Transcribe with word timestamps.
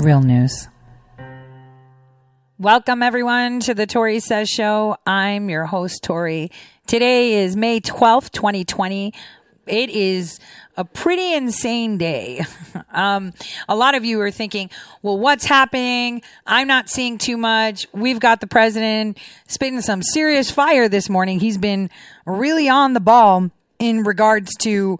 Real 0.00 0.22
news. 0.22 0.66
Welcome, 2.58 3.02
everyone, 3.02 3.60
to 3.60 3.74
the 3.74 3.86
Tori 3.86 4.18
Says 4.20 4.48
Show. 4.48 4.96
I'm 5.06 5.50
your 5.50 5.66
host, 5.66 6.02
Tori. 6.02 6.50
Today 6.86 7.44
is 7.44 7.54
May 7.54 7.82
12th, 7.82 8.30
2020. 8.30 9.12
It 9.66 9.90
is 9.90 10.40
a 10.78 10.86
pretty 10.86 11.34
insane 11.34 11.98
day. 11.98 12.40
um, 12.92 13.34
a 13.68 13.76
lot 13.76 13.94
of 13.94 14.06
you 14.06 14.18
are 14.22 14.30
thinking, 14.30 14.70
well, 15.02 15.18
what's 15.18 15.44
happening? 15.44 16.22
I'm 16.46 16.66
not 16.66 16.88
seeing 16.88 17.18
too 17.18 17.36
much. 17.36 17.86
We've 17.92 18.20
got 18.20 18.40
the 18.40 18.46
president 18.46 19.18
spitting 19.48 19.82
some 19.82 20.02
serious 20.02 20.50
fire 20.50 20.88
this 20.88 21.10
morning. 21.10 21.40
He's 21.40 21.58
been 21.58 21.90
really 22.24 22.70
on 22.70 22.94
the 22.94 23.00
ball 23.00 23.50
in 23.78 24.02
regards 24.04 24.56
to 24.60 24.98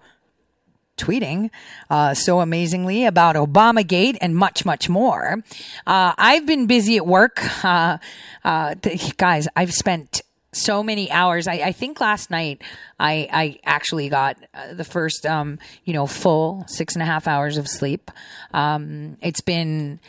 tweeting 1.00 1.50
uh, 1.88 2.14
so 2.14 2.40
amazingly 2.40 3.04
about 3.04 3.36
Obama 3.36 3.86
Gate 3.86 4.18
and 4.20 4.36
much, 4.36 4.64
much 4.64 4.88
more. 4.88 5.42
Uh, 5.86 6.12
I've 6.16 6.46
been 6.46 6.66
busy 6.66 6.96
at 6.96 7.06
work. 7.06 7.40
Uh, 7.64 7.98
uh 8.45 8.74
th- 8.74 9.16
guys, 9.16 9.48
I've 9.56 9.73
spent 9.73 10.23
so 10.52 10.82
many 10.82 11.10
hours. 11.10 11.46
I, 11.46 11.54
I, 11.54 11.73
think 11.73 12.00
last 12.00 12.30
night 12.30 12.62
I, 12.98 13.28
I 13.32 13.60
actually 13.64 14.09
got 14.09 14.36
uh, 14.52 14.74
the 14.74 14.84
first, 14.84 15.24
um, 15.24 15.59
you 15.84 15.92
know, 15.92 16.06
full 16.06 16.64
six 16.66 16.95
and 16.95 17.02
a 17.02 17.06
half 17.06 17.28
hours 17.28 17.56
of 17.56 17.68
sleep. 17.68 18.10
Um, 18.52 19.16
it's 19.20 19.40
been 19.40 20.01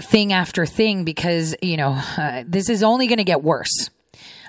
thing 0.00 0.32
after 0.32 0.66
thing 0.66 1.04
because, 1.04 1.56
you 1.60 1.76
know, 1.76 2.00
uh, 2.16 2.44
this 2.46 2.68
is 2.68 2.82
only 2.82 3.06
going 3.06 3.18
to 3.18 3.24
get 3.24 3.42
worse. 3.42 3.90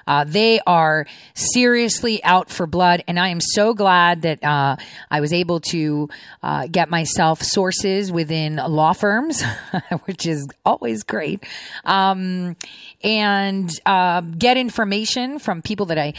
Uh, 0.07 0.23
they 0.23 0.59
are 0.67 1.05
seriously 1.33 2.23
out 2.23 2.49
for 2.49 2.67
blood, 2.67 3.03
and 3.07 3.19
I 3.19 3.29
am 3.29 3.39
so 3.41 3.73
glad 3.73 4.21
that 4.23 4.43
uh, 4.43 4.75
I 5.09 5.21
was 5.21 5.33
able 5.33 5.59
to 5.71 6.09
uh, 6.43 6.67
get 6.67 6.89
myself 6.89 7.41
sources 7.41 8.11
within 8.11 8.57
law 8.57 8.93
firms, 8.93 9.43
which 10.05 10.25
is 10.25 10.47
always 10.65 11.03
great, 11.03 11.43
um, 11.83 12.55
and 13.03 13.69
uh, 13.85 14.21
get 14.21 14.57
information 14.57 15.39
from 15.39 15.61
people 15.61 15.87
that 15.87 15.97
I 15.97 16.13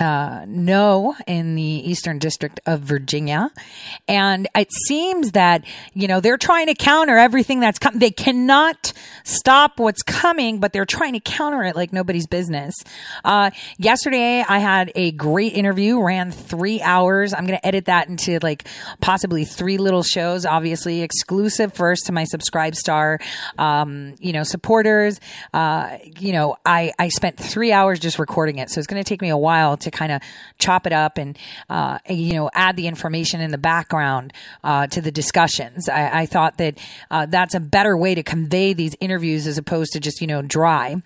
uh, 0.00 0.44
no 0.48 1.14
in 1.26 1.54
the 1.54 1.62
Eastern 1.62 2.18
District 2.18 2.58
of 2.64 2.80
Virginia. 2.80 3.50
And 4.08 4.48
it 4.54 4.72
seems 4.86 5.32
that, 5.32 5.64
you 5.92 6.08
know, 6.08 6.20
they're 6.20 6.38
trying 6.38 6.66
to 6.68 6.74
counter 6.74 7.18
everything 7.18 7.60
that's 7.60 7.78
coming. 7.78 7.98
They 7.98 8.10
cannot 8.10 8.94
stop 9.24 9.78
what's 9.78 10.02
coming, 10.02 10.58
but 10.58 10.72
they're 10.72 10.86
trying 10.86 11.12
to 11.12 11.20
counter 11.20 11.62
it 11.64 11.76
like 11.76 11.92
nobody's 11.92 12.26
business. 12.26 12.74
Uh, 13.24 13.50
yesterday 13.78 14.42
I 14.48 14.58
had 14.58 14.90
a 14.94 15.12
great 15.12 15.52
interview, 15.52 16.00
ran 16.00 16.32
three 16.32 16.80
hours. 16.80 17.34
I'm 17.34 17.46
going 17.46 17.58
to 17.58 17.66
edit 17.66 17.84
that 17.84 18.08
into 18.08 18.38
like 18.42 18.66
possibly 19.00 19.44
three 19.44 19.76
little 19.76 20.02
shows, 20.02 20.46
obviously 20.46 21.02
exclusive 21.02 21.74
first 21.74 22.06
to 22.06 22.12
my 22.12 22.24
SubscribeStar, 22.24 23.20
um, 23.58 24.14
you 24.18 24.32
know, 24.32 24.44
supporters. 24.44 25.20
Uh, 25.52 25.98
you 26.18 26.32
know, 26.32 26.56
I, 26.64 26.92
I 26.98 27.08
spent 27.08 27.36
three 27.36 27.72
hours 27.72 28.00
just 28.00 28.18
recording 28.18 28.58
it. 28.58 28.70
So 28.70 28.78
it's 28.78 28.86
going 28.86 29.02
to 29.02 29.08
take 29.08 29.20
me 29.20 29.28
a 29.28 29.36
while 29.36 29.76
to 29.76 29.89
kind 29.90 30.12
of 30.12 30.22
chop 30.58 30.86
it 30.86 30.92
up 30.92 31.18
and, 31.18 31.38
uh, 31.68 31.98
you 32.08 32.34
know, 32.34 32.50
add 32.54 32.76
the 32.76 32.86
information 32.86 33.40
in 33.40 33.50
the 33.50 33.58
background 33.58 34.32
uh, 34.64 34.86
to 34.88 35.00
the 35.00 35.10
discussions. 35.10 35.88
I, 35.88 36.20
I 36.20 36.26
thought 36.26 36.58
that 36.58 36.78
uh, 37.10 37.26
that's 37.26 37.54
a 37.54 37.60
better 37.60 37.96
way 37.96 38.14
to 38.14 38.22
convey 38.22 38.72
these 38.72 38.94
interviews 39.00 39.46
as 39.46 39.58
opposed 39.58 39.92
to 39.92 40.00
just, 40.00 40.20
you 40.20 40.26
know, 40.26 40.42
dry. 40.42 40.96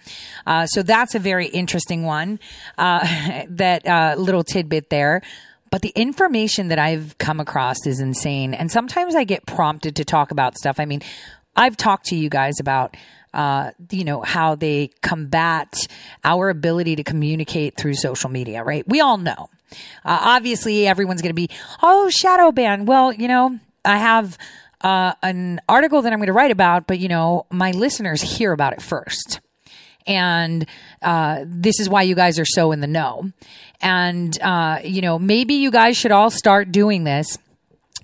Uh, 0.46 0.66
so 0.66 0.82
that's 0.82 1.14
a 1.14 1.18
very 1.18 1.46
interesting 1.46 2.04
one, 2.04 2.40
uh, 2.78 3.44
that 3.48 3.86
uh, 3.86 4.14
little 4.18 4.44
tidbit 4.44 4.90
there 4.90 5.22
but 5.70 5.82
the 5.82 5.92
information 5.96 6.68
that 6.68 6.78
I've 6.78 7.18
come 7.18 7.40
across 7.40 7.84
is 7.84 7.98
insane. 7.98 8.54
And 8.54 8.70
sometimes 8.70 9.16
I 9.16 9.24
get 9.24 9.44
prompted 9.44 9.96
to 9.96 10.04
talk 10.04 10.30
about 10.30 10.56
stuff. 10.56 10.78
I 10.78 10.84
mean, 10.84 11.02
I've 11.56 11.76
talked 11.76 12.06
to 12.06 12.16
you 12.16 12.28
guys 12.28 12.60
about 12.60 12.96
uh, 13.34 13.72
you 13.90 14.04
know, 14.04 14.22
how 14.22 14.54
they 14.54 14.90
combat 15.02 15.86
our 16.22 16.48
ability 16.48 16.96
to 16.96 17.04
communicate 17.04 17.76
through 17.76 17.94
social 17.94 18.30
media, 18.30 18.62
right? 18.62 18.88
We 18.88 19.00
all 19.00 19.18
know. 19.18 19.50
Uh, 20.04 20.18
obviously, 20.22 20.86
everyone's 20.86 21.20
going 21.20 21.30
to 21.30 21.34
be, 21.34 21.50
oh, 21.82 22.08
shadow 22.08 22.52
ban. 22.52 22.86
Well, 22.86 23.12
you 23.12 23.28
know, 23.28 23.58
I 23.84 23.98
have 23.98 24.38
uh, 24.82 25.14
an 25.22 25.60
article 25.68 26.02
that 26.02 26.12
I'm 26.12 26.20
going 26.20 26.28
to 26.28 26.32
write 26.32 26.52
about, 26.52 26.86
but, 26.86 26.98
you 26.98 27.08
know, 27.08 27.46
my 27.50 27.72
listeners 27.72 28.22
hear 28.22 28.52
about 28.52 28.72
it 28.72 28.80
first. 28.80 29.40
And 30.06 30.66
uh, 31.02 31.44
this 31.46 31.80
is 31.80 31.88
why 31.88 32.02
you 32.02 32.14
guys 32.14 32.38
are 32.38 32.44
so 32.44 32.72
in 32.72 32.80
the 32.80 32.86
know. 32.86 33.32
And, 33.80 34.40
uh, 34.42 34.80
you 34.84 35.00
know, 35.00 35.18
maybe 35.18 35.54
you 35.54 35.70
guys 35.70 35.96
should 35.96 36.12
all 36.12 36.30
start 36.30 36.70
doing 36.70 37.04
this 37.04 37.38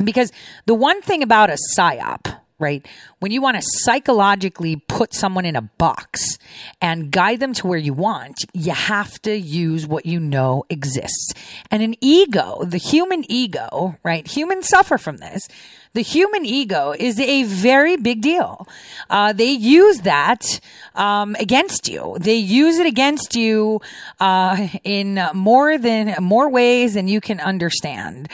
because 0.02 0.32
the 0.66 0.74
one 0.74 1.02
thing 1.02 1.22
about 1.22 1.50
a 1.50 1.58
psyop, 1.76 2.39
right? 2.60 2.86
When 3.18 3.32
you 3.32 3.40
want 3.40 3.56
to 3.56 3.62
psychologically 3.64 4.76
put 4.76 5.14
someone 5.14 5.44
in 5.44 5.56
a 5.56 5.62
box 5.62 6.38
and 6.80 7.10
guide 7.10 7.40
them 7.40 7.52
to 7.54 7.66
where 7.66 7.78
you 7.78 7.94
want, 7.94 8.44
you 8.52 8.72
have 8.72 9.20
to 9.22 9.36
use 9.36 9.86
what 9.86 10.06
you 10.06 10.20
know 10.20 10.64
exists. 10.68 11.32
And 11.70 11.82
an 11.82 11.94
ego, 12.00 12.64
the 12.64 12.78
human 12.78 13.24
ego, 13.30 13.98
right? 14.02 14.26
Humans 14.26 14.68
suffer 14.68 14.98
from 14.98 15.16
this. 15.18 15.48
The 15.92 16.02
human 16.02 16.44
ego 16.44 16.94
is 16.96 17.18
a 17.18 17.42
very 17.42 17.96
big 17.96 18.20
deal. 18.20 18.68
Uh, 19.08 19.32
they 19.32 19.50
use 19.50 20.02
that 20.02 20.60
um, 20.94 21.34
against 21.40 21.88
you. 21.88 22.16
They 22.20 22.36
use 22.36 22.78
it 22.78 22.86
against 22.86 23.34
you 23.34 23.80
uh, 24.20 24.68
in 24.84 25.20
more 25.34 25.78
than 25.78 26.14
more 26.20 26.48
ways 26.48 26.94
than 26.94 27.08
you 27.08 27.20
can 27.20 27.40
understand 27.40 28.28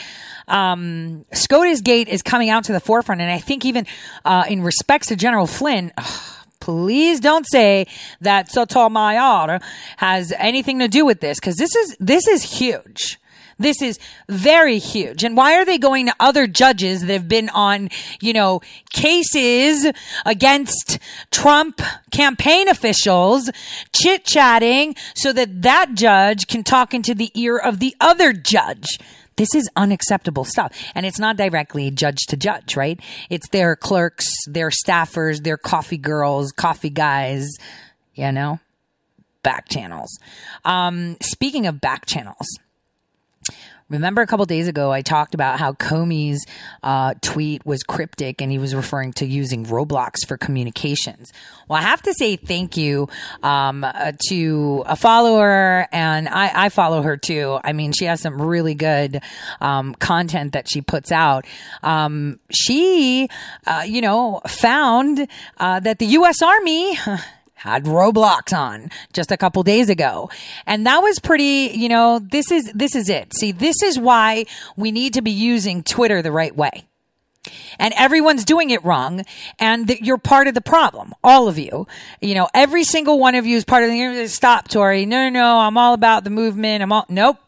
um, 0.47 1.25
SCOTUS 1.33 1.81
Gate 1.81 2.07
is 2.07 2.21
coming 2.21 2.49
out 2.49 2.65
to 2.65 2.73
the 2.73 2.79
forefront. 2.79 3.21
And 3.21 3.31
I 3.31 3.39
think 3.39 3.65
even 3.65 3.85
uh, 4.25 4.45
in 4.49 4.61
respects 4.61 5.07
to 5.07 5.15
General 5.15 5.47
Flynn, 5.47 5.91
ugh, 5.97 6.33
please 6.59 7.21
don't 7.21 7.47
say 7.49 7.87
that 8.19 8.51
Sotomayor 8.51 9.61
has 9.97 10.33
anything 10.37 10.79
to 10.79 10.89
do 10.89 11.05
with 11.05 11.21
this 11.21 11.39
because 11.39 11.55
this 11.55 11.73
is 11.75 11.95
this 11.99 12.27
is 12.27 12.43
huge. 12.43 13.19
This 13.59 13.81
is 13.81 13.99
very 14.29 14.77
huge. 14.77 15.23
And 15.23 15.35
why 15.35 15.55
are 15.55 15.65
they 15.65 15.77
going 15.77 16.05
to 16.07 16.15
other 16.19 16.45
judges 16.45 17.01
that 17.01 17.13
have 17.13 17.27
been 17.27 17.49
on, 17.49 17.89
you 18.21 18.33
know, 18.33 18.61
cases 18.91 19.91
against 20.25 20.99
Trump 21.31 21.81
campaign 22.11 22.67
officials, 22.67 23.49
chit 23.93 24.25
chatting 24.25 24.95
so 25.15 25.33
that 25.33 25.63
that 25.63 25.95
judge 25.95 26.47
can 26.47 26.63
talk 26.63 26.93
into 26.93 27.15
the 27.15 27.31
ear 27.33 27.57
of 27.57 27.79
the 27.79 27.95
other 27.99 28.31
judge? 28.31 28.99
This 29.37 29.55
is 29.55 29.69
unacceptable 29.75 30.43
stuff. 30.43 30.75
And 30.93 31.05
it's 31.05 31.19
not 31.19 31.37
directly 31.37 31.89
judge 31.91 32.25
to 32.29 32.37
judge, 32.37 32.75
right? 32.75 32.99
It's 33.29 33.47
their 33.49 33.75
clerks, 33.75 34.27
their 34.47 34.69
staffers, 34.69 35.43
their 35.43 35.57
coffee 35.57 35.97
girls, 35.97 36.51
coffee 36.51 36.89
guys, 36.89 37.47
you 38.13 38.31
know, 38.31 38.59
back 39.43 39.69
channels. 39.69 40.19
Um, 40.65 41.17
speaking 41.21 41.67
of 41.67 41.79
back 41.79 42.05
channels, 42.05 42.47
Remember 43.89 44.21
a 44.21 44.27
couple 44.27 44.45
days 44.45 44.67
ago, 44.67 44.91
I 44.91 45.01
talked 45.01 45.33
about 45.33 45.59
how 45.59 45.71
Comey's 45.71 46.45
uh, 46.83 47.13
tweet 47.21 47.65
was 47.65 47.83
cryptic 47.83 48.41
and 48.41 48.51
he 48.51 48.57
was 48.57 48.75
referring 48.75 49.13
to 49.13 49.25
using 49.25 49.65
Roblox 49.65 50.25
for 50.27 50.35
communications. 50.35 51.31
Well, 51.69 51.79
I 51.79 51.83
have 51.83 52.01
to 52.01 52.13
say 52.13 52.35
thank 52.35 52.75
you 52.75 53.07
um, 53.43 53.85
uh, 53.85 54.11
to 54.27 54.83
a 54.85 54.97
follower, 54.97 55.87
and 55.93 56.27
I, 56.27 56.65
I, 56.65 56.69
follow 56.69 57.01
her 57.01 57.15
too. 57.15 57.59
I 57.63 57.71
mean, 57.73 57.93
she 57.93 58.05
has 58.05 58.21
some 58.21 58.41
really 58.41 58.73
good 58.73 59.21
um, 59.61 59.95
content 59.95 60.53
that 60.53 60.69
she 60.69 60.81
puts 60.81 61.11
out. 61.11 61.45
Um, 61.81 62.39
she, 62.49 63.29
uh, 63.65 63.83
you 63.87 64.01
know, 64.01 64.41
found 64.47 65.27
uh, 65.57 65.79
that 65.79 65.99
the 65.99 66.07
U.S. 66.07 66.41
Army 66.41 66.97
had 67.57 67.85
Roblox 67.85 68.55
on 68.55 68.91
just 69.13 69.31
a 69.31 69.37
couple 69.37 69.63
days 69.63 69.89
ago. 69.89 70.29
And 70.65 70.85
that 70.85 70.99
was 70.99 71.19
pretty, 71.19 71.71
you 71.73 71.89
know, 71.89 72.19
this 72.19 72.51
is, 72.51 72.71
this 72.73 72.95
is 72.95 73.09
it. 73.09 73.33
See, 73.35 73.51
this 73.51 73.81
is 73.83 73.97
why 73.97 74.45
we 74.75 74.91
need 74.91 75.13
to 75.15 75.21
be 75.21 75.31
using 75.31 75.81
Twitter 75.83 76.21
the 76.21 76.31
right 76.31 76.55
way. 76.55 76.85
And 77.79 77.93
everyone's 77.97 78.45
doing 78.45 78.69
it 78.69 78.83
wrong. 78.83 79.23
And 79.57 79.89
you're 80.01 80.17
part 80.17 80.47
of 80.47 80.53
the 80.53 80.61
problem. 80.61 81.13
All 81.23 81.47
of 81.47 81.57
you. 81.57 81.87
You 82.21 82.35
know, 82.35 82.47
every 82.53 82.83
single 82.83 83.19
one 83.19 83.35
of 83.35 83.45
you 83.45 83.57
is 83.57 83.65
part 83.65 83.83
of 83.83 83.89
the, 83.89 84.27
stop, 84.27 84.67
Tori. 84.67 85.05
No, 85.05 85.29
no, 85.29 85.29
no. 85.29 85.59
I'm 85.59 85.77
all 85.77 85.93
about 85.93 86.23
the 86.23 86.29
movement. 86.29 86.83
I'm 86.83 86.91
all, 86.91 87.05
nope. 87.09 87.46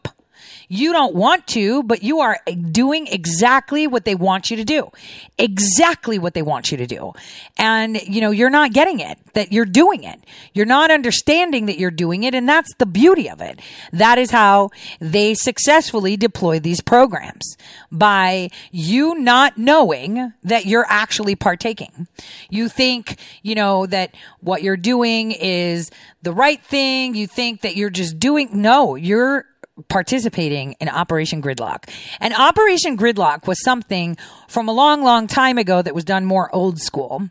You 0.72 0.92
don't 0.92 1.16
want 1.16 1.48
to, 1.48 1.82
but 1.82 2.04
you 2.04 2.20
are 2.20 2.38
doing 2.70 3.08
exactly 3.08 3.88
what 3.88 4.04
they 4.04 4.14
want 4.14 4.52
you 4.52 4.56
to 4.56 4.64
do. 4.64 4.92
Exactly 5.36 6.16
what 6.16 6.32
they 6.32 6.42
want 6.42 6.70
you 6.70 6.76
to 6.76 6.86
do. 6.86 7.12
And, 7.58 8.00
you 8.02 8.20
know, 8.20 8.30
you're 8.30 8.50
not 8.50 8.72
getting 8.72 9.00
it, 9.00 9.18
that 9.34 9.50
you're 9.50 9.64
doing 9.64 10.04
it. 10.04 10.20
You're 10.54 10.66
not 10.66 10.92
understanding 10.92 11.66
that 11.66 11.80
you're 11.80 11.90
doing 11.90 12.22
it. 12.22 12.36
And 12.36 12.48
that's 12.48 12.72
the 12.76 12.86
beauty 12.86 13.28
of 13.28 13.40
it. 13.40 13.58
That 13.92 14.16
is 14.16 14.30
how 14.30 14.70
they 15.00 15.34
successfully 15.34 16.16
deploy 16.16 16.60
these 16.60 16.80
programs 16.80 17.56
by 17.90 18.50
you 18.70 19.18
not 19.18 19.58
knowing 19.58 20.32
that 20.44 20.66
you're 20.66 20.86
actually 20.88 21.34
partaking. 21.34 22.06
You 22.48 22.68
think, 22.68 23.18
you 23.42 23.56
know, 23.56 23.86
that 23.86 24.14
what 24.38 24.62
you're 24.62 24.76
doing 24.76 25.32
is 25.32 25.90
the 26.22 26.32
right 26.32 26.62
thing. 26.62 27.16
You 27.16 27.26
think 27.26 27.62
that 27.62 27.74
you're 27.74 27.90
just 27.90 28.20
doing, 28.20 28.50
no, 28.62 28.94
you're 28.94 29.46
participating 29.88 30.74
in 30.80 30.88
Operation 30.88 31.42
Gridlock. 31.42 31.88
And 32.20 32.34
Operation 32.34 32.96
Gridlock 32.96 33.46
was 33.46 33.62
something 33.62 34.16
from 34.48 34.68
a 34.68 34.72
long, 34.72 35.02
long 35.02 35.26
time 35.26 35.58
ago 35.58 35.80
that 35.80 35.94
was 35.94 36.04
done 36.04 36.24
more 36.24 36.54
old 36.54 36.80
school. 36.80 37.28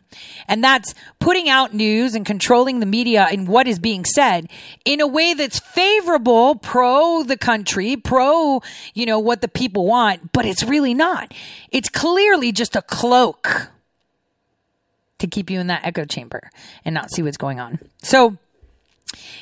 And 0.48 0.64
that's 0.64 0.94
putting 1.18 1.48
out 1.48 1.74
news 1.74 2.14
and 2.14 2.24
controlling 2.24 2.80
the 2.80 2.86
media 2.86 3.28
and 3.30 3.46
what 3.46 3.68
is 3.68 3.78
being 3.78 4.04
said 4.04 4.50
in 4.84 5.00
a 5.00 5.06
way 5.06 5.34
that's 5.34 5.58
favorable, 5.58 6.56
pro 6.56 7.22
the 7.22 7.36
country, 7.36 7.96
pro, 7.96 8.62
you 8.94 9.06
know, 9.06 9.18
what 9.18 9.40
the 9.40 9.48
people 9.48 9.86
want, 9.86 10.32
but 10.32 10.46
it's 10.46 10.62
really 10.62 10.94
not. 10.94 11.32
It's 11.70 11.88
clearly 11.88 12.52
just 12.52 12.76
a 12.76 12.82
cloak 12.82 13.70
to 15.18 15.26
keep 15.26 15.50
you 15.50 15.60
in 15.60 15.68
that 15.68 15.84
echo 15.84 16.04
chamber 16.04 16.50
and 16.84 16.94
not 16.94 17.10
see 17.10 17.22
what's 17.22 17.36
going 17.36 17.60
on. 17.60 17.78
So, 18.02 18.38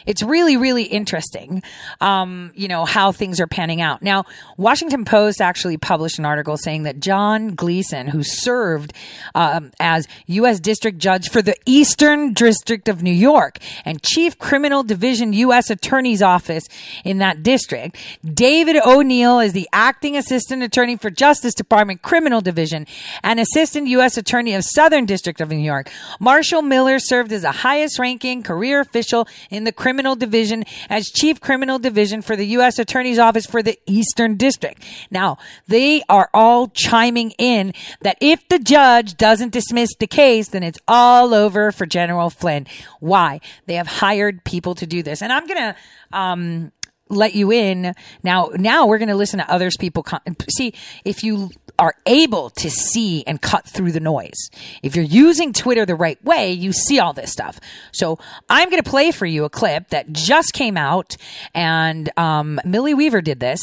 it's 0.09 0.23
really, 0.23 0.57
really 0.57 0.85
interesting, 0.85 1.63
um, 2.01 2.51
you 2.55 2.67
know, 2.67 2.87
how 2.87 3.13
things 3.13 3.41
are 3.41 3.47
panning 3.47 3.83
out. 3.83 4.01
Now, 4.01 4.25
Washington 4.57 5.05
Post 5.05 5.43
actually 5.43 5.77
published 5.77 6.19
an 6.19 6.25
article 6.25 6.57
saying 6.57 6.85
that 6.85 6.99
John 6.99 7.55
Gleeson, 7.55 8.09
who 8.09 8.23
served 8.23 8.95
um, 9.35 9.71
as 9.79 10.09
U.S. 10.27 10.61
District 10.61 10.97
Judge 10.97 11.29
for 11.29 11.43
the 11.43 11.55
Eastern 11.67 12.33
District 12.33 12.89
of 12.89 13.03
New 13.03 13.13
York 13.13 13.59
and 13.85 14.03
Chief 14.03 14.39
Criminal 14.39 14.83
Division 14.83 15.35
U.S. 15.35 15.69
Attorney's 15.69 16.23
Office 16.23 16.65
in 17.05 17.19
that 17.19 17.43
district, 17.43 17.99
David 18.25 18.77
O'Neill 18.87 19.41
is 19.41 19.53
the 19.53 19.69
Acting 19.75 20.17
Assistant 20.17 20.63
Attorney 20.63 20.97
for 20.97 21.11
Justice 21.11 21.53
Department 21.53 22.01
Criminal 22.01 22.41
Division 22.41 22.87
and 23.23 23.39
Assistant 23.39 23.89
U.S. 23.89 24.17
Attorney 24.17 24.55
of 24.55 24.65
Southern 24.65 25.05
District 25.05 25.43
of 25.43 25.51
New 25.51 25.59
York. 25.59 25.91
Marshall 26.19 26.63
Miller 26.63 26.99
served 26.99 27.31
as 27.31 27.43
the 27.43 27.53
highest 27.53 27.99
ranking 27.99 28.43
career 28.43 28.81
official 28.81 29.29
in 29.51 29.65
the 29.65 29.73
Criminal 29.73 29.98
Division 30.15 30.65
as 30.89 31.07
Chief 31.07 31.41
Criminal 31.41 31.79
Division 31.79 32.23
for 32.23 32.37
the 32.37 32.47
U.S. 32.47 32.79
Attorney's 32.79 33.19
Office 33.19 33.47
for 33.47 33.63
the 33.63 33.79
Eastern 33.87 34.37
District. 34.37 34.83
Now, 35.11 35.39
they 35.67 36.03
are 36.09 36.31
all 36.33 36.69
chiming 36.69 37.33
in 37.39 37.73
that 38.03 38.19
if 38.21 38.47
the 38.49 38.59
judge 38.59 39.17
doesn't 39.17 39.53
dismiss 39.53 39.91
the 39.99 40.07
case, 40.07 40.49
then 40.49 40.63
it's 40.63 40.79
all 40.87 41.35
over 41.35 41.73
for 41.73 41.87
General 41.87 42.31
Flynn. 42.31 42.67
Why? 43.01 43.41
They 43.67 43.75
have 43.75 43.87
hired 43.87 44.45
people 44.45 44.75
to 44.77 44.87
do 44.87 45.03
this. 45.03 45.23
And 45.23 45.33
I'm 45.33 45.47
going 45.47 45.75
to, 45.75 45.77
um, 46.13 46.73
let 47.11 47.35
you 47.35 47.51
in 47.51 47.95
now 48.23 48.51
now 48.55 48.87
we're 48.87 48.99
going 48.99 49.09
to 49.09 49.15
listen 49.15 49.39
to 49.39 49.51
others 49.51 49.79
people 49.79 50.05
see 50.51 50.75
if 51.07 51.25
you 51.25 51.51
are 51.79 51.95
able 52.07 52.51
to 52.51 52.71
see 52.71 53.25
and 53.27 53.41
cut 53.41 53.67
through 53.67 53.93
the 53.93 54.01
noise. 54.01 54.51
If 54.83 54.97
you're 54.97 55.05
using 55.05 55.53
twitter 55.53 55.87
the 55.87 55.95
right 55.95 56.23
way 56.25 56.53
you 56.53 56.73
see 56.73 56.99
all 56.99 57.13
this 57.13 57.33
stuff. 57.33 57.61
So 57.93 58.19
i'm 58.49 58.71
going 58.71 58.83
to 58.83 58.89
play 58.89 59.11
for 59.11 59.27
you 59.27 59.45
a 59.45 59.51
clip 59.51 59.89
that 59.89 60.13
just 60.13 60.53
came 60.53 60.77
out 60.77 61.17
and 61.55 62.11
um, 62.19 62.61
millie 62.65 62.95
weaver 62.95 63.21
did 63.21 63.41
this. 63.41 63.61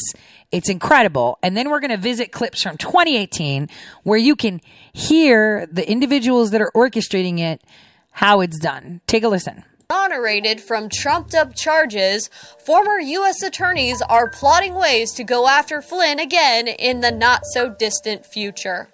It's 0.52 0.68
incredible. 0.68 1.38
And 1.42 1.56
then 1.56 1.70
we're 1.70 1.80
going 1.80 1.90
to 1.90 1.96
visit 1.96 2.30
clips 2.30 2.62
from 2.62 2.76
2018 2.76 3.68
where 4.04 4.18
you 4.18 4.36
can 4.36 4.60
hear 4.92 5.66
the 5.66 5.88
individuals 5.88 6.52
that 6.52 6.60
are 6.60 6.70
orchestrating 6.74 7.40
it 7.40 7.60
how 8.12 8.40
it's 8.40 8.58
done. 8.58 9.00
Take 9.06 9.24
a 9.24 9.28
listen 9.28 9.64
exonerated 9.88 10.60
from 10.60 10.88
trumped 10.88 11.34
up 11.34 11.54
charges, 11.54 12.28
former 12.64 12.98
U.S. 12.98 13.42
attorneys 13.42 14.02
are 14.02 14.28
plotting 14.28 14.74
ways 14.74 15.12
to 15.12 15.22
go 15.22 15.46
after 15.46 15.80
Flynn 15.80 16.18
again 16.18 16.66
in 16.66 17.00
the 17.00 17.10
not 17.12 17.42
so 17.52 17.72
distant 17.78 18.26
future. 18.26 18.88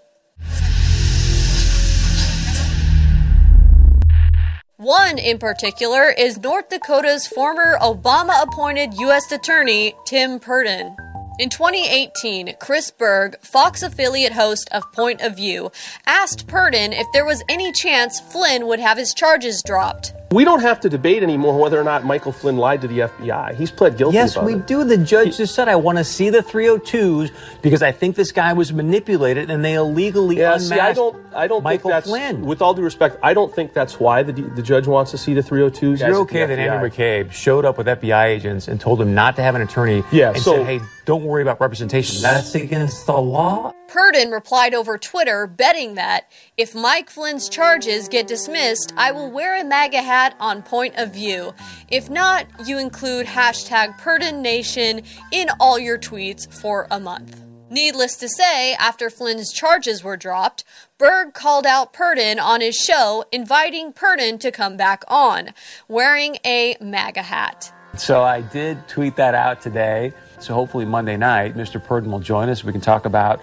One 4.76 5.16
in 5.16 5.38
particular 5.38 6.10
is 6.10 6.38
North 6.38 6.68
Dakota's 6.68 7.26
former 7.26 7.78
Obama 7.80 8.42
appointed 8.42 8.94
U.S. 8.98 9.30
Attorney, 9.32 9.94
Tim 10.04 10.40
Purdon. 10.40 10.96
In 11.38 11.48
2018, 11.48 12.56
Chris 12.60 12.90
Berg, 12.90 13.40
Fox 13.40 13.82
affiliate 13.82 14.32
host 14.32 14.68
of 14.72 14.92
Point 14.92 15.22
of 15.22 15.36
View, 15.36 15.70
asked 16.06 16.46
Purdon 16.46 16.92
if 16.92 17.06
there 17.14 17.24
was 17.24 17.42
any 17.48 17.72
chance 17.72 18.20
Flynn 18.20 18.66
would 18.66 18.80
have 18.80 18.98
his 18.98 19.14
charges 19.14 19.62
dropped. 19.64 20.12
We 20.32 20.44
don't 20.44 20.60
have 20.60 20.80
to 20.80 20.88
debate 20.88 21.22
anymore 21.22 21.58
whether 21.58 21.78
or 21.78 21.84
not 21.84 22.06
Michael 22.06 22.32
Flynn 22.32 22.56
lied 22.56 22.80
to 22.80 22.88
the 22.88 23.00
FBI. 23.00 23.54
He's 23.54 23.70
pled 23.70 23.98
guilty. 23.98 24.14
Yes, 24.14 24.38
we 24.38 24.54
it. 24.54 24.66
do. 24.66 24.82
The 24.82 24.96
judge 24.96 25.36
just 25.36 25.54
said, 25.54 25.68
I 25.68 25.76
want 25.76 25.98
to 25.98 26.04
see 26.04 26.30
the 26.30 26.38
302s 26.38 27.30
because 27.60 27.82
I 27.82 27.92
think 27.92 28.16
this 28.16 28.32
guy 28.32 28.54
was 28.54 28.72
manipulated 28.72 29.50
and 29.50 29.62
they 29.62 29.74
illegally 29.74 30.38
yeah, 30.38 30.54
unmasked 30.54 30.68
see, 30.70 30.80
I 30.80 30.92
don't, 30.94 31.34
I 31.34 31.46
don't 31.46 31.62
Michael 31.62 31.90
think 31.90 32.04
that's, 32.04 32.08
Flynn. 32.08 32.46
With 32.46 32.62
all 32.62 32.72
due 32.72 32.82
respect, 32.82 33.18
I 33.22 33.34
don't 33.34 33.54
think 33.54 33.74
that's 33.74 34.00
why 34.00 34.22
the, 34.22 34.32
the 34.32 34.62
judge 34.62 34.86
wants 34.86 35.10
to 35.10 35.18
see 35.18 35.34
the 35.34 35.42
302s. 35.42 36.00
You're 36.00 36.16
okay 36.20 36.46
that 36.46 36.58
Andrew 36.58 36.88
McCabe 36.88 37.30
showed 37.30 37.66
up 37.66 37.76
with 37.76 37.86
FBI 37.86 38.28
agents 38.28 38.68
and 38.68 38.80
told 38.80 39.02
him 39.02 39.14
not 39.14 39.36
to 39.36 39.42
have 39.42 39.54
an 39.54 39.60
attorney 39.60 40.02
yeah, 40.12 40.30
and 40.30 40.40
so, 40.40 40.56
said, 40.56 40.66
hey, 40.66 40.80
don't 41.04 41.24
worry 41.24 41.42
about 41.42 41.60
representation. 41.60 42.22
That's 42.22 42.54
against 42.54 43.04
the 43.06 43.12
law. 43.18 43.74
Purdon 43.92 44.32
replied 44.32 44.72
over 44.72 44.96
Twitter, 44.96 45.46
betting 45.46 45.96
that 45.96 46.32
if 46.56 46.74
Mike 46.74 47.10
Flynn's 47.10 47.46
charges 47.46 48.08
get 48.08 48.26
dismissed, 48.26 48.90
I 48.96 49.12
will 49.12 49.30
wear 49.30 49.60
a 49.60 49.64
MAGA 49.64 50.00
hat 50.00 50.34
on 50.40 50.62
point 50.62 50.94
of 50.96 51.12
view. 51.12 51.52
If 51.90 52.08
not, 52.08 52.46
you 52.64 52.78
include 52.78 53.26
hashtag 53.26 53.98
Purdon 53.98 54.40
Nation 54.40 55.02
in 55.30 55.50
all 55.60 55.78
your 55.78 55.98
tweets 55.98 56.50
for 56.50 56.86
a 56.90 56.98
month. 56.98 57.44
Needless 57.68 58.16
to 58.16 58.30
say, 58.30 58.72
after 58.76 59.10
Flynn's 59.10 59.52
charges 59.52 60.02
were 60.02 60.16
dropped, 60.16 60.64
Berg 60.96 61.34
called 61.34 61.66
out 61.66 61.92
Purdon 61.92 62.38
on 62.38 62.62
his 62.62 62.76
show, 62.76 63.26
inviting 63.30 63.92
Purdon 63.92 64.38
to 64.38 64.50
come 64.50 64.78
back 64.78 65.04
on, 65.06 65.50
wearing 65.86 66.38
a 66.46 66.78
MAGA 66.80 67.24
hat. 67.24 67.70
So 67.98 68.22
I 68.22 68.40
did 68.40 68.88
tweet 68.88 69.16
that 69.16 69.34
out 69.34 69.60
today. 69.60 70.14
So 70.38 70.54
hopefully 70.54 70.86
Monday 70.86 71.18
night, 71.18 71.54
Mr. 71.54 71.82
Purdon 71.82 72.10
will 72.10 72.20
join 72.20 72.48
us. 72.48 72.64
We 72.64 72.72
can 72.72 72.80
talk 72.80 73.04
about 73.04 73.42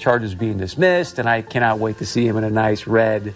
charges 0.00 0.34
being 0.34 0.58
dismissed, 0.58 1.18
and 1.18 1.28
I 1.28 1.42
cannot 1.42 1.78
wait 1.78 1.98
to 1.98 2.06
see 2.06 2.26
him 2.26 2.36
in 2.36 2.44
a 2.44 2.50
nice 2.50 2.86
red 2.86 3.34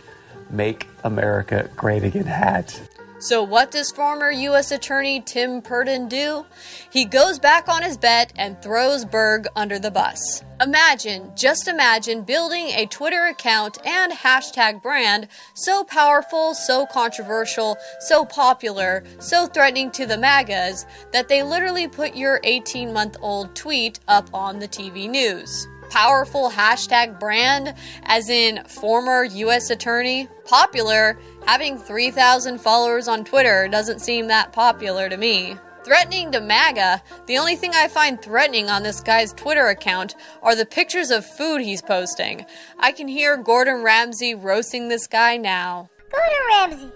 Make 0.50 0.88
America 1.05 1.70
Great 1.76 2.02
Again 2.02 2.26
hat. 2.26 2.81
So, 3.25 3.43
what 3.43 3.70
does 3.70 3.90
former 3.90 4.31
U.S. 4.31 4.70
Attorney 4.70 5.20
Tim 5.20 5.62
Purdon 5.62 6.08
do? 6.08 6.44
He 6.90 7.06
goes 7.06 7.38
back 7.38 7.69
on 7.69 7.82
his 7.82 7.96
bet 7.96 8.32
and 8.37 8.61
throws 8.61 9.06
Berg 9.06 9.46
under 9.56 9.78
the 9.78 9.90
bus. 9.90 10.43
Imagine, 10.61 11.32
just 11.34 11.66
imagine, 11.66 12.22
building 12.22 12.67
a 12.67 12.84
Twitter 12.84 13.25
account 13.25 13.78
and 13.87 14.12
hashtag 14.12 14.82
brand 14.82 15.28
so 15.55 15.84
powerful, 15.84 16.55
so 16.55 16.84
controversial, 16.84 17.78
so 18.00 18.26
popular, 18.26 19.05
so 19.20 19.46
threatening 19.46 19.90
to 19.93 20.05
the 20.05 20.19
MAGAs 20.19 20.84
that 21.12 21.28
they 21.28 21.43
literally 21.43 21.88
put 21.88 22.14
your 22.14 22.40
18 22.44 22.93
month 22.93 23.17
old 23.22 23.55
tweet 23.55 24.00
up 24.06 24.29
on 24.34 24.58
the 24.58 24.69
TV 24.69 25.08
news 25.08 25.67
powerful 25.94 26.51
hashtag 26.51 27.20
brand, 27.20 27.72
as 28.03 28.29
in 28.29 28.65
former 28.65 29.22
U.S. 29.22 29.70
attorney. 29.70 30.29
Popular, 30.44 31.17
having 31.46 31.79
3,000 31.79 32.60
followers 32.60 33.06
on 33.06 33.24
Twitter 33.24 33.69
doesn't 33.69 34.01
seem 34.01 34.27
that 34.27 34.53
popular 34.53 35.08
to 35.08 35.17
me. 35.17 35.56
Threatening 35.84 36.32
to 36.32 36.41
MAGA, 36.41 37.01
the 37.27 37.39
only 37.39 37.55
thing 37.55 37.74
I 37.77 37.86
find 37.86 38.20
threatening 38.20 38.69
on 38.69 38.82
this 38.82 39.01
guy's 39.01 39.32
Twitter 39.34 39.69
account 39.69 40.17
are 40.43 40.56
the 40.56 40.67
pictures 40.67 41.13
of 41.13 41.24
food 41.24 41.60
he's 41.60 41.81
posting. 41.81 42.44
I 42.81 42.91
can 42.91 43.06
hear 43.06 43.36
Gordon 43.36 43.84
Ramsay 43.84 44.34
roasting 44.34 44.89
this 44.89 45.06
guy 45.06 45.36
now. 45.36 45.89
Gordon 46.10 46.46
Ramsay, 46.48 46.93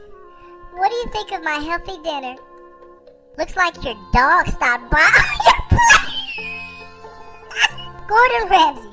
what 0.72 0.90
do 0.90 0.96
you 0.96 1.08
think 1.12 1.30
of 1.30 1.44
my 1.44 1.60
healthy 1.60 2.02
dinner? 2.02 2.34
Looks 3.38 3.54
like 3.54 3.76
your 3.84 3.94
dog 4.12 4.48
stopped 4.48 4.90
by. 4.90 5.08
Gordon 8.08 8.48
Ramsay, 8.48 8.88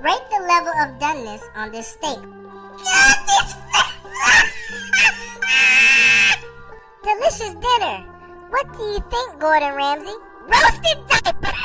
rate 0.00 0.22
the 0.30 0.38
level 0.46 0.72
of 0.80 0.98
doneness 1.00 1.42
on 1.56 1.72
this 1.72 1.88
steak. 1.88 2.18
Delicious 7.02 7.54
dinner. 7.54 8.04
What 8.50 8.72
do 8.76 8.82
you 8.84 9.00
think, 9.10 9.40
Gordon 9.40 9.74
Ramsay? 9.74 10.14
Roasted 10.46 10.98
diaper. 11.08 11.52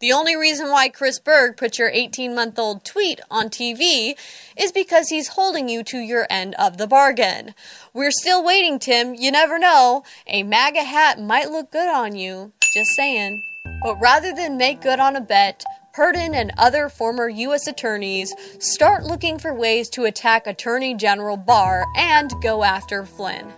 The 0.00 0.12
only 0.12 0.36
reason 0.36 0.70
why 0.70 0.88
Chris 0.90 1.18
Berg 1.18 1.56
put 1.56 1.78
your 1.78 1.88
18 1.88 2.34
month 2.34 2.58
old 2.58 2.84
tweet 2.84 3.20
on 3.30 3.48
TV 3.48 4.14
is 4.54 4.70
because 4.70 5.08
he's 5.08 5.28
holding 5.28 5.66
you 5.68 5.82
to 5.84 5.98
your 5.98 6.26
end 6.28 6.54
of 6.56 6.76
the 6.76 6.86
bargain. 6.86 7.54
We're 7.94 8.10
still 8.10 8.44
waiting, 8.44 8.78
Tim. 8.78 9.14
You 9.14 9.32
never 9.32 9.58
know. 9.58 10.04
A 10.26 10.42
MAGA 10.42 10.84
hat 10.84 11.18
might 11.18 11.50
look 11.50 11.70
good 11.72 11.88
on 11.88 12.14
you. 12.16 12.52
Just 12.74 12.90
saying. 12.94 13.42
But 13.84 14.00
rather 14.00 14.32
than 14.32 14.56
make 14.56 14.80
good 14.80 14.98
on 14.98 15.14
a 15.14 15.20
bet, 15.20 15.62
Purdon 15.92 16.34
and 16.34 16.52
other 16.56 16.88
former 16.88 17.28
U.S. 17.28 17.66
attorneys 17.66 18.32
start 18.58 19.04
looking 19.04 19.38
for 19.38 19.52
ways 19.52 19.90
to 19.90 20.04
attack 20.06 20.46
Attorney 20.46 20.94
General 20.94 21.36
Barr 21.36 21.84
and 21.94 22.32
go 22.42 22.64
after 22.64 23.04
Flynn. 23.04 23.52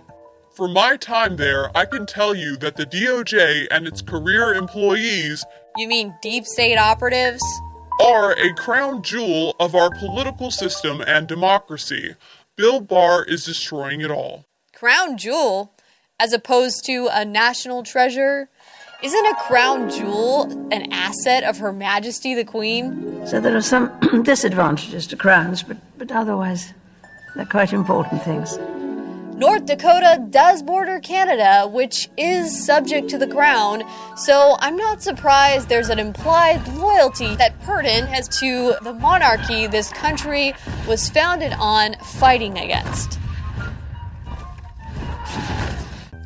From 0.53 0.73
my 0.73 0.97
time 0.97 1.37
there, 1.37 1.75
I 1.77 1.85
can 1.85 2.05
tell 2.05 2.35
you 2.35 2.57
that 2.57 2.75
the 2.75 2.85
DOJ 2.85 3.67
and 3.71 3.87
its 3.87 4.01
career 4.01 4.53
employees 4.53 5.45
You 5.77 5.87
mean 5.87 6.13
deep 6.21 6.45
state 6.45 6.77
operatives? 6.77 7.41
are 8.01 8.33
a 8.33 8.53
crown 8.55 9.01
jewel 9.03 9.55
of 9.61 9.75
our 9.75 9.89
political 9.91 10.51
system 10.51 10.99
and 11.07 11.25
democracy. 11.25 12.15
Bill 12.57 12.81
Barr 12.81 13.23
is 13.23 13.45
destroying 13.45 14.01
it 14.01 14.11
all. 14.11 14.43
Crown 14.73 15.17
jewel? 15.17 15.71
as 16.19 16.33
opposed 16.33 16.83
to 16.85 17.07
a 17.11 17.23
national 17.23 17.83
treasure? 17.83 18.49
Isn't 19.03 19.25
a 19.27 19.35
crown 19.35 19.91
jewel 19.91 20.51
an 20.71 20.91
asset 20.91 21.43
of 21.43 21.59
Her 21.59 21.71
Majesty 21.71 22.33
the 22.33 22.43
Queen? 22.43 23.27
So 23.27 23.39
there 23.39 23.55
are 23.55 23.61
some 23.61 23.91
disadvantages 24.23 25.05
to 25.07 25.15
crowns, 25.15 25.61
but, 25.61 25.77
but 25.99 26.11
otherwise, 26.11 26.73
they're 27.35 27.45
quite 27.45 27.73
important 27.73 28.23
things. 28.23 28.57
North 29.37 29.67
Dakota 29.67 30.25
does 30.31 30.63
border 30.63 30.99
Canada, 30.99 31.69
which 31.71 32.09
is 32.17 32.65
subject 32.65 33.07
to 33.09 33.19
the 33.19 33.27
crown, 33.27 33.83
so 34.15 34.57
I'm 34.61 34.75
not 34.75 35.03
surprised 35.03 35.69
there's 35.69 35.89
an 35.89 35.99
implied 35.99 36.67
loyalty 36.69 37.35
that 37.35 37.61
Purdon 37.61 38.07
has 38.07 38.27
to 38.39 38.73
the 38.81 38.93
monarchy 38.93 39.67
this 39.67 39.91
country 39.91 40.55
was 40.87 41.07
founded 41.07 41.53
on 41.59 41.93
fighting 41.97 42.57
against. 42.57 43.19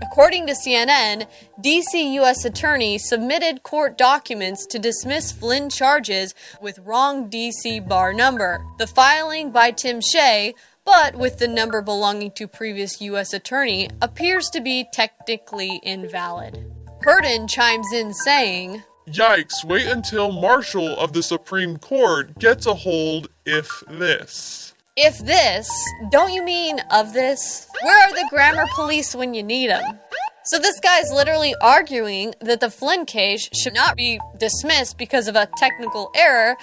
According 0.01 0.47
to 0.47 0.53
CNN, 0.53 1.27
DC 1.63 2.13
U.S. 2.13 2.43
Attorney 2.43 2.97
submitted 2.97 3.63
court 3.63 3.97
documents 3.97 4.65
to 4.67 4.79
dismiss 4.79 5.31
Flynn 5.31 5.69
charges 5.69 6.33
with 6.61 6.79
wrong 6.79 7.29
DC 7.29 7.87
bar 7.87 8.11
number. 8.11 8.65
The 8.77 8.87
filing 8.87 9.51
by 9.51 9.71
Tim 9.71 10.01
Shea, 10.01 10.55
but 10.85 11.15
with 11.15 11.37
the 11.37 11.47
number 11.47 11.81
belonging 11.81 12.31
to 12.31 12.47
previous 12.47 12.99
U.S. 13.01 13.33
Attorney, 13.33 13.89
appears 14.01 14.49
to 14.49 14.61
be 14.61 14.87
technically 14.91 15.79
invalid. 15.83 16.65
Purdon 17.01 17.47
chimes 17.47 17.87
in 17.93 18.13
saying, 18.13 18.83
Yikes, 19.07 19.63
wait 19.63 19.87
until 19.87 20.31
Marshall 20.31 20.97
of 20.97 21.13
the 21.13 21.23
Supreme 21.23 21.77
Court 21.77 22.37
gets 22.39 22.65
a 22.65 22.73
hold 22.73 23.29
if 23.45 23.83
this. 23.89 24.60
If 24.97 25.19
this, 25.19 25.69
don't 26.09 26.33
you 26.33 26.43
mean 26.43 26.79
of 26.91 27.13
this? 27.13 27.65
Where 27.81 28.09
are 28.09 28.13
the 28.13 28.27
grammar 28.29 28.65
police 28.75 29.15
when 29.15 29.33
you 29.33 29.41
need 29.41 29.69
them? 29.69 29.99
So 30.43 30.59
this 30.59 30.81
guy's 30.81 31.09
literally 31.13 31.55
arguing 31.61 32.33
that 32.41 32.59
the 32.59 32.69
Flynn 32.69 33.05
case 33.05 33.47
should 33.55 33.73
not 33.73 33.95
be 33.95 34.19
dismissed 34.37 34.97
because 34.97 35.29
of 35.29 35.35
a 35.37 35.47
technical 35.57 36.11
error, 36.13 36.57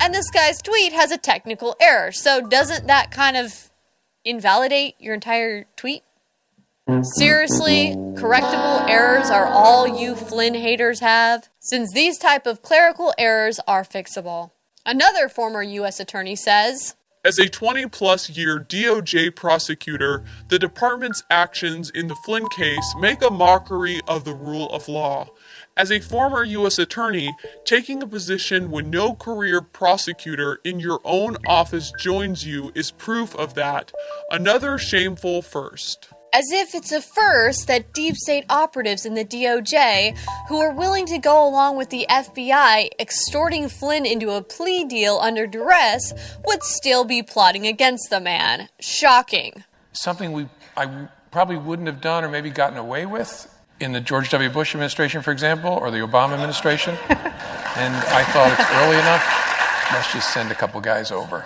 and 0.00 0.14
this 0.14 0.30
guy's 0.30 0.62
tweet 0.62 0.92
has 0.92 1.10
a 1.10 1.18
technical 1.18 1.74
error. 1.80 2.12
So 2.12 2.40
doesn't 2.40 2.86
that 2.86 3.10
kind 3.10 3.36
of 3.36 3.70
invalidate 4.24 4.94
your 5.00 5.14
entire 5.14 5.64
tweet? 5.74 6.04
Seriously, 7.16 7.96
correctable 8.14 8.88
errors 8.88 9.28
are 9.28 9.46
all 9.46 9.88
you 9.88 10.14
Flynn 10.14 10.54
haters 10.54 11.00
have? 11.00 11.48
Since 11.58 11.92
these 11.92 12.16
type 12.16 12.46
of 12.46 12.62
clerical 12.62 13.12
errors 13.18 13.58
are 13.66 13.82
fixable. 13.82 14.52
Another 14.86 15.28
former 15.28 15.62
US 15.62 15.98
attorney 15.98 16.36
says, 16.36 16.94
As 17.24 17.38
a 17.38 17.48
20 17.48 17.86
plus 17.86 18.30
year 18.30 18.58
DOJ 18.58 19.36
prosecutor, 19.36 20.24
the 20.48 20.58
department's 20.58 21.22
actions 21.30 21.88
in 21.88 22.08
the 22.08 22.16
Flynn 22.16 22.48
case 22.48 22.96
make 22.98 23.22
a 23.22 23.30
mockery 23.30 24.00
of 24.08 24.24
the 24.24 24.34
rule 24.34 24.68
of 24.70 24.88
law. 24.88 25.28
As 25.76 25.92
a 25.92 26.00
former 26.00 26.42
U.S. 26.42 26.80
attorney, 26.80 27.32
taking 27.64 28.02
a 28.02 28.08
position 28.08 28.72
when 28.72 28.90
no 28.90 29.14
career 29.14 29.60
prosecutor 29.62 30.58
in 30.64 30.80
your 30.80 31.00
own 31.04 31.36
office 31.46 31.92
joins 31.96 32.44
you 32.44 32.72
is 32.74 32.90
proof 32.90 33.36
of 33.36 33.54
that. 33.54 33.92
Another 34.28 34.76
shameful 34.76 35.42
first. 35.42 36.11
As 36.32 36.50
if 36.50 36.74
it's 36.74 36.92
a 36.92 37.00
first 37.00 37.66
that 37.66 37.92
deep 37.92 38.16
state 38.16 38.44
operatives 38.48 39.04
in 39.04 39.14
the 39.14 39.24
DOJ, 39.24 40.16
who 40.48 40.60
are 40.60 40.72
willing 40.72 41.06
to 41.06 41.18
go 41.18 41.46
along 41.46 41.76
with 41.76 41.90
the 41.90 42.06
FBI 42.08 42.90
extorting 42.98 43.68
Flynn 43.68 44.06
into 44.06 44.30
a 44.30 44.42
plea 44.42 44.84
deal 44.84 45.18
under 45.18 45.46
duress, 45.46 46.12
would 46.46 46.62
still 46.62 47.04
be 47.04 47.22
plotting 47.22 47.66
against 47.66 48.10
the 48.10 48.20
man. 48.20 48.68
Shocking. 48.80 49.64
something 49.92 50.32
we 50.32 50.48
I 50.76 51.08
probably 51.30 51.56
wouldn't 51.58 51.88
have 51.88 52.00
done 52.00 52.24
or 52.24 52.28
maybe 52.28 52.50
gotten 52.50 52.78
away 52.78 53.04
with 53.04 53.48
in 53.80 53.92
the 53.92 54.00
George 54.00 54.30
W. 54.30 54.48
Bush 54.48 54.74
administration, 54.74 55.22
for 55.22 55.32
example, 55.32 55.70
or 55.70 55.90
the 55.90 55.98
Obama 55.98 56.32
administration. 56.32 56.96
and 57.08 57.94
I 57.94 58.24
thought 58.32 58.52
it's 58.52 58.70
early 58.80 58.96
enough. 58.96 59.92
Let's 59.92 60.12
just 60.12 60.32
send 60.32 60.50
a 60.50 60.54
couple 60.54 60.80
guys 60.80 61.10
over. 61.10 61.44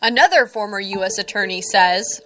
Another 0.00 0.46
former 0.46 0.80
U.S. 0.80 1.18
attorney 1.18 1.62
says, 1.62 2.20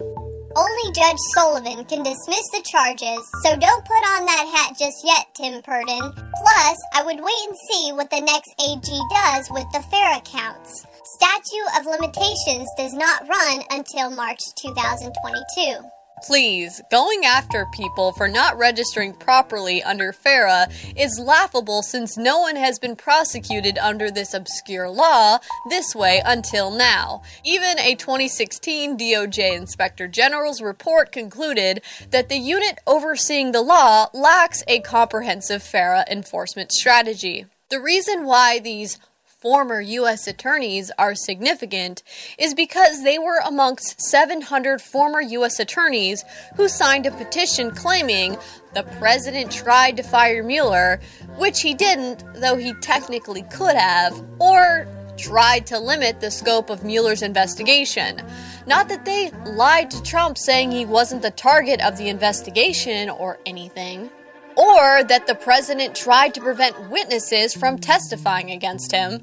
Only 0.59 0.93
Judge 0.93 1.19
Sullivan 1.35 1.85
can 1.85 2.03
dismiss 2.03 2.51
the 2.51 2.67
charges, 2.67 3.23
so 3.45 3.55
don't 3.55 3.85
put 3.85 4.05
on 4.11 4.27
that 4.27 4.51
hat 4.53 4.77
just 4.77 5.05
yet, 5.05 5.27
Tim 5.35 5.63
Purdon. 5.63 6.11
Plus, 6.11 6.77
I 6.95 7.05
would 7.05 7.21
wait 7.21 7.47
and 7.47 7.57
see 7.71 7.93
what 7.93 8.11
the 8.11 8.21
next 8.21 8.51
AG 8.59 8.83
does 8.83 9.49
with 9.53 9.71
the 9.71 9.87
FARA 9.89 10.21
counts. 10.23 10.85
Statute 11.15 11.79
of 11.79 11.87
limitations 11.87 12.69
does 12.77 12.93
not 12.93 13.29
run 13.29 13.63
until 13.71 14.11
March 14.11 14.41
2022. 14.61 15.98
Please, 16.27 16.81
going 16.91 17.25
after 17.25 17.67
people 17.73 18.13
for 18.13 18.29
not 18.29 18.59
registering 18.59 19.13
properly 19.13 19.83
under 19.83 20.13
FARA 20.13 20.69
is 20.97 21.19
laughable 21.19 21.83
since 21.83 22.17
no 22.17 22.41
one 22.41 22.57
has 22.57 22.79
been 22.79 22.97
prosecuted 22.97 23.79
under 23.79 24.11
this 24.11 24.35
obscure 24.35 24.89
law 24.89 25.39
this 25.71 25.95
way 25.95 26.21
until 26.25 26.71
now. 26.71 27.23
Even 27.45 27.79
a 27.79 27.95
2016 27.95 28.99
DOJ 28.99 29.57
Inspector 29.57 30.07
General's 30.09 30.61
report 30.61 31.13
concluded 31.13 31.83
that 32.11 32.29
the 32.29 32.39
unit 32.39 32.79
overseeing 32.87 33.53
the 33.53 33.63
law 33.63 34.07
lacks 34.13 34.63
a 34.67 34.81
comprehensive 34.81 35.63
FARA 35.63 36.05
enforcement 36.11 36.73
strategy. 36.73 37.47
The 37.71 37.81
reason 37.81 38.25
why 38.25 38.59
these 38.59 38.99
former 39.39 39.81
U.S. 39.81 40.27
attorneys 40.27 40.91
are 40.99 41.15
significant 41.15 42.03
is 42.39 42.55
because 42.55 43.05
they 43.05 43.19
were 43.19 43.41
amongst 43.45 44.01
700 44.01 44.83
former 44.83 45.21
U.S. 45.21 45.61
attorneys 45.61 46.25
who 46.57 46.69
signed 46.69 47.07
a 47.07 47.13
petition 47.13 47.71
claiming 47.71 48.37
the 48.75 48.83
president 48.99 49.53
tried 49.53 49.97
to 49.97 50.03
fire 50.03 50.43
Mueller, 50.43 51.01
which 51.37 51.61
he 51.61 51.73
didn't, 51.73 52.25
though 52.35 52.57
he 52.57 52.73
technically 52.75 53.43
could 53.43 53.77
have, 53.77 54.21
or 54.41 54.89
tried 55.17 55.67
to 55.69 55.79
limit 55.79 56.21
the 56.21 56.33
scope 56.33 56.69
of 56.69 56.83
Mueller's 56.83 57.23
investigation. 57.23 58.21
Not 58.67 58.89
that 58.89 59.05
they 59.05 59.31
lied 59.47 59.91
to 59.93 60.03
Trump 60.03 60.37
saying 60.37 60.73
he 60.73 60.85
wasn't 60.85 61.23
the 61.23 61.31
target 61.31 61.81
of 61.81 61.97
the 61.97 62.09
investigation 62.09 63.09
or 63.09 63.39
anything 63.47 64.11
or 64.59 65.05
that 65.05 65.29
the 65.29 65.37
president 65.37 65.95
tried 65.95 66.35
to 66.35 66.41
prevent 66.41 66.91
witnesses 66.91 67.55
from 67.55 67.79
testifying 67.79 68.51
against 68.51 68.91
him, 68.91 69.21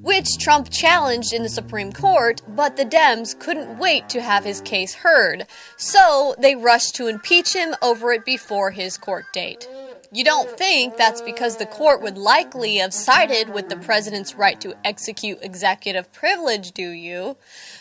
which 0.00 0.38
Trump 0.38 0.70
challenged 0.70 1.34
in 1.34 1.42
the 1.42 1.48
Supreme 1.50 1.92
Court, 1.92 2.40
but 2.48 2.76
the 2.76 2.86
Dems 2.86 3.38
couldn't 3.38 3.78
wait 3.78 4.08
to 4.08 4.22
have 4.22 4.44
his 4.44 4.62
case 4.62 4.94
heard, 4.94 5.46
so 5.76 6.34
they 6.38 6.56
rushed 6.56 6.94
to 6.94 7.06
impeach 7.06 7.52
him 7.52 7.74
over 7.82 8.12
it 8.12 8.24
before 8.24 8.70
his 8.70 8.96
court 8.96 9.26
date. 9.34 9.68
You 10.10 10.24
don't 10.24 10.48
think 10.56 10.96
that's 10.96 11.20
because 11.20 11.58
the 11.58 11.66
court 11.66 12.00
would 12.00 12.16
likely 12.16 12.76
have 12.76 12.94
sided 12.94 13.50
with 13.50 13.68
the 13.68 13.76
president's 13.76 14.34
right 14.34 14.58
to 14.62 14.74
execute 14.82 15.38
executive 15.42 16.10
privilege, 16.14 16.72
do 16.72 16.88
you? 16.88 17.36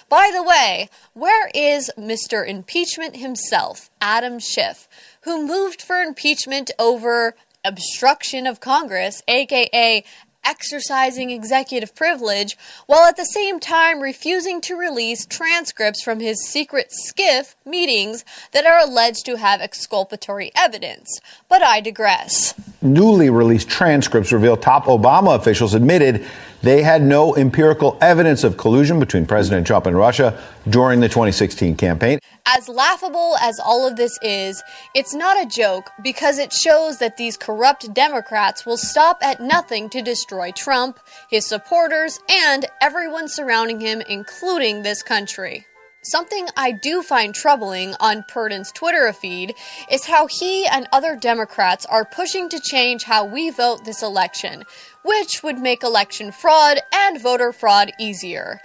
By 0.09 0.31
the 0.35 0.43
way, 0.43 0.89
where 1.13 1.49
is 1.55 1.89
Mr. 1.97 2.45
Impeachment 2.45 3.15
himself, 3.15 3.89
Adam 4.01 4.39
Schiff, 4.39 4.89
who 5.21 5.45
moved 5.45 5.81
for 5.81 6.01
impeachment 6.01 6.71
over 6.79 7.35
obstruction 7.63 8.47
of 8.47 8.59
Congress, 8.59 9.21
aka 9.27 10.03
exercising 10.47 11.29
executive 11.29 11.93
privilege, 11.93 12.57
while 12.85 13.05
at 13.05 13.17
the 13.17 13.25
same 13.25 13.59
time 13.59 13.99
refusing 13.99 14.61
to 14.61 14.77
release 14.77 15.25
transcripts 15.25 16.01
from 16.01 16.21
his 16.21 16.41
secret 16.47 16.89
SCIF 16.91 17.55
meetings 17.65 18.23
that 18.53 18.65
are 18.65 18.79
alleged 18.79 19.25
to 19.25 19.35
have 19.35 19.59
exculpatory 19.59 20.51
evidence. 20.55 21.19
But 21.49 21.63
I 21.63 21.81
digress. 21.81 22.53
Newly 22.81 23.29
released 23.29 23.67
transcripts 23.67 24.31
reveal 24.31 24.55
top 24.55 24.85
Obama 24.85 25.35
officials 25.35 25.73
admitted 25.73 26.25
they 26.61 26.81
had 26.81 27.03
no 27.03 27.35
empirical 27.35 27.97
evidence 28.01 28.43
of 28.43 28.57
collusion 28.57 28.99
between 28.99 29.25
President 29.25 29.67
Trump 29.67 29.85
and 29.85 29.97
Russia 29.97 30.41
during 30.69 31.01
the 31.01 31.09
2016 31.09 31.75
campaign. 31.75 32.19
As 32.49 32.69
laughable 32.69 33.35
as 33.41 33.59
all 33.59 33.85
of 33.85 33.97
this 33.97 34.17
is, 34.21 34.63
it's 34.95 35.13
not 35.13 35.39
a 35.39 35.45
joke 35.45 35.91
because 36.01 36.37
it 36.39 36.53
shows 36.53 36.97
that 36.99 37.17
these 37.17 37.35
corrupt 37.35 37.93
Democrats 37.93 38.65
will 38.65 38.77
stop 38.77 39.17
at 39.21 39.41
nothing 39.41 39.89
to 39.89 40.01
destroy 40.01 40.51
Trump, 40.51 40.97
his 41.29 41.45
supporters, 41.45 42.21
and 42.29 42.65
everyone 42.81 43.27
surrounding 43.27 43.81
him, 43.81 44.01
including 44.07 44.81
this 44.81 45.03
country. 45.03 45.67
Something 46.03 46.47
I 46.55 46.71
do 46.71 47.03
find 47.03 47.35
troubling 47.35 47.95
on 47.99 48.23
Purdon's 48.29 48.71
Twitter 48.71 49.11
feed 49.11 49.53
is 49.91 50.05
how 50.05 50.27
he 50.27 50.65
and 50.65 50.87
other 50.93 51.17
Democrats 51.17 51.85
are 51.87 52.05
pushing 52.05 52.47
to 52.47 52.61
change 52.61 53.03
how 53.03 53.25
we 53.25 53.49
vote 53.49 53.83
this 53.83 54.01
election, 54.01 54.63
which 55.03 55.43
would 55.43 55.59
make 55.59 55.83
election 55.83 56.31
fraud 56.31 56.79
and 56.93 57.21
voter 57.21 57.51
fraud 57.51 57.91
easier. 57.99 58.61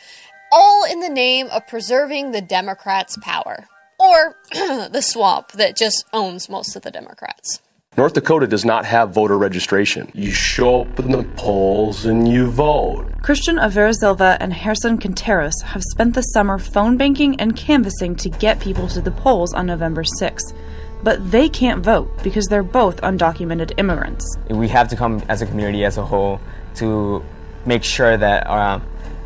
All 0.53 0.85
in 0.85 1.01
the 1.01 1.09
name 1.09 1.49
of 1.49 1.67
preserving 1.67 2.31
the 2.31 2.43
Democrats' 2.43 3.19
power. 3.21 3.67
Or 4.03 4.37
the 4.89 5.01
swamp 5.01 5.53
that 5.53 5.77
just 5.77 6.05
owns 6.13 6.49
most 6.49 6.75
of 6.75 6.83
the 6.83 6.91
Democrats. 6.91 7.63
North 7.97 8.15
Dakota 8.15 8.47
does 8.47 8.65
not 8.65 8.87
have 8.87 9.11
voter 9.11 9.37
registration. 9.37 10.11
You 10.15 10.31
show 10.31 10.81
up 10.81 10.99
in 10.99 11.13
the 11.13 11.25
polls 11.37 12.07
and 12.07 12.27
you 12.27 12.51
vote. 12.51 13.07
Christian 13.21 13.57
Avera 13.57 13.95
Silva 13.95 14.39
and 14.41 14.53
Harrison 14.53 14.99
Quinteros 14.99 15.63
have 15.63 15.83
spent 15.91 16.15
the 16.15 16.23
summer 16.23 16.59
phone 16.59 16.97
banking 16.97 17.39
and 17.39 17.55
canvassing 17.55 18.17
to 18.17 18.31
get 18.31 18.61
people 18.61 18.89
to 18.89 19.03
the 19.03 19.11
polls 19.11 19.53
on 19.53 19.67
November 19.67 20.05
6th. 20.05 20.57
But 21.03 21.31
they 21.31 21.51
can't 21.51 21.85
vote 21.85 22.11
because 22.23 22.47
they're 22.47 22.63
both 22.63 23.01
undocumented 23.03 23.79
immigrants. 23.79 24.25
We 24.49 24.69
have 24.69 24.89
to 24.89 24.97
come 24.97 25.23
as 25.29 25.43
a 25.43 25.47
community 25.47 25.85
as 25.85 25.99
a 25.99 26.05
whole 26.05 26.41
to 26.77 27.23
make 27.67 27.85
sure 27.85 28.17
that 28.17 28.47
uh, 28.47 28.81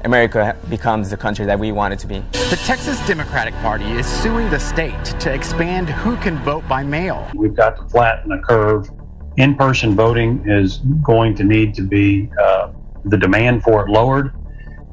America 0.06 0.56
becomes 0.70 1.10
the 1.10 1.16
country 1.16 1.44
that 1.44 1.58
we 1.58 1.72
want 1.72 1.92
it 1.92 1.98
to 1.98 2.06
be. 2.06 2.20
The 2.32 2.60
Texas 2.64 3.04
Democratic 3.06 3.52
Party 3.54 3.84
is 3.84 4.06
suing 4.06 4.48
the 4.50 4.60
state 4.60 5.04
to 5.20 5.34
expand 5.34 5.90
who 5.90 6.16
can 6.18 6.38
vote 6.44 6.66
by 6.68 6.84
mail. 6.84 7.28
We've 7.34 7.56
got 7.56 7.76
to 7.76 7.84
flatten 7.88 8.30
the 8.30 8.38
curve. 8.38 8.88
In 9.36 9.56
person 9.56 9.96
voting 9.96 10.48
is 10.48 10.78
going 11.02 11.34
to 11.34 11.44
need 11.44 11.74
to 11.74 11.82
be 11.82 12.30
uh, 12.40 12.72
the 13.04 13.18
demand 13.18 13.64
for 13.64 13.84
it 13.84 13.90
lowered. 13.90 14.32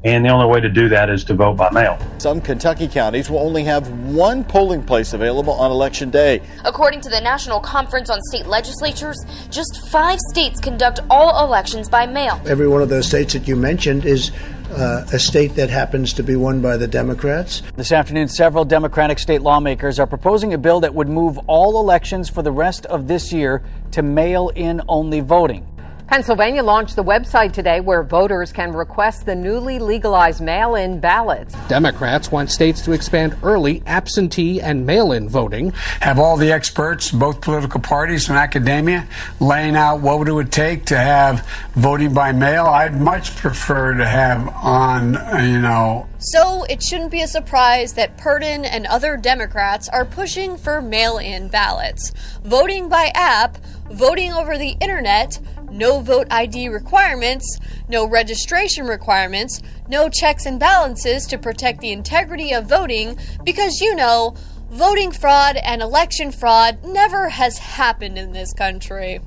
And 0.04 0.22
the 0.22 0.28
only 0.28 0.46
way 0.46 0.60
to 0.60 0.68
do 0.68 0.90
that 0.90 1.08
is 1.08 1.24
to 1.24 1.34
vote 1.34 1.56
by 1.56 1.70
mail. 1.70 1.98
Some 2.18 2.42
Kentucky 2.42 2.86
counties 2.88 3.30
will 3.30 3.38
only 3.38 3.64
have 3.64 3.88
one 4.04 4.44
polling 4.44 4.82
place 4.82 5.14
available 5.14 5.54
on 5.54 5.70
election 5.70 6.10
day. 6.10 6.42
According 6.64 7.00
to 7.02 7.08
the 7.08 7.20
National 7.20 7.58
Conference 7.58 8.10
on 8.10 8.20
State 8.28 8.46
Legislatures, 8.46 9.16
just 9.50 9.88
five 9.88 10.18
states 10.30 10.60
conduct 10.60 11.00
all 11.08 11.46
elections 11.46 11.88
by 11.88 12.06
mail. 12.06 12.40
Every 12.44 12.68
one 12.68 12.82
of 12.82 12.90
those 12.90 13.06
states 13.06 13.32
that 13.32 13.48
you 13.48 13.56
mentioned 13.56 14.04
is 14.04 14.30
uh, 14.72 15.06
a 15.12 15.18
state 15.18 15.54
that 15.54 15.70
happens 15.70 16.12
to 16.14 16.22
be 16.22 16.36
won 16.36 16.60
by 16.60 16.76
the 16.76 16.86
Democrats. 16.86 17.62
This 17.76 17.92
afternoon, 17.92 18.28
several 18.28 18.64
Democratic 18.64 19.18
state 19.18 19.40
lawmakers 19.40 19.98
are 19.98 20.06
proposing 20.06 20.52
a 20.52 20.58
bill 20.58 20.80
that 20.80 20.94
would 20.94 21.08
move 21.08 21.38
all 21.46 21.80
elections 21.80 22.28
for 22.28 22.42
the 22.42 22.52
rest 22.52 22.84
of 22.86 23.08
this 23.08 23.32
year 23.32 23.62
to 23.92 24.02
mail 24.02 24.50
in 24.54 24.82
only 24.88 25.20
voting. 25.20 25.66
Pennsylvania 26.06 26.62
launched 26.62 26.96
the 26.96 27.02
website 27.02 27.52
today 27.52 27.80
where 27.80 28.02
voters 28.02 28.52
can 28.52 28.72
request 28.72 29.24
the 29.24 29.34
newly 29.34 29.78
legalized 29.78 30.42
mail 30.42 30.74
in 30.74 31.00
ballots. 31.00 31.54
Democrats 31.66 32.30
want 32.30 32.50
states 32.50 32.82
to 32.82 32.92
expand 32.92 33.34
early 33.42 33.82
absentee 33.86 34.60
and 34.60 34.84
mail 34.84 35.12
in 35.12 35.28
voting. 35.30 35.70
Have 36.00 36.18
all 36.18 36.36
the 36.36 36.52
experts, 36.52 37.10
both 37.10 37.40
political 37.40 37.80
parties 37.80 38.28
and 38.28 38.36
academia, 38.36 39.08
laying 39.40 39.76
out 39.76 40.00
what 40.00 40.28
it 40.28 40.32
would 40.32 40.52
take 40.52 40.84
to 40.86 40.98
have 40.98 41.48
voting 41.74 42.12
by 42.12 42.32
mail. 42.32 42.66
I'd 42.66 43.00
much 43.00 43.34
prefer 43.36 43.94
to 43.94 44.06
have 44.06 44.46
on, 44.48 45.14
you 45.42 45.60
know. 45.60 46.06
So 46.18 46.64
it 46.64 46.82
shouldn't 46.82 47.10
be 47.10 47.22
a 47.22 47.28
surprise 47.28 47.94
that 47.94 48.18
Purdon 48.18 48.64
and 48.64 48.86
other 48.86 49.16
Democrats 49.16 49.88
are 49.88 50.04
pushing 50.04 50.56
for 50.58 50.82
mail 50.82 51.16
in 51.18 51.48
ballots. 51.48 52.12
Voting 52.44 52.88
by 52.88 53.10
app, 53.14 53.58
voting 53.90 54.32
over 54.32 54.56
the 54.56 54.76
internet, 54.80 55.38
no 55.74 56.00
vote 56.00 56.26
ID 56.30 56.68
requirements, 56.68 57.58
no 57.88 58.08
registration 58.08 58.86
requirements, 58.86 59.60
no 59.88 60.08
checks 60.08 60.46
and 60.46 60.58
balances 60.58 61.26
to 61.26 61.36
protect 61.36 61.80
the 61.80 61.90
integrity 61.90 62.52
of 62.52 62.66
voting 62.66 63.18
because 63.44 63.80
you 63.80 63.94
know, 63.94 64.34
voting 64.70 65.10
fraud 65.10 65.56
and 65.56 65.82
election 65.82 66.30
fraud 66.30 66.82
never 66.84 67.28
has 67.28 67.58
happened 67.58 68.16
in 68.16 68.32
this 68.32 68.52
country. 68.52 69.20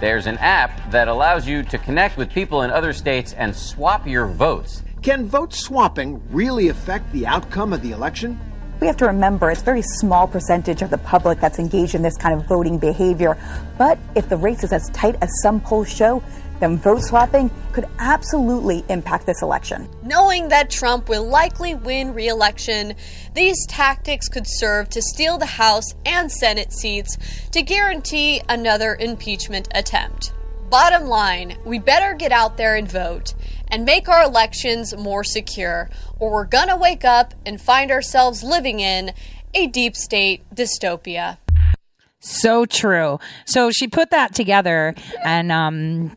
There's 0.00 0.26
an 0.26 0.36
app 0.38 0.90
that 0.90 1.08
allows 1.08 1.48
you 1.48 1.62
to 1.62 1.78
connect 1.78 2.18
with 2.18 2.30
people 2.30 2.62
in 2.62 2.70
other 2.70 2.92
states 2.92 3.32
and 3.32 3.56
swap 3.56 4.06
your 4.06 4.26
votes. 4.26 4.82
Can 5.02 5.26
vote 5.26 5.54
swapping 5.54 6.20
really 6.30 6.68
affect 6.68 7.10
the 7.12 7.26
outcome 7.26 7.72
of 7.72 7.80
the 7.80 7.92
election? 7.92 8.38
We 8.78 8.86
have 8.86 8.96
to 8.98 9.06
remember 9.06 9.50
it's 9.50 9.62
a 9.62 9.64
very 9.64 9.82
small 9.82 10.28
percentage 10.28 10.82
of 10.82 10.90
the 10.90 10.98
public 10.98 11.40
that's 11.40 11.58
engaged 11.58 11.94
in 11.94 12.02
this 12.02 12.16
kind 12.16 12.38
of 12.38 12.46
voting 12.46 12.78
behavior. 12.78 13.38
But 13.78 13.98
if 14.14 14.28
the 14.28 14.36
race 14.36 14.64
is 14.64 14.72
as 14.72 14.90
tight 14.90 15.16
as 15.22 15.30
some 15.40 15.60
polls 15.60 15.88
show, 15.88 16.22
then 16.60 16.76
vote 16.76 17.02
swapping 17.02 17.50
could 17.72 17.86
absolutely 17.98 18.84
impact 18.88 19.26
this 19.26 19.42
election. 19.42 19.88
Knowing 20.02 20.48
that 20.48 20.70
Trump 20.70 21.08
will 21.08 21.26
likely 21.26 21.74
win 21.74 22.14
re 22.14 22.28
election, 22.28 22.94
these 23.34 23.66
tactics 23.66 24.28
could 24.28 24.46
serve 24.46 24.88
to 24.90 25.02
steal 25.02 25.38
the 25.38 25.46
House 25.46 25.94
and 26.04 26.30
Senate 26.30 26.72
seats 26.72 27.16
to 27.52 27.62
guarantee 27.62 28.42
another 28.48 28.96
impeachment 29.00 29.68
attempt. 29.74 30.32
Bottom 30.68 31.06
line, 31.06 31.56
we 31.64 31.78
better 31.78 32.12
get 32.14 32.32
out 32.32 32.56
there 32.56 32.74
and 32.74 32.90
vote 32.90 33.34
and 33.68 33.84
make 33.84 34.08
our 34.08 34.22
elections 34.22 34.96
more 34.96 35.24
secure, 35.24 35.90
or 36.18 36.32
we're 36.32 36.44
gonna 36.44 36.76
wake 36.76 37.04
up 37.04 37.34
and 37.44 37.60
find 37.60 37.90
ourselves 37.90 38.42
living 38.42 38.80
in 38.80 39.12
a 39.54 39.66
deep 39.66 39.96
state 39.96 40.44
dystopia. 40.54 41.38
So 42.20 42.64
true. 42.64 43.18
So 43.44 43.70
she 43.70 43.88
put 43.88 44.10
that 44.10 44.34
together 44.34 44.94
and, 45.24 45.52
um, 45.52 46.16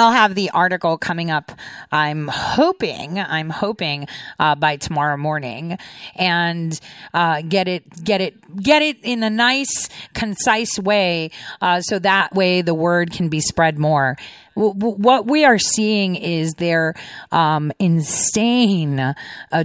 I'll 0.00 0.12
have 0.12 0.34
the 0.34 0.48
article 0.50 0.96
coming 0.96 1.30
up. 1.30 1.52
I'm 1.92 2.26
hoping, 2.28 3.18
I'm 3.20 3.50
hoping 3.50 4.08
uh, 4.38 4.54
by 4.54 4.76
tomorrow 4.76 5.18
morning, 5.18 5.76
and 6.16 6.80
uh, 7.12 7.42
get 7.42 7.68
it, 7.68 8.02
get 8.02 8.22
it, 8.22 8.62
get 8.62 8.80
it 8.80 8.96
in 9.02 9.22
a 9.22 9.28
nice, 9.28 9.90
concise 10.14 10.78
way, 10.78 11.30
uh, 11.60 11.82
so 11.82 11.98
that 11.98 12.34
way 12.34 12.62
the 12.62 12.72
word 12.72 13.12
can 13.12 13.28
be 13.28 13.40
spread 13.40 13.78
more. 13.78 14.16
W- 14.56 14.72
w- 14.72 14.96
what 14.96 15.26
we 15.26 15.44
are 15.44 15.58
seeing 15.58 16.16
is 16.16 16.54
their 16.54 16.94
um, 17.30 17.70
insane 17.78 19.00
uh, 19.00 19.14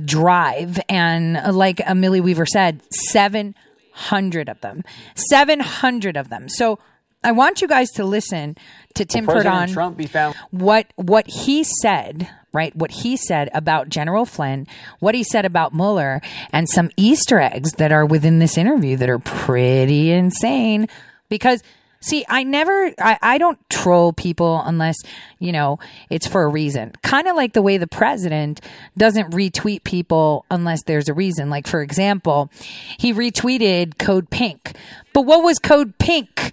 drive, 0.03 0.81
and 0.89 1.37
uh, 1.37 1.53
like 1.53 1.81
Amelia 1.87 2.21
Weaver 2.21 2.45
said, 2.45 2.81
seven 2.91 3.55
hundred 3.93 4.49
of 4.49 4.59
them, 4.59 4.83
seven 5.15 5.61
hundred 5.61 6.17
of 6.17 6.27
them. 6.27 6.49
So. 6.49 6.77
I 7.25 7.31
want 7.31 7.61
you 7.61 7.67
guys 7.67 7.89
to 7.95 8.05
listen 8.05 8.55
to 8.93 9.03
Tim 9.05 9.25
President 9.25 9.53
Purdon. 9.55 9.73
Trump 9.73 9.97
be 9.97 10.05
found- 10.05 10.35
What 10.51 10.85
what 10.95 11.27
he 11.27 11.63
said, 11.81 12.29
right? 12.53 12.75
What 12.75 12.91
he 12.91 13.17
said 13.17 13.49
about 13.53 13.89
General 13.89 14.25
Flynn, 14.25 14.67
what 14.99 15.15
he 15.15 15.23
said 15.23 15.43
about 15.43 15.73
Mueller, 15.73 16.21
and 16.53 16.69
some 16.69 16.89
Easter 16.97 17.39
eggs 17.39 17.73
that 17.73 17.91
are 17.91 18.05
within 18.05 18.39
this 18.39 18.57
interview 18.57 18.95
that 18.97 19.09
are 19.09 19.19
pretty 19.19 20.11
insane. 20.11 20.87
Because 21.27 21.63
see, 21.99 22.23
I 22.29 22.43
never, 22.43 22.91
I, 22.99 23.17
I 23.21 23.37
don't 23.39 23.57
troll 23.71 24.13
people 24.13 24.61
unless 24.63 24.95
you 25.39 25.51
know 25.51 25.79
it's 26.11 26.27
for 26.27 26.43
a 26.43 26.47
reason. 26.47 26.93
Kind 27.01 27.27
of 27.27 27.35
like 27.35 27.53
the 27.53 27.63
way 27.63 27.77
the 27.77 27.87
president 27.87 28.61
doesn't 28.95 29.31
retweet 29.31 29.83
people 29.83 30.45
unless 30.51 30.83
there's 30.83 31.09
a 31.09 31.13
reason. 31.15 31.49
Like 31.49 31.65
for 31.65 31.81
example, 31.81 32.51
he 32.99 33.11
retweeted 33.13 33.97
Code 33.97 34.29
Pink, 34.29 34.73
but 35.13 35.21
what 35.23 35.43
was 35.43 35.57
Code 35.57 35.97
Pink? 35.97 36.51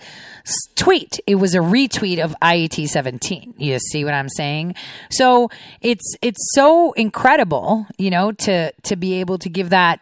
Tweet. 0.75 1.21
It 1.27 1.37
was 1.37 1.55
a 1.55 1.59
retweet 1.59 2.23
of 2.23 2.35
IET 2.43 2.89
17. 2.89 3.55
You 3.59 3.79
see 3.79 4.05
what 4.05 4.15
I'm 4.15 4.29
saying? 4.29 4.75
So 5.11 5.51
it's, 5.81 6.17
it's 6.23 6.53
so 6.55 6.93
incredible, 6.93 7.87
you 7.99 8.11
know, 8.11 8.33
to, 8.33 8.73
to 8.73 8.97
be 8.97 9.15
able 9.15 9.39
to 9.39 9.49
give 9.49 9.71
that, 9.71 10.01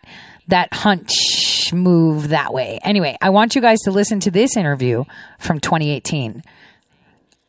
that 0.48 0.72
hunch 0.72 1.72
move 1.72 2.28
that 2.28 2.52
way. 2.52 2.80
Anyway, 2.82 3.16
I 3.20 3.30
want 3.30 3.54
you 3.54 3.60
guys 3.60 3.80
to 3.80 3.90
listen 3.90 4.20
to 4.20 4.30
this 4.30 4.56
interview 4.56 5.04
from 5.38 5.60
2018. 5.60 6.42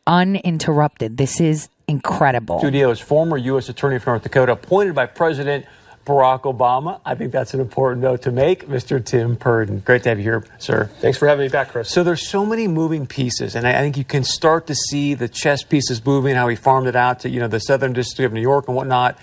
Uninterrupted. 0.06 1.16
This 1.16 1.40
is 1.40 1.68
incredible. 1.88 2.58
Studio 2.58 2.90
is 2.90 3.00
former 3.00 3.36
U.S. 3.36 3.68
Attorney 3.68 3.98
for 3.98 4.10
North 4.10 4.22
Dakota, 4.22 4.52
appointed 4.52 4.94
by 4.94 5.06
President 5.06 5.66
Barack 6.04 6.42
Obama. 6.42 7.00
I 7.04 7.14
think 7.14 7.32
that's 7.32 7.54
an 7.54 7.60
important 7.60 8.02
note 8.02 8.22
to 8.22 8.30
make. 8.30 8.68
Mr. 8.68 9.04
Tim 9.04 9.36
Purdon, 9.36 9.80
great 9.80 10.02
to 10.04 10.08
have 10.08 10.18
you 10.18 10.24
here, 10.24 10.44
sir. 10.58 10.86
Thanks 11.00 11.18
for 11.18 11.28
having 11.28 11.44
me 11.46 11.48
back, 11.48 11.70
Chris. 11.70 11.90
So 11.90 12.02
there's 12.02 12.28
so 12.28 12.44
many 12.44 12.66
moving 12.68 13.06
pieces, 13.06 13.54
and 13.54 13.66
I, 13.66 13.78
I 13.78 13.78
think 13.78 13.96
you 13.96 14.04
can 14.04 14.24
start 14.24 14.66
to 14.66 14.74
see 14.74 15.14
the 15.14 15.28
chess 15.28 15.62
pieces 15.62 16.04
moving, 16.04 16.34
how 16.34 16.48
he 16.48 16.56
farmed 16.56 16.88
it 16.88 16.96
out 16.96 17.20
to 17.20 17.28
you 17.28 17.40
know 17.40 17.48
the 17.48 17.60
Southern 17.60 17.92
District 17.92 18.26
of 18.26 18.32
New 18.32 18.40
York 18.40 18.66
and 18.68 18.76
whatnot. 18.76 19.18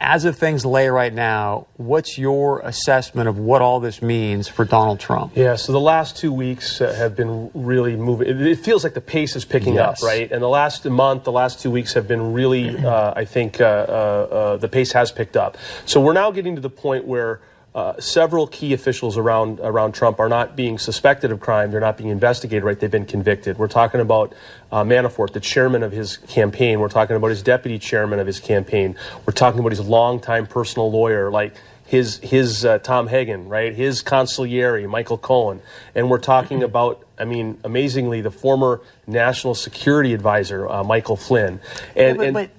As 0.00 0.24
of 0.24 0.36
things 0.38 0.64
lay 0.64 0.88
right 0.88 1.12
now, 1.12 1.66
what's 1.76 2.16
your 2.18 2.60
assessment 2.60 3.28
of 3.28 3.36
what 3.38 3.62
all 3.62 3.80
this 3.80 4.00
means 4.00 4.46
for 4.46 4.64
Donald 4.64 5.00
Trump? 5.00 5.32
Yeah, 5.34 5.56
so 5.56 5.72
the 5.72 5.80
last 5.80 6.16
two 6.16 6.32
weeks 6.32 6.80
uh, 6.80 6.92
have 6.94 7.16
been 7.16 7.50
really 7.52 7.96
moving. 7.96 8.28
It, 8.28 8.40
it 8.40 8.60
feels 8.60 8.84
like 8.84 8.94
the 8.94 9.00
pace 9.00 9.34
is 9.34 9.44
picking 9.44 9.74
Yes. 9.74 10.00
up, 10.00 10.06
right? 10.06 10.30
And 10.30 10.40
the 10.40 10.48
last 10.48 10.84
month, 10.84 11.24
the 11.24 11.32
last 11.32 11.60
two 11.60 11.72
weeks 11.72 11.94
have 11.94 12.06
been 12.06 12.32
really, 12.32 12.78
uh, 12.78 13.12
I 13.16 13.24
think, 13.24 13.60
uh, 13.60 13.64
uh, 13.64 13.92
uh, 14.30 14.56
the 14.58 14.68
pace 14.68 14.92
has 14.92 15.10
picked 15.10 15.36
up. 15.36 15.56
So 15.84 16.00
we're 16.00 16.12
now 16.12 16.30
getting 16.30 16.54
to 16.54 16.60
the 16.60 16.70
point 16.70 17.04
where 17.04 17.40
uh, 17.78 18.00
several 18.00 18.48
key 18.48 18.72
officials 18.72 19.16
around 19.16 19.60
around 19.60 19.92
Trump 19.92 20.18
are 20.18 20.28
not 20.28 20.56
being 20.56 20.78
suspected 20.78 21.30
of 21.30 21.38
crime; 21.38 21.70
they're 21.70 21.78
not 21.78 21.96
being 21.96 22.10
investigated. 22.10 22.64
Right? 22.64 22.76
They've 22.76 22.90
been 22.90 23.06
convicted. 23.06 23.56
We're 23.56 23.68
talking 23.68 24.00
about 24.00 24.34
uh, 24.72 24.82
Manafort, 24.82 25.32
the 25.32 25.38
chairman 25.38 25.84
of 25.84 25.92
his 25.92 26.16
campaign. 26.16 26.80
We're 26.80 26.88
talking 26.88 27.14
about 27.14 27.28
his 27.28 27.40
deputy 27.40 27.78
chairman 27.78 28.18
of 28.18 28.26
his 28.26 28.40
campaign. 28.40 28.96
We're 29.24 29.32
talking 29.32 29.60
about 29.60 29.70
his 29.70 29.80
longtime 29.80 30.48
personal 30.48 30.90
lawyer, 30.90 31.30
like 31.30 31.54
his 31.86 32.18
his 32.18 32.64
uh, 32.64 32.78
Tom 32.78 33.06
Hagen, 33.06 33.48
right? 33.48 33.72
His 33.72 34.02
consigliere, 34.02 34.88
Michael 34.88 35.18
Cohen, 35.18 35.62
and 35.94 36.10
we're 36.10 36.18
talking 36.18 36.64
about. 36.64 37.04
I 37.16 37.26
mean, 37.26 37.60
amazingly, 37.62 38.22
the 38.22 38.32
former 38.32 38.80
national 39.06 39.54
security 39.54 40.14
advisor, 40.14 40.68
uh, 40.68 40.82
Michael 40.82 41.16
Flynn, 41.16 41.60
and, 41.94 42.16
but, 42.16 42.26
and 42.26 42.34
but 42.34 42.50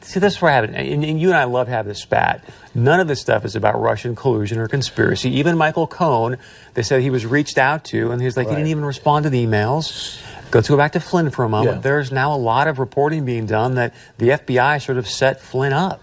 see, 0.00 0.20
this 0.20 0.36
is 0.36 0.42
where 0.42 0.50
I 0.50 0.54
have 0.54 0.64
it, 0.64 0.70
and, 0.70 1.04
and 1.04 1.20
you 1.20 1.28
and 1.28 1.36
I 1.36 1.44
love 1.44 1.68
having 1.68 1.88
this 1.88 2.00
spat. 2.00 2.42
None 2.74 3.00
of 3.00 3.08
this 3.08 3.20
stuff 3.20 3.44
is 3.44 3.56
about 3.56 3.80
Russian 3.80 4.14
collusion 4.14 4.58
or 4.58 4.68
conspiracy. 4.68 5.30
Even 5.30 5.56
Michael 5.56 5.86
Cohen, 5.86 6.38
they 6.74 6.82
said 6.82 7.02
he 7.02 7.10
was 7.10 7.26
reached 7.26 7.58
out 7.58 7.84
to, 7.86 8.10
and 8.10 8.22
he's 8.22 8.36
like, 8.36 8.48
he 8.48 8.54
didn't 8.54 8.68
even 8.68 8.84
respond 8.84 9.24
to 9.24 9.30
the 9.30 9.44
emails. 9.44 10.20
Let's 10.52 10.68
go 10.68 10.76
back 10.76 10.92
to 10.92 11.00
Flynn 11.00 11.30
for 11.30 11.44
a 11.44 11.48
moment. 11.48 11.76
Yeah. 11.76 11.80
There's 11.82 12.10
now 12.10 12.34
a 12.34 12.38
lot 12.38 12.68
of 12.68 12.78
reporting 12.78 13.24
being 13.24 13.46
done 13.46 13.74
that 13.74 13.94
the 14.16 14.30
FBI 14.30 14.82
sort 14.82 14.96
of 14.96 15.06
set 15.06 15.40
Flynn 15.40 15.72
up. 15.72 16.00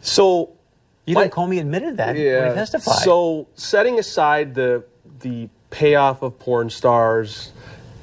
So 0.00 0.56
even 1.06 1.30
Comey 1.30 1.60
admitted 1.60 1.96
that 1.98 2.14
when 2.14 2.48
he 2.48 2.54
testified. 2.54 2.98
So 2.98 3.46
setting 3.54 3.98
aside 3.98 4.54
the 4.54 4.84
the 5.20 5.48
payoff 5.70 6.22
of 6.22 6.38
porn 6.38 6.70
stars 6.70 7.52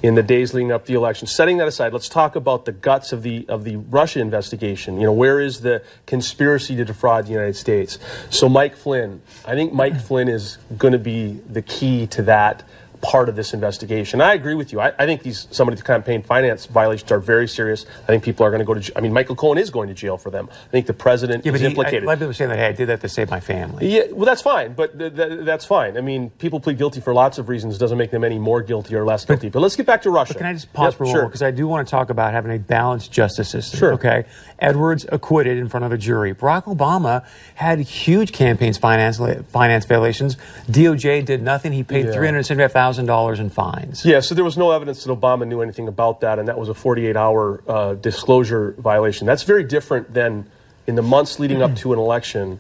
in 0.03 0.15
the 0.15 0.23
days 0.23 0.53
leading 0.53 0.71
up 0.71 0.85
to 0.85 0.91
the 0.91 0.97
election, 0.97 1.27
setting 1.27 1.57
that 1.57 1.67
aside, 1.67 1.91
let's 1.91 2.09
talk 2.09 2.35
about 2.35 2.65
the 2.65 2.71
guts 2.71 3.11
of 3.11 3.23
the 3.23 3.45
of 3.49 3.63
the 3.63 3.77
Russia 3.77 4.19
investigation. 4.19 4.97
You 4.97 5.07
know, 5.07 5.13
where 5.13 5.39
is 5.39 5.61
the 5.61 5.83
conspiracy 6.05 6.75
to 6.75 6.85
defraud 6.85 7.25
the 7.25 7.31
United 7.31 7.55
States? 7.55 7.97
So 8.29 8.47
Mike 8.47 8.75
Flynn, 8.75 9.21
I 9.45 9.55
think 9.55 9.73
Mike 9.73 9.99
Flynn 9.99 10.27
is 10.27 10.57
going 10.77 10.93
to 10.93 10.99
be 10.99 11.39
the 11.49 11.61
key 11.61 12.07
to 12.07 12.21
that 12.23 12.63
part 13.01 13.29
of 13.29 13.35
this 13.35 13.53
investigation. 13.53 14.21
I 14.21 14.33
agree 14.33 14.55
with 14.55 14.71
you. 14.71 14.79
I, 14.79 14.93
I 14.97 15.05
think 15.05 15.23
these 15.23 15.47
some 15.51 15.67
of 15.67 15.75
these 15.75 15.83
campaign 15.83 16.23
finance 16.23 16.65
violations 16.65 17.11
are 17.11 17.19
very 17.19 17.47
serious. 17.47 17.85
I 18.03 18.07
think 18.07 18.23
people 18.23 18.45
are 18.45 18.49
going 18.49 18.59
to 18.59 18.65
go 18.65 18.73
to. 18.73 18.97
I 18.97 19.01
mean, 19.01 19.13
Michael 19.13 19.35
Cohen 19.35 19.57
is 19.57 19.69
going 19.69 19.87
to 19.89 19.93
jail 19.93 20.17
for 20.17 20.29
them. 20.29 20.49
I 20.51 20.69
think 20.69 20.87
the 20.87 20.93
president 20.93 21.45
yeah, 21.45 21.53
is 21.53 21.61
he, 21.61 21.67
implicated. 21.67 22.03
I, 22.03 22.05
a 22.05 22.07
lot 22.07 22.13
of 22.13 22.19
people 22.19 22.33
saying 22.33 22.49
that, 22.49 22.57
hey, 22.57 22.67
I 22.67 22.71
did 22.71 22.87
that 22.87 23.01
to 23.01 23.09
save 23.09 23.29
my 23.29 23.39
family. 23.39 23.87
Yeah, 23.87 24.03
well, 24.11 24.25
that's 24.25 24.41
fine, 24.41 24.73
but 24.73 24.97
th- 24.97 25.15
th- 25.15 25.45
that's 25.45 25.65
fine. 25.65 25.97
I 25.97 26.01
mean, 26.01 26.29
people 26.31 26.59
plead 26.59 26.77
guilty 26.77 27.01
for 27.01 27.13
lots 27.13 27.37
of 27.37 27.49
reasons. 27.49 27.75
It 27.75 27.79
Doesn't 27.79 27.97
make 27.97 28.11
them 28.11 28.23
any 28.23 28.39
more 28.39 28.61
guilty 28.61 28.95
or 28.95 29.05
less 29.05 29.25
guilty. 29.25 29.49
But 29.49 29.61
let's 29.61 29.75
get 29.75 29.85
back 29.85 30.01
to 30.03 30.09
Russia. 30.09 30.33
But 30.33 30.39
can 30.39 30.47
I 30.47 30.53
just 30.53 30.71
pause 30.73 30.93
Yep, 30.93 30.97
for 30.97 31.03
a 31.03 31.07
sure. 31.07 31.15
moment 31.15 31.31
because 31.31 31.43
I 31.43 31.51
do 31.51 31.67
want 31.67 31.87
to 31.87 31.91
talk 31.91 32.09
about 32.09 32.33
having 32.33 32.53
a 32.55 32.59
balanced 32.59 33.11
justice 33.11 33.49
system. 33.49 33.79
Sure. 33.79 33.93
Okay. 33.93 34.25
Edwards 34.59 35.05
acquitted 35.11 35.57
in 35.57 35.69
front 35.69 35.85
of 35.85 35.91
a 35.91 35.97
jury. 35.97 36.33
Barack 36.33 36.63
Obama 36.63 37.23
had 37.55 37.79
huge 37.79 38.31
campaigns 38.31 38.77
finance 38.77 39.17
finance 39.49 39.85
violations. 39.85 40.35
DOJ 40.69 41.23
did 41.25 41.43
nothing. 41.43 41.71
He 41.73 41.83
paid 41.83 42.05
Yeah. 42.05 42.11
three 42.13 42.25
hundred 42.27 42.43
seventy 42.45 42.63
five 42.63 42.71
thousand 42.73 43.05
dollars 43.05 43.39
in 43.39 43.49
fines. 43.49 44.03
Yeah, 44.03 44.19
so 44.19 44.33
there 44.33 44.43
was 44.43 44.57
no 44.57 44.71
evidence 44.71 45.03
that 45.03 45.11
Obama 45.11 45.47
knew 45.47 45.61
anything 45.61 45.87
about 45.87 46.21
that, 46.21 46.39
and 46.39 46.47
that 46.47 46.57
was 46.57 46.69
a 46.69 46.73
48-hour 46.73 47.63
uh, 47.67 47.93
disclosure 47.95 48.73
violation. 48.79 49.27
That's 49.27 49.43
very 49.43 49.63
different 49.63 50.13
than 50.13 50.45
in 50.87 50.95
the 50.95 51.01
months 51.03 51.39
leading 51.39 51.61
up 51.61 51.75
to 51.77 51.93
an 51.93 51.99
election, 51.99 52.59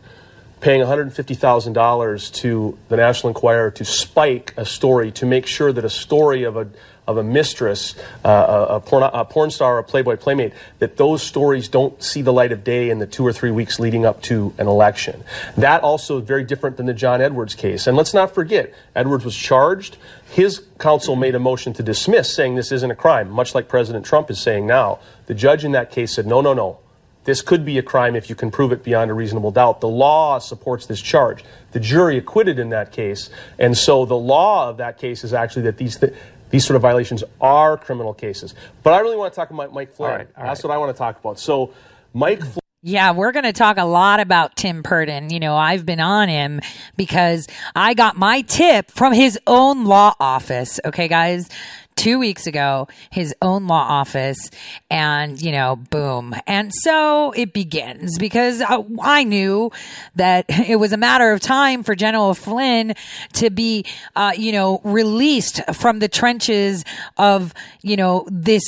paying 0.59 0.81
$150,000 0.81 2.33
to 2.33 2.77
the 2.89 2.97
National 2.97 3.29
Enquirer 3.29 3.71
to 3.71 3.85
spike 3.85 4.53
a 4.57 4.65
story 4.65 5.11
to 5.13 5.25
make 5.25 5.45
sure 5.45 5.71
that 5.71 5.85
a 5.85 5.89
story 5.89 6.43
of 6.43 6.57
a 6.57 6.67
of 7.07 7.17
a 7.17 7.23
mistress, 7.23 7.95
uh, 8.25 8.65
a, 8.69 8.79
porn, 8.79 9.01
a 9.01 9.23
porn 9.25 9.49
star, 9.49 9.77
a 9.77 9.83
Playboy 9.83 10.17
playmate, 10.17 10.53
that 10.79 10.97
those 10.97 11.23
stories 11.23 11.69
don't 11.69 12.03
see 12.03 12.21
the 12.21 12.33
light 12.33 12.51
of 12.51 12.63
day 12.63 12.89
in 12.89 12.99
the 12.99 13.07
two 13.07 13.25
or 13.25 13.31
three 13.31 13.51
weeks 13.51 13.79
leading 13.79 14.05
up 14.05 14.21
to 14.23 14.53
an 14.57 14.67
election. 14.67 15.23
That 15.55 15.81
also 15.81 16.19
is 16.19 16.25
very 16.25 16.43
different 16.43 16.77
than 16.77 16.85
the 16.85 16.93
John 16.93 17.21
Edwards 17.21 17.55
case. 17.55 17.87
And 17.87 17.95
let's 17.95 18.13
not 18.13 18.33
forget, 18.33 18.73
Edwards 18.95 19.23
was 19.23 19.35
charged. 19.35 19.97
His 20.29 20.61
counsel 20.79 21.15
made 21.15 21.35
a 21.35 21.39
motion 21.39 21.73
to 21.73 21.83
dismiss, 21.83 22.33
saying 22.35 22.55
this 22.55 22.71
isn't 22.71 22.91
a 22.91 22.95
crime, 22.95 23.29
much 23.31 23.55
like 23.55 23.69
President 23.69 24.05
Trump 24.05 24.29
is 24.29 24.39
saying 24.39 24.67
now. 24.67 24.99
The 25.27 25.33
judge 25.33 25.63
in 25.63 25.71
that 25.71 25.91
case 25.91 26.13
said, 26.13 26.27
no, 26.27 26.41
no, 26.41 26.53
no. 26.53 26.79
This 27.23 27.41
could 27.41 27.65
be 27.65 27.77
a 27.77 27.83
crime 27.83 28.15
if 28.15 28.29
you 28.29 28.35
can 28.35 28.51
prove 28.51 28.71
it 28.71 28.85
beyond 28.85 29.11
a 29.11 29.13
reasonable 29.13 29.51
doubt. 29.51 29.81
The 29.81 29.87
law 29.89 30.39
supports 30.39 30.85
this 30.85 31.01
charge. 31.01 31.43
The 31.73 31.79
jury 31.81 32.17
acquitted 32.17 32.57
in 32.57 32.69
that 32.69 32.93
case, 32.93 33.29
and 33.59 33.77
so 33.77 34.05
the 34.05 34.15
law 34.15 34.69
of 34.69 34.77
that 34.77 34.97
case 34.97 35.25
is 35.25 35.33
actually 35.33 35.63
that 35.63 35.75
these 35.75 35.97
th- 35.97 36.13
these 36.49 36.65
sort 36.65 36.75
of 36.75 36.81
violations 36.81 37.23
are 37.41 37.77
criminal 37.77 38.13
cases. 38.13 38.53
But 38.83 38.93
I 38.93 38.99
really 38.99 39.17
want 39.17 39.33
to 39.33 39.35
talk 39.35 39.49
about 39.49 39.73
Mike 39.73 39.93
Flynn. 39.93 40.27
That's 40.35 40.63
what 40.63 40.71
I 40.71 40.77
want 40.77 40.95
to 40.95 40.97
talk 40.97 41.19
about. 41.19 41.39
So, 41.39 41.73
Mike 42.13 42.39
Flynn. 42.39 42.59
Yeah, 42.83 43.11
we're 43.11 43.31
going 43.31 43.43
to 43.43 43.53
talk 43.53 43.77
a 43.77 43.85
lot 43.85 44.19
about 44.19 44.55
Tim 44.55 44.83
Purdon. 44.83 45.29
You 45.29 45.39
know, 45.39 45.57
I've 45.57 45.85
been 45.85 45.99
on 45.99 46.29
him 46.29 46.61
because 46.95 47.47
I 47.75 47.95
got 47.95 48.15
my 48.15 48.41
tip 48.41 48.91
from 48.91 49.13
his 49.13 49.37
own 49.47 49.85
law 49.85 50.13
office. 50.19 50.79
Okay, 50.85 51.07
guys. 51.07 51.49
Two 51.97 52.19
weeks 52.19 52.47
ago, 52.47 52.87
his 53.09 53.35
own 53.41 53.67
law 53.67 53.85
office, 53.89 54.37
and 54.89 55.41
you 55.41 55.51
know, 55.51 55.75
boom. 55.75 56.33
And 56.45 56.71
so 56.73 57.31
it 57.31 57.53
begins 57.53 58.17
because 58.17 58.61
I, 58.61 58.85
I 59.01 59.23
knew 59.23 59.71
that 60.15 60.45
it 60.49 60.77
was 60.77 60.93
a 60.93 60.97
matter 60.97 61.31
of 61.31 61.41
time 61.41 61.83
for 61.83 61.95
General 61.95 62.33
Flynn 62.33 62.93
to 63.33 63.49
be, 63.49 63.83
uh, 64.15 64.33
you 64.37 64.51
know, 64.51 64.79
released 64.83 65.61
from 65.73 65.99
the 65.99 66.07
trenches 66.07 66.85
of, 67.17 67.53
you 67.81 67.97
know, 67.97 68.27
this 68.31 68.63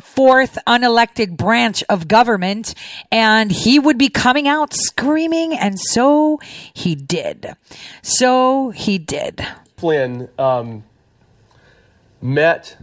fourth 0.00 0.56
unelected 0.66 1.36
branch 1.36 1.82
of 1.88 2.06
government 2.06 2.74
and 3.10 3.50
he 3.50 3.78
would 3.78 3.98
be 3.98 4.08
coming 4.08 4.46
out 4.46 4.72
screaming 4.72 5.52
and 5.52 5.80
so 5.80 6.38
he 6.72 6.94
did 6.94 7.56
so 8.00 8.70
he 8.70 8.98
did 8.98 9.44
Flynn 9.76 10.28
um, 10.38 10.84
met 12.22 12.76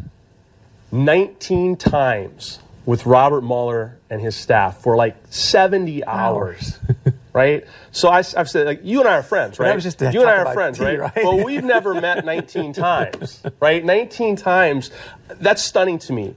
19 0.91 1.76
times 1.78 2.60
with 2.86 3.06
Robert 3.06 3.41
Mueller 3.41 3.97
and 4.10 4.21
his 4.21 4.36
staff 4.36 4.82
for 4.82 4.95
like 4.95 5.17
70 5.30 6.06
hours. 6.06 6.80
Right, 7.34 7.67
so 7.91 8.10
I, 8.10 8.23
have 8.23 8.50
said 8.50 8.65
like 8.65 8.80
you 8.84 9.00
and 9.00 9.08
I 9.08 9.17
are 9.17 9.21
friends, 9.21 9.60
right? 9.60 9.80
just 9.80 10.02
you 10.02 10.21
and 10.21 10.28
I 10.28 10.38
are 10.38 10.54
friends, 10.56 10.80
tea, 10.80 10.86
right? 10.86 11.00
right? 11.00 11.17
Well, 11.17 11.43
we've 11.43 11.63
never 11.63 11.93
met 12.02 12.26
19 12.26 12.73
times, 12.73 13.43
right? 13.60 13.86
19 13.86 14.38
times. 14.38 14.89
That's 15.28 15.62
stunning 15.62 16.00
to 16.00 16.13
me. 16.13 16.34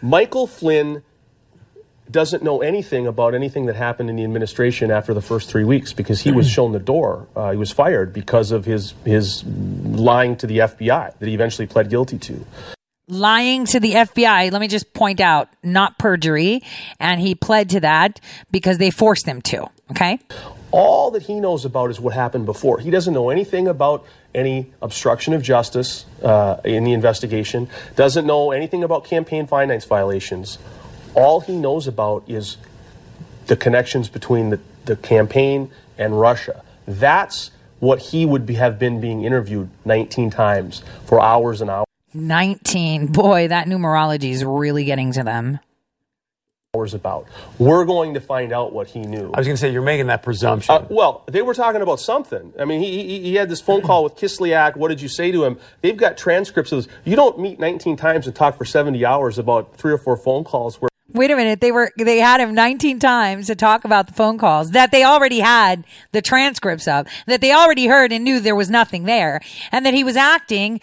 Michael 0.00 0.46
Flynn 0.46 1.02
doesn't 2.10 2.42
know 2.42 2.62
anything 2.62 3.06
about 3.06 3.34
anything 3.34 3.66
that 3.66 3.76
happened 3.76 4.08
in 4.10 4.16
the 4.16 4.24
administration 4.24 4.90
after 4.90 5.12
the 5.14 5.22
first 5.22 5.48
three 5.50 5.64
weeks 5.64 5.92
because 5.92 6.20
he 6.20 6.32
was 6.32 6.48
shown 6.48 6.72
the 6.72 6.78
door. 6.78 7.26
Uh, 7.36 7.50
he 7.50 7.56
was 7.56 7.70
fired 7.70 8.12
because 8.12 8.50
of 8.52 8.64
his 8.64 8.94
his 9.04 9.44
lying 9.44 10.36
to 10.36 10.46
the 10.46 10.58
FBI 10.58 11.18
that 11.18 11.26
he 11.26 11.34
eventually 11.34 11.66
pled 11.66 11.90
guilty 11.90 12.18
to. 12.18 12.44
lying 13.08 13.64
to 13.64 13.80
the 13.80 13.92
FBI 13.94 14.52
let 14.52 14.60
me 14.60 14.68
just 14.68 14.92
point 14.92 15.20
out 15.20 15.48
not 15.62 15.98
perjury 15.98 16.62
and 17.00 17.20
he 17.20 17.34
pled 17.34 17.70
to 17.70 17.80
that 17.80 18.20
because 18.50 18.76
they 18.76 18.90
forced 18.90 19.24
him 19.24 19.40
to 19.40 19.66
okay 19.90 20.18
All 20.70 21.10
that 21.12 21.22
he 21.22 21.40
knows 21.40 21.64
about 21.64 21.90
is 21.90 21.98
what 21.98 22.12
happened 22.12 22.44
before. 22.44 22.78
He 22.78 22.90
doesn't 22.90 23.14
know 23.14 23.30
anything 23.30 23.68
about 23.68 24.04
any 24.34 24.70
obstruction 24.82 25.32
of 25.32 25.42
justice 25.42 26.04
uh, 26.22 26.60
in 26.62 26.84
the 26.84 26.92
investigation. 26.92 27.70
Doesn't 27.96 28.26
know 28.26 28.50
anything 28.52 28.84
about 28.84 29.04
campaign 29.04 29.46
finance 29.46 29.86
violations. 29.86 30.58
All 31.14 31.40
he 31.40 31.56
knows 31.56 31.86
about 31.86 32.24
is 32.26 32.56
the 33.46 33.56
connections 33.56 34.08
between 34.08 34.50
the, 34.50 34.60
the 34.84 34.96
campaign 34.96 35.70
and 35.96 36.18
Russia. 36.18 36.62
That's 36.86 37.50
what 37.80 37.98
he 38.00 38.26
would 38.26 38.46
be, 38.46 38.54
have 38.54 38.78
been 38.78 39.00
being 39.00 39.24
interviewed 39.24 39.70
19 39.84 40.30
times 40.30 40.82
for 41.06 41.20
hours 41.20 41.60
and 41.60 41.70
hours. 41.70 41.86
19 42.14 43.08
boy 43.08 43.48
that 43.48 43.66
numerology 43.66 44.30
is 44.30 44.44
really 44.44 44.84
getting 44.84 45.12
to 45.12 45.22
them 45.22 45.60
hours 46.74 46.92
about. 46.92 47.26
We're 47.58 47.86
going 47.86 48.12
to 48.14 48.20
find 48.20 48.52
out 48.52 48.74
what 48.74 48.88
he 48.88 49.00
knew. 49.00 49.32
I 49.32 49.38
was 49.38 49.46
going 49.46 49.56
to 49.56 49.60
say 49.60 49.72
you're 49.72 49.80
making 49.80 50.08
that 50.08 50.22
presumption. 50.22 50.74
Uh, 50.74 50.86
well, 50.90 51.24
they 51.26 51.40
were 51.40 51.54
talking 51.54 51.80
about 51.80 51.98
something. 51.98 52.52
I 52.60 52.66
mean, 52.66 52.82
he, 52.82 53.08
he, 53.08 53.20
he 53.20 53.34
had 53.36 53.48
this 53.48 53.62
phone 53.62 53.80
call 53.80 54.04
with 54.04 54.16
Kislyak. 54.16 54.76
What 54.76 54.88
did 54.88 55.00
you 55.00 55.08
say 55.08 55.32
to 55.32 55.44
him? 55.44 55.58
They've 55.80 55.96
got 55.96 56.18
transcripts 56.18 56.70
of 56.72 56.84
this. 56.84 56.94
You 57.04 57.16
don't 57.16 57.38
meet 57.38 57.58
19 57.58 57.96
times 57.96 58.26
and 58.26 58.36
talk 58.36 58.58
for 58.58 58.66
70 58.66 59.02
hours 59.04 59.38
about 59.38 59.76
three 59.76 59.92
or 59.92 59.98
four 59.98 60.16
phone 60.18 60.44
calls 60.44 60.78
where 60.78 60.90
Wait 61.14 61.30
a 61.30 61.36
minute. 61.36 61.62
They 61.62 61.72
were, 61.72 61.90
they 61.96 62.18
had 62.18 62.40
him 62.40 62.54
19 62.54 62.98
times 62.98 63.46
to 63.46 63.54
talk 63.54 63.84
about 63.84 64.08
the 64.08 64.12
phone 64.12 64.36
calls 64.36 64.72
that 64.72 64.90
they 64.90 65.04
already 65.04 65.40
had 65.40 65.84
the 66.12 66.20
transcripts 66.20 66.86
of, 66.86 67.06
that 67.26 67.40
they 67.40 67.52
already 67.52 67.86
heard 67.86 68.12
and 68.12 68.24
knew 68.24 68.40
there 68.40 68.54
was 68.54 68.68
nothing 68.68 69.04
there. 69.04 69.40
And 69.72 69.86
that 69.86 69.94
he 69.94 70.04
was 70.04 70.16
acting 70.16 70.80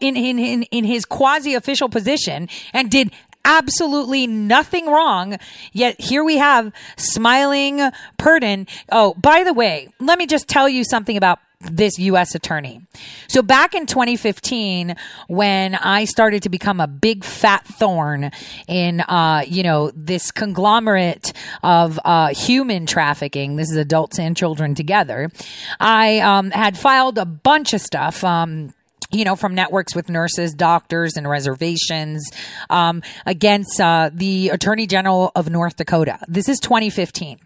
in, 0.00 0.16
in, 0.16 0.38
in, 0.38 0.62
in 0.64 0.84
his 0.84 1.04
quasi 1.04 1.54
official 1.54 1.88
position 1.88 2.48
and 2.72 2.88
did 2.88 3.10
absolutely 3.44 4.28
nothing 4.28 4.86
wrong. 4.86 5.38
Yet 5.72 6.00
here 6.00 6.22
we 6.22 6.38
have 6.38 6.72
smiling 6.96 7.90
Purdon. 8.16 8.68
Oh, 8.92 9.14
by 9.14 9.42
the 9.42 9.52
way, 9.52 9.88
let 9.98 10.18
me 10.18 10.26
just 10.26 10.46
tell 10.46 10.68
you 10.68 10.84
something 10.84 11.16
about 11.16 11.40
this 11.70 11.98
U.S. 11.98 12.34
attorney. 12.34 12.82
So 13.28 13.42
back 13.42 13.74
in 13.74 13.86
2015, 13.86 14.96
when 15.28 15.74
I 15.74 16.04
started 16.04 16.42
to 16.44 16.48
become 16.48 16.80
a 16.80 16.86
big 16.86 17.24
fat 17.24 17.66
thorn 17.66 18.30
in, 18.68 19.00
uh, 19.00 19.44
you 19.46 19.62
know, 19.62 19.90
this 19.94 20.30
conglomerate 20.30 21.32
of 21.62 21.98
uh, 22.04 22.28
human 22.34 22.86
trafficking, 22.86 23.56
this 23.56 23.70
is 23.70 23.76
adults 23.76 24.18
and 24.18 24.36
children 24.36 24.74
together, 24.74 25.30
I 25.80 26.18
um, 26.20 26.50
had 26.50 26.78
filed 26.78 27.18
a 27.18 27.24
bunch 27.24 27.74
of 27.74 27.80
stuff. 27.80 28.22
Um, 28.24 28.72
you 29.14 29.24
know, 29.24 29.36
from 29.36 29.54
networks 29.54 29.94
with 29.94 30.08
nurses, 30.08 30.52
doctors, 30.54 31.16
and 31.16 31.28
reservations 31.28 32.28
um, 32.68 33.02
against 33.24 33.80
uh, 33.80 34.10
the 34.12 34.50
Attorney 34.50 34.86
General 34.86 35.30
of 35.34 35.48
North 35.50 35.76
Dakota. 35.76 36.18
This 36.26 36.48
is 36.48 36.58
2015. 36.60 37.38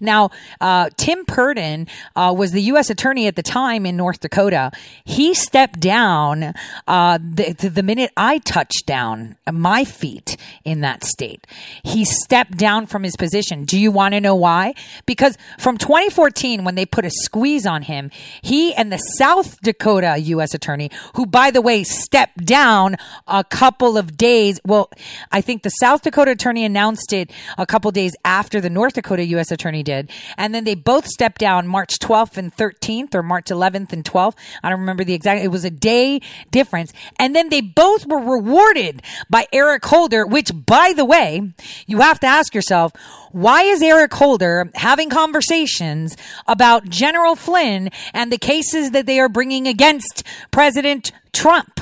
Now, 0.00 0.30
uh, 0.60 0.90
Tim 0.96 1.24
Purdon 1.24 1.88
uh, 2.14 2.34
was 2.36 2.52
the 2.52 2.62
U.S. 2.62 2.90
Attorney 2.90 3.26
at 3.26 3.36
the 3.36 3.42
time 3.42 3.84
in 3.86 3.96
North 3.96 4.20
Dakota. 4.20 4.70
He 5.04 5.34
stepped 5.34 5.80
down 5.80 6.54
uh, 6.86 7.18
the, 7.18 7.52
the 7.52 7.82
minute 7.82 8.12
I 8.16 8.38
touched 8.38 8.86
down 8.86 9.36
my 9.50 9.84
feet 9.84 10.36
in 10.64 10.80
that 10.82 11.02
state. 11.04 11.46
He 11.82 12.04
stepped 12.04 12.56
down 12.56 12.86
from 12.86 13.02
his 13.02 13.16
position. 13.16 13.64
Do 13.64 13.78
you 13.78 13.90
want 13.90 14.14
to 14.14 14.20
know 14.20 14.34
why? 14.34 14.74
Because 15.06 15.36
from 15.58 15.76
2014, 15.78 16.64
when 16.64 16.74
they 16.76 16.86
put 16.86 17.04
a 17.04 17.10
squeeze 17.10 17.66
on 17.66 17.82
him, 17.82 18.10
he 18.42 18.74
and 18.74 18.92
the 18.92 18.98
South 18.98 19.60
Dakota 19.60 20.16
U.S. 20.18 20.54
Attorney 20.54 20.90
who, 21.16 21.26
by 21.26 21.50
the 21.50 21.60
way, 21.60 21.82
stepped 21.82 22.44
down 22.44 22.96
a 23.26 23.42
couple 23.42 23.96
of 23.96 24.16
days. 24.16 24.60
Well, 24.64 24.90
I 25.32 25.40
think 25.40 25.62
the 25.62 25.70
South 25.70 26.02
Dakota 26.02 26.32
attorney 26.32 26.64
announced 26.64 27.12
it 27.12 27.30
a 27.58 27.66
couple 27.66 27.90
days 27.90 28.14
after 28.24 28.60
the 28.60 28.70
North 28.70 28.94
Dakota 28.94 29.24
U.S. 29.24 29.50
attorney 29.50 29.82
did. 29.82 30.10
And 30.36 30.54
then 30.54 30.64
they 30.64 30.74
both 30.74 31.06
stepped 31.06 31.38
down 31.38 31.66
March 31.66 31.98
12th 31.98 32.36
and 32.36 32.54
13th 32.54 33.14
or 33.14 33.22
March 33.22 33.46
11th 33.46 33.92
and 33.92 34.04
12th. 34.04 34.34
I 34.62 34.70
don't 34.70 34.80
remember 34.80 35.04
the 35.04 35.14
exact, 35.14 35.42
it 35.42 35.48
was 35.48 35.64
a 35.64 35.70
day 35.70 36.20
difference. 36.50 36.92
And 37.18 37.34
then 37.34 37.48
they 37.48 37.60
both 37.60 38.06
were 38.06 38.20
rewarded 38.20 39.02
by 39.30 39.46
Eric 39.52 39.84
Holder, 39.86 40.26
which 40.26 40.52
by 40.66 40.92
the 40.94 41.04
way, 41.04 41.52
you 41.86 42.00
have 42.00 42.20
to 42.20 42.26
ask 42.26 42.54
yourself, 42.54 42.92
why 43.36 43.64
is 43.64 43.82
Eric 43.82 44.14
Holder 44.14 44.70
having 44.76 45.10
conversations 45.10 46.16
about 46.46 46.88
General 46.88 47.36
Flynn 47.36 47.90
and 48.14 48.32
the 48.32 48.38
cases 48.38 48.92
that 48.92 49.04
they 49.04 49.20
are 49.20 49.28
bringing 49.28 49.68
against 49.68 50.22
President 50.50 51.12
Trump? 51.34 51.80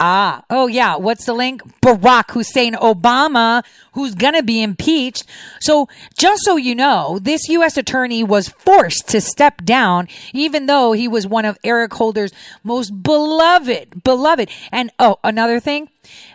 Ah, 0.00 0.44
oh 0.48 0.66
yeah. 0.66 0.96
What's 0.96 1.26
the 1.26 1.34
link? 1.34 1.62
Barack 1.82 2.30
Hussein 2.30 2.72
Obama, 2.72 3.62
who's 3.92 4.14
gonna 4.14 4.42
be 4.42 4.62
impeached. 4.62 5.24
So 5.60 5.88
just 6.16 6.42
so 6.42 6.56
you 6.56 6.74
know, 6.74 7.18
this 7.20 7.50
U.S. 7.50 7.76
attorney 7.76 8.24
was 8.24 8.48
forced 8.48 9.06
to 9.08 9.20
step 9.20 9.62
down, 9.62 10.08
even 10.32 10.64
though 10.64 10.92
he 10.92 11.06
was 11.06 11.26
one 11.26 11.44
of 11.44 11.58
Eric 11.62 11.92
Holder's 11.92 12.32
most 12.62 13.02
beloved, 13.02 14.02
beloved. 14.04 14.48
And 14.72 14.90
oh, 14.98 15.18
another 15.22 15.60
thing, 15.60 15.90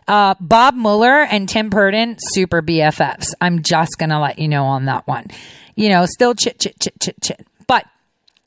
uh, 0.10 0.34
Bob 0.40 0.76
Mueller 0.76 1.22
and 1.22 1.48
Tim 1.48 1.70
Purdon, 1.70 2.18
super 2.20 2.62
BFFs. 2.62 3.34
I'm 3.40 3.62
just 3.62 3.98
gonna 3.98 4.20
let 4.20 4.40
you 4.40 4.48
know 4.48 4.66
on 4.66 4.86
that 4.86 5.08
one. 5.08 5.28
You 5.76 5.90
know, 5.90 6.06
still 6.08 6.34
chit, 6.34 6.60
chit, 6.60 6.80
chit, 6.80 7.00
chit, 7.00 7.16
chit. 7.22 7.48
But 7.68 7.86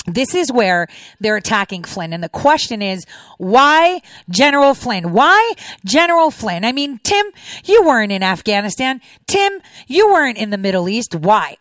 this 0.05 0.35
is 0.35 0.53
where 0.53 0.88
they're 1.20 1.37
attacking 1.37 1.85
Flynn. 1.85 2.12
And 2.12 2.22
the 2.22 2.29
question 2.29 2.83
is, 2.83 3.07
why 3.38 4.03
General 4.29 4.75
Flynn? 4.75 5.12
Why 5.12 5.55
General 5.85 6.33
Flynn? 6.33 6.64
I 6.64 6.72
mean, 6.72 6.98
Tim, 7.05 7.27
you 7.64 7.85
weren't 7.85 8.11
in 8.11 8.25
Afghanistan. 8.25 9.01
Tim, 9.29 9.61
you 9.87 10.09
weren't 10.09 10.38
in 10.38 10.51
the 10.51 10.59
Middle 10.59 10.88
East. 10.88 11.14
Why? 11.14 11.57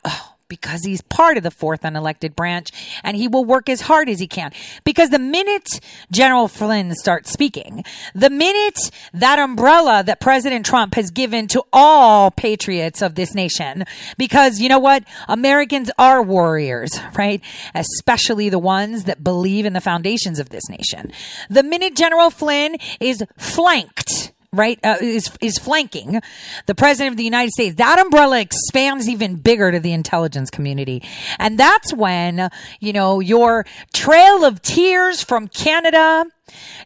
Because 0.52 0.84
he's 0.84 1.02
part 1.04 1.38
of 1.38 1.44
the 1.44 1.50
fourth 1.50 1.84
unelected 1.84 2.36
branch 2.36 2.72
and 3.06 3.16
he 3.16 3.26
will 3.26 3.46
work 3.46 3.70
as 3.70 3.80
hard 3.80 4.10
as 4.10 4.20
he 4.20 4.28
can. 4.28 4.52
Because 4.84 5.10
the 5.10 5.18
minute 5.18 5.80
General 6.12 6.50
Flynn 6.50 6.94
starts 6.94 7.32
speaking, 7.32 7.86
the 8.14 8.30
minute 8.30 8.92
that 9.14 9.40
umbrella 9.40 10.04
that 10.06 10.20
President 10.20 10.66
Trump 10.66 10.96
has 10.96 11.10
given 11.10 11.48
to 11.48 11.64
all 11.72 12.32
patriots 12.32 13.02
of 13.02 13.16
this 13.16 13.34
nation, 13.34 13.86
because 14.18 14.60
you 14.60 14.68
know 14.68 14.78
what? 14.78 15.06
Americans 15.30 15.90
are 15.98 16.22
warriors, 16.22 17.00
right? 17.18 17.42
Especially 17.74 18.50
the 18.50 18.60
ones 18.60 19.06
that 19.06 19.24
believe 19.24 19.66
in 19.66 19.72
the 19.72 19.80
foundations 19.80 20.38
of 20.38 20.50
this 20.50 20.68
nation. 20.68 21.14
The 21.50 21.64
minute 21.64 21.96
General 21.96 22.30
Flynn 22.30 22.76
is 23.00 23.24
flanked, 23.38 24.31
right 24.54 24.80
uh, 24.84 24.98
is 25.00 25.32
is 25.40 25.58
flanking 25.58 26.20
the 26.66 26.76
president 26.76 27.14
of 27.14 27.18
the 27.18 27.24
United 27.24 27.52
States. 27.52 27.76
That 27.76 28.00
umbrella 28.00 28.42
expands 28.42 29.08
even 29.08 29.36
bigger 29.36 29.72
to 29.72 29.80
the 29.80 29.94
intelligence 29.94 30.50
community. 30.50 31.02
And 31.40 31.58
that's 31.58 31.94
when 31.94 32.50
you 32.82 32.92
know 32.92 33.22
your 33.22 33.66
trail 33.94 34.44
of 34.44 34.62
tears 34.62 35.24
from 35.24 35.48
Canada 35.48 36.26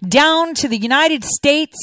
down 0.08 0.54
to 0.54 0.68
the 0.68 0.78
United 0.78 1.24
States 1.24 1.76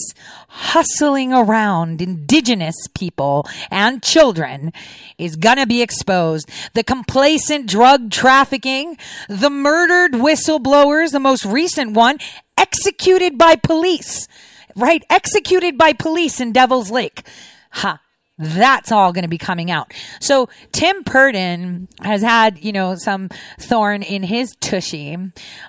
hustling 0.46 1.32
around 1.32 2.00
indigenous 2.00 2.76
people 2.94 3.44
and 3.68 4.04
children 4.04 4.72
is 5.18 5.34
gonna 5.34 5.66
be 5.66 5.82
exposed. 5.82 6.48
The 6.74 6.84
complacent 6.84 7.66
drug 7.66 8.12
trafficking, 8.12 8.98
the 9.28 9.50
murdered 9.50 10.12
whistleblowers, 10.12 11.10
the 11.10 11.18
most 11.18 11.44
recent 11.44 11.94
one 11.94 12.18
executed 12.56 13.36
by 13.36 13.56
police 13.56 14.28
right? 14.76 15.04
Executed 15.10 15.76
by 15.78 15.92
police 15.92 16.40
in 16.40 16.52
Devil's 16.52 16.90
Lake. 16.90 17.26
Ha. 17.72 18.00
That's 18.38 18.90
all 18.90 19.12
going 19.12 19.22
to 19.22 19.28
be 19.28 19.38
coming 19.38 19.70
out. 19.70 19.92
So 20.20 20.48
Tim 20.72 21.04
Purdon 21.04 21.86
has 22.00 22.22
had, 22.22 22.64
you 22.64 22.72
know, 22.72 22.96
some 22.96 23.28
thorn 23.60 24.02
in 24.02 24.22
his 24.22 24.56
tushy, 24.58 25.16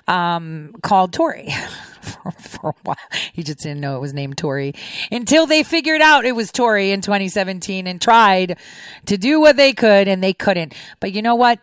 um, 0.08 0.74
called 0.82 1.12
Tori. 1.12 1.54
for, 2.04 2.30
for 2.32 2.70
a 2.70 2.74
while. 2.82 2.96
He 3.32 3.42
just 3.42 3.60
didn't 3.60 3.80
know 3.80 3.96
it 3.96 4.00
was 4.00 4.12
named 4.12 4.38
Tori 4.38 4.74
until 5.10 5.46
they 5.46 5.62
figured 5.62 6.00
out 6.00 6.24
it 6.24 6.32
was 6.32 6.50
Tori 6.52 6.90
in 6.90 7.00
2017 7.00 7.86
and 7.86 8.00
tried 8.00 8.58
to 9.06 9.16
do 9.16 9.40
what 9.40 9.56
they 9.56 9.72
could 9.72 10.08
and 10.08 10.22
they 10.22 10.32
couldn't. 10.32 10.74
But 11.00 11.12
you 11.12 11.22
know 11.22 11.34
what? 11.34 11.60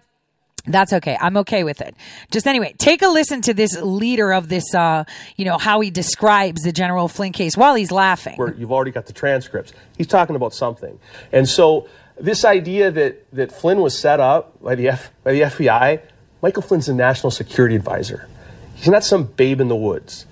That's 0.66 0.94
okay. 0.94 1.18
I'm 1.20 1.38
okay 1.38 1.64
with 1.64 1.82
it. 1.82 1.96
Just 2.30 2.46
anyway, 2.48 2.74
take 2.78 3.02
a 3.02 3.08
listen 3.08 3.42
to 3.42 3.54
this 3.54 3.80
leader 3.82 4.32
of 4.32 4.48
this, 4.48 4.76
uh, 4.76 5.06
you 5.36 5.46
know, 5.46 5.58
how 5.58 5.80
he 5.80 5.90
describes 5.90 6.62
the 6.62 6.72
General 6.72 7.08
Flynn 7.08 7.32
case 7.32 7.58
while 7.58 7.76
he's 7.76 7.92
laughing. 7.92 8.36
Where 8.36 8.54
you've 8.54 8.72
already 8.72 8.92
got 8.92 9.08
the 9.08 9.14
transcripts. 9.14 9.74
He's 9.98 10.08
talking 10.08 10.36
about 10.36 10.54
something. 10.54 11.00
And 11.32 11.50
so 11.50 11.88
this 12.20 12.46
idea 12.46 12.92
that, 12.92 13.32
that 13.34 13.52
Flynn 13.52 13.80
was 13.80 13.98
set 13.98 14.20
up 14.20 14.62
by 14.62 14.76
the, 14.76 14.90
F, 14.90 15.12
by 15.24 15.34
the 15.34 15.42
FBI, 15.42 16.02
Michael 16.42 16.62
Flynn's 16.62 16.90
a 16.90 16.94
national 16.94 17.32
security 17.32 17.76
advisor. 17.76 18.28
He's 18.76 18.90
not 18.90 19.04
some 19.04 19.24
babe 19.24 19.62
in 19.62 19.68
the 19.68 19.76
woods. 19.76 20.26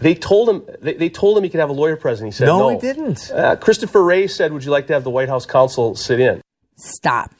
They 0.00 0.14
told 0.14 0.48
him. 0.48 0.62
They, 0.82 0.92
they 0.94 1.08
told 1.08 1.38
him 1.38 1.44
he 1.44 1.48
could 1.48 1.60
have 1.60 1.70
a 1.70 1.74
lawyer 1.74 1.96
present. 1.96 2.26
He 2.26 2.32
said 2.32 2.46
no. 2.46 2.58
No, 2.58 2.68
he 2.68 2.78
didn't. 2.78 3.30
Uh, 3.30 3.56
Christopher 3.56 4.04
Wray 4.04 4.26
said, 4.26 4.52
"Would 4.52 4.62
you 4.62 4.70
like 4.70 4.88
to 4.88 4.92
have 4.92 5.04
the 5.04 5.10
White 5.10 5.30
House 5.30 5.46
counsel 5.46 5.96
sit 5.96 6.20
in?" 6.20 6.42
Stop. 6.76 7.32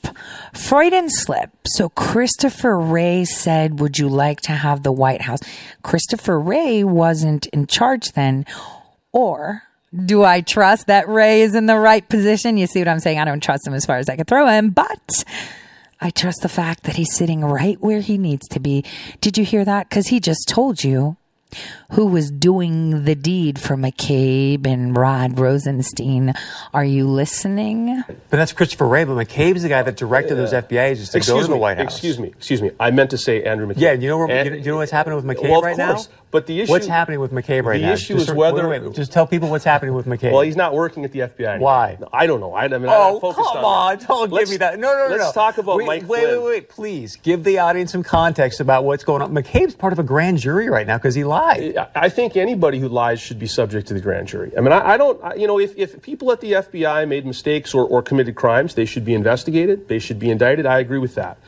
Freudian 0.54 1.10
slip. 1.10 1.50
So 1.66 1.90
Christopher 1.90 2.78
Wray 2.78 3.24
said, 3.26 3.80
Would 3.80 3.98
you 3.98 4.08
like 4.08 4.40
to 4.42 4.52
have 4.52 4.82
the 4.82 4.92
White 4.92 5.22
House? 5.22 5.40
Christopher 5.82 6.40
Wray 6.40 6.82
wasn't 6.82 7.46
in 7.48 7.66
charge 7.66 8.12
then. 8.12 8.46
Or 9.12 9.62
do 10.04 10.24
I 10.24 10.40
trust 10.40 10.86
that 10.86 11.08
Wray 11.08 11.42
is 11.42 11.54
in 11.54 11.66
the 11.66 11.78
right 11.78 12.06
position? 12.08 12.56
You 12.56 12.66
see 12.66 12.80
what 12.80 12.88
I'm 12.88 13.00
saying? 13.00 13.18
I 13.18 13.24
don't 13.26 13.42
trust 13.42 13.66
him 13.66 13.74
as 13.74 13.84
far 13.84 13.98
as 13.98 14.08
I 14.08 14.16
can 14.16 14.24
throw 14.24 14.46
him, 14.46 14.70
but 14.70 15.24
I 16.00 16.10
trust 16.10 16.40
the 16.42 16.48
fact 16.48 16.84
that 16.84 16.96
he's 16.96 17.14
sitting 17.14 17.42
right 17.42 17.80
where 17.80 18.00
he 18.00 18.16
needs 18.18 18.48
to 18.48 18.60
be. 18.60 18.84
Did 19.20 19.36
you 19.36 19.44
hear 19.44 19.64
that? 19.64 19.88
Because 19.88 20.08
he 20.08 20.18
just 20.18 20.48
told 20.48 20.82
you 20.82 21.16
who 21.92 22.06
was 22.06 22.30
doing 22.30 23.04
the 23.04 23.14
deed 23.14 23.58
for 23.58 23.76
McCabe 23.76 24.66
and 24.66 24.96
Rod 24.96 25.38
Rosenstein. 25.38 26.34
Are 26.74 26.84
you 26.84 27.06
listening? 27.08 28.02
But 28.06 28.16
that's 28.30 28.52
Christopher 28.52 28.86
Wray. 28.88 29.04
But 29.04 29.14
McCabe's 29.14 29.62
the 29.62 29.68
guy 29.68 29.82
that 29.82 29.96
directed 29.96 30.34
those 30.34 30.52
FBI 30.52 30.82
agents 30.90 31.10
to 31.12 31.18
excuse 31.18 31.34
go 31.34 31.40
to 31.42 31.46
the 31.48 31.54
me, 31.54 31.60
White 31.60 31.78
House. 31.78 31.94
Excuse 31.94 32.18
me. 32.18 32.28
Excuse 32.28 32.62
me. 32.62 32.70
I 32.80 32.90
meant 32.90 33.10
to 33.10 33.18
say 33.18 33.42
Andrew 33.44 33.66
McCabe. 33.66 33.74
Yeah, 33.80 33.92
you 33.92 34.08
know, 34.08 34.18
where, 34.18 34.30
And- 34.30 34.44
you 34.44 34.50
know- 34.50 34.56
you 34.56 34.70
know 34.72 34.76
what's 34.78 34.90
happening 34.90 35.16
with 35.16 35.24
McCabe 35.24 35.48
Well, 35.48 35.58
of 35.58 35.64
right 35.64 35.76
course. 35.76 36.08
now? 36.08 36.14
But 36.36 36.44
the 36.46 36.60
issue. 36.60 36.70
What's 36.70 36.86
happening 36.86 37.18
with 37.20 37.32
McCabe 37.32 37.64
right 37.64 37.80
the 37.80 37.86
now? 37.86 37.92
issue 37.94 38.14
Just 38.16 38.28
is 38.28 38.34
whether. 38.34 38.68
wait, 38.68 38.82
wait, 38.82 38.94
just 38.94 39.10
tell 39.10 39.26
people 39.26 39.48
what's 39.48 39.64
happening 39.64 39.94
with 39.94 40.04
McCabe. 40.04 40.32
Well, 40.32 40.42
he's 40.42 40.54
not 40.54 40.74
working 40.74 41.02
at 41.06 41.12
the 41.12 41.20
FBI. 41.20 41.46
Anymore. 41.46 41.58
Why? 41.60 41.98
I 42.12 42.26
don't 42.26 42.40
know. 42.40 42.52
I, 42.52 42.64
I 42.64 42.68
mean, 42.68 42.84
Oh, 42.90 43.18
come 43.20 43.42
on, 43.64 43.96
that. 43.98 44.06
Don't 44.06 44.30
Let's- 44.30 44.50
give 44.50 44.54
me 44.54 44.58
that. 44.58 44.78
No, 44.78 44.92
no, 44.92 45.04
no, 45.08 45.16
Let's 45.16 45.24
no. 45.28 45.32
talk 45.32 45.56
about 45.56 45.78
wait, 45.78 45.86
Mike 45.86 46.08
wait, 46.08 46.20
Flynn. 46.20 46.42
Wait, 46.42 46.46
wait, 46.50 46.68
Please 46.68 47.16
give 47.16 47.42
the 47.42 47.58
audience 47.58 47.90
some 47.92 48.02
context 48.02 48.60
about 48.60 48.84
what's 48.84 49.02
going 49.02 49.22
on. 49.22 49.32
McCabe's 49.32 49.74
part 49.74 49.94
of 49.94 49.98
a 49.98 50.02
grand 50.02 50.36
jury 50.36 50.68
right 50.68 50.86
now 50.86 50.98
because 50.98 51.14
he 51.14 51.24
lied. 51.24 51.74
I- 51.78 51.88
I 51.94 52.08
think 52.10 52.36
anybody 52.36 52.78
who 52.78 52.88
lies 52.88 53.18
should 53.18 53.38
be 53.38 53.46
subject 53.46 53.88
to 53.88 53.94
the 53.94 54.00
grand 54.00 54.28
jury. 54.28 54.52
I 54.58 54.60
mean, 54.60 54.72
I, 54.72 54.90
I 54.90 54.96
don't, 54.98 55.22
I, 55.24 55.34
you 55.36 55.46
know, 55.46 55.58
if, 55.58 55.74
if 55.78 56.02
people 56.02 56.30
at 56.32 56.42
the 56.42 56.52
FBI 56.52 57.08
made 57.08 57.24
mistakes 57.24 57.72
or, 57.72 57.86
or 57.86 58.02
committed 58.02 58.34
crimes, 58.34 58.74
they 58.74 58.84
should 58.84 59.06
be 59.06 59.14
investigated, 59.14 59.88
they 59.88 59.98
should 59.98 60.18
be 60.18 60.30
indicted. 60.30 60.66
I 60.66 60.80
agree 60.80 60.98
with 60.98 61.14
that. 61.14 61.38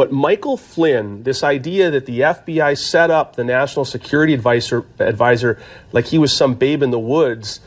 But 0.00 0.12
Michael 0.12 0.56
Flynn, 0.56 1.24
this 1.24 1.44
idea 1.44 1.90
that 1.90 2.06
the 2.06 2.20
FBI 2.20 2.78
set 2.78 3.10
up 3.10 3.36
the 3.36 3.44
national 3.44 3.84
security 3.84 4.32
advisor, 4.32 4.86
advisor 4.98 5.60
like 5.92 6.06
he 6.06 6.16
was 6.16 6.34
some 6.34 6.54
babe 6.54 6.82
in 6.82 6.90
the 6.90 6.98
woods, 6.98 7.60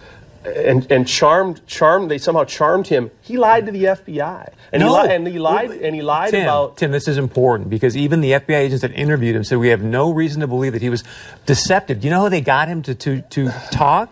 and, 0.43 0.91
and 0.91 1.07
charmed, 1.07 1.61
charmed, 1.67 2.09
they 2.09 2.17
somehow 2.17 2.43
charmed 2.43 2.87
him. 2.87 3.11
He 3.21 3.37
lied 3.37 3.67
to 3.67 3.71
the 3.71 3.83
FBI, 3.83 4.51
and 4.71 4.81
he, 4.81 4.89
li- 4.89 5.09
and 5.11 5.27
he 5.27 5.37
lied, 5.37 5.69
and 5.73 5.95
he 5.95 6.01
lied 6.01 6.31
Tim, 6.31 6.41
about 6.41 6.77
Tim, 6.77 6.89
this 6.89 7.07
is 7.07 7.19
important 7.19 7.69
because 7.69 7.95
even 7.95 8.21
the 8.21 8.31
FBI 8.31 8.55
agents 8.55 8.81
that 8.81 8.93
interviewed 8.93 9.35
him 9.35 9.43
said 9.43 9.59
we 9.59 9.67
have 9.67 9.83
no 9.83 10.11
reason 10.11 10.41
to 10.41 10.47
believe 10.47 10.73
that 10.73 10.81
he 10.81 10.89
was 10.89 11.03
deceptive. 11.45 11.99
Do 11.99 12.07
you 12.07 12.11
know 12.11 12.21
how 12.21 12.29
they 12.29 12.41
got 12.41 12.67
him 12.67 12.81
to, 12.81 12.95
to, 12.95 13.21
to 13.21 13.53
talk? 13.69 14.11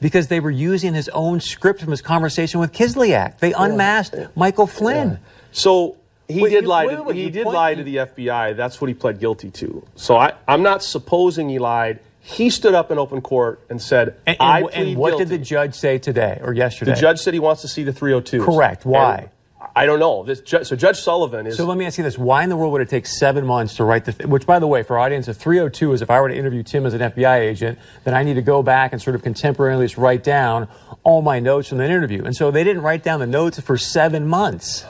Because 0.00 0.28
they 0.28 0.40
were 0.40 0.50
using 0.50 0.94
his 0.94 1.10
own 1.10 1.40
script 1.40 1.80
from 1.82 1.90
his 1.90 2.00
conversation 2.00 2.58
with 2.58 2.72
Kislyak. 2.72 3.40
They 3.40 3.52
unmasked 3.52 4.16
Michael 4.34 4.66
Flynn. 4.66 5.18
So 5.52 5.98
he 6.28 6.42
Wait, 6.42 6.50
did 6.50 6.62
you- 6.64 6.68
lie. 6.68 6.86
wait, 6.86 6.96
to, 6.96 7.02
wait, 7.02 7.16
he 7.16 7.30
did 7.30 7.44
point- 7.44 7.54
lie 7.54 7.74
to 7.74 7.82
the 7.84 7.96
FBI. 7.98 8.52
That's 8.56 8.80
what 8.80 8.88
he 8.88 8.94
pled 8.94 9.20
guilty 9.20 9.50
to. 9.52 9.84
So 9.96 10.16
I, 10.16 10.32
I'm 10.48 10.62
not 10.62 10.82
supposing 10.82 11.48
he 11.48 11.58
lied. 11.58 12.00
He 12.20 12.48
stood 12.48 12.74
up 12.74 12.90
in 12.90 12.98
open 12.98 13.20
court 13.20 13.60
and 13.68 13.80
said, 13.82 14.14
And, 14.26 14.36
"I 14.40 14.60
and, 14.60 14.68
plead 14.70 14.88
and 14.88 14.96
what 14.96 15.10
guilty." 15.10 15.24
did 15.26 15.40
the 15.40 15.44
judge 15.44 15.74
say 15.74 15.98
today 15.98 16.40
or 16.42 16.54
yesterday? 16.54 16.94
The 16.94 17.00
judge 17.00 17.18
said 17.20 17.34
he 17.34 17.40
wants 17.40 17.60
to 17.62 17.68
see 17.68 17.82
the 17.84 17.92
302. 17.92 18.42
Correct. 18.42 18.86
Why? 18.86 19.28
I 19.76 19.86
don't 19.86 19.98
know. 19.98 20.22
This 20.22 20.40
ju- 20.40 20.62
so 20.62 20.76
Judge 20.76 21.00
Sullivan 21.00 21.46
is. 21.48 21.56
So 21.56 21.64
let 21.66 21.76
me 21.76 21.84
ask 21.84 21.98
you 21.98 22.04
this: 22.04 22.16
Why 22.16 22.42
in 22.44 22.48
the 22.48 22.56
world 22.56 22.72
would 22.72 22.80
it 22.82 22.88
take 22.88 23.06
seven 23.06 23.44
months 23.44 23.74
to 23.76 23.84
write 23.84 24.04
the? 24.04 24.12
Th- 24.12 24.28
which, 24.28 24.46
by 24.46 24.58
the 24.60 24.66
way, 24.68 24.82
for 24.84 24.96
our 24.98 25.04
audience, 25.06 25.26
a 25.26 25.34
302 25.34 25.92
is 25.92 26.00
if 26.00 26.10
I 26.10 26.20
were 26.20 26.28
to 26.28 26.34
interview 26.36 26.62
Tim 26.62 26.86
as 26.86 26.94
an 26.94 27.00
FBI 27.00 27.40
agent, 27.40 27.78
then 28.04 28.14
I 28.14 28.22
need 28.22 28.34
to 28.34 28.42
go 28.42 28.62
back 28.62 28.92
and 28.92 29.02
sort 29.02 29.16
of 29.16 29.22
contemporaneously 29.22 30.00
write 30.02 30.22
down 30.22 30.68
all 31.02 31.22
my 31.22 31.40
notes 31.40 31.68
from 31.70 31.78
that 31.78 31.90
interview. 31.90 32.24
And 32.24 32.36
so 32.36 32.50
they 32.50 32.62
didn't 32.62 32.82
write 32.82 33.02
down 33.02 33.20
the 33.20 33.26
notes 33.26 33.58
for 33.60 33.76
seven 33.76 34.28
months. 34.28 34.84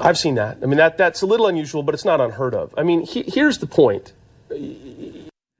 I've 0.00 0.18
seen 0.18 0.34
that. 0.36 0.58
I 0.62 0.66
mean, 0.66 0.78
that 0.78 0.98
that's 0.98 1.22
a 1.22 1.26
little 1.26 1.46
unusual, 1.46 1.82
but 1.82 1.94
it's 1.94 2.04
not 2.04 2.20
unheard 2.20 2.54
of. 2.54 2.74
I 2.76 2.82
mean, 2.82 3.02
he, 3.02 3.22
here's 3.22 3.58
the 3.58 3.66
point. 3.66 4.12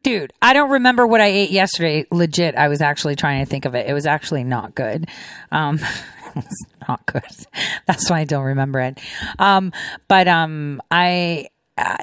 Dude, 0.02 0.32
I 0.40 0.54
don't 0.54 0.70
remember 0.70 1.06
what 1.06 1.20
I 1.20 1.26
ate 1.26 1.50
yesterday. 1.50 2.06
Legit, 2.10 2.54
I 2.54 2.68
was 2.68 2.80
actually 2.80 3.16
trying 3.16 3.44
to 3.44 3.50
think 3.50 3.66
of 3.66 3.74
it. 3.74 3.86
It 3.86 3.92
was 3.92 4.06
actually 4.06 4.44
not 4.44 4.74
good. 4.74 5.08
Um, 5.52 5.78
it's 6.36 6.64
not 6.88 7.04
good. 7.06 7.22
That's 7.86 8.08
why 8.08 8.20
I 8.20 8.24
don't 8.24 8.44
remember 8.44 8.80
it. 8.80 8.98
Um, 9.38 9.72
but 10.08 10.28
um, 10.28 10.80
I. 10.90 11.48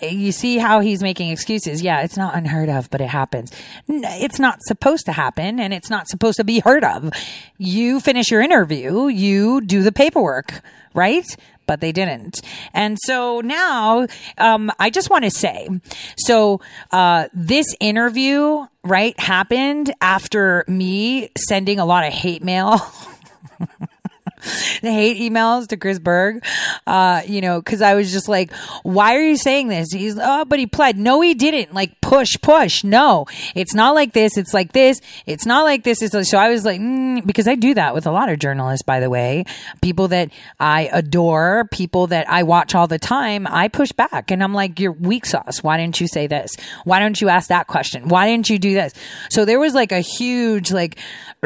You 0.02 0.32
see 0.32 0.58
how 0.58 0.80
he's 0.80 1.04
making 1.04 1.30
excuses. 1.30 1.84
Yeah, 1.84 2.02
it's 2.02 2.18
not 2.18 2.34
unheard 2.34 2.68
of, 2.68 2.90
but 2.90 3.00
it 3.00 3.10
happens. 3.10 3.52
It's 3.88 4.40
not 4.40 4.64
supposed 4.64 5.06
to 5.06 5.12
happen 5.12 5.60
and 5.60 5.72
it's 5.72 5.92
not 5.92 6.08
supposed 6.08 6.38
to 6.38 6.44
be 6.44 6.60
heard 6.60 6.84
of. 6.84 7.12
You 7.60 8.00
finish 8.00 8.32
your 8.32 8.42
interview, 8.42 9.06
you 9.06 9.62
do 9.62 9.84
the 9.84 9.92
paperwork, 9.92 10.62
right? 10.96 11.28
But 11.68 11.82
they 11.82 11.92
didn't. 11.92 12.42
And 12.74 12.98
so 13.04 13.42
now, 13.42 14.08
um, 14.38 14.72
I 14.80 14.90
just 14.90 15.10
want 15.10 15.26
to 15.26 15.32
say, 15.32 15.70
so, 16.18 16.62
uh, 16.92 17.28
this 17.34 17.68
interview, 17.80 18.66
right, 18.84 19.20
happened 19.20 19.94
after 20.02 20.66
me 20.68 21.30
sending 21.38 21.78
a 21.78 21.86
lot 21.86 22.08
of 22.08 22.14
hate 22.14 22.44
mail. 22.44 22.80
the 24.82 24.92
hate 24.92 25.18
emails 25.18 25.68
to 25.68 25.78
Chris 25.78 26.00
Berg, 26.00 26.44
uh, 26.86 27.22
you 27.26 27.42
know, 27.42 27.62
cause 27.62 27.82
I 27.82 27.96
was 27.96 28.12
just 28.12 28.28
like, 28.28 28.54
why 28.84 29.16
are 29.16 29.22
you 29.22 29.38
saying 29.38 29.68
this? 29.68 29.92
He's, 29.92 30.18
oh, 30.22 30.46
but 30.46 30.60
he 30.60 30.68
pled. 30.68 30.98
No, 30.98 31.22
he 31.22 31.34
didn't. 31.34 31.74
Like, 31.74 32.00
push, 32.02 32.36
push. 32.42 32.84
No, 32.84 33.26
it's 33.56 33.74
not 33.74 33.96
like 33.96 34.14
this. 34.14 34.38
It's 34.38 34.54
like 34.54 34.74
this. 34.74 35.02
It's 35.26 35.46
not 35.46 35.64
like 35.64 35.84
this. 35.84 36.02
It's 36.02 36.14
like, 36.14 36.26
so 36.26 36.38
I 36.38 36.50
was 36.50 36.66
like, 36.66 36.80
mm, 36.80 37.26
because 37.26 37.48
I 37.48 37.56
do 37.56 37.74
that 37.74 37.94
with 37.94 38.06
a 38.06 38.12
lot 38.12 38.30
of 38.30 38.40
journalists, 38.40 38.84
by 38.84 39.00
the 39.00 39.10
way, 39.10 39.46
people 39.82 40.08
that 40.10 40.32
I 40.60 40.90
adore, 40.92 41.68
people 41.72 42.08
that 42.08 42.30
I 42.30 42.44
watch 42.44 42.76
all 42.76 42.88
the 42.88 43.00
time. 43.00 43.48
I 43.48 43.68
push 43.68 43.92
back 43.92 44.32
and 44.32 44.44
I'm 44.44 44.54
like, 44.54 44.80
you're 44.80 44.92
weak 44.92 45.26
sauce. 45.26 45.64
Why 45.64 45.78
didn't 45.78 46.00
you 46.00 46.08
say 46.08 46.28
this? 46.28 46.56
Why 46.84 47.00
don't 47.00 47.20
you 47.20 47.30
ask 47.30 47.50
that 47.50 47.68
question? 47.68 48.08
Why 48.08 48.28
didn't 48.28 48.50
you 48.50 48.60
do 48.60 48.74
this? 48.74 48.94
So 49.30 49.46
there 49.46 49.60
was 49.60 49.74
like 49.74 49.92
a 49.92 50.00
huge, 50.00 50.72
like, 50.72 50.98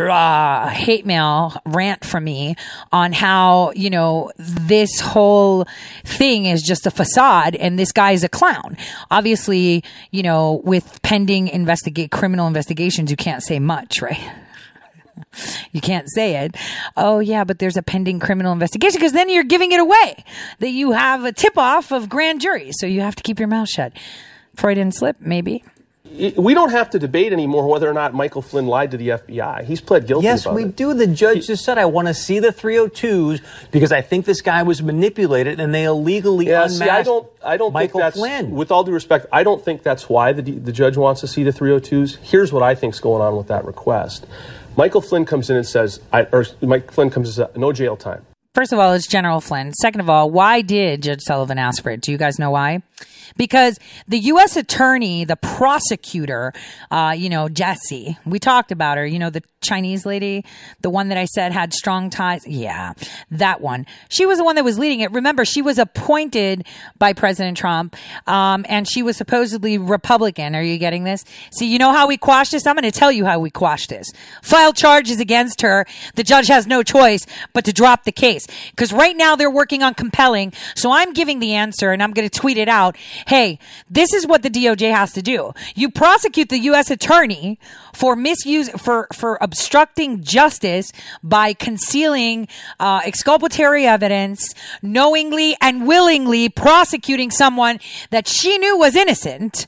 rah, 0.05 0.67
hate 0.69 1.05
mail 1.05 1.53
rant 1.65 2.03
from 2.05 2.23
me 2.23 2.55
on 2.91 3.13
how, 3.13 3.71
you 3.75 3.89
know, 3.89 4.31
this 4.37 4.99
whole 4.99 5.65
thing 6.03 6.45
is 6.45 6.61
just 6.61 6.85
a 6.85 6.91
facade 6.91 7.55
and 7.55 7.77
this 7.77 7.91
guy 7.91 8.11
is 8.11 8.23
a 8.23 8.29
clown. 8.29 8.77
Obviously, 9.09 9.83
you 10.11 10.23
know, 10.23 10.61
with 10.63 11.01
pending 11.01 11.47
investigate 11.47 12.11
criminal 12.11 12.47
investigations, 12.47 13.11
you 13.11 13.17
can't 13.17 13.43
say 13.43 13.59
much, 13.59 14.01
right? 14.01 14.19
You 15.71 15.81
can't 15.81 16.07
say 16.09 16.43
it. 16.43 16.55
Oh 16.97 17.19
yeah, 17.19 17.43
but 17.43 17.59
there's 17.59 17.77
a 17.77 17.83
pending 17.83 18.19
criminal 18.19 18.51
investigation 18.51 18.99
because 18.99 19.13
then 19.13 19.29
you're 19.29 19.43
giving 19.43 19.71
it 19.71 19.79
away 19.79 20.23
that 20.59 20.71
you 20.71 20.91
have 20.91 21.23
a 21.23 21.31
tip 21.31 21.57
off 21.57 21.91
of 21.91 22.09
grand 22.09 22.41
jury. 22.41 22.71
So 22.73 22.85
you 22.85 23.01
have 23.01 23.15
to 23.15 23.23
keep 23.23 23.39
your 23.39 23.47
mouth 23.47 23.69
shut. 23.69 23.93
Freudian 24.55 24.91
slip, 24.91 25.17
maybe. 25.21 25.63
I- 26.19 26.33
We 26.37 26.53
don't 26.53 26.71
have 26.71 26.89
to 26.91 26.99
debate 26.99 27.31
anymore 27.33 27.67
whether 27.67 27.89
or 27.89 27.93
not 27.93 28.13
Michael 28.13 28.41
Flynn 28.41 28.67
lied 28.67 28.91
to 28.91 28.97
the 28.97 29.09
FBI. 29.11 29.63
He's 29.63 29.81
pled 29.81 30.07
guilty. 30.07 30.25
Yes, 30.25 30.45
we 30.47 30.65
it. 30.65 30.75
do. 30.75 30.93
The 30.93 31.07
judge 31.07 31.47
just 31.47 31.63
said, 31.63 31.77
I 31.77 31.85
want 31.85 32.07
to 32.07 32.13
see 32.13 32.39
the 32.39 32.51
302s 32.51 33.39
because 33.71 33.91
I 33.91 34.01
think 34.01 34.25
this 34.25 34.41
guy 34.41 34.63
was 34.63 34.81
manipulated 34.83 35.59
and 35.59 35.73
they 35.73 35.83
illegally 35.83 36.47
Yeah, 36.47 36.63
unmasked 36.65 36.79
see, 36.79 36.89
I 36.89 37.03
don't, 37.03 37.27
I 37.43 37.57
don't 37.57 37.73
Michael 37.73 37.99
think 37.99 38.13
that's. 38.13 38.17
Flynn. 38.17 38.51
With 38.51 38.71
all 38.71 38.83
due 38.83 38.91
respect, 38.91 39.25
I 39.31 39.43
don't 39.43 39.63
think 39.63 39.83
that's 39.83 40.09
why 40.09 40.33
the 40.33 40.41
the 40.41 40.71
judge 40.71 40.97
wants 40.97 41.21
to 41.21 41.27
see 41.27 41.43
the 41.43 41.51
302s. 41.51 42.17
Here's 42.21 42.51
what 42.51 42.63
I 42.63 42.75
think's 42.75 42.99
going 42.99 43.21
on 43.21 43.37
with 43.37 43.47
that 43.47 43.63
request. 43.65 44.25
Michael 44.77 45.01
Flynn 45.01 45.25
comes 45.25 45.49
in 45.49 45.55
and 45.57 45.67
says, 45.67 45.99
I, 46.13 46.23
or 46.31 46.45
Mike 46.61 46.91
Flynn 46.91 47.09
comes 47.09 47.27
and 47.27 47.35
says, 47.35 47.57
no 47.57 47.71
jail 47.73 47.95
time. 47.97 48.25
First 48.53 48.73
of 48.73 48.79
all, 48.79 48.91
it's 48.93 49.07
General 49.07 49.39
Flynn. 49.39 49.73
Second 49.73 50.01
of 50.01 50.09
all, 50.09 50.29
why 50.29 50.61
did 50.61 51.03
Judge 51.03 51.21
Sullivan 51.21 51.57
ask 51.57 51.81
for 51.81 51.89
it? 51.91 52.01
Do 52.01 52.11
you 52.11 52.17
guys 52.17 52.37
know 52.37 52.51
why? 52.51 52.81
Because 53.37 53.79
the 54.07 54.19
U.S. 54.19 54.55
attorney, 54.55 55.25
the 55.25 55.35
prosecutor, 55.35 56.53
uh, 56.89 57.13
you 57.17 57.29
know, 57.29 57.49
Jessie, 57.49 58.17
we 58.25 58.39
talked 58.39 58.71
about 58.71 58.97
her, 58.97 59.05
you 59.05 59.19
know, 59.19 59.29
the 59.29 59.43
Chinese 59.61 60.05
lady, 60.05 60.43
the 60.81 60.89
one 60.89 61.09
that 61.09 61.17
I 61.17 61.25
said 61.25 61.51
had 61.51 61.73
strong 61.73 62.09
ties. 62.09 62.45
Yeah, 62.47 62.93
that 63.29 63.61
one. 63.61 63.85
She 64.09 64.25
was 64.25 64.39
the 64.39 64.43
one 64.43 64.55
that 64.55 64.63
was 64.63 64.79
leading 64.79 65.01
it. 65.01 65.11
Remember, 65.11 65.45
she 65.45 65.61
was 65.61 65.77
appointed 65.77 66.65
by 66.97 67.13
President 67.13 67.57
Trump, 67.57 67.95
um, 68.27 68.65
and 68.67 68.87
she 68.87 69.03
was 69.03 69.17
supposedly 69.17 69.77
Republican. 69.77 70.55
Are 70.55 70.63
you 70.63 70.77
getting 70.77 71.03
this? 71.03 71.23
See, 71.51 71.71
you 71.71 71.77
know 71.77 71.93
how 71.93 72.07
we 72.07 72.17
quashed 72.17 72.51
this? 72.51 72.65
I'm 72.65 72.75
going 72.75 72.89
to 72.89 72.91
tell 72.91 73.11
you 73.11 73.25
how 73.25 73.39
we 73.39 73.51
quashed 73.51 73.89
this. 73.89 74.11
File 74.41 74.73
charges 74.73 75.19
against 75.19 75.61
her. 75.61 75.85
The 76.15 76.23
judge 76.23 76.47
has 76.47 76.65
no 76.65 76.81
choice 76.81 77.25
but 77.53 77.65
to 77.65 77.73
drop 77.73 78.03
the 78.03 78.11
case. 78.11 78.47
Because 78.71 78.91
right 78.91 79.15
now 79.15 79.35
they're 79.35 79.51
working 79.51 79.83
on 79.83 79.93
compelling. 79.93 80.53
So 80.75 80.91
I'm 80.91 81.13
giving 81.13 81.39
the 81.39 81.53
answer 81.53 81.91
and 81.91 82.01
I'm 82.01 82.11
going 82.11 82.27
to 82.27 82.39
tweet 82.39 82.57
it 82.57 82.67
out. 82.67 82.97
Hey, 83.27 83.59
this 83.89 84.13
is 84.13 84.25
what 84.25 84.43
the 84.43 84.49
DOJ 84.49 84.91
has 84.91 85.11
to 85.13 85.21
do. 85.21 85.53
You 85.75 85.89
prosecute 85.89 86.49
the 86.49 86.59
U.S. 86.59 86.89
attorney 86.91 87.59
for 87.93 88.15
misuse, 88.15 88.69
for, 88.69 89.07
for 89.13 89.37
obstructing 89.41 90.23
justice 90.23 90.91
by 91.23 91.53
concealing 91.53 92.47
uh, 92.79 93.01
exculpatory 93.05 93.85
evidence, 93.85 94.53
knowingly 94.81 95.55
and 95.61 95.87
willingly 95.87 96.49
prosecuting 96.49 97.31
someone 97.31 97.79
that 98.09 98.27
she 98.27 98.57
knew 98.57 98.77
was 98.77 98.95
innocent. 98.95 99.67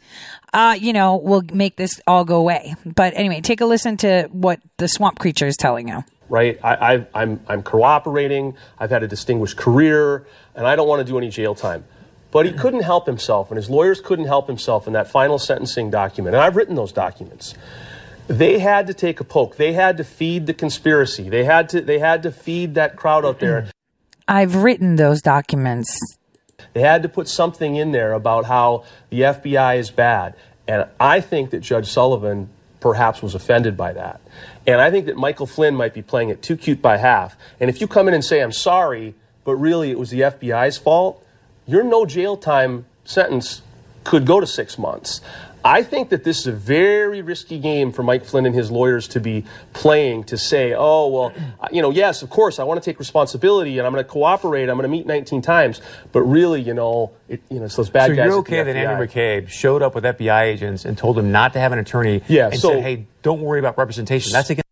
Uh, 0.54 0.78
you 0.80 0.94
know, 0.94 1.16
will 1.16 1.42
make 1.52 1.78
this 1.78 2.00
all 2.06 2.24
go 2.24 2.38
away. 2.38 2.76
But 2.86 3.14
anyway, 3.16 3.42
take 3.42 3.60
a 3.60 3.66
listen 3.66 3.98
to 3.98 4.30
what 4.32 4.60
the 4.78 4.88
swamp 4.88 5.18
creature 5.18 5.48
is 5.48 5.58
telling 5.58 5.88
you. 5.88 6.04
right? 6.30 6.60
I, 6.64 7.08
I'm, 7.16 7.40
I'm 7.48 7.64
cooperating. 7.64 8.56
I've 8.78 8.92
had 8.92 9.02
a 9.02 9.08
distinguished 9.08 9.58
career, 9.58 10.28
and 10.56 10.68
I 10.68 10.76
don't 10.76 10.88
want 10.88 11.00
to 11.00 11.12
do 11.12 11.18
any 11.18 11.30
jail 11.30 11.56
time. 11.56 11.86
But 12.34 12.48
he 12.48 12.52
couldn't 12.52 12.82
help 12.82 13.06
himself, 13.06 13.52
and 13.52 13.58
his 13.58 13.70
lawyers 13.70 14.02
couldn't 14.02 14.26
help 14.26 14.48
himself 14.48 14.88
in 14.88 14.94
that 14.94 15.10
final 15.10 15.38
sentencing 15.38 15.92
document. 15.92 16.36
And 16.36 16.44
I've 16.44 16.56
written 16.56 16.74
those 16.74 16.92
documents. 16.92 17.54
They 18.28 18.58
had 18.58 18.88
to 18.88 18.94
take 18.96 19.20
a 19.20 19.24
poke. 19.24 19.58
They 19.58 19.74
had 19.74 19.98
to 19.98 20.04
feed 20.04 20.48
the 20.48 20.54
conspiracy. 20.54 21.30
They 21.30 21.44
had 21.44 21.70
to. 21.70 21.82
They 21.82 22.00
had 22.00 22.24
to 22.24 22.32
feed 22.32 22.74
that 22.74 22.96
crowd 22.96 23.24
out 23.24 23.40
there. 23.40 23.70
I've 24.28 24.56
written 24.56 24.96
those 24.96 25.22
documents. 25.22 26.00
They 26.74 26.82
had 26.82 27.04
to 27.04 27.10
put 27.10 27.28
something 27.28 27.76
in 27.76 27.92
there 27.92 28.14
about 28.14 28.46
how 28.46 28.86
the 29.12 29.22
FBI 29.22 29.78
is 29.78 29.92
bad. 29.92 30.34
And 30.68 30.88
I 31.00 31.22
think 31.22 31.52
that 31.52 31.60
Judge 31.60 31.88
Sullivan 31.88 32.50
perhaps 32.80 33.22
was 33.22 33.36
offended 33.36 33.78
by 33.78 33.94
that. 33.94 34.22
And 34.66 34.82
I 34.82 34.90
think 34.90 35.06
that 35.06 35.18
Michael 35.18 35.46
Flynn 35.46 35.76
might 35.76 35.94
be 35.94 36.02
playing 36.02 36.30
it 36.30 36.42
too 36.42 36.58
cute 36.58 36.82
by 36.82 36.98
half. 36.98 37.38
And 37.60 37.70
if 37.70 37.80
you 37.80 37.88
come 37.88 38.08
in 38.08 38.14
and 38.14 38.24
say, 38.24 38.42
I'm 38.42 38.52
sorry, 38.52 39.14
but 39.44 39.56
really 39.56 39.92
it 39.92 40.00
was 40.00 40.10
the 40.10 40.22
FBI's 40.22 40.78
fault, 40.78 41.23
your 41.66 41.84
no 41.84 42.06
jail 42.06 42.38
time 42.38 42.86
sentence 43.06 43.62
could 44.04 44.26
go 44.26 44.40
to 44.40 44.48
six 44.48 44.78
months. 44.78 45.22
I 45.66 45.82
think 45.82 46.10
that 46.10 46.26
this 46.26 46.40
is 46.40 46.48
a 46.48 46.52
very 46.52 47.22
risky 47.22 47.58
game 47.58 47.94
for 47.94 48.04
Mike 48.04 48.26
Flynn 48.26 48.46
and 48.46 48.54
his 48.54 48.70
lawyers 48.70 49.08
to 49.10 49.22
be 49.22 49.46
playing 49.72 50.26
to 50.26 50.38
say, 50.38 50.74
oh, 50.78 51.08
well, 51.08 51.34
you 51.72 51.82
know, 51.82 51.90
yes, 51.90 52.22
of 52.22 52.30
course, 52.30 52.60
I 52.60 52.66
want 52.66 52.84
to 52.84 52.92
take 52.92 53.00
responsibility 53.00 53.78
and 53.78 53.88
I'm 53.88 53.94
going 53.94 54.04
to 54.04 54.10
cooperate. 54.10 54.64
I'm 54.64 54.76
going 54.76 54.84
to 54.84 54.90
meet 54.90 55.08
19 55.08 55.42
times. 55.42 55.80
But 56.12 56.24
really, 56.24 56.62
you 56.62 56.74
know, 56.74 57.12
it, 57.30 57.42
you 57.50 57.60
know, 57.60 57.66
it's 57.66 57.78
those 57.78 57.90
bad 57.90 58.08
so 58.08 58.16
guys. 58.16 58.26
you're 58.26 58.34
at 58.34 58.40
okay 58.40 58.64
that 58.64 58.76
FBI. 58.76 58.86
Andrew 58.90 59.08
McCabe 59.08 59.48
showed 59.48 59.82
up 59.82 59.96
with 59.96 60.04
FBI 60.04 60.42
agents 60.48 60.84
and 60.84 60.98
told 60.98 61.18
him 61.18 61.32
not 61.32 61.54
to 61.54 61.60
have 61.62 61.72
an 61.72 61.80
attorney 61.80 62.22
Yeah, 62.28 62.48
and 62.50 62.60
so- 62.60 62.72
said, 62.74 62.84
hey, 62.84 63.06
don't 63.22 63.40
worry 63.42 63.60
about 63.60 63.78
representation. 63.78 64.34
That's 64.34 64.50
against 64.50 64.63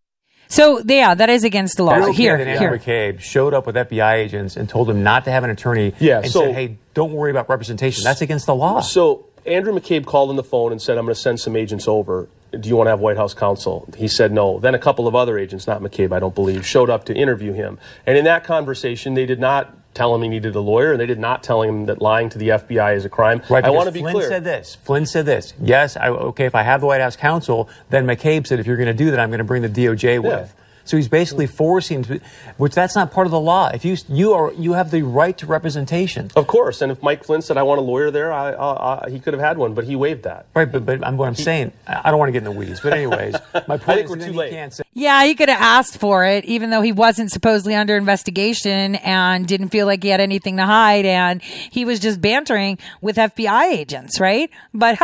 So 0.52 0.82
yeah, 0.86 1.14
that 1.14 1.30
is 1.30 1.44
against 1.44 1.78
the 1.78 1.84
law. 1.84 1.94
You're 1.96 2.08
okay 2.10 2.16
here, 2.22 2.36
that 2.38 2.46
Andrew 2.46 2.78
here. 2.78 3.12
McCabe 3.14 3.20
showed 3.20 3.54
up 3.54 3.66
with 3.66 3.74
FBI 3.74 4.14
agents 4.16 4.56
and 4.56 4.68
told 4.68 4.90
him 4.90 5.02
not 5.02 5.24
to 5.24 5.30
have 5.30 5.44
an 5.44 5.50
attorney 5.50 5.94
Yeah, 5.98 6.18
and 6.18 6.30
so- 6.30 6.42
said, 6.46 6.54
hey, 6.54 6.76
don't 6.92 7.12
worry 7.12 7.30
about 7.30 7.48
representation. 7.48 8.04
That's 8.04 8.20
against 8.20 8.44
the 8.44 8.54
law. 8.54 8.80
So 8.80 9.24
Andrew 9.46 9.72
McCabe 9.72 10.04
called 10.04 10.28
on 10.28 10.36
the 10.36 10.44
phone 10.44 10.70
and 10.70 10.80
said, 10.80 10.98
I'm 10.98 11.04
going 11.06 11.14
to 11.14 11.20
send 11.20 11.40
some 11.40 11.56
agents 11.56 11.88
over. 11.88 12.28
Do 12.50 12.68
you 12.68 12.76
want 12.76 12.86
to 12.88 12.90
have 12.90 13.00
White 13.00 13.16
House 13.16 13.32
counsel? 13.32 13.88
He 13.96 14.08
said 14.08 14.30
no. 14.30 14.58
Then 14.58 14.74
a 14.74 14.78
couple 14.78 15.08
of 15.08 15.14
other 15.14 15.38
agents, 15.38 15.66
not 15.66 15.80
McCabe, 15.80 16.12
I 16.12 16.20
don't 16.20 16.34
believe, 16.34 16.66
showed 16.66 16.90
up 16.90 17.06
to 17.06 17.14
interview 17.14 17.54
him. 17.54 17.78
And 18.06 18.18
in 18.18 18.26
that 18.26 18.44
conversation, 18.44 19.14
they 19.14 19.24
did 19.24 19.40
not 19.40 19.74
tell 19.94 20.14
him 20.14 20.22
he 20.22 20.28
needed 20.28 20.54
a 20.54 20.60
lawyer, 20.60 20.92
and 20.92 21.00
they 21.00 21.06
did 21.06 21.18
not 21.18 21.42
tell 21.42 21.62
him 21.62 21.86
that 21.86 22.00
lying 22.00 22.28
to 22.30 22.38
the 22.38 22.48
FBI 22.48 22.96
is 22.96 23.04
a 23.04 23.08
crime. 23.08 23.42
Right, 23.48 23.64
I 23.64 23.70
want 23.70 23.86
to 23.86 23.92
be 23.92 24.00
Flynn 24.00 24.14
clear. 24.14 24.28
said 24.28 24.44
this. 24.44 24.76
Flynn 24.82 25.06
said 25.06 25.26
this. 25.26 25.54
Yes, 25.60 25.96
I, 25.96 26.08
okay, 26.08 26.46
if 26.46 26.54
I 26.54 26.62
have 26.62 26.80
the 26.80 26.86
White 26.86 27.00
House 27.00 27.16
counsel, 27.16 27.68
then 27.90 28.06
McCabe 28.06 28.46
said, 28.46 28.60
if 28.60 28.66
you're 28.66 28.76
going 28.76 28.86
to 28.86 28.94
do 28.94 29.10
that, 29.10 29.20
I'm 29.20 29.30
going 29.30 29.38
to 29.38 29.44
bring 29.44 29.62
the 29.62 29.68
DOJ 29.68 30.22
with. 30.22 30.54
So 30.92 30.98
he's 30.98 31.08
basically 31.08 31.46
forcing, 31.46 32.02
to, 32.02 32.20
which 32.58 32.74
that's 32.74 32.94
not 32.94 33.12
part 33.12 33.26
of 33.26 33.30
the 33.30 33.40
law. 33.40 33.70
If 33.72 33.82
you 33.82 33.96
you 34.10 34.34
are 34.34 34.52
you 34.52 34.74
have 34.74 34.90
the 34.90 35.00
right 35.00 35.34
to 35.38 35.46
representation. 35.46 36.30
Of 36.36 36.46
course, 36.46 36.82
and 36.82 36.92
if 36.92 37.02
Mike 37.02 37.24
Flynn 37.24 37.40
said 37.40 37.56
I 37.56 37.62
want 37.62 37.78
a 37.78 37.82
lawyer 37.82 38.10
there, 38.10 38.30
I, 38.30 38.50
I, 38.52 39.06
I, 39.06 39.10
he 39.10 39.18
could 39.18 39.32
have 39.32 39.40
had 39.40 39.56
one, 39.56 39.72
but 39.72 39.84
he 39.84 39.96
waived 39.96 40.24
that. 40.24 40.44
Right, 40.54 40.70
but 40.70 40.84
but 40.84 41.02
I'm, 41.02 41.16
what 41.16 41.28
I'm 41.28 41.34
saying, 41.34 41.72
I 41.86 42.02
I 42.04 42.10
don't 42.10 42.18
want 42.18 42.28
to 42.28 42.32
get 42.32 42.40
in 42.40 42.44
the 42.44 42.50
weeds. 42.52 42.80
But 42.80 42.92
anyways, 42.92 43.32
my 43.54 43.78
point 43.78 43.88
I 43.88 43.94
think 43.94 44.04
is 44.04 44.10
we're 44.10 44.16
too 44.18 44.32
you 44.32 44.38
late. 44.38 44.50
can't 44.50 44.70
say. 44.70 44.82
Yeah, 44.92 45.24
he 45.24 45.34
could 45.34 45.48
have 45.48 45.62
asked 45.62 45.96
for 45.96 46.26
it, 46.26 46.44
even 46.44 46.68
though 46.68 46.82
he 46.82 46.92
wasn't 46.92 47.32
supposedly 47.32 47.74
under 47.74 47.96
investigation 47.96 48.96
and 48.96 49.48
didn't 49.48 49.70
feel 49.70 49.86
like 49.86 50.02
he 50.02 50.10
had 50.10 50.20
anything 50.20 50.58
to 50.58 50.66
hide, 50.66 51.06
and 51.06 51.40
he 51.40 51.86
was 51.86 52.00
just 52.00 52.20
bantering 52.20 52.76
with 53.00 53.16
FBI 53.16 53.72
agents, 53.72 54.20
right? 54.20 54.50
But 54.74 54.98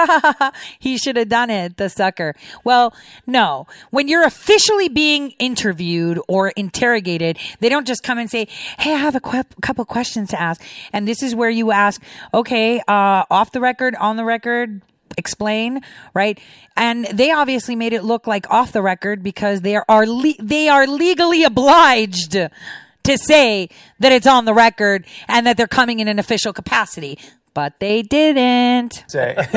he 0.79 0.99
should 0.99 1.17
have 1.17 1.31
done 1.31 1.49
it, 1.49 1.79
the 1.79 1.89
sucker. 1.89 2.35
Well, 2.63 2.95
no. 3.27 3.67
When 3.89 4.07
you're 4.07 4.27
officially 4.27 4.91
being 4.91 5.31
interviewed 5.39 5.78
or 6.29 6.49
interrogated, 6.51 7.39
they 7.61 7.69
don't 7.69 7.87
just 7.87 8.03
come 8.03 8.19
and 8.19 8.31
say, 8.31 8.49
"Hey, 8.79 8.95
I 8.95 8.99
have 8.99 9.15
a 9.15 9.21
que- 9.21 9.45
couple 9.63 9.85
questions 9.85 10.31
to 10.31 10.41
ask," 10.41 10.63
and 10.93 11.07
this 11.07 11.23
is 11.23 11.35
where 11.35 11.51
you 11.51 11.73
ask, 11.73 12.03
"Okay, 12.35 12.81
uh, 12.81 13.25
off 13.31 13.53
the 13.53 13.61
record, 13.61 13.95
on 13.97 14.17
the 14.17 14.25
record." 14.25 14.83
explain, 15.17 15.81
right? 16.15 16.39
And 16.77 17.07
they 17.07 17.33
obviously 17.33 17.75
made 17.75 17.93
it 17.93 18.05
look 18.05 18.27
like 18.27 18.49
off 18.51 18.73
the 18.73 18.83
record 18.83 19.23
because 19.23 19.63
they 19.63 19.77
are 19.77 20.07
le- 20.07 20.35
they 20.39 20.69
are 20.69 20.87
legally 20.87 21.43
obliged 21.45 22.33
to 22.33 23.19
say 23.19 23.69
that 23.99 24.13
it's 24.13 24.27
on 24.27 24.45
the 24.45 24.55
record 24.55 25.07
and 25.27 25.47
that 25.47 25.57
they're 25.57 25.67
coming 25.67 25.99
in 25.99 26.09
an 26.09 26.19
official 26.19 26.53
capacity. 26.53 27.19
But 27.59 27.81
they 27.81 28.03
didn't. 28.03 29.03
Say. 29.09 29.35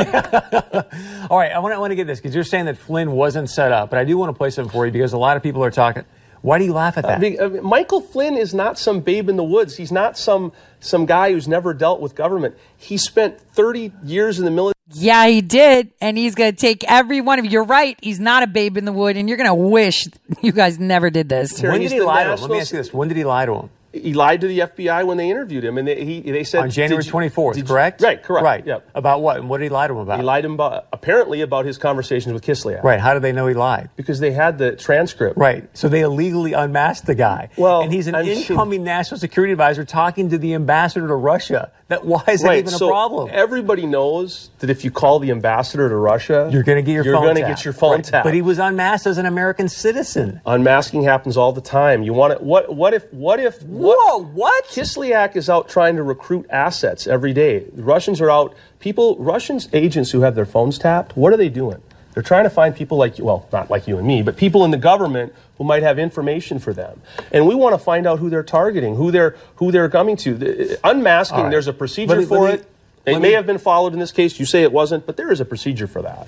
All 1.29 1.37
right, 1.37 1.51
I 1.51 1.59
want 1.59 1.71
to, 1.71 1.75
I 1.75 1.77
want 1.77 1.91
to 1.91 1.95
get 1.95 2.07
this 2.07 2.19
because 2.19 2.33
you're 2.33 2.43
saying 2.43 2.65
that 2.65 2.79
Flynn 2.79 3.11
wasn't 3.11 3.47
set 3.47 3.71
up, 3.71 3.91
but 3.91 3.99
I 3.99 4.05
do 4.05 4.17
want 4.17 4.33
to 4.33 4.33
play 4.35 4.49
something 4.49 4.71
for 4.71 4.87
you 4.87 4.91
because 4.91 5.13
a 5.13 5.19
lot 5.19 5.37
of 5.37 5.43
people 5.43 5.63
are 5.63 5.69
talking. 5.69 6.03
Why 6.41 6.57
do 6.57 6.65
you 6.65 6.73
laugh 6.73 6.97
at 6.97 7.03
that? 7.03 7.17
I 7.17 7.19
mean, 7.19 7.39
I 7.39 7.45
mean, 7.45 7.63
Michael 7.63 8.01
Flynn 8.01 8.37
is 8.37 8.55
not 8.55 8.79
some 8.79 9.01
babe 9.01 9.29
in 9.29 9.35
the 9.35 9.43
woods. 9.43 9.77
He's 9.77 9.91
not 9.91 10.17
some 10.17 10.51
some 10.79 11.05
guy 11.05 11.31
who's 11.31 11.47
never 11.47 11.75
dealt 11.75 12.01
with 12.01 12.15
government. 12.15 12.57
He 12.75 12.97
spent 12.97 13.39
30 13.39 13.91
years 14.03 14.39
in 14.39 14.45
the 14.45 14.51
military. 14.51 14.73
Yeah, 14.93 15.27
he 15.27 15.41
did. 15.41 15.91
And 16.01 16.17
he's 16.17 16.33
going 16.33 16.51
to 16.51 16.57
take 16.59 16.83
every 16.85 17.21
one 17.21 17.37
of 17.37 17.45
you. 17.45 17.51
You're 17.51 17.65
right. 17.65 17.99
He's 18.01 18.19
not 18.19 18.41
a 18.41 18.47
babe 18.47 18.77
in 18.77 18.85
the 18.85 18.91
wood, 18.91 19.15
and 19.15 19.29
you're 19.29 19.37
going 19.37 19.47
to 19.47 19.53
wish 19.53 20.07
you 20.41 20.53
guys 20.53 20.79
never 20.79 21.11
did 21.11 21.29
this. 21.29 21.61
when 21.61 21.81
did 21.81 21.91
he 21.91 22.01
lie 22.01 22.23
to 22.23 22.33
him? 22.33 22.39
Let 22.41 22.49
me 22.49 22.59
ask 22.61 22.71
you 22.71 22.79
this: 22.79 22.91
When 22.91 23.09
did 23.09 23.17
he 23.17 23.25
lie 23.25 23.45
to 23.45 23.53
him? 23.53 23.69
He 23.93 24.13
lied 24.13 24.41
to 24.41 24.47
the 24.47 24.59
FBI 24.59 25.05
when 25.05 25.17
they 25.17 25.29
interviewed 25.29 25.65
him, 25.65 25.77
and 25.77 25.85
they, 25.87 26.05
he, 26.05 26.21
they 26.21 26.45
said 26.45 26.61
On 26.63 26.69
January 26.69 27.03
24th, 27.03 27.53
did 27.55 27.59
you-" 27.59 27.65
correct? 27.65 28.01
Right, 28.01 28.23
correct. 28.23 28.43
Right. 28.45 28.65
Yep. 28.65 28.89
About 28.95 29.21
what? 29.21 29.37
And 29.37 29.49
what 29.49 29.57
did 29.57 29.65
he 29.65 29.69
lie 29.69 29.87
to 29.87 29.93
him 29.93 29.99
about? 29.99 30.17
He 30.19 30.23
lied 30.23 30.43
to 30.43 30.47
him 30.47 30.53
about 30.53 30.87
apparently 30.93 31.41
about 31.41 31.65
his 31.65 31.77
conversations 31.77 32.31
with 32.33 32.43
Kislyak. 32.45 32.83
Right. 32.83 32.99
How 33.01 33.13
did 33.13 33.21
they 33.21 33.33
know 33.33 33.47
he 33.47 33.53
lied? 33.53 33.89
Because 33.97 34.19
they 34.21 34.31
had 34.31 34.57
the 34.57 34.75
transcript. 34.77 35.37
Right. 35.37 35.69
So 35.77 35.89
they 35.89 36.01
illegally 36.01 36.53
unmasked 36.53 37.05
the 37.05 37.15
guy. 37.15 37.49
Well, 37.57 37.81
and 37.81 37.91
he's 37.91 38.07
an 38.07 38.15
I 38.15 38.23
mean- 38.23 38.37
incoming 38.37 38.83
national 38.83 39.19
security 39.19 39.51
advisor 39.51 39.83
talking 39.83 40.29
to 40.29 40.37
the 40.37 40.53
ambassador 40.53 41.07
to 41.07 41.15
Russia. 41.15 41.71
That 41.89 42.05
why 42.05 42.23
is 42.29 42.41
that 42.43 42.47
right. 42.47 42.59
even 42.59 42.73
a 42.73 42.77
so 42.77 42.87
problem? 42.87 43.29
Everybody 43.33 43.85
knows 43.85 44.49
that 44.59 44.69
if 44.69 44.85
you 44.85 44.91
call 44.91 45.19
the 45.19 45.29
ambassador 45.31 45.89
to 45.89 45.95
Russia, 45.95 46.49
You're 46.49 46.63
going 46.63 46.77
to 46.77 46.81
get 46.81 46.93
your 46.93 47.03
you're 47.03 47.15
gonna 47.15 47.41
get 47.41 47.65
your 47.65 47.73
phone 47.73 47.95
Right. 47.95 48.03
tapped. 48.05 48.23
But 48.23 48.33
he 48.33 48.41
was 48.41 48.59
unmasked 48.59 49.07
as 49.07 49.17
an 49.17 49.25
American 49.25 49.67
citizen. 49.67 50.39
Unmasking 50.45 51.03
happens 51.03 51.35
all 51.35 51.51
the 51.51 51.59
time. 51.59 52.03
You 52.03 52.13
want 52.13 52.37
to 52.37 52.43
what? 52.43 52.73
What 52.73 52.93
if? 52.93 53.11
What 53.11 53.41
if? 53.41 53.61
What, 53.81 53.97
Whoa! 53.99 54.23
What? 54.23 54.65
Kislyak 54.67 55.35
is 55.35 55.49
out 55.49 55.67
trying 55.69 55.95
to 55.95 56.03
recruit 56.03 56.45
assets 56.49 57.07
every 57.07 57.33
day. 57.33 57.59
The 57.59 57.81
Russians 57.83 58.21
are 58.21 58.29
out. 58.29 58.55
People, 58.79 59.15
Russians 59.17 59.67
agents 59.73 60.11
who 60.11 60.21
have 60.21 60.35
their 60.35 60.45
phones 60.45 60.77
tapped. 60.77 61.17
What 61.17 61.33
are 61.33 61.37
they 61.37 61.49
doing? 61.49 61.81
They're 62.13 62.23
trying 62.23 62.43
to 62.43 62.49
find 62.49 62.75
people 62.75 62.97
like 62.97 63.17
you. 63.17 63.25
Well, 63.25 63.47
not 63.51 63.69
like 63.69 63.87
you 63.87 63.97
and 63.97 64.05
me, 64.05 64.21
but 64.21 64.37
people 64.37 64.65
in 64.65 64.71
the 64.71 64.77
government 64.77 65.33
who 65.57 65.63
might 65.63 65.81
have 65.81 65.97
information 65.97 66.59
for 66.59 66.73
them. 66.73 67.01
And 67.31 67.47
we 67.47 67.55
want 67.55 67.73
to 67.73 67.79
find 67.79 68.05
out 68.05 68.19
who 68.19 68.29
they're 68.29 68.43
targeting, 68.43 68.95
who 68.95 69.11
they're 69.11 69.35
who 69.55 69.71
they're 69.71 69.89
coming 69.89 70.15
to. 70.17 70.35
The- 70.35 70.73
uh, 70.75 70.89
unmasking. 70.91 71.37
All 71.37 71.43
right. 71.45 71.51
There's 71.51 71.67
a 71.67 71.73
procedure 71.73 72.17
me- 72.17 72.25
for 72.25 72.47
me- 72.47 72.53
it. 72.53 72.65
It 73.05 73.13
may 73.19 73.29
me- 73.29 73.31
have 73.33 73.47
been 73.47 73.57
followed 73.57 73.93
in 73.93 73.99
this 73.99 74.11
case. 74.11 74.39
You 74.39 74.45
say 74.45 74.61
it 74.61 74.71
wasn't, 74.71 75.07
but 75.07 75.17
there 75.17 75.31
is 75.31 75.39
a 75.39 75.45
procedure 75.45 75.87
for 75.87 76.03
that. 76.03 76.27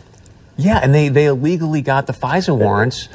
Yeah, 0.58 0.80
and 0.82 0.93
they, 0.93 1.10
they 1.10 1.26
illegally 1.26 1.82
got 1.82 2.08
the 2.08 2.14
FISA 2.14 2.58
warrants. 2.58 3.10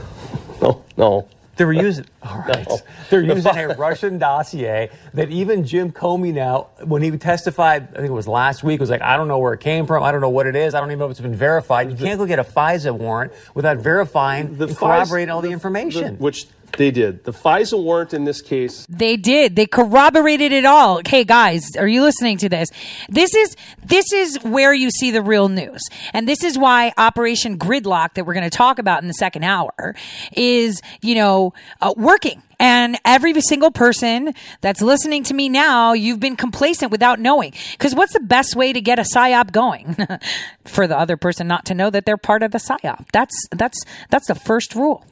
no, 0.62 0.82
no. 0.96 1.28
They 1.56 1.64
were 1.64 1.72
using 1.72 2.06
all 2.22 2.38
right. 2.46 2.66
They're 3.10 3.22
using 3.22 3.56
a 3.56 3.68
Russian 3.68 4.18
dossier 4.18 4.90
that 5.14 5.30
even 5.30 5.64
Jim 5.64 5.92
Comey 5.92 6.32
now, 6.32 6.68
when 6.84 7.02
he 7.02 7.10
testified, 7.16 7.88
I 7.92 7.96
think 7.96 8.08
it 8.08 8.12
was 8.12 8.28
last 8.28 8.64
week, 8.64 8.80
was 8.80 8.90
like, 8.90 9.02
I 9.02 9.16
don't 9.16 9.28
know 9.28 9.38
where 9.38 9.52
it 9.52 9.60
came 9.60 9.86
from. 9.86 10.02
I 10.02 10.10
don't 10.12 10.20
know 10.20 10.30
what 10.30 10.46
it 10.46 10.56
is. 10.56 10.74
I 10.74 10.80
don't 10.80 10.88
even 10.90 10.98
know 10.98 11.04
if 11.06 11.12
it's 11.12 11.20
been 11.20 11.34
verified. 11.34 11.90
You 11.90 11.96
can't 11.96 12.18
go 12.18 12.26
get 12.26 12.38
a 12.38 12.44
FISA 12.44 12.96
warrant 12.96 13.32
without 13.54 13.78
verifying 13.78 14.60
and 14.60 14.76
corroborating 14.76 15.30
all 15.30 15.40
the 15.40 15.50
information. 15.50 16.16
which 16.18 16.46
they 16.76 16.90
did. 16.90 17.24
The 17.24 17.32
FISA 17.32 17.82
warrant 17.82 18.14
in 18.14 18.24
this 18.24 18.42
case 18.42 18.86
They 18.88 19.16
did. 19.16 19.56
They 19.56 19.66
corroborated 19.66 20.52
it 20.52 20.64
all. 20.64 21.00
Hey 21.06 21.24
guys, 21.24 21.76
are 21.76 21.88
you 21.88 22.02
listening 22.02 22.38
to 22.38 22.48
this? 22.48 22.70
This 23.08 23.34
is 23.34 23.56
this 23.84 24.12
is 24.12 24.42
where 24.42 24.74
you 24.74 24.90
see 24.90 25.10
the 25.10 25.22
real 25.22 25.48
news. 25.48 25.82
And 26.12 26.28
this 26.28 26.42
is 26.42 26.58
why 26.58 26.92
Operation 26.96 27.58
Gridlock 27.58 28.14
that 28.14 28.24
we're 28.24 28.34
going 28.34 28.48
to 28.48 28.56
talk 28.56 28.78
about 28.78 29.02
in 29.02 29.08
the 29.08 29.14
second 29.14 29.44
hour 29.44 29.94
is, 30.32 30.80
you 31.02 31.14
know, 31.14 31.52
uh, 31.80 31.94
working. 31.96 32.42
And 32.58 32.98
every 33.04 33.38
single 33.40 33.70
person 33.70 34.32
that's 34.60 34.80
listening 34.80 35.24
to 35.24 35.34
me 35.34 35.48
now, 35.48 35.92
you've 35.92 36.20
been 36.20 36.36
complacent 36.36 36.92
without 36.92 37.18
knowing. 37.18 37.52
Because 37.72 37.94
what's 37.94 38.12
the 38.12 38.20
best 38.20 38.56
way 38.56 38.72
to 38.72 38.80
get 38.80 38.98
a 38.98 39.02
psyop 39.02 39.52
going? 39.52 39.96
For 40.64 40.86
the 40.86 40.98
other 40.98 41.16
person 41.16 41.46
not 41.46 41.64
to 41.66 41.74
know 41.74 41.90
that 41.90 42.06
they're 42.06 42.16
part 42.16 42.42
of 42.42 42.52
the 42.52 42.58
psyop. 42.58 43.06
That's 43.12 43.34
that's 43.50 43.78
that's 44.10 44.28
the 44.28 44.34
first 44.34 44.74
rule. 44.74 45.04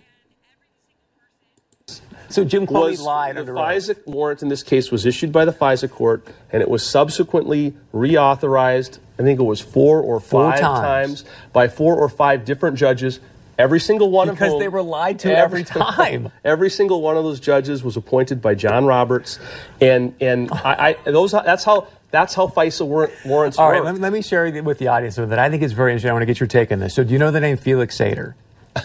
So 2.32 2.44
Jim 2.44 2.66
Comey 2.66 2.98
lied 2.98 3.36
the. 3.36 3.44
FISA 3.44 4.06
warrant 4.06 4.42
in 4.42 4.48
this 4.48 4.62
case 4.62 4.90
was 4.90 5.06
issued 5.06 5.32
by 5.32 5.44
the 5.44 5.52
FISA 5.52 5.90
court, 5.90 6.26
and 6.50 6.62
it 6.62 6.68
was 6.68 6.84
subsequently 6.84 7.74
reauthorized. 7.94 8.98
I 9.18 9.22
think 9.22 9.38
it 9.38 9.44
was 9.44 9.60
four 9.60 10.00
or 10.00 10.20
Four 10.20 10.50
five 10.50 10.60
times. 10.60 11.24
by 11.52 11.68
four 11.68 11.96
or 11.96 12.08
five 12.08 12.44
different 12.44 12.76
judges. 12.76 13.20
Every 13.58 13.80
single 13.80 14.10
one 14.10 14.28
of 14.28 14.34
Because 14.34 14.58
they 14.58 14.68
were 14.68 14.82
lied 14.82 15.18
to 15.20 15.36
every 15.36 15.62
time. 15.62 16.32
every 16.44 16.70
single 16.70 17.02
one 17.02 17.16
of 17.16 17.24
those 17.24 17.38
judges 17.38 17.84
was 17.84 17.96
appointed 17.96 18.40
by 18.40 18.54
John 18.54 18.86
Roberts, 18.86 19.38
and 19.80 20.14
and 20.20 20.50
I, 20.52 20.96
I 21.04 21.10
those 21.10 21.32
that's 21.32 21.64
how 21.64 21.86
that's 22.10 22.34
how 22.34 22.46
FISA 22.46 22.86
warrant, 22.86 23.12
warrants 23.24 23.58
All 23.58 23.66
work. 23.66 23.74
right, 23.74 23.84
let 23.84 23.94
me, 23.94 24.00
let 24.00 24.12
me 24.12 24.22
share 24.22 24.50
with 24.62 24.78
the 24.78 24.88
audience 24.88 25.16
something 25.16 25.30
that 25.30 25.38
I 25.38 25.48
think 25.50 25.62
is 25.62 25.72
very 25.72 25.92
interesting. 25.92 26.10
I 26.10 26.12
want 26.12 26.22
to 26.22 26.26
get 26.26 26.40
your 26.40 26.46
take 26.46 26.72
on 26.72 26.78
this. 26.78 26.94
So, 26.94 27.04
do 27.04 27.12
you 27.12 27.18
know 27.18 27.30
the 27.30 27.40
name 27.40 27.56
Felix 27.56 27.96
Sater? 27.96 28.34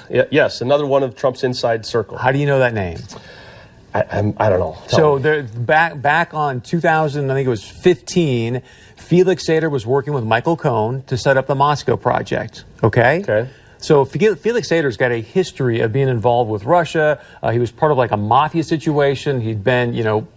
Yeah, 0.10 0.24
yes, 0.32 0.62
another 0.62 0.86
one 0.86 1.04
of 1.04 1.16
Trump's 1.16 1.44
inside 1.44 1.86
circle. 1.86 2.18
How 2.18 2.32
do 2.32 2.40
you 2.40 2.46
know 2.46 2.60
that 2.60 2.74
name? 2.74 3.00
I, 3.98 4.18
I'm, 4.18 4.34
I 4.38 4.50
don't 4.50 4.60
know. 4.60 4.78
Tell 4.88 5.00
So 5.00 5.20
there, 5.20 5.44
back 5.44 6.02
back 6.02 6.34
on 6.34 6.62
2000, 6.62 7.30
I 7.30 7.34
think 7.34 7.46
it 7.46 7.50
was 7.50 7.64
15. 7.64 8.62
Felix 8.96 9.48
Sater 9.48 9.72
was 9.72 9.86
working 9.86 10.14
with 10.14 10.24
Michael 10.24 10.58
Cohen 10.58 11.04
to 11.04 11.18
set 11.18 11.38
up 11.38 11.48
the 11.48 11.56
Moscow 11.56 11.96
project. 11.96 12.66
Okay. 12.84 13.22
Okay. 13.22 13.50
So 13.80 14.06
Felix 14.06 14.70
Sater's 14.70 14.98
got 14.98 15.12
a 15.12 15.22
history 15.22 15.82
of 15.82 15.94
being 15.94 16.10
involved 16.10 16.50
with 16.50 16.64
Russia. 16.64 17.22
Uh, 17.44 17.52
he 17.52 17.60
was 17.60 17.72
part 17.72 17.92
of 17.92 17.98
like 17.98 18.12
a 18.12 18.18
mafia 18.18 18.64
situation. 18.64 19.40
He'd 19.40 19.64
been, 19.64 19.94
you 19.94 20.04
know, 20.04 20.28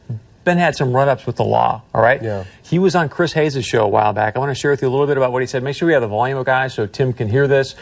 been 0.45 0.59
had 0.59 0.75
some 0.77 0.93
run-ups 0.93 1.27
with 1.27 1.37
the 1.37 1.45
law. 1.45 1.83
All 1.95 2.03
right. 2.03 2.23
Yeah. 2.23 2.45
He 2.63 2.79
was 2.79 2.95
on 2.95 3.09
Chris 3.09 3.33
Hayes' 3.33 3.65
show 3.65 3.85
a 3.85 3.89
while 3.89 4.13
back. 4.13 4.37
I 4.37 4.39
want 4.39 4.51
to 4.51 4.55
share 4.55 4.71
with 4.71 4.83
you 4.83 4.89
a 4.89 4.91
little 4.91 5.07
bit 5.07 5.17
about 5.17 5.33
what 5.33 5.43
he 5.43 5.47
said. 5.47 5.63
Make 5.63 5.77
sure 5.77 5.87
we 5.87 5.93
have 5.93 6.03
the 6.03 6.09
volume 6.09 6.43
guys, 6.45 6.75
so 6.75 6.87
Tim 6.87 7.13
can 7.13 7.29
hear 7.29 7.47
this. 7.47 7.75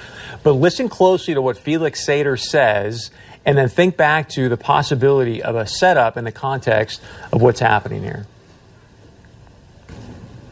But 0.42 0.52
listen 0.52 0.88
closely 0.88 1.34
to 1.34 1.42
what 1.42 1.56
Felix 1.56 2.04
Sater 2.06 2.38
says, 2.38 3.10
and 3.48 3.56
then 3.56 3.66
think 3.66 3.96
back 3.96 4.28
to 4.28 4.50
the 4.50 4.58
possibility 4.58 5.42
of 5.42 5.56
a 5.56 5.66
setup 5.66 6.18
in 6.18 6.24
the 6.24 6.30
context 6.32 7.00
of 7.32 7.40
what's 7.40 7.60
happening 7.60 8.02
here. 8.02 8.26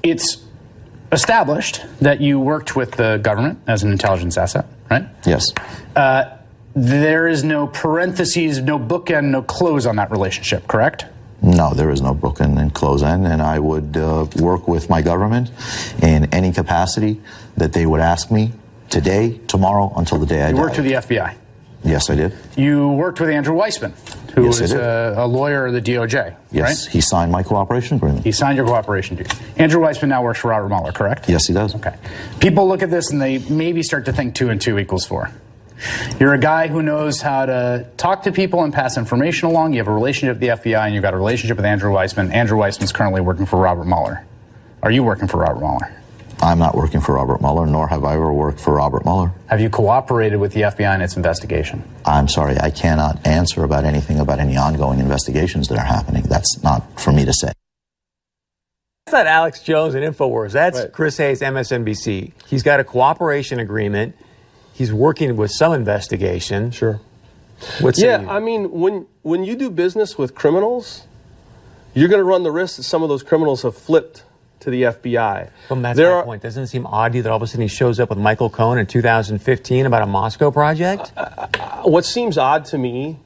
It's 0.03 0.43
established 1.13 1.83
that 2.01 2.23
you 2.23 2.41
worked 2.41 2.75
with 2.75 2.93
the 2.93 3.19
government 3.19 3.59
as 3.67 3.83
an 3.83 3.93
intelligence 3.93 4.39
asset, 4.39 4.65
right? 4.91 5.05
Yes. 5.27 5.53
Uh, 5.95 6.39
there 6.75 7.29
is 7.29 7.45
no 7.45 7.67
parentheses, 7.67 8.61
no 8.63 8.79
bookend, 8.79 9.25
no 9.25 9.43
close 9.43 9.85
on 9.85 9.97
that 9.97 10.11
relationship, 10.11 10.67
correct? 10.67 11.05
No, 11.43 11.75
there 11.75 11.91
is 11.91 12.01
no 12.01 12.15
broken 12.15 12.57
and 12.57 12.73
close 12.73 13.03
end, 13.03 13.27
and 13.27 13.43
I 13.43 13.59
would 13.59 13.95
uh, 13.99 14.27
work 14.37 14.67
with 14.67 14.89
my 14.89 15.03
government 15.03 15.51
in 16.03 16.33
any 16.33 16.51
capacity 16.51 17.21
that 17.59 17.75
they 17.75 17.85
would 17.85 18.01
ask 18.01 18.31
me 18.31 18.53
today, 18.89 19.39
tomorrow, 19.49 19.93
until 19.97 20.19
the 20.19 20.25
day 20.27 20.43
I 20.45 20.49
You 20.49 20.55
die. 20.55 20.61
worked 20.63 20.77
with 20.79 20.87
the 20.87 20.93
FBI. 20.95 21.35
Yes, 21.85 22.11
I 22.11 22.15
did. 22.17 22.35
You 22.57 22.89
worked 22.93 23.21
with 23.21 23.31
Andrew 23.31 23.55
Weissmann, 23.55 23.93
who 24.33 24.45
Yes, 24.47 24.61
is 24.61 24.73
a, 24.73 25.15
a 25.19 25.27
lawyer 25.27 25.67
of 25.67 25.73
the 25.73 25.81
DOJ, 25.81 26.35
Yes, 26.51 26.87
right? 26.87 26.93
he 26.93 27.01
signed 27.01 27.31
my 27.31 27.43
cooperation 27.43 27.97
agreement. 27.99 28.25
He 28.25 28.33
signed 28.33 28.57
your 28.57 28.67
cooperation 28.67 29.17
deed. 29.17 29.33
Andrew 29.57 29.81
Weissmann 29.81 30.09
now 30.09 30.23
works 30.23 30.41
for 30.41 30.49
Robert 30.49 30.69
Mueller, 30.69 30.91
correct? 30.93 31.29
Yes, 31.29 31.47
he 31.47 31.55
does. 31.55 31.75
Okay. 31.77 31.95
People 32.41 32.67
look 32.67 32.83
at 32.83 32.91
this 32.91 33.13
and 33.13 33.21
they 33.23 33.39
maybe 33.39 33.83
start 33.83 34.05
to 34.07 34.13
think 34.13 34.35
two 34.35 34.49
and 34.51 34.61
two 34.61 34.79
equals 34.79 35.05
four. 35.07 35.31
You're 36.19 36.33
a 36.35 36.39
guy 36.39 36.69
who 36.69 36.83
knows 36.83 37.21
how 37.21 37.45
to 37.47 37.87
talk 37.99 38.23
to 38.23 38.33
people 38.33 38.65
and 38.65 38.73
pass 38.73 38.97
information 38.97 39.49
along. 39.49 39.75
You 39.75 39.79
have 39.81 39.89
a 39.89 39.93
relationship 39.95 40.37
with 40.37 40.41
the 40.41 40.49
FBI 40.71 40.87
and 40.87 40.95
you've 40.95 41.03
got 41.03 41.13
a 41.15 41.19
relationship 41.19 41.57
with 41.59 41.67
Andrew 41.67 41.93
Weissmann. 41.93 42.33
Andrew 42.33 42.59
Weissmann's 42.59 42.93
currently 42.93 43.21
working 43.21 43.45
for 43.47 43.59
Robert 43.61 43.85
Mueller. 43.85 44.25
Are 44.83 44.91
you 44.91 45.03
working 45.05 45.29
for 45.29 45.37
Robert 45.37 45.61
Mueller? 45.61 45.93
I'm 46.41 46.59
not 46.59 46.75
working 46.75 47.01
for 47.01 47.15
Robert 47.15 47.41
Mueller, 47.41 47.67
nor 47.67 47.89
have 47.89 48.05
I 48.05 48.15
ever 48.15 48.33
worked 48.33 48.61
for 48.61 48.75
Robert 48.75 49.05
Mueller. 49.05 49.33
Have 49.47 49.61
you 49.61 49.71
cooperated 49.71 50.39
with 50.39 50.53
the 50.53 50.63
FBI 50.63 50.95
in 50.95 51.01
its 51.01 51.17
investigation? 51.17 51.83
I'm 52.05 52.29
sorry, 52.29 52.59
I 52.59 52.71
cannot 52.71 53.27
answer 53.27 53.65
about 53.65 53.85
anything 53.85 54.21
about 54.21 54.39
any 54.39 54.57
ongoing 54.57 55.01
investigations 55.01 55.69
that 55.69 55.79
are 55.79 55.85
happening. 55.85 56.25
That's 56.25 56.63
not 56.63 57.01
for 57.01 57.13
me 57.13 57.25
to 57.25 57.33
say. 57.33 57.53
That's 59.07 59.15
not 59.15 59.27
Alex 59.27 59.61
Jones 59.63 59.95
and 59.95 60.05
InfoWars. 60.05 60.53
That's 60.53 60.81
Right. 60.81 60.93
Chris 60.93 61.17
Hayes, 61.17 61.41
MSNBC. 61.41 62.33
He's 62.47 62.63
got 62.63 62.81
a 62.81 62.85
cooperation 62.85 63.59
agreement. 63.59 64.17
He's 64.73 64.93
working 64.93 65.37
with 65.37 65.53
some 65.53 65.73
investigation. 65.73 66.71
Sure. 66.71 67.01
What's 67.81 68.01
yeah, 68.01 68.27
I 68.29 68.41
mean, 68.41 68.71
when 68.73 69.07
when 69.23 69.43
you 69.43 69.57
do 69.57 69.71
business 69.71 70.19
with 70.19 70.35
criminals, 70.35 71.07
you're 71.95 72.09
going 72.09 72.21
to 72.21 72.25
run 72.25 72.43
the 72.43 72.51
risk 72.51 72.77
that 72.77 72.83
some 72.83 73.03
of 73.03 73.09
those 73.09 73.23
criminals 73.23 73.63
have 73.63 73.75
flipped 73.75 74.25
to 74.67 74.71
the 74.73 74.83
FBI. 74.83 75.49
From 75.69 75.83
that 75.83 75.95
There 75.95 76.13
are- 76.13 76.25
point. 76.25 76.43
Doesn't 76.43 76.65
it 76.65 76.67
seem 76.67 76.87
odd 76.87 77.13
to 77.13 77.19
you 77.19 77.23
that 77.23 77.31
all 77.31 77.37
of 77.37 77.43
a 77.43 77.47
sudden 77.47 77.63
he 77.63 77.69
shows 77.69 78.01
up 78.01 78.11
with 78.11 78.19
Michael 78.19 78.51
Cohen 78.51 78.79
in 78.79 78.87
2015 78.87 79.87
about 79.87 80.03
a 80.03 80.07
Moscow 80.07 80.51
project? 80.51 81.13
what 81.85 82.05
seems 82.05 82.37
odd 82.37 82.65
to 82.67 82.77
me 82.77 83.21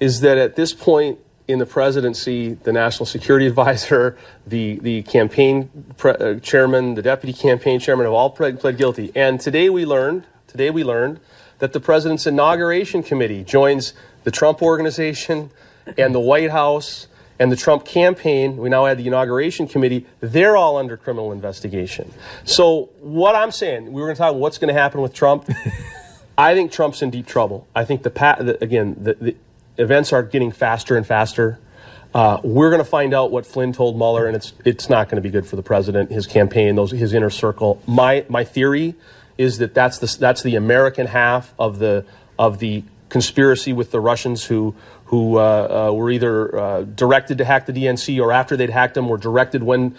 is 0.00 0.20
that 0.20 0.38
at 0.38 0.56
this 0.56 0.72
point 0.72 1.18
in 1.46 1.58
the 1.58 1.66
presidency, 1.66 2.54
the 2.54 2.72
national 2.72 3.04
security 3.04 3.46
advisor, 3.52 4.16
the 4.46 4.78
the 4.80 5.02
campaign 5.02 5.68
pre- 5.98 6.12
uh, 6.12 6.34
chairman, 6.40 6.94
the 6.94 7.02
deputy 7.02 7.34
campaign 7.38 7.78
chairman 7.78 8.06
have 8.06 8.14
all 8.14 8.30
pled, 8.30 8.58
pled 8.58 8.78
guilty. 8.78 9.12
And 9.14 9.38
today 9.38 9.68
we 9.68 9.84
learned, 9.84 10.24
today 10.46 10.70
we 10.70 10.82
learned 10.82 11.20
that 11.58 11.74
the 11.74 11.80
president's 11.80 12.26
inauguration 12.26 13.02
committee 13.02 13.44
joins 13.44 13.92
the 14.24 14.30
Trump 14.30 14.62
organization 14.62 15.50
and 15.98 16.14
the 16.14 16.20
White 16.20 16.50
House 16.50 17.06
and 17.40 17.50
the 17.50 17.56
Trump 17.56 17.84
campaign. 17.84 18.58
We 18.58 18.68
now 18.68 18.84
had 18.84 18.98
the 18.98 19.06
inauguration 19.06 19.66
committee. 19.66 20.06
They're 20.20 20.56
all 20.56 20.76
under 20.76 20.96
criminal 20.96 21.32
investigation. 21.32 22.12
So 22.44 22.90
what 23.00 23.34
I'm 23.34 23.50
saying, 23.50 23.86
we 23.86 24.00
were 24.00 24.06
going 24.08 24.14
to 24.14 24.18
talk 24.18 24.30
about 24.30 24.40
what's 24.40 24.58
going 24.58 24.72
to 24.72 24.78
happen 24.78 25.00
with 25.00 25.14
Trump. 25.14 25.50
I 26.38 26.54
think 26.54 26.70
Trump's 26.70 27.02
in 27.02 27.10
deep 27.10 27.26
trouble. 27.26 27.66
I 27.74 27.84
think 27.84 28.02
the, 28.02 28.10
pa- 28.10 28.36
the 28.36 28.62
again 28.62 28.96
the, 29.00 29.14
the 29.14 29.36
events 29.78 30.12
are 30.12 30.22
getting 30.22 30.52
faster 30.52 30.96
and 30.96 31.06
faster. 31.06 31.58
Uh, 32.14 32.40
we're 32.42 32.70
going 32.70 32.82
to 32.82 32.88
find 32.88 33.14
out 33.14 33.30
what 33.30 33.46
Flynn 33.46 33.72
told 33.72 33.96
Mueller, 33.96 34.26
and 34.26 34.36
it's 34.36 34.52
it's 34.64 34.88
not 34.88 35.08
going 35.08 35.16
to 35.16 35.22
be 35.22 35.30
good 35.30 35.46
for 35.46 35.56
the 35.56 35.62
president, 35.62 36.10
his 36.10 36.26
campaign, 36.26 36.76
those 36.76 36.90
his 36.90 37.12
inner 37.12 37.30
circle. 37.30 37.82
My 37.86 38.24
my 38.28 38.44
theory 38.44 38.94
is 39.38 39.58
that 39.58 39.74
that's 39.74 39.98
the 39.98 40.16
that's 40.18 40.42
the 40.42 40.56
American 40.56 41.06
half 41.06 41.54
of 41.58 41.78
the 41.78 42.04
of 42.38 42.58
the 42.58 42.84
conspiracy 43.10 43.72
with 43.72 43.90
the 43.90 44.00
Russians 44.00 44.44
who 44.44 44.74
who 45.10 45.38
uh, 45.38 45.88
uh, 45.88 45.92
were 45.92 46.08
either 46.08 46.56
uh, 46.56 46.82
directed 46.82 47.38
to 47.38 47.44
hack 47.44 47.66
the 47.66 47.72
DNC 47.72 48.22
or 48.22 48.30
after 48.30 48.56
they'd 48.56 48.70
hacked 48.70 48.94
them 48.94 49.08
were 49.08 49.18
directed 49.18 49.60
when 49.60 49.96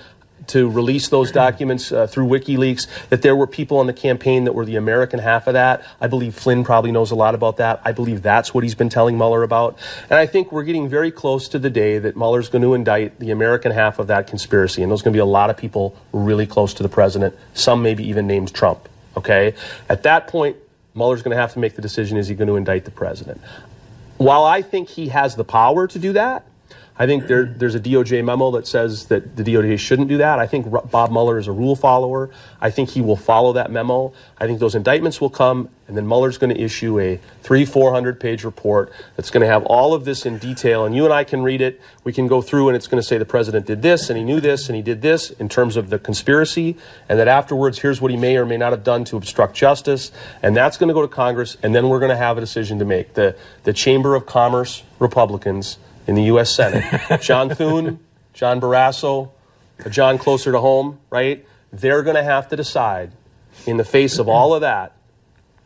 to 0.48 0.70
release 0.70 1.10
those 1.10 1.32
documents 1.44 1.92
uh, 1.92 2.08
through 2.08 2.28
WikiLeaks, 2.28 2.88
that 3.10 3.22
there 3.22 3.36
were 3.36 3.46
people 3.46 3.78
on 3.78 3.88
the 3.88 3.94
campaign 3.94 4.46
that 4.46 4.54
were 4.54 4.64
the 4.64 4.78
American 4.78 5.20
half 5.20 5.48
of 5.48 5.54
that. 5.54 5.84
I 6.00 6.08
believe 6.08 6.34
Flynn 6.34 6.64
probably 6.64 6.94
knows 6.94 7.12
a 7.12 7.16
lot 7.16 7.36
about 7.36 7.58
that. 7.58 7.82
I 7.84 7.92
believe 7.92 8.22
that's 8.22 8.54
what 8.54 8.64
he's 8.64 8.74
been 8.74 8.88
telling 8.88 9.18
Mueller 9.18 9.44
about. 9.44 9.78
And 10.10 10.18
I 10.18 10.26
think 10.26 10.50
we're 10.54 10.64
getting 10.64 10.88
very 10.88 11.12
close 11.12 11.50
to 11.50 11.60
the 11.60 11.70
day 11.70 12.00
that 12.00 12.16
Mueller's 12.16 12.48
going 12.48 12.62
to 12.62 12.74
indict 12.74 13.20
the 13.20 13.32
American 13.32 13.74
half 13.74 14.00
of 14.00 14.08
that 14.08 14.28
conspiracy. 14.28 14.82
And 14.82 14.90
there's 14.90 15.02
going 15.02 15.12
to 15.12 15.18
be 15.18 15.22
a 15.22 15.26
lot 15.26 15.50
of 15.50 15.58
people 15.58 15.94
really 16.14 16.48
close 16.48 16.74
to 16.76 16.84
the 16.84 16.90
president, 16.90 17.36
some 17.54 17.84
maybe 17.84 18.08
even 18.08 18.28
named 18.28 18.54
Trump. 18.54 18.88
Okay? 19.18 19.56
At 19.90 20.04
that 20.04 20.28
point, 20.28 20.56
Mueller's 20.96 21.22
going 21.22 21.36
to 21.36 21.42
have 21.42 21.52
to 21.52 21.60
make 21.60 21.76
the 21.76 21.82
decision 21.82 22.18
is 22.18 22.30
he 22.30 22.36
going 22.36 22.48
to 22.48 22.56
indict 22.56 22.86
the 22.86 22.92
president? 22.92 23.42
While 24.22 24.44
I 24.44 24.62
think 24.62 24.88
he 24.88 25.08
has 25.08 25.36
the 25.36 25.44
power 25.44 25.88
to 25.88 25.98
do 25.98 26.14
that, 26.14 26.46
I 27.02 27.08
think 27.08 27.26
there, 27.26 27.46
there's 27.46 27.74
a 27.74 27.80
DOJ 27.80 28.24
memo 28.24 28.52
that 28.52 28.68
says 28.68 29.06
that 29.06 29.36
the 29.36 29.42
DOJ 29.42 29.80
shouldn't 29.80 30.08
do 30.08 30.18
that. 30.18 30.38
I 30.38 30.46
think 30.46 30.68
Bob 30.92 31.10
Mueller 31.10 31.40
is 31.40 31.48
a 31.48 31.52
rule 31.52 31.76
follower. 31.76 32.30
I 32.62 32.70
think 32.70 32.92
he 32.92 33.02
will 33.02 33.16
follow 33.16 33.54
that 33.54 33.72
memo. 33.72 34.14
I 34.38 34.46
think 34.46 34.60
those 34.60 34.76
indictments 34.76 35.20
will 35.20 35.32
come, 35.32 35.70
and 35.88 35.98
then 35.98 36.08
Mueller's 36.08 36.38
going 36.38 36.54
to 36.54 36.62
issue 36.62 37.00
a 37.00 37.20
three, 37.42 37.66
400 37.66 38.20
page 38.20 38.44
report 38.44 38.94
that's 39.16 39.32
going 39.32 39.42
to 39.42 39.48
have 39.48 39.66
all 39.66 39.96
of 39.96 40.06
this 40.06 40.28
in 40.28 40.38
detail. 40.38 40.86
And 40.86 40.96
you 40.96 41.04
and 41.04 41.12
I 41.12 41.24
can 41.24 41.42
read 41.42 41.60
it. 41.60 41.82
We 42.04 42.14
can 42.14 42.28
go 42.28 42.40
through, 42.40 42.70
and 42.70 42.76
it's 42.76 42.86
going 42.86 43.02
to 43.02 43.08
say 43.08 43.18
the 43.18 43.26
president 43.26 43.66
did 43.66 43.82
this, 43.82 44.12
and 44.12 44.16
he 44.16 44.24
knew 44.24 44.40
this, 44.40 44.70
and 44.70 44.76
he 44.76 44.84
did 44.84 45.02
this 45.02 45.32
in 45.32 45.50
terms 45.50 45.78
of 45.78 45.90
the 45.90 45.98
conspiracy, 45.98 46.78
and 47.10 47.18
that 47.18 47.28
afterwards, 47.28 47.80
here's 47.80 48.00
what 48.00 48.12
he 48.12 48.18
may 48.18 48.38
or 48.38 48.46
may 48.46 48.58
not 48.58 48.74
have 48.74 48.84
done 48.84 49.06
to 49.06 49.18
obstruct 49.18 49.56
justice. 49.56 50.12
And 50.44 50.56
that's 50.56 50.78
going 50.78 50.90
to 50.90 50.94
go 50.94 51.02
to 51.02 51.08
Congress, 51.08 51.58
and 51.64 51.74
then 51.74 51.90
we're 51.90 52.00
going 52.00 52.12
to 52.12 52.16
have 52.16 52.38
a 52.38 52.42
decision 52.42 52.78
to 52.78 52.86
make. 52.86 53.16
The, 53.16 53.36
the 53.64 53.74
Chamber 53.74 54.14
of 54.14 54.28
Commerce 54.28 54.84
Republicans 55.00 55.80
in 56.08 56.16
the 56.16 56.24
U.S. 56.24 56.54
Senate. 56.54 57.22
John 57.22 57.50
Thune, 57.50 58.00
John 58.34 58.60
Barrasso, 58.60 59.32
John 59.90 60.18
closer 60.18 60.52
to 60.52 60.60
home, 60.60 61.00
right? 61.10 61.46
They're 61.72 62.04
going 62.04 62.16
to 62.16 62.24
have 62.24 62.50
to 62.50 62.56
decide 62.56 63.12
in 63.66 63.78
the 63.78 63.84
face 63.84 64.20
of 64.20 64.28
all 64.28 64.54
of 64.54 64.62
that. 64.62 64.94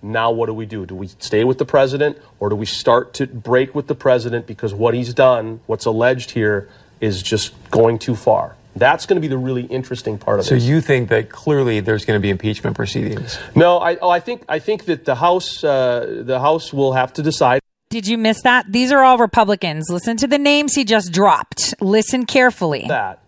Now, 0.01 0.31
what 0.31 0.45
do 0.45 0.53
we 0.53 0.65
do? 0.65 0.85
Do 0.85 0.95
we 0.95 1.07
stay 1.07 1.43
with 1.43 1.57
the 1.57 1.65
president 1.65 2.19
or 2.39 2.49
do 2.49 2.55
we 2.55 2.65
start 2.65 3.13
to 3.15 3.25
break 3.25 3.73
with 3.73 3.87
the 3.87 3.95
president 3.95 4.45
because 4.45 4.73
what 4.73 4.93
he's 4.93 5.13
done, 5.13 5.61
what's 5.65 5.85
alleged 5.85 6.31
here, 6.31 6.69
is 7.01 7.23
just 7.23 7.53
going 7.71 7.97
too 7.97 8.15
far? 8.15 8.55
That's 8.75 9.05
going 9.05 9.15
to 9.15 9.21
be 9.21 9.27
the 9.27 9.37
really 9.37 9.63
interesting 9.63 10.17
part 10.17 10.39
of 10.39 10.45
it. 10.45 10.49
So 10.49 10.55
you 10.55 10.81
think 10.81 11.09
that 11.09 11.29
clearly 11.29 11.79
there's 11.79 12.05
going 12.05 12.19
to 12.19 12.21
be 12.21 12.29
impeachment 12.29 12.75
proceedings? 12.75 13.39
No, 13.55 13.79
I, 13.79 13.95
oh, 13.95 14.09
I 14.09 14.19
think 14.19 14.43
I 14.49 14.59
think 14.59 14.85
that 14.85 15.05
the 15.05 15.15
House 15.15 15.63
uh, 15.63 16.23
the 16.23 16.39
House 16.39 16.73
will 16.73 16.93
have 16.93 17.13
to 17.13 17.23
decide. 17.23 17.61
Did 17.95 18.07
you 18.07 18.17
miss 18.17 18.41
that? 18.41 18.69
These 18.69 18.91
are 18.91 19.05
all 19.05 19.17
Republicans. 19.17 19.85
Listen 19.89 20.17
to 20.17 20.27
the 20.27 20.37
names 20.37 20.73
he 20.75 20.83
just 20.83 21.13
dropped. 21.13 21.73
Listen 21.79 22.25
carefully. 22.25 22.83
That. 22.89 23.21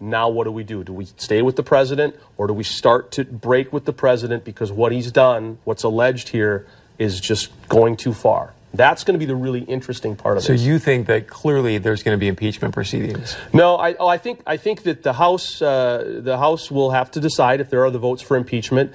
Now, 0.00 0.30
what 0.30 0.44
do 0.44 0.52
we 0.52 0.64
do? 0.64 0.82
Do 0.82 0.94
we 0.94 1.04
stay 1.04 1.42
with 1.42 1.56
the 1.56 1.62
president 1.62 2.16
or 2.38 2.46
do 2.46 2.54
we 2.54 2.64
start 2.64 3.12
to 3.12 3.26
break 3.26 3.74
with 3.74 3.84
the 3.84 3.92
president 3.92 4.42
because 4.42 4.72
what 4.72 4.90
he's 4.90 5.12
done, 5.12 5.58
what's 5.64 5.82
alleged 5.82 6.30
here, 6.30 6.66
is 6.98 7.20
just 7.20 7.50
going 7.68 7.98
too 7.98 8.14
far? 8.14 8.54
That's 8.72 9.04
going 9.04 9.16
to 9.16 9.18
be 9.18 9.26
the 9.26 9.36
really 9.36 9.64
interesting 9.64 10.16
part 10.16 10.38
of 10.38 10.44
it. 10.44 10.46
So 10.46 10.54
this. 10.54 10.62
you 10.62 10.78
think 10.78 11.06
that 11.08 11.26
clearly 11.26 11.76
there's 11.76 12.02
going 12.02 12.16
to 12.16 12.18
be 12.18 12.28
impeachment 12.28 12.72
proceedings? 12.72 13.36
No, 13.52 13.76
I, 13.76 13.96
oh, 13.96 14.08
I 14.08 14.16
think 14.16 14.40
I 14.46 14.56
think 14.56 14.84
that 14.84 15.02
the 15.02 15.12
House 15.12 15.60
uh, 15.60 16.20
the 16.22 16.38
House 16.38 16.70
will 16.70 16.92
have 16.92 17.10
to 17.10 17.20
decide 17.20 17.60
if 17.60 17.68
there 17.68 17.84
are 17.84 17.90
the 17.90 17.98
votes 17.98 18.22
for 18.22 18.38
impeachment. 18.38 18.94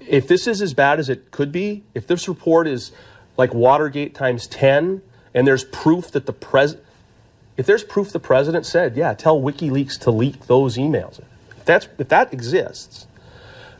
If 0.00 0.26
this 0.26 0.46
is 0.46 0.62
as 0.62 0.72
bad 0.72 0.98
as 0.98 1.10
it 1.10 1.30
could 1.32 1.52
be, 1.52 1.84
if 1.94 2.06
this 2.06 2.26
report 2.28 2.66
is 2.66 2.92
like 3.36 3.54
Watergate 3.54 4.14
times 4.14 4.46
ten, 4.46 5.02
and 5.34 5.46
there's 5.46 5.64
proof 5.64 6.10
that 6.12 6.26
the 6.26 6.32
pres, 6.32 6.76
if 7.56 7.66
there's 7.66 7.84
proof 7.84 8.12
the 8.12 8.20
president 8.20 8.66
said, 8.66 8.96
yeah, 8.96 9.14
tell 9.14 9.40
WikiLeaks 9.40 9.98
to 10.00 10.10
leak 10.10 10.46
those 10.46 10.76
emails. 10.76 11.20
If 11.56 11.64
that's 11.64 11.88
if 11.98 12.08
that 12.08 12.32
exists, 12.32 13.06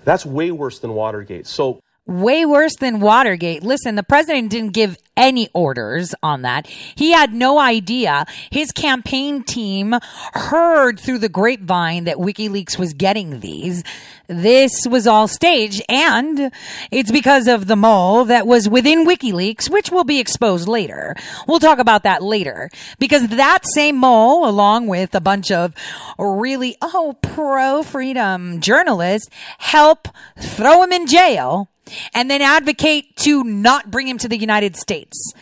that's 0.04 0.24
way 0.24 0.50
worse 0.50 0.78
than 0.78 0.94
Watergate. 0.94 1.46
So 1.46 1.80
way 2.06 2.44
worse 2.44 2.74
than 2.76 3.00
Watergate. 3.00 3.62
Listen, 3.62 3.94
the 3.94 4.02
president 4.02 4.50
didn't 4.50 4.72
give 4.72 4.98
any 5.16 5.48
orders 5.52 6.14
on 6.22 6.42
that. 6.42 6.66
He 6.66 7.12
had 7.12 7.32
no 7.32 7.58
idea. 7.58 8.24
His 8.50 8.72
campaign 8.72 9.42
team 9.42 9.94
heard 10.32 10.98
through 10.98 11.18
the 11.18 11.28
grapevine 11.28 12.04
that 12.04 12.16
WikiLeaks 12.16 12.78
was 12.78 12.94
getting 12.94 13.40
these. 13.40 13.84
This 14.26 14.86
was 14.88 15.06
all 15.06 15.28
staged 15.28 15.82
and 15.88 16.50
it's 16.90 17.12
because 17.12 17.46
of 17.46 17.66
the 17.66 17.76
mole 17.76 18.24
that 18.24 18.46
was 18.46 18.68
within 18.68 19.06
WikiLeaks, 19.06 19.68
which 19.70 19.90
will 19.90 20.04
be 20.04 20.18
exposed 20.18 20.66
later. 20.66 21.14
We'll 21.46 21.60
talk 21.60 21.78
about 21.78 22.04
that 22.04 22.22
later 22.22 22.70
because 22.98 23.28
that 23.28 23.66
same 23.74 23.96
mole, 23.96 24.48
along 24.48 24.86
with 24.86 25.14
a 25.14 25.20
bunch 25.20 25.50
of 25.50 25.74
really, 26.18 26.76
oh, 26.80 27.16
pro 27.20 27.82
freedom 27.82 28.60
journalists 28.60 29.28
help 29.58 30.08
throw 30.38 30.82
him 30.82 30.92
in 30.92 31.06
jail 31.06 31.68
and 32.14 32.30
then 32.30 32.42
advocate 32.42 33.16
to 33.16 33.44
not 33.44 33.90
bring 33.90 34.08
him 34.08 34.18
to 34.18 34.28
the 34.28 34.38
United 34.38 34.76
States. 34.76 35.32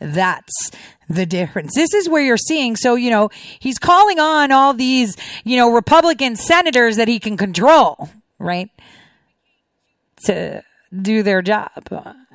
That's 0.00 0.70
the 1.08 1.26
difference. 1.26 1.72
This 1.74 1.94
is 1.94 2.08
where 2.08 2.22
you're 2.22 2.36
seeing. 2.36 2.76
So, 2.76 2.94
you 2.94 3.10
know, 3.10 3.30
he's 3.58 3.78
calling 3.78 4.18
on 4.18 4.52
all 4.52 4.74
these, 4.74 5.16
you 5.44 5.56
know, 5.56 5.72
Republican 5.72 6.36
senators 6.36 6.96
that 6.96 7.08
he 7.08 7.18
can 7.18 7.36
control, 7.36 8.08
right? 8.38 8.70
To 10.24 10.62
do 11.00 11.22
their 11.22 11.42
job. 11.42 11.88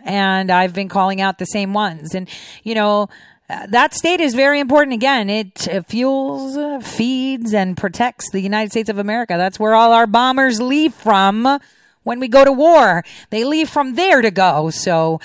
And 0.03 0.51
I've 0.51 0.74
been 0.74 0.89
calling 0.89 1.22
out 1.22 1.38
the 1.38 1.45
same 1.45 1.74
ones. 1.74 2.15
And, 2.15 2.30
you 2.63 2.76
know, 2.76 3.09
that 3.47 3.93
state 3.95 4.22
is 4.22 4.36
very 4.36 4.59
important. 4.59 4.93
Again, 4.93 5.30
it 5.30 5.86
fuels, 5.88 6.86
feeds, 6.86 7.53
and 7.53 7.76
protects 7.76 8.30
the 8.32 8.41
United 8.41 8.72
States 8.72 8.89
of 8.89 8.99
America. 8.99 9.36
That's 9.38 9.59
where 9.59 9.74
all 9.76 9.91
our 9.91 10.07
bombers 10.07 10.61
leave 10.61 10.93
from 10.93 11.59
when 12.04 12.20
we 12.20 12.28
go 12.28 12.43
to 12.45 12.52
war. 12.52 13.04
They 13.30 13.43
leave 13.43 13.70
from 13.70 13.95
there 13.95 14.22
to 14.22 14.32
go. 14.32 14.70
So, 14.70 15.20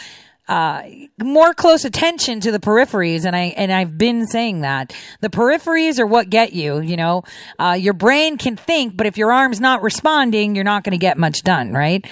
uh, 0.47 0.83
more 1.23 1.55
close 1.55 1.87
attention 1.87 2.41
to 2.41 2.53
the 2.53 2.59
peripheries. 2.59 3.25
And 3.25 3.35
I, 3.35 3.55
and 3.57 3.73
I've 3.73 3.97
been 3.97 4.27
saying 4.27 4.61
that 4.61 4.95
the 5.21 5.31
peripheries 5.31 5.99
are 5.99 6.07
what 6.07 6.29
get 6.29 6.53
you, 6.53 6.81
you 6.81 6.97
know, 6.99 7.23
uh, 7.59 7.77
your 7.81 7.95
brain 7.95 8.37
can 8.37 8.55
think, 8.57 8.95
but 8.95 9.07
if 9.07 9.17
your 9.17 9.33
arm's 9.33 9.59
not 9.59 9.83
responding, 9.83 10.55
you're 10.55 10.65
not 10.65 10.85
going 10.85 10.93
to 10.93 10.99
get 10.99 11.17
much 11.17 11.43
done, 11.45 11.73
right? 11.73 12.05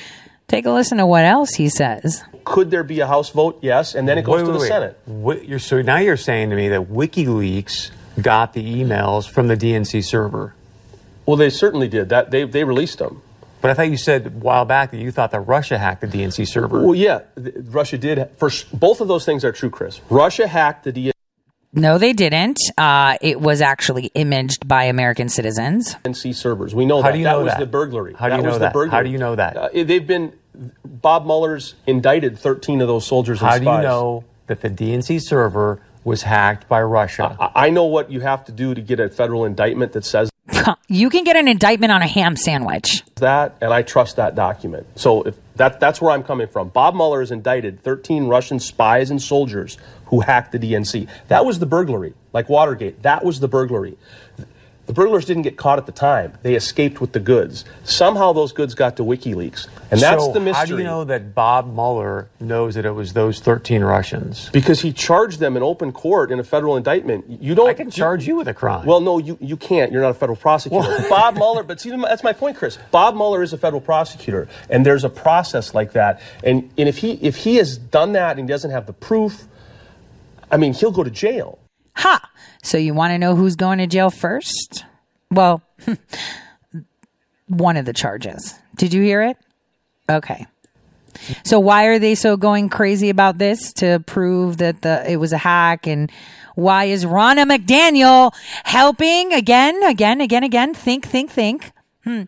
Take 0.49 0.65
a 0.65 0.71
listen 0.71 0.97
to 0.99 1.07
what 1.07 1.25
else 1.25 1.55
he 1.55 1.69
says. 1.69 2.23
could 2.45 2.71
there 2.71 2.85
be 2.85 3.01
a 3.01 3.07
House 3.07 3.31
vote? 3.31 3.59
Yes, 3.63 3.95
and 3.95 4.09
then 4.09 4.17
it 4.19 4.23
goes 4.25 4.37
Wait, 4.37 4.41
to 4.41 4.47
wait, 4.47 4.53
the 4.53 4.59
wait. 4.61 4.69
Senate. 4.69 4.99
What, 5.05 5.49
you're, 5.49 5.59
so 5.59 5.83
now 5.83 5.99
you're 5.99 6.17
saying 6.17 6.51
to 6.51 6.57
me 6.57 6.69
that 6.69 6.91
WikiLeaks 6.91 7.91
got 8.21 8.53
the 8.55 8.83
emails 8.83 9.29
from 9.29 9.49
the 9.49 9.57
DNC 9.57 10.05
server. 10.05 10.55
Well, 11.27 11.37
they 11.37 11.51
certainly 11.51 11.89
did. 11.89 12.09
That 12.09 12.31
they 12.31 12.45
they 12.45 12.65
released 12.65 12.99
them. 12.99 13.23
But 13.63 13.71
I 13.71 13.75
thought 13.75 13.89
you 13.91 13.97
said 13.97 14.27
a 14.27 14.31
while 14.31 14.65
back 14.65 14.91
that 14.91 14.99
you 14.99 15.11
thought 15.13 15.31
that 15.31 15.41
Russia 15.41 15.79
hacked 15.79 16.01
the 16.03 16.07
DNC 16.09 16.47
server. 16.49 16.83
Well, 16.83 16.95
yeah, 16.95 17.21
th- 17.37 17.55
Russia 17.67 17.97
did. 17.97 18.29
First, 18.37 18.79
both 18.79 19.01
of 19.01 19.09
those 19.09 19.25
things 19.25 19.45
are 19.45 19.53
true, 19.53 19.71
Chris. 19.71 20.01
Russia 20.11 20.47
hacked 20.49 20.85
the 20.85 20.93
DNC 20.93 21.13
No, 21.73 21.97
they 21.97 22.13
didn't. 22.13 22.59
Uh, 22.77 23.17
it 23.23 23.41
was 23.41 23.61
actually 23.63 24.07
imaged 24.15 24.67
by 24.69 24.85
American 24.85 25.29
citizens. 25.29 25.95
DNC 26.05 26.35
servers. 26.35 26.75
We 26.75 26.85
know 26.87 27.01
How 27.01 27.09
that. 27.09 27.13
do 27.13 27.19
you 27.19 27.25
that 27.25 27.33
know 27.33 27.45
was 27.45 27.53
that? 27.53 27.61
the 27.61 27.67
burglary. 27.67 28.15
How 28.15 28.29
do 28.29 28.35
you 28.37 28.43
that 28.43 28.47
was 28.49 28.55
know 28.55 28.59
the 28.59 28.65
that? 28.67 28.73
burglary. 28.75 28.91
How 28.91 29.03
do 29.05 29.11
you 29.11 29.19
know 29.19 29.35
that? 29.37 29.57
Uh, 29.57 29.69
they've 29.73 30.07
been 30.07 30.33
Bob 30.85 31.25
Mueller's 31.25 31.77
indicted 31.87 32.39
13 32.39 32.81
of 32.83 32.89
those 32.89 33.07
soldiers 33.07 33.41
and 33.41 33.49
How 33.49 33.59
do 33.59 33.65
you 33.65 33.71
know 33.83 34.25
that 34.49 34.61
the 34.61 34.69
DNC 34.71 35.23
server 35.23 35.81
was 36.05 36.23
hacked 36.23 36.69
by 36.69 36.83
Russia? 36.83 37.37
I, 37.39 37.67
I 37.67 37.71
know 37.71 37.85
what 37.85 38.11
you 38.11 38.21
have 38.23 38.45
to 38.47 38.53
do 38.53 38.75
to 38.75 38.81
get 38.81 38.99
a 38.99 39.09
federal 39.09 39.45
indictment 39.45 39.93
that 39.93 40.05
says 40.05 40.31
You 40.89 41.09
can 41.09 41.25
get 41.25 41.37
an 41.37 41.49
indictment 41.49 41.91
on 41.91 42.03
a 42.03 42.07
ham 42.07 42.37
sandwich. 42.37 43.03
that, 43.17 43.57
and 43.63 43.73
I 43.73 43.81
trust 43.81 44.17
that 44.17 44.35
document. 44.35 44.87
So 44.97 45.23
if 45.23 45.37
that, 45.57 45.81
that's 45.81 46.03
where 46.03 46.11
I'm 46.11 46.23
coming 46.23 46.49
from. 46.49 46.69
Bob 46.69 46.95
Mueller 46.95 47.21
has 47.21 47.31
indicted 47.31 47.83
13 47.83 48.27
Russian 48.27 48.61
spies 48.61 49.11
and 49.11 49.21
soldiers 49.21 49.79
who 50.07 50.21
hacked 50.21 50.53
the 50.53 50.59
DNC. 50.59 51.09
That 51.29 51.47
was 51.47 51.59
the 51.59 51.67
burglary, 51.67 52.13
like 52.35 52.51
Watergate. 52.51 53.03
That 53.03 53.25
was 53.25 53.41
the 53.41 53.49
burglary. 53.49 53.97
The 54.87 54.93
burglars 54.93 55.25
didn't 55.25 55.43
get 55.43 55.57
caught 55.57 55.79
at 55.79 55.87
the 55.87 55.93
time. 55.93 56.37
They 56.43 56.57
escaped 56.57 57.01
with 57.01 57.13
the 57.13 57.21
goods. 57.21 57.65
Somehow 57.85 58.33
those 58.33 58.53
goods 58.53 58.75
got 58.75 58.97
to 58.97 59.05
WikiLeaks, 59.05 59.69
and 59.93 60.01
that's 60.01 60.25
So 60.25 60.33
the 60.33 60.41
mystery. 60.41 60.59
How 60.59 60.65
do 60.65 60.79
you 60.79 60.85
know 60.85 61.05
that 61.05 61.37
Bob 61.37 61.73
Mueller 61.73 62.29
knows 62.41 62.75
that 62.75 62.85
it 62.85 62.91
was 62.91 63.13
those 63.13 63.39
13 63.39 63.83
Russians? 63.85 64.51
Because 64.51 64.81
he 64.81 64.93
charged 64.93 65.39
them 65.39 65.57
in 65.57 65.63
open 65.63 65.93
court 65.93 66.33
in 66.33 66.41
a 66.41 66.45
federal 66.45 66.77
indictment. 66.77 67.27
You 67.29 67.55
don't. 67.55 67.69
I 67.69 67.75
can 67.75 67.93
charge 67.93 68.27
you 68.27 68.37
with 68.37 68.49
a 68.49 68.55
crime. 68.55 68.85
Well, 68.85 69.01
no, 69.01 69.19
you, 69.19 69.39
you 69.41 69.57
can't. 69.57 69.93
You're 69.93 70.03
not 70.03 70.11
a 70.11 70.15
federal 70.15 70.37
prosecutor. 70.37 71.09
Bob 71.09 71.37
Mueller, 71.37 71.63
but 71.63 71.81
see, 71.81 71.91
that's 71.91 72.25
my 72.25 72.33
point, 72.33 72.57
Chris. 72.57 72.77
Bob 72.91 73.15
Mueller 73.15 73.45
is 73.45 73.53
a 73.53 73.59
federal 73.59 73.81
prosecutor, 73.81 74.49
and 74.69 74.85
there's 74.85 75.05
a 75.05 75.11
process 75.11 75.75
like 75.75 75.93
that. 75.93 76.21
And 76.43 76.69
and 76.77 76.89
if 76.89 76.99
he 76.99 77.13
if 77.23 77.37
he 77.37 77.57
has 77.57 77.79
done 77.79 78.13
that 78.13 78.37
and 78.37 78.49
he 78.49 78.53
doesn't 78.53 78.73
have 78.73 78.87
the 78.87 78.93
proof, 78.93 79.45
I 80.51 80.57
mean, 80.57 80.75
he'll 80.75 80.91
go 80.91 81.05
to 81.05 81.11
jail. 81.11 81.61
Ha! 81.97 82.31
So 82.63 82.79
you 82.79 82.95
want 82.95 83.13
to 83.13 83.19
know 83.19 83.35
who's 83.35 83.57
going 83.57 83.79
to 83.79 83.87
jail 83.87 84.11
first? 84.11 84.85
Well, 85.31 85.63
one 87.49 87.77
of 87.77 87.85
the 87.85 87.93
charges. 87.93 88.55
Did 88.77 88.95
you 88.95 89.03
hear 89.03 89.23
it? 89.23 89.37
Okay. 90.09 90.47
So 91.45 91.61
why 91.61 91.87
are 91.87 91.99
they 91.99 92.15
so 92.15 92.37
going 92.37 92.69
crazy 92.69 93.11
about 93.11 93.39
this 93.39 93.73
to 93.75 94.01
prove 94.07 94.59
that 94.59 94.83
the 94.83 95.11
it 95.11 95.17
was 95.17 95.33
a 95.33 95.39
hack 95.39 95.87
and 95.87 96.11
why 96.55 96.85
is 96.85 97.05
Ronna 97.05 97.45
McDaniel 97.45 98.35
helping 98.65 99.33
again, 99.33 99.83
again, 99.83 100.21
again, 100.21 100.45
again? 100.45 100.75
Think, 100.75 101.07
think, 101.07 101.31
think. 101.31 101.73
Hmm. 102.05 102.23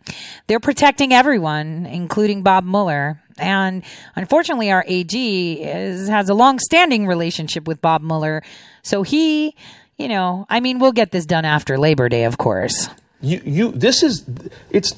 They're 0.46 0.60
protecting 0.60 1.12
everyone, 1.12 1.86
including 1.86 2.42
Bob 2.42 2.64
Mueller. 2.64 3.20
And 3.36 3.82
unfortunately, 4.14 4.70
our 4.70 4.84
AG 4.86 5.62
is, 5.62 6.08
has 6.08 6.28
a 6.28 6.34
long-standing 6.34 7.06
relationship 7.06 7.66
with 7.66 7.82
Bob 7.82 8.00
Mueller. 8.00 8.42
So 8.82 9.02
he, 9.02 9.56
you 9.96 10.08
know, 10.08 10.46
I 10.48 10.60
mean, 10.60 10.78
we'll 10.78 10.92
get 10.92 11.10
this 11.10 11.26
done 11.26 11.44
after 11.44 11.78
Labor 11.78 12.08
Day, 12.08 12.24
of 12.24 12.38
course. 12.38 12.88
You 13.20 13.40
you 13.44 13.72
this 13.72 14.02
is 14.02 14.24
it's 14.70 14.94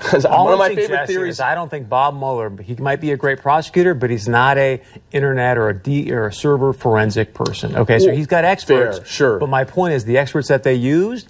All 0.24 0.46
one 0.46 0.54
of 0.54 0.58
my 0.58 0.74
favorite 0.74 1.06
theories. 1.06 1.34
Is 1.34 1.40
I 1.40 1.54
don't 1.54 1.68
think 1.68 1.88
Bob 1.88 2.14
Mueller. 2.14 2.50
He 2.62 2.74
might 2.76 3.00
be 3.00 3.12
a 3.12 3.16
great 3.16 3.40
prosecutor, 3.40 3.92
but 3.92 4.08
he's 4.08 4.26
not 4.26 4.56
a 4.56 4.80
internet 5.12 5.58
or 5.58 5.68
a 5.68 5.74
D 5.74 6.10
or 6.12 6.26
a 6.26 6.32
server 6.32 6.72
forensic 6.72 7.34
person. 7.34 7.76
Okay, 7.76 7.98
so 7.98 8.06
Well, 8.06 8.16
he's 8.16 8.26
got 8.26 8.44
experts. 8.44 8.98
fair, 8.98 9.06
sure. 9.06 9.38
But 9.38 9.50
my 9.50 9.64
point 9.64 9.94
is, 9.94 10.04
the 10.06 10.16
experts 10.16 10.48
that 10.48 10.62
they 10.62 10.74
used 10.74 11.28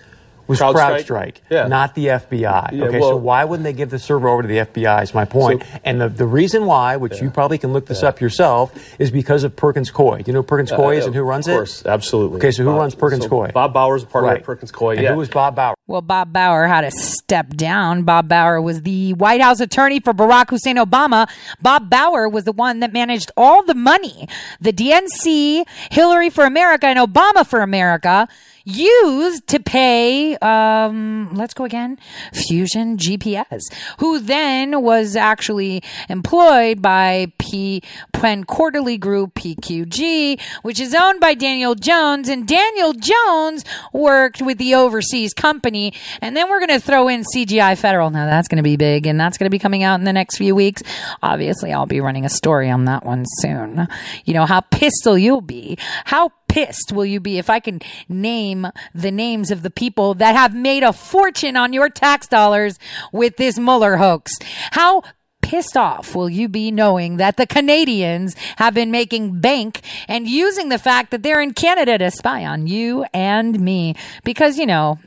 was 0.50 0.60
CrowdStrike? 0.60 1.06
CrowdStrike, 1.06 1.34
Yeah. 1.48 1.66
not 1.68 1.94
the 1.94 2.06
FBI. 2.06 2.70
Yeah, 2.72 2.84
okay, 2.84 3.00
so 3.00 3.16
why 3.16 3.44
wouldn't 3.44 3.64
they 3.64 3.72
give 3.72 3.88
the 3.90 3.98
server 3.98 4.28
over 4.28 4.42
to 4.42 4.48
the 4.48 4.58
FBI? 4.58 5.02
Is 5.02 5.14
my 5.14 5.24
point. 5.24 5.62
and 5.84 6.00
the, 6.00 6.08
the 6.08 6.26
reason 6.26 6.66
why, 6.66 6.96
which 6.96 7.22
you 7.22 7.30
probably 7.30 7.56
can 7.58 7.72
look 7.72 7.86
this 7.86 8.02
up 8.02 8.20
yourself, 8.20 8.72
is 8.98 9.10
because 9.10 9.44
of 9.44 9.56
Perkins 9.56 9.90
Coie. 9.90 10.18
Do 10.18 10.24
you 10.26 10.32
know 10.34 10.40
who 10.40 10.46
Perkins 10.46 10.72
uh, 10.72 10.76
Coie 10.76 10.96
is 10.98 11.04
uh, 11.04 11.06
and 11.06 11.14
who 11.14 11.22
runs 11.22 11.48
it? 11.48 11.52
of 11.52 11.56
course, 11.58 11.80
it? 11.82 11.86
absolutely. 11.86 12.38
Okay, 12.38 12.50
so 12.50 12.62
who 12.64 12.70
Bob- 12.70 12.78
runs 12.80 12.94
Perkins 12.94 13.24
so 13.24 13.30
Coie? 13.30 13.52
Bob 13.52 13.72
Bauer's 13.72 14.02
a 14.02 14.06
partner 14.06 14.30
Right. 14.30 14.38
at 14.40 14.44
Perkins 14.44 14.70
Coie. 14.72 14.94
And 14.94 15.02
yeah. 15.02 15.12
who 15.12 15.18
was 15.18 15.28
Bob 15.30 15.54
Bauer? 15.56 15.74
Well, 15.86 16.02
Bob 16.02 16.32
Bauer 16.32 16.66
had 16.66 16.82
to 16.82 16.90
step 16.90 17.48
down. 17.54 18.02
Bob 18.02 18.28
Bauer 18.28 18.60
was 18.60 18.82
the 18.82 19.12
White 19.14 19.40
House 19.40 19.60
attorney 19.60 20.00
for 20.00 20.12
Barack 20.12 20.50
Hussein 20.50 20.76
Obama. 20.76 21.28
Bob 21.62 21.88
Bauer 21.90 22.28
was 22.28 22.44
the 22.44 22.52
one 22.52 22.80
that 22.80 22.92
managed 22.92 23.30
all 23.36 23.62
the 23.64 23.74
money 23.74 24.28
the 24.60 24.72
DNC, 24.72 25.64
Hillary 25.90 26.30
for 26.30 26.44
America, 26.44 26.86
and 26.86 26.98
Obama 26.98 27.46
for 27.46 27.60
America 27.60 28.28
used 28.70 29.46
to 29.48 29.60
pay, 29.60 30.36
um, 30.36 31.30
let's 31.34 31.54
go 31.54 31.64
again, 31.64 31.98
Fusion 32.32 32.96
GPS, 32.96 33.62
who 33.98 34.18
then 34.18 34.82
was 34.82 35.16
actually 35.16 35.82
employed 36.08 36.80
by 36.82 37.32
P. 37.50 37.82
Penn 38.12 38.44
Quarter 38.44 38.80
Group, 38.98 39.34
PQG, 39.34 40.40
which 40.62 40.78
is 40.78 40.94
owned 40.94 41.20
by 41.20 41.34
Daniel 41.34 41.74
Jones. 41.74 42.28
And 42.28 42.46
Daniel 42.46 42.92
Jones 42.92 43.64
worked 43.92 44.40
with 44.40 44.58
the 44.58 44.74
overseas 44.74 45.34
company. 45.34 45.92
And 46.20 46.36
then 46.36 46.48
we're 46.48 46.64
going 46.64 46.80
to 46.80 46.84
throw 46.84 47.08
in 47.08 47.24
CGI 47.34 47.76
Federal. 47.76 48.10
Now 48.10 48.26
that's 48.26 48.48
going 48.48 48.58
to 48.58 48.62
be 48.62 48.76
big 48.76 49.06
and 49.06 49.18
that's 49.18 49.36
going 49.36 49.46
to 49.46 49.50
be 49.50 49.58
coming 49.58 49.82
out 49.82 49.98
in 49.98 50.04
the 50.04 50.12
next 50.12 50.36
few 50.36 50.54
weeks. 50.54 50.82
Obviously, 51.22 51.72
I'll 51.72 51.86
be 51.86 52.00
running 52.00 52.24
a 52.24 52.28
story 52.28 52.70
on 52.70 52.84
that 52.84 53.04
one 53.04 53.24
soon. 53.38 53.88
You 54.24 54.34
know, 54.34 54.46
how 54.46 54.60
pissed 54.60 55.02
will 55.04 55.18
you 55.18 55.40
be? 55.40 55.76
How 56.04 56.30
pissed 56.48 56.92
will 56.92 57.06
you 57.06 57.20
be 57.20 57.38
if 57.38 57.48
I 57.48 57.60
can 57.60 57.80
name 58.08 58.66
the 58.94 59.10
names 59.10 59.50
of 59.50 59.62
the 59.62 59.70
people 59.70 60.14
that 60.14 60.34
have 60.34 60.54
made 60.54 60.82
a 60.82 60.92
fortune 60.92 61.56
on 61.56 61.72
your 61.72 61.88
tax 61.88 62.26
dollars 62.26 62.78
with 63.12 63.36
this 63.36 63.58
Mueller 63.58 63.96
hoax? 63.96 64.32
How 64.72 65.02
pissed 65.50 65.76
off 65.76 66.14
will 66.14 66.30
you 66.30 66.48
be 66.48 66.70
knowing 66.70 67.16
that 67.16 67.36
the 67.36 67.46
Canadians 67.46 68.36
have 68.56 68.72
been 68.72 68.90
making 68.90 69.40
bank 69.40 69.80
and 70.08 70.28
using 70.28 70.68
the 70.68 70.78
fact 70.78 71.10
that 71.10 71.22
they're 71.24 71.40
in 71.42 71.52
Canada 71.54 71.98
to 71.98 72.10
spy 72.10 72.44
on 72.46 72.66
you 72.68 73.04
and 73.12 73.58
me? 73.58 73.94
Because, 74.24 74.58
you 74.58 74.66
know, 74.66 74.98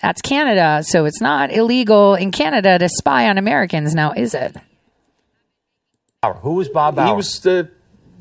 that's 0.00 0.22
Canada, 0.22 0.82
so 0.82 1.04
it's 1.04 1.20
not 1.20 1.52
illegal 1.52 2.14
in 2.14 2.30
Canada 2.30 2.78
to 2.78 2.88
spy 2.88 3.28
on 3.28 3.36
Americans 3.38 3.94
now, 3.94 4.12
is 4.12 4.32
it? 4.34 4.56
Who 6.42 6.54
was 6.54 6.68
Bob 6.68 6.96
Bauer? 6.96 7.06
He 7.08 7.12
was 7.12 7.38
the 7.40 7.70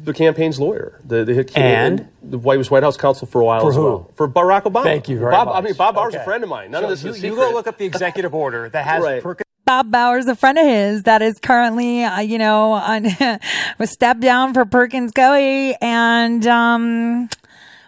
the 0.03 0.13
campaign's 0.13 0.59
lawyer. 0.59 0.99
The, 1.05 1.23
the 1.23 1.51
And? 1.57 2.07
the 2.21 2.37
White 2.37 2.57
was 2.59 2.69
White 2.69 2.83
House 2.83 2.97
counsel 2.97 3.27
for 3.27 3.41
a 3.41 3.45
while 3.45 3.61
For 3.61 3.69
as 3.69 3.75
who? 3.75 3.83
well. 3.83 4.11
For 4.15 4.27
Barack 4.27 4.63
Obama. 4.63 4.83
Thank 4.83 5.07
you 5.09 5.17
very 5.17 5.31
Bob, 5.31 5.47
much. 5.47 5.55
I 5.55 5.61
mean, 5.61 5.73
Bob 5.73 5.95
Bauer's 5.95 6.13
a 6.13 6.23
friend 6.23 6.43
of 6.43 6.49
mine. 6.49 6.69
None 6.69 6.81
So 6.81 6.85
of 6.85 6.89
this 6.91 7.03
you, 7.03 7.09
is 7.11 7.23
you 7.23 7.29
secret. 7.31 7.47
go 7.47 7.53
look 7.53 7.65
up 7.65 7.77
the 7.77 7.85
executive 7.93 8.35
order 8.35 8.69
that 8.69 8.85
has 8.85 9.01
Right. 9.01 9.23
Perkins. 9.23 9.44
Bob 9.65 9.91
Bauer's 9.91 10.27
a 10.27 10.35
friend 10.35 10.57
of 10.57 10.65
his 10.65 11.03
that 11.03 11.21
is 11.21 11.39
currently, 11.39 12.03
uh, 12.03 12.19
you 12.19 12.37
know, 12.37 12.73
on 12.73 13.07
was 13.79 13.89
stepped 13.89 14.19
down 14.21 14.53
for 14.53 14.63
Perkins 14.65 15.11
Coie, 15.11 15.73
and 15.81 16.45
um, 16.45 17.29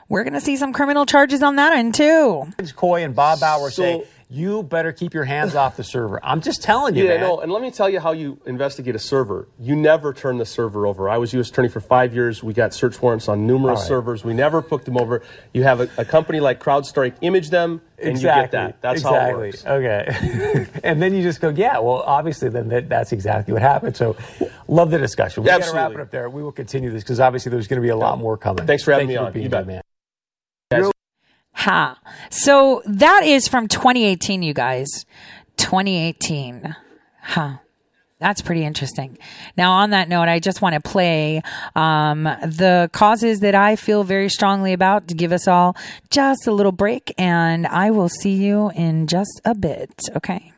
we're 0.10 0.24
gonna 0.24 0.42
see 0.42 0.58
some 0.58 0.74
criminal 0.74 1.06
charges 1.06 1.44
on 1.44 1.56
that 1.58 1.74
end 1.74 1.94
too. 1.94 2.48
Coie 2.76 3.04
and 3.06 3.16
Bob 3.16 3.40
Bauer 3.40 3.70
So- 3.70 3.84
say 3.84 4.04
you 4.30 4.62
better 4.62 4.92
keep 4.92 5.14
your 5.14 5.24
hands 5.24 5.56
off 5.56 5.78
the 5.78 5.84
server. 5.84 6.24
I'm 6.24 6.42
just 6.42 6.62
telling 6.62 6.96
you, 6.96 7.06
yeah, 7.06 7.12
man. 7.12 7.22
no, 7.22 7.40
and 7.40 7.50
let 7.50 7.62
me 7.62 7.72
tell 7.72 7.90
you 7.90 8.02
how 8.02 8.12
you 8.12 8.42
investigate 8.46 8.94
a 8.94 9.00
server. 9.00 9.48
You 9.58 9.74
never 9.74 10.14
turn 10.14 10.38
the 10.38 10.46
server 10.46 10.86
over. 10.86 11.08
I 11.08 11.18
was 11.18 11.32
U.S. 11.34 11.50
attorney 11.50 11.70
for 11.70 11.80
five 11.80 12.14
years. 12.14 12.44
We 12.44 12.54
got 12.54 12.74
search 12.74 13.02
warrants 13.02 13.30
on 13.30 13.48
numerous 13.48 13.80
right. 13.80 13.88
servers. 13.88 14.26
We 14.26 14.34
never 14.34 14.62
put 14.62 14.84
them 14.84 14.98
over. 14.98 15.24
You 15.54 15.64
have 15.64 15.80
a, 15.80 15.90
a 15.98 16.04
company 16.04 16.42
like 16.42 16.62
CrowdStrike 16.62 17.16
image 17.22 17.52
them, 17.52 17.82
and 18.00 18.10
exactly. 18.10 18.42
you 18.42 18.44
get 18.44 18.52
that. 18.52 18.82
That's 18.82 19.00
exactly. 19.00 19.20
how 19.20 19.30
it 19.30 19.38
works. 19.38 19.66
Okay. 19.66 20.68
and 20.84 21.02
then 21.02 21.16
you 21.16 21.24
just 21.24 21.40
go, 21.40 21.48
yeah, 21.48 21.80
well, 21.80 22.04
obviously, 22.06 22.50
then 22.50 22.68
that, 22.68 22.90
that's 22.90 23.14
exactly 23.14 23.54
what 23.54 23.62
happened. 23.62 23.96
So, 23.96 24.18
love 24.68 24.92
the 24.92 24.98
discussion. 24.98 25.44
We 25.44 25.50
got 25.50 25.64
to 25.64 25.72
wrap 25.72 25.92
it 25.92 26.02
up 26.02 26.12
there. 26.12 26.30
We 26.30 26.44
will 26.44 26.52
continue 26.52 26.92
this 26.92 27.04
because 27.04 27.22
obviously 27.22 27.50
there's 27.50 27.68
going 27.68 27.82
to 27.82 27.86
be 27.86 27.90
a 27.92 27.98
lot 27.98 28.20
more 28.20 28.36
coming. 28.36 28.68
Thanks 28.68 28.84
for 28.84 28.92
having 28.92 29.08
Thank 29.08 29.20
me 29.20 29.26
on. 29.26 29.32
being 29.32 29.44
You 29.44 29.50
here, 29.50 29.60
bet. 29.60 29.68
man. 29.68 29.82
Ha. 31.58 32.00
So 32.30 32.84
that 32.86 33.24
is 33.24 33.48
from 33.48 33.68
2018, 33.68 34.44
you 34.44 34.54
guys. 34.54 35.06
2018. 35.58 36.76
Huh. 37.24 37.58
That's 38.20 38.42
pretty 38.42 38.64
interesting. 38.64 39.18
Now, 39.58 39.74
on 39.74 39.92
that 39.92 40.10
note, 40.10 40.28
I 40.28 40.40
just 40.40 40.62
want 40.62 40.74
to 40.74 40.82
play 40.82 41.42
um, 41.76 42.24
the 42.24 42.90
causes 42.92 43.42
that 43.42 43.54
I 43.54 43.76
feel 43.76 44.04
very 44.04 44.30
strongly 44.30 44.74
about 44.74 45.08
to 45.10 45.16
give 45.16 45.32
us 45.32 45.48
all 45.48 45.76
just 46.10 46.48
a 46.48 46.52
little 46.52 46.72
break, 46.72 47.14
and 47.18 47.68
I 47.68 47.92
will 47.92 48.10
see 48.10 48.34
you 48.34 48.72
in 48.76 49.06
just 49.06 49.42
a 49.46 49.54
bit. 49.54 49.94
Okay. 50.16 50.52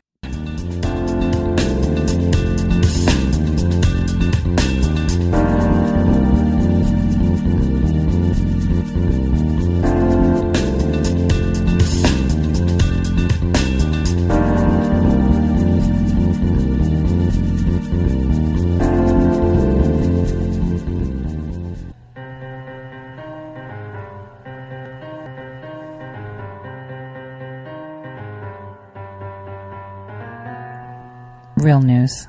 Real 31.70 31.82
news. 31.82 32.28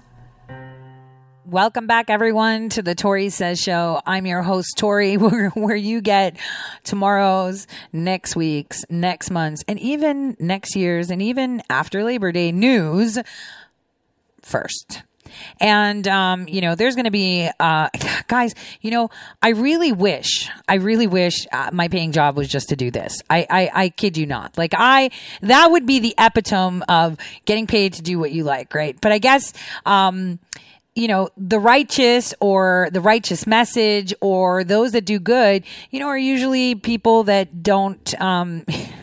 Welcome 1.46 1.86
back, 1.86 2.10
everyone, 2.10 2.68
to 2.68 2.82
the 2.82 2.94
Tori 2.94 3.30
Says 3.30 3.58
Show. 3.58 4.02
I'm 4.04 4.26
your 4.26 4.42
host, 4.42 4.76
Tori, 4.76 5.16
where, 5.16 5.48
where 5.48 5.74
you 5.74 6.02
get 6.02 6.36
tomorrow's, 6.84 7.66
next 7.90 8.36
week's, 8.36 8.84
next 8.90 9.30
month's, 9.30 9.64
and 9.66 9.80
even 9.80 10.36
next 10.38 10.76
year's, 10.76 11.10
and 11.10 11.22
even 11.22 11.62
after 11.70 12.04
Labor 12.04 12.32
Day 12.32 12.52
news 12.52 13.18
first. 14.42 15.04
And, 15.60 16.06
um, 16.08 16.48
you 16.48 16.60
know, 16.60 16.74
there's 16.74 16.94
going 16.94 17.04
to 17.04 17.10
be, 17.10 17.48
uh, 17.58 17.88
guys, 18.28 18.54
you 18.80 18.90
know, 18.90 19.10
I 19.42 19.50
really 19.50 19.92
wish, 19.92 20.48
I 20.68 20.74
really 20.74 21.06
wish 21.06 21.46
uh, 21.52 21.70
my 21.72 21.88
paying 21.88 22.12
job 22.12 22.36
was 22.36 22.48
just 22.48 22.68
to 22.70 22.76
do 22.76 22.90
this. 22.90 23.22
I, 23.28 23.46
I, 23.50 23.70
I 23.72 23.88
kid 23.90 24.16
you 24.16 24.26
not. 24.26 24.56
Like 24.56 24.74
I, 24.76 25.10
that 25.42 25.70
would 25.70 25.86
be 25.86 25.98
the 25.98 26.14
epitome 26.18 26.82
of 26.88 27.16
getting 27.44 27.66
paid 27.66 27.94
to 27.94 28.02
do 28.02 28.18
what 28.18 28.32
you 28.32 28.44
like, 28.44 28.74
right? 28.74 29.00
But 29.00 29.12
I 29.12 29.18
guess, 29.18 29.52
um, 29.86 30.38
you 30.94 31.08
know, 31.08 31.28
the 31.36 31.58
righteous 31.58 32.34
or 32.40 32.88
the 32.92 33.00
righteous 33.00 33.46
message 33.46 34.12
or 34.20 34.64
those 34.64 34.92
that 34.92 35.04
do 35.04 35.18
good, 35.18 35.64
you 35.90 36.00
know, 36.00 36.08
are 36.08 36.18
usually 36.18 36.74
people 36.74 37.24
that 37.24 37.62
don't, 37.62 38.20
um, 38.20 38.64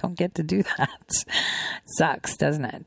don't 0.00 0.16
get 0.16 0.34
to 0.36 0.42
do 0.42 0.62
that. 0.62 1.12
Sucks, 1.84 2.36
doesn't 2.36 2.64
it? 2.64 2.86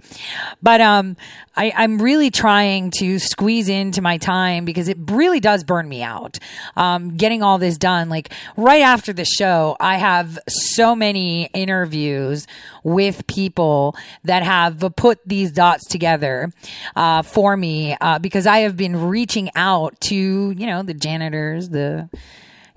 But 0.61 0.81
um, 0.81 1.17
I, 1.55 1.73
I'm 1.75 2.01
really 2.01 2.31
trying 2.31 2.91
to 2.99 3.19
squeeze 3.19 3.69
into 3.69 4.01
my 4.01 4.17
time 4.17 4.65
because 4.65 4.87
it 4.87 4.97
really 5.09 5.39
does 5.39 5.63
burn 5.63 5.87
me 5.87 6.03
out. 6.03 6.37
Um, 6.75 7.17
getting 7.17 7.43
all 7.43 7.57
this 7.57 7.77
done, 7.77 8.09
like 8.09 8.31
right 8.57 8.81
after 8.81 9.13
the 9.13 9.25
show, 9.25 9.75
I 9.79 9.97
have 9.97 10.39
so 10.47 10.95
many 10.95 11.45
interviews 11.53 12.47
with 12.83 13.25
people 13.27 13.95
that 14.23 14.43
have 14.43 14.93
put 14.95 15.19
these 15.25 15.51
dots 15.51 15.85
together 15.87 16.51
uh, 16.95 17.21
for 17.21 17.55
me 17.57 17.95
uh, 17.99 18.19
because 18.19 18.47
I 18.47 18.59
have 18.59 18.77
been 18.77 19.07
reaching 19.07 19.49
out 19.55 19.99
to 20.01 20.15
you 20.15 20.65
know 20.65 20.83
the 20.83 20.93
janitors, 20.93 21.69
the 21.69 22.09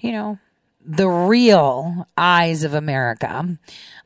you 0.01 0.13
know 0.13 0.39
the 0.85 1.09
real 1.09 2.09
eyes 2.17 2.65
of 2.65 2.75
America 2.75 3.59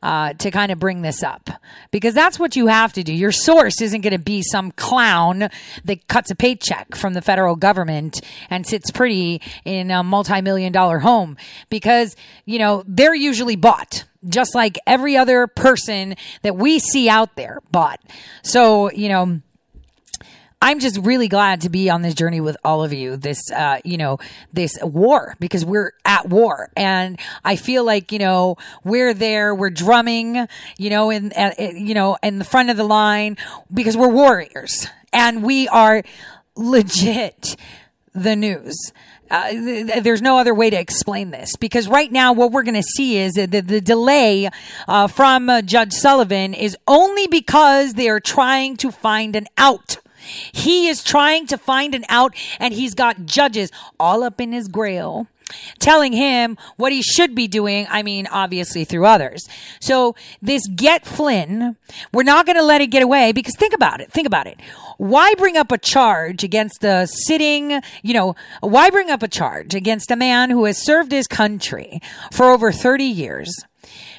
uh, 0.03 0.33
to 0.33 0.51
kind 0.51 0.71
of 0.71 0.79
bring 0.79 1.01
this 1.01 1.23
up 1.23 1.49
because 1.91 2.13
that's 2.13 2.39
what 2.39 2.55
you 2.55 2.67
have 2.67 2.93
to 2.93 3.03
do. 3.03 3.13
Your 3.13 3.31
source 3.31 3.81
isn't 3.81 4.01
going 4.01 4.13
to 4.13 4.19
be 4.19 4.41
some 4.41 4.71
clown 4.71 5.49
that 5.85 6.07
cuts 6.07 6.31
a 6.31 6.35
paycheck 6.35 6.95
from 6.95 7.13
the 7.13 7.21
federal 7.21 7.55
government 7.55 8.21
and 8.49 8.65
sits 8.65 8.91
pretty 8.91 9.41
in 9.65 9.91
a 9.91 10.03
multi-million 10.03 10.71
dollar 10.71 10.99
home 10.99 11.37
because, 11.69 12.15
you 12.45 12.59
know, 12.59 12.83
they're 12.87 13.15
usually 13.15 13.55
bought 13.55 14.05
just 14.27 14.55
like 14.55 14.77
every 14.85 15.15
other 15.15 15.47
person 15.47 16.15
that 16.41 16.55
we 16.55 16.79
see 16.79 17.09
out 17.09 17.35
there 17.35 17.61
bought. 17.71 17.99
So, 18.43 18.91
you 18.91 19.09
know, 19.09 19.41
I'm 20.61 20.79
just 20.79 20.97
really 21.05 21.27
glad 21.27 21.61
to 21.61 21.69
be 21.69 21.89
on 21.89 22.01
this 22.01 22.15
journey 22.15 22.41
with 22.41 22.57
all 22.63 22.83
of 22.83 22.91
you. 22.91 23.15
This, 23.15 23.51
uh, 23.51 23.79
you 23.85 23.97
know, 23.97 24.17
this 24.51 24.75
war 24.81 25.35
because 25.39 25.63
we're 25.63 25.93
at 26.03 26.27
war, 26.27 26.71
and 26.75 27.19
I 27.45 27.55
feel 27.55 27.83
like 27.83 28.11
you 28.11 28.19
know 28.19 28.57
we're 28.83 29.13
there, 29.13 29.53
we're 29.53 29.69
drumming, 29.69 30.47
you 30.77 30.89
know, 30.89 31.11
in 31.11 31.31
uh, 31.33 31.53
you 31.59 31.93
know 31.93 32.17
in 32.23 32.39
the 32.39 32.45
front 32.45 32.71
of 32.71 32.77
the 32.77 32.83
line 32.83 33.37
because 33.71 33.95
we're 33.95 34.07
warriors 34.07 34.87
and 35.13 35.43
we 35.43 35.67
are 35.67 36.01
legit 36.55 37.55
the 38.13 38.35
news. 38.35 38.91
Uh, 39.29 39.49
th- 39.51 40.03
there's 40.03 40.21
no 40.21 40.37
other 40.39 40.55
way 40.55 40.69
to 40.69 40.79
explain 40.79 41.31
this 41.31 41.55
because 41.57 41.87
right 41.87 42.11
now 42.11 42.33
what 42.33 42.51
we're 42.51 42.63
going 42.63 42.73
to 42.73 42.81
see 42.81 43.17
is 43.17 43.33
that 43.33 43.51
the, 43.51 43.61
the 43.61 43.81
delay 43.81 44.49
uh, 44.87 45.05
from 45.07 45.49
uh, 45.49 45.61
Judge 45.61 45.91
Sullivan 45.93 46.53
is 46.53 46.77
only 46.87 47.27
because 47.27 47.93
they 47.93 48.09
are 48.09 48.21
trying 48.21 48.77
to 48.77 48.91
find 48.91 49.35
an 49.35 49.45
out. 49.57 49.97
He 50.51 50.87
is 50.87 51.03
trying 51.03 51.47
to 51.47 51.57
find 51.57 51.95
an 51.95 52.05
out 52.09 52.35
and 52.59 52.73
he's 52.73 52.93
got 52.93 53.25
judges 53.25 53.71
all 53.99 54.23
up 54.23 54.39
in 54.41 54.51
his 54.51 54.67
grill 54.67 55.27
telling 55.79 56.13
him 56.13 56.57
what 56.75 56.91
he 56.91 57.01
should 57.01 57.35
be 57.35 57.47
doing. 57.47 57.87
I 57.89 58.03
mean, 58.03 58.27
obviously 58.27 58.83
through 58.83 59.05
others. 59.05 59.47
So 59.79 60.15
this 60.41 60.67
get 60.67 61.05
Flynn, 61.05 61.75
we're 62.13 62.23
not 62.23 62.45
going 62.45 62.57
to 62.57 62.63
let 62.63 62.81
it 62.81 62.87
get 62.87 63.03
away 63.03 63.31
because 63.31 63.55
think 63.55 63.73
about 63.73 64.01
it. 64.01 64.11
Think 64.11 64.27
about 64.27 64.47
it. 64.47 64.59
Why 64.97 65.33
bring 65.35 65.57
up 65.57 65.71
a 65.71 65.77
charge 65.77 66.43
against 66.43 66.83
a 66.83 67.07
sitting, 67.07 67.81
you 68.01 68.13
know, 68.13 68.35
why 68.61 68.89
bring 68.89 69.09
up 69.09 69.23
a 69.23 69.27
charge 69.27 69.75
against 69.75 70.11
a 70.11 70.15
man 70.15 70.49
who 70.49 70.65
has 70.65 70.83
served 70.83 71.11
his 71.11 71.27
country 71.27 72.01
for 72.31 72.49
over 72.49 72.71
30 72.71 73.03
years? 73.03 73.53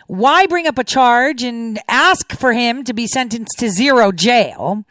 Why 0.06 0.46
bring 0.46 0.66
up 0.66 0.78
a 0.78 0.84
charge 0.84 1.42
and 1.42 1.78
ask 1.88 2.32
for 2.32 2.54
him 2.54 2.84
to 2.84 2.94
be 2.94 3.06
sentenced 3.06 3.58
to 3.58 3.68
zero 3.68 4.10
jail? 4.12 4.84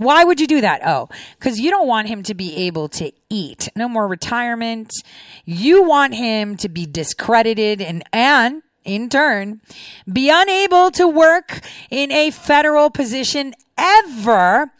Why 0.00 0.24
would 0.24 0.40
you 0.40 0.46
do 0.46 0.62
that? 0.62 0.80
Oh, 0.82 1.10
because 1.38 1.60
you 1.60 1.70
don't 1.70 1.86
want 1.86 2.08
him 2.08 2.22
to 2.22 2.32
be 2.32 2.56
able 2.56 2.88
to 2.88 3.12
eat. 3.28 3.68
No 3.76 3.86
more 3.86 4.08
retirement. 4.08 4.94
You 5.44 5.82
want 5.82 6.14
him 6.14 6.56
to 6.56 6.70
be 6.70 6.86
discredited 6.86 7.82
and, 7.82 8.02
and 8.10 8.62
in 8.82 9.10
turn, 9.10 9.60
be 10.10 10.30
unable 10.30 10.90
to 10.92 11.06
work 11.06 11.60
in 11.90 12.10
a 12.12 12.30
federal 12.30 12.88
position 12.88 13.52
ever. 13.76 14.72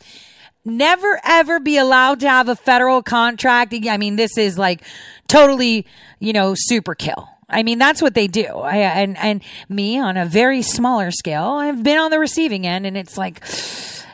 Never 0.64 1.20
ever 1.22 1.60
be 1.60 1.76
allowed 1.76 2.20
to 2.20 2.28
have 2.30 2.48
a 2.48 2.56
federal 2.56 3.02
contract. 3.02 3.74
I 3.74 3.98
mean, 3.98 4.16
this 4.16 4.38
is 4.38 4.56
like 4.56 4.82
totally, 5.28 5.86
you 6.18 6.32
know, 6.32 6.54
super 6.56 6.94
kill. 6.94 7.28
I 7.46 7.62
mean, 7.62 7.78
that's 7.78 8.00
what 8.00 8.14
they 8.14 8.26
do. 8.26 8.46
I, 8.46 8.76
and, 8.76 9.18
and 9.18 9.42
me 9.68 9.98
on 9.98 10.16
a 10.16 10.24
very 10.24 10.62
smaller 10.62 11.10
scale, 11.10 11.44
I've 11.44 11.82
been 11.82 11.98
on 11.98 12.10
the 12.10 12.18
receiving 12.18 12.66
end 12.66 12.86
and 12.86 12.96
it's 12.96 13.18
like, 13.18 13.44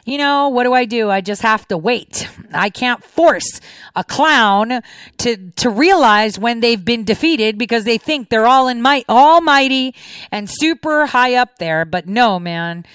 you 0.07 0.19
know, 0.19 0.49
what 0.49 0.63
do 0.63 0.73
I 0.73 0.85
do? 0.85 1.11
I 1.11 1.21
just 1.21 1.43
have 1.43 1.67
to 1.69 1.77
wait. 1.77 2.29
I 2.55 2.71
can't 2.71 3.03
force 3.03 3.61
a 3.97 4.05
clown 4.05 4.81
to, 5.19 5.37
to 5.51 5.69
realize 5.69 6.39
when 6.39 6.61
they've 6.61 6.83
been 6.83 7.05
defeated 7.05 7.59
because 7.59 7.83
they 7.83 7.99
think 7.99 8.29
they're 8.29 8.47
all 8.47 8.69
in 8.69 8.81
might, 8.81 9.05
almighty 9.09 9.97
and 10.31 10.49
super 10.49 11.07
high 11.07 11.35
up 11.35 11.59
there. 11.59 11.85
But 11.85 12.07
no, 12.07 12.39
man, 12.39 12.87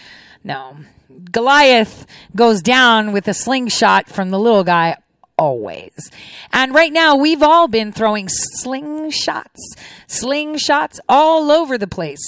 no. 0.42 0.78
Goliath 1.32 2.06
goes 2.34 2.62
down 2.62 3.12
with 3.12 3.28
a 3.28 3.34
slingshot 3.34 4.08
from 4.08 4.32
the 4.32 4.40
little 4.40 4.64
guy 4.64 4.96
always. 5.42 6.12
And 6.54 6.72
right 6.72 6.94
now, 6.94 7.16
we've 7.16 7.42
all 7.42 7.68
been 7.68 7.92
throwing 7.92 8.28
slingshots, 8.64 9.58
slingshots 10.08 11.00
all 11.10 11.50
over 11.50 11.80
the 11.80 11.88
place. 11.88 12.22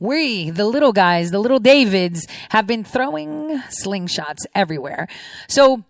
We, 0.00 0.50
the 0.50 0.64
little 0.64 0.92
guys, 0.92 1.30
the 1.30 1.38
little 1.38 1.60
Davids, 1.60 2.26
have 2.48 2.66
been 2.66 2.82
throwing 2.82 3.62
slingshots 3.70 4.46
everywhere. 4.52 5.06
So, 5.46 5.84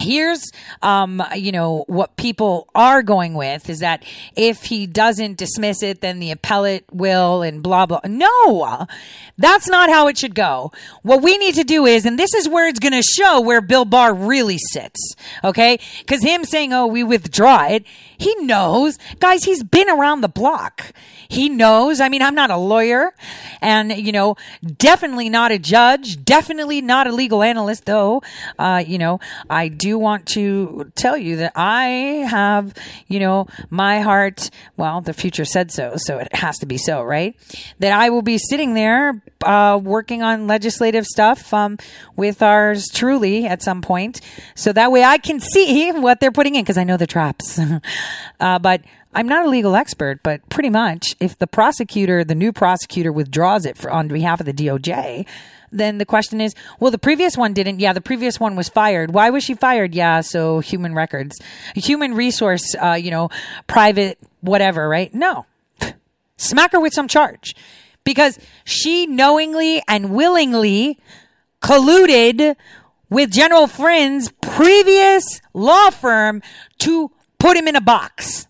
Here's, 0.00 0.50
um, 0.82 1.22
you 1.34 1.52
know, 1.52 1.84
what 1.88 2.16
people 2.16 2.68
are 2.74 3.02
going 3.02 3.34
with 3.34 3.68
is 3.68 3.80
that 3.80 4.04
if 4.36 4.64
he 4.64 4.86
doesn't 4.86 5.36
dismiss 5.36 5.82
it, 5.82 6.00
then 6.00 6.20
the 6.20 6.30
appellate 6.30 6.84
will 6.92 7.42
and 7.42 7.62
blah, 7.62 7.86
blah. 7.86 8.00
No, 8.04 8.86
that's 9.36 9.68
not 9.68 9.90
how 9.90 10.08
it 10.08 10.18
should 10.18 10.34
go. 10.34 10.72
What 11.02 11.22
we 11.22 11.36
need 11.38 11.54
to 11.54 11.64
do 11.64 11.86
is, 11.86 12.04
and 12.04 12.18
this 12.18 12.34
is 12.34 12.48
where 12.48 12.68
it's 12.68 12.78
going 12.78 12.92
to 12.92 13.02
show 13.02 13.40
where 13.40 13.60
Bill 13.60 13.84
Barr 13.84 14.14
really 14.14 14.58
sits. 14.58 15.14
Okay. 15.42 15.78
Cause 16.06 16.22
him 16.22 16.44
saying, 16.44 16.72
Oh, 16.72 16.86
we 16.86 17.02
withdraw 17.02 17.66
it. 17.66 17.84
He 18.16 18.34
knows 18.36 18.98
guys, 19.20 19.44
he's 19.44 19.62
been 19.62 19.88
around 19.88 20.20
the 20.20 20.28
block. 20.28 20.92
He 21.28 21.48
knows. 21.48 22.00
I 22.00 22.08
mean, 22.08 22.22
I'm 22.22 22.34
not 22.34 22.50
a 22.50 22.56
lawyer 22.56 23.14
and, 23.60 23.92
you 23.92 24.12
know, 24.12 24.36
definitely 24.76 25.28
not 25.28 25.52
a 25.52 25.58
judge, 25.58 26.24
definitely 26.24 26.80
not 26.80 27.06
a 27.06 27.12
legal 27.12 27.42
analyst 27.42 27.84
though. 27.84 28.22
Uh, 28.58 28.82
you 28.86 28.98
know, 28.98 29.20
I 29.48 29.68
do 29.68 29.87
want 29.96 30.26
to 30.28 30.90
tell 30.96 31.16
you 31.16 31.36
that 31.36 31.52
I 31.54 31.86
have, 32.28 32.74
you 33.06 33.20
know, 33.20 33.46
my 33.70 34.00
heart, 34.00 34.50
well, 34.76 35.00
the 35.00 35.12
future 35.12 35.44
said 35.44 35.70
so, 35.70 35.94
so 35.96 36.18
it 36.18 36.34
has 36.34 36.58
to 36.58 36.66
be 36.66 36.76
so, 36.76 37.02
right? 37.02 37.36
That 37.78 37.92
I 37.92 38.10
will 38.10 38.22
be 38.22 38.38
sitting 38.38 38.74
there, 38.74 39.22
uh, 39.42 39.80
working 39.80 40.22
on 40.22 40.48
legislative 40.48 41.06
stuff, 41.06 41.54
um, 41.54 41.78
with 42.16 42.42
ours 42.42 42.86
truly 42.92 43.46
at 43.46 43.62
some 43.62 43.80
point. 43.80 44.20
So 44.56 44.72
that 44.72 44.90
way 44.90 45.04
I 45.04 45.18
can 45.18 45.38
see 45.38 45.92
what 45.92 46.20
they're 46.20 46.32
putting 46.32 46.56
in 46.56 46.62
because 46.62 46.78
I 46.78 46.84
know 46.84 46.96
the 46.96 47.06
traps. 47.06 47.58
uh, 48.40 48.58
but 48.58 48.82
I'm 49.14 49.28
not 49.28 49.46
a 49.46 49.48
legal 49.48 49.74
expert, 49.74 50.22
but 50.22 50.46
pretty 50.48 50.70
much 50.70 51.14
if 51.20 51.38
the 51.38 51.46
prosecutor, 51.46 52.24
the 52.24 52.34
new 52.34 52.52
prosecutor 52.52 53.12
withdraws 53.12 53.64
it 53.64 53.76
for, 53.76 53.90
on 53.90 54.08
behalf 54.08 54.40
of 54.40 54.46
the 54.46 54.52
DOJ, 54.52 55.26
then 55.70 55.98
the 55.98 56.06
question 56.06 56.40
is, 56.40 56.54
well, 56.80 56.90
the 56.90 56.98
previous 56.98 57.36
one 57.36 57.52
didn't. 57.52 57.80
Yeah, 57.80 57.92
the 57.92 58.00
previous 58.00 58.40
one 58.40 58.56
was 58.56 58.68
fired. 58.68 59.12
Why 59.12 59.30
was 59.30 59.44
she 59.44 59.54
fired? 59.54 59.94
Yeah, 59.94 60.20
so 60.20 60.60
human 60.60 60.94
records, 60.94 61.38
human 61.74 62.14
resource, 62.14 62.74
uh, 62.82 62.92
you 62.92 63.10
know, 63.10 63.30
private, 63.66 64.18
whatever, 64.40 64.88
right? 64.88 65.12
No. 65.14 65.46
Smack 66.36 66.72
her 66.72 66.80
with 66.80 66.94
some 66.94 67.08
charge 67.08 67.54
because 68.04 68.38
she 68.64 69.06
knowingly 69.06 69.82
and 69.88 70.14
willingly 70.14 70.98
colluded 71.60 72.56
with 73.10 73.30
General 73.30 73.66
Flynn's 73.66 74.32
previous 74.42 75.40
law 75.54 75.90
firm 75.90 76.42
to 76.78 77.10
put 77.38 77.56
him 77.56 77.68
in 77.68 77.76
a 77.76 77.80
box. 77.80 78.46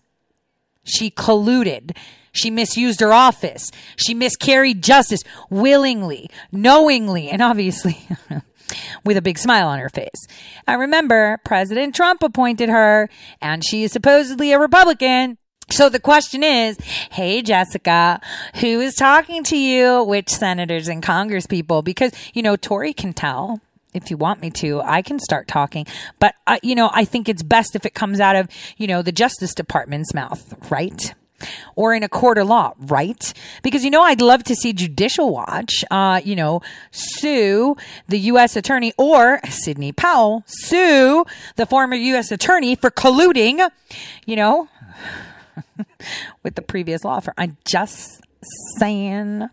She 0.83 1.11
colluded. 1.11 1.95
She 2.31 2.49
misused 2.49 2.99
her 2.99 3.13
office. 3.13 3.71
She 3.95 4.13
miscarried 4.13 4.83
justice 4.83 5.21
willingly, 5.49 6.29
knowingly, 6.51 7.29
and 7.29 7.41
obviously 7.41 7.97
with 9.03 9.17
a 9.17 9.21
big 9.21 9.37
smile 9.37 9.67
on 9.67 9.79
her 9.79 9.89
face. 9.89 10.27
I 10.67 10.73
remember 10.75 11.39
President 11.43 11.95
Trump 11.95 12.23
appointed 12.23 12.69
her, 12.69 13.09
and 13.41 13.63
she 13.65 13.83
is 13.83 13.91
supposedly 13.91 14.51
a 14.51 14.59
Republican. 14.59 15.37
So 15.71 15.87
the 15.87 15.99
question 15.99 16.43
is, 16.43 16.77
hey 17.11 17.41
Jessica, 17.43 18.19
who 18.55 18.79
is 18.79 18.95
talking 18.95 19.43
to 19.45 19.57
you? 19.57 20.03
Which 20.03 20.29
senators 20.29 20.87
and 20.87 21.03
Congress 21.03 21.45
people? 21.45 21.83
Because, 21.83 22.11
you 22.33 22.41
know, 22.41 22.55
Tori 22.55 22.93
can 22.93 23.13
tell. 23.13 23.61
if 23.93 24.09
you 24.11 24.17
want 24.17 24.41
me 24.41 24.49
to, 24.51 24.81
I 24.81 25.01
can 25.01 25.19
start 25.19 25.47
talking. 25.47 25.85
But, 26.19 26.35
uh, 26.47 26.57
you 26.61 26.75
know, 26.75 26.89
I 26.93 27.05
think 27.05 27.27
it's 27.29 27.43
best 27.43 27.75
if 27.75 27.85
it 27.85 27.93
comes 27.93 28.19
out 28.19 28.35
of, 28.35 28.47
you 28.77 28.87
know, 28.87 29.01
the 29.01 29.11
Justice 29.11 29.53
Department's 29.53 30.13
mouth, 30.13 30.53
right? 30.71 31.13
Or 31.75 31.93
in 31.93 32.03
a 32.03 32.09
court 32.09 32.37
of 32.37 32.47
law, 32.47 32.73
right? 32.77 33.33
Because, 33.63 33.83
you 33.83 33.91
know, 33.91 34.01
I'd 34.01 34.21
love 34.21 34.43
to 34.45 34.55
see 34.55 34.73
Judicial 34.73 35.31
Watch, 35.31 35.83
uh, 35.91 36.21
you 36.23 36.35
know, 36.35 36.61
sue 36.91 37.75
the 38.07 38.19
U.S. 38.19 38.55
attorney 38.55 38.93
or 38.97 39.39
Sidney 39.49 39.91
Powell 39.91 40.43
sue 40.45 41.25
the 41.55 41.65
former 41.65 41.95
U.S. 41.95 42.31
attorney 42.31 42.75
for 42.75 42.89
colluding, 42.89 43.69
you 44.25 44.35
know, 44.35 44.69
with 46.43 46.55
the 46.55 46.61
previous 46.61 47.03
law 47.03 47.19
firm. 47.19 47.33
I'm 47.37 47.57
just 47.65 48.21
saying. 48.77 49.49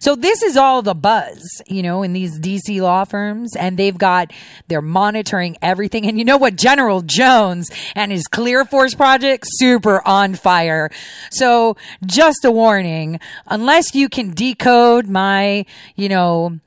So 0.00 0.14
this 0.14 0.42
is 0.42 0.56
all 0.56 0.82
the 0.82 0.94
buzz, 0.94 1.42
you 1.66 1.82
know, 1.82 2.02
in 2.02 2.12
these 2.12 2.38
DC 2.38 2.80
law 2.80 3.04
firms 3.04 3.54
and 3.56 3.78
they've 3.78 3.96
got, 3.96 4.32
they're 4.68 4.82
monitoring 4.82 5.56
everything. 5.62 6.06
And 6.06 6.18
you 6.18 6.24
know 6.24 6.36
what? 6.36 6.56
General 6.56 7.02
Jones 7.02 7.70
and 7.94 8.12
his 8.12 8.24
ClearForce 8.28 8.96
project, 8.96 9.44
super 9.48 10.06
on 10.06 10.34
fire. 10.34 10.90
So 11.30 11.76
just 12.04 12.44
a 12.44 12.50
warning, 12.50 13.20
unless 13.46 13.94
you 13.94 14.08
can 14.08 14.32
decode 14.34 15.08
my, 15.08 15.64
you 15.94 16.08
know, 16.08 16.60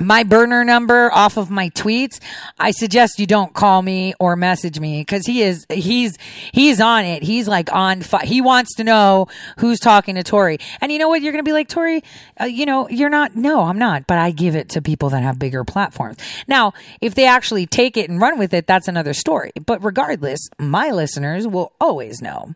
my 0.00 0.22
burner 0.22 0.64
number 0.64 1.10
off 1.12 1.36
of 1.36 1.50
my 1.50 1.70
tweets, 1.70 2.20
I 2.58 2.70
suggest 2.70 3.18
you 3.18 3.26
don't 3.26 3.54
call 3.54 3.82
me 3.82 4.14
or 4.20 4.36
message 4.36 4.78
me 4.78 5.00
because 5.00 5.26
he 5.26 5.42
is, 5.42 5.66
he's, 5.70 6.18
he's 6.52 6.80
on 6.80 7.04
it. 7.04 7.22
He's 7.22 7.48
like 7.48 7.72
on, 7.72 8.02
fi- 8.02 8.26
he 8.26 8.40
wants 8.40 8.74
to 8.76 8.84
know 8.84 9.28
who's 9.58 9.80
talking 9.80 10.16
to 10.16 10.22
Tori. 10.22 10.58
And 10.80 10.92
you 10.92 10.98
know 10.98 11.08
what? 11.08 11.22
You're 11.22 11.32
going 11.32 11.44
to 11.44 11.48
be 11.48 11.52
like, 11.52 11.68
Tori, 11.68 12.02
uh, 12.40 12.44
you 12.44 12.66
know, 12.66 12.88
you're 12.88 13.10
not, 13.10 13.36
no, 13.36 13.62
I'm 13.62 13.78
not, 13.78 14.06
but 14.06 14.18
I 14.18 14.30
give 14.30 14.54
it 14.54 14.68
to 14.70 14.82
people 14.82 15.10
that 15.10 15.22
have 15.22 15.38
bigger 15.38 15.64
platforms. 15.64 16.18
Now, 16.46 16.74
if 17.00 17.14
they 17.14 17.26
actually 17.26 17.66
take 17.66 17.96
it 17.96 18.10
and 18.10 18.20
run 18.20 18.38
with 18.38 18.52
it, 18.52 18.66
that's 18.66 18.88
another 18.88 19.14
story. 19.14 19.52
But 19.64 19.82
regardless, 19.82 20.40
my 20.58 20.90
listeners 20.90 21.46
will 21.46 21.72
always 21.80 22.20
know. 22.20 22.54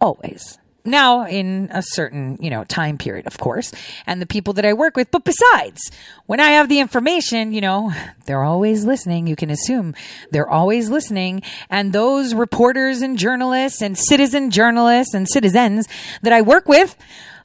Always 0.00 0.58
now 0.86 1.26
in 1.26 1.68
a 1.72 1.82
certain 1.82 2.36
you 2.40 2.50
know 2.50 2.64
time 2.64 2.98
period 2.98 3.26
of 3.26 3.38
course 3.38 3.72
and 4.06 4.20
the 4.20 4.26
people 4.26 4.52
that 4.52 4.64
i 4.64 4.72
work 4.72 4.96
with 4.96 5.10
but 5.10 5.24
besides 5.24 5.80
when 6.26 6.40
i 6.40 6.50
have 6.50 6.68
the 6.68 6.80
information 6.80 7.52
you 7.52 7.60
know 7.60 7.92
they're 8.26 8.42
always 8.42 8.84
listening. 8.84 9.26
You 9.26 9.36
can 9.36 9.50
assume 9.50 9.94
they're 10.30 10.48
always 10.48 10.90
listening. 10.90 11.42
And 11.70 11.92
those 11.92 12.34
reporters 12.34 13.00
and 13.00 13.16
journalists 13.18 13.80
and 13.80 13.96
citizen 13.96 14.50
journalists 14.50 15.14
and 15.14 15.28
citizens 15.28 15.88
that 16.22 16.32
i 16.32 16.42
work 16.42 16.68
with 16.68 16.96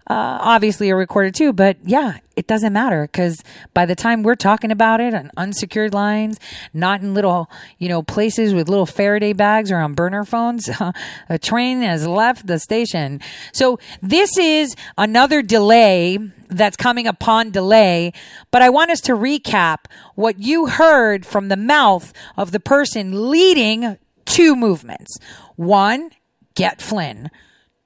uh, 0.08 0.40
obviously 0.42 0.90
are 0.90 0.98
recorded 0.98 1.36
too, 1.36 1.54
but 1.54 1.78
yeah, 1.84 2.18
it 2.36 2.48
doesn't 2.48 2.74
matter 2.74 3.04
because 3.04 3.44
by 3.74 3.86
the 3.86 3.96
time 3.96 4.24
we're 4.24 4.36
talking 4.36 4.72
about 4.72 5.00
it 5.00 5.14
on 5.14 5.30
unsecured 5.38 5.94
lines, 5.94 6.40
not 6.74 7.02
in 7.02 7.14
little, 7.14 7.50
you 7.78 7.88
know, 7.88 8.02
places 8.02 8.54
with 8.54 8.68
little 8.68 8.86
Faraday 8.86 9.34
bags 9.34 9.72
or 9.72 9.78
on 9.78 9.94
burner 9.94 10.26
phones, 10.26 10.70
a 11.30 11.40
train 11.40 11.82
has 11.82 12.08
left 12.08 12.48
the 12.48 12.60
station. 12.60 13.22
So 13.54 13.80
this 14.02 14.38
is 14.38 14.76
another 14.98 15.42
delay 15.42 16.18
that's 16.48 16.78
coming 16.78 17.08
upon 17.08 17.52
delay, 17.52 18.12
but 18.50 18.62
I 18.62 18.70
want 18.70 18.92
us 18.92 19.02
to 19.02 19.14
recap 19.14 19.86
what 20.16 20.40
you 20.40 20.68
heard 20.68 21.26
from 21.26 21.48
the 21.48 21.58
mouth 21.58 22.12
of 22.36 22.52
the 22.52 22.60
person 22.60 23.30
leading 23.30 23.98
two 24.26 24.56
movements. 24.56 25.18
One, 25.56 26.12
get 26.56 26.82
Flynn. 26.82 27.30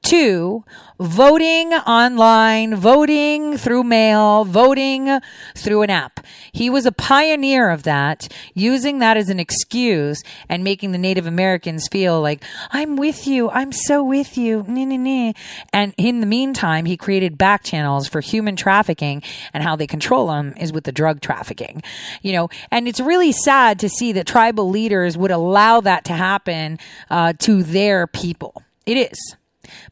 Two, 0.05 0.63
voting 0.99 1.73
online, 1.73 2.75
voting 2.75 3.57
through 3.57 3.83
mail, 3.83 4.45
voting 4.45 5.19
through 5.55 5.81
an 5.81 5.89
app. 5.89 6.19
He 6.51 6.69
was 6.69 6.85
a 6.85 6.91
pioneer 6.91 7.71
of 7.71 7.81
that, 7.83 8.31
using 8.53 8.99
that 8.99 9.17
as 9.17 9.29
an 9.29 9.39
excuse 9.39 10.21
and 10.47 10.63
making 10.63 10.91
the 10.91 10.99
Native 10.99 11.25
Americans 11.25 11.87
feel 11.87 12.21
like, 12.21 12.43
I'm 12.69 12.97
with 12.97 13.25
you. 13.25 13.49
I'm 13.49 13.71
so 13.71 14.03
with 14.03 14.37
you. 14.37 14.63
Nah, 14.67 14.85
nah, 14.85 14.97
nah. 14.97 15.33
And 15.73 15.95
in 15.97 16.19
the 16.19 16.27
meantime, 16.27 16.85
he 16.85 16.97
created 16.97 17.35
back 17.35 17.63
channels 17.63 18.07
for 18.07 18.21
human 18.21 18.55
trafficking 18.55 19.23
and 19.55 19.63
how 19.63 19.75
they 19.75 19.87
control 19.87 20.27
them 20.27 20.53
is 20.59 20.71
with 20.71 20.83
the 20.83 20.91
drug 20.91 21.19
trafficking, 21.19 21.81
you 22.21 22.31
know, 22.31 22.49
and 22.69 22.87
it's 22.87 22.99
really 22.99 23.31
sad 23.31 23.79
to 23.79 23.89
see 23.89 24.11
that 24.11 24.27
tribal 24.27 24.69
leaders 24.69 25.17
would 25.17 25.31
allow 25.31 25.81
that 25.81 26.05
to 26.05 26.13
happen, 26.13 26.77
uh, 27.09 27.33
to 27.39 27.63
their 27.63 28.05
people. 28.05 28.61
It 28.85 28.97
is. 28.97 29.35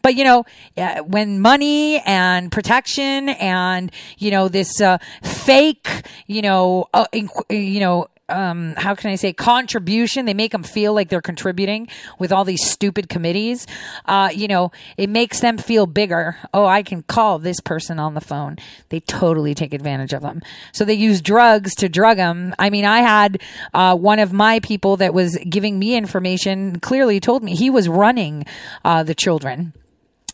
But 0.01 0.15
you 0.15 0.23
know, 0.23 0.45
uh, 0.77 1.01
when 1.03 1.39
money 1.39 1.99
and 1.99 2.51
protection 2.51 3.29
and 3.29 3.91
you 4.17 4.31
know 4.31 4.47
this 4.47 4.81
uh, 4.81 4.97
fake, 5.23 5.87
you 6.27 6.41
know, 6.41 6.87
uh, 6.93 7.05
inc- 7.13 7.43
you 7.49 7.79
know. 7.79 8.07
Um, 8.29 8.73
how 8.77 8.95
can 8.95 9.11
I 9.11 9.15
say 9.15 9.33
contribution? 9.33 10.25
They 10.25 10.33
make 10.33 10.53
them 10.53 10.63
feel 10.63 10.93
like 10.93 11.09
they're 11.09 11.21
contributing 11.21 11.89
with 12.19 12.31
all 12.31 12.45
these 12.45 12.65
stupid 12.65 13.09
committees. 13.09 13.67
Uh, 14.05 14.29
you 14.33 14.47
know, 14.47 14.71
it 14.95 15.09
makes 15.09 15.41
them 15.41 15.57
feel 15.57 15.85
bigger. 15.85 16.37
Oh, 16.53 16.65
I 16.65 16.83
can 16.83 17.03
call 17.03 17.37
this 17.37 17.59
person 17.59 17.99
on 17.99 18.13
the 18.13 18.21
phone. 18.21 18.57
They 18.87 19.01
totally 19.01 19.53
take 19.53 19.73
advantage 19.73 20.13
of 20.13 20.21
them. 20.21 20.41
So 20.71 20.85
they 20.85 20.93
use 20.93 21.21
drugs 21.21 21.75
to 21.75 21.89
drug 21.89 22.15
them. 22.15 22.55
I 22.57 22.69
mean, 22.69 22.85
I 22.85 22.99
had 22.99 23.41
uh, 23.73 23.97
one 23.97 24.19
of 24.19 24.31
my 24.31 24.61
people 24.61 24.95
that 24.97 25.13
was 25.13 25.37
giving 25.49 25.77
me 25.77 25.95
information 25.95 26.79
clearly 26.79 27.19
told 27.19 27.43
me 27.43 27.55
he 27.55 27.69
was 27.69 27.89
running 27.89 28.45
uh, 28.85 29.03
the 29.03 29.15
children 29.15 29.73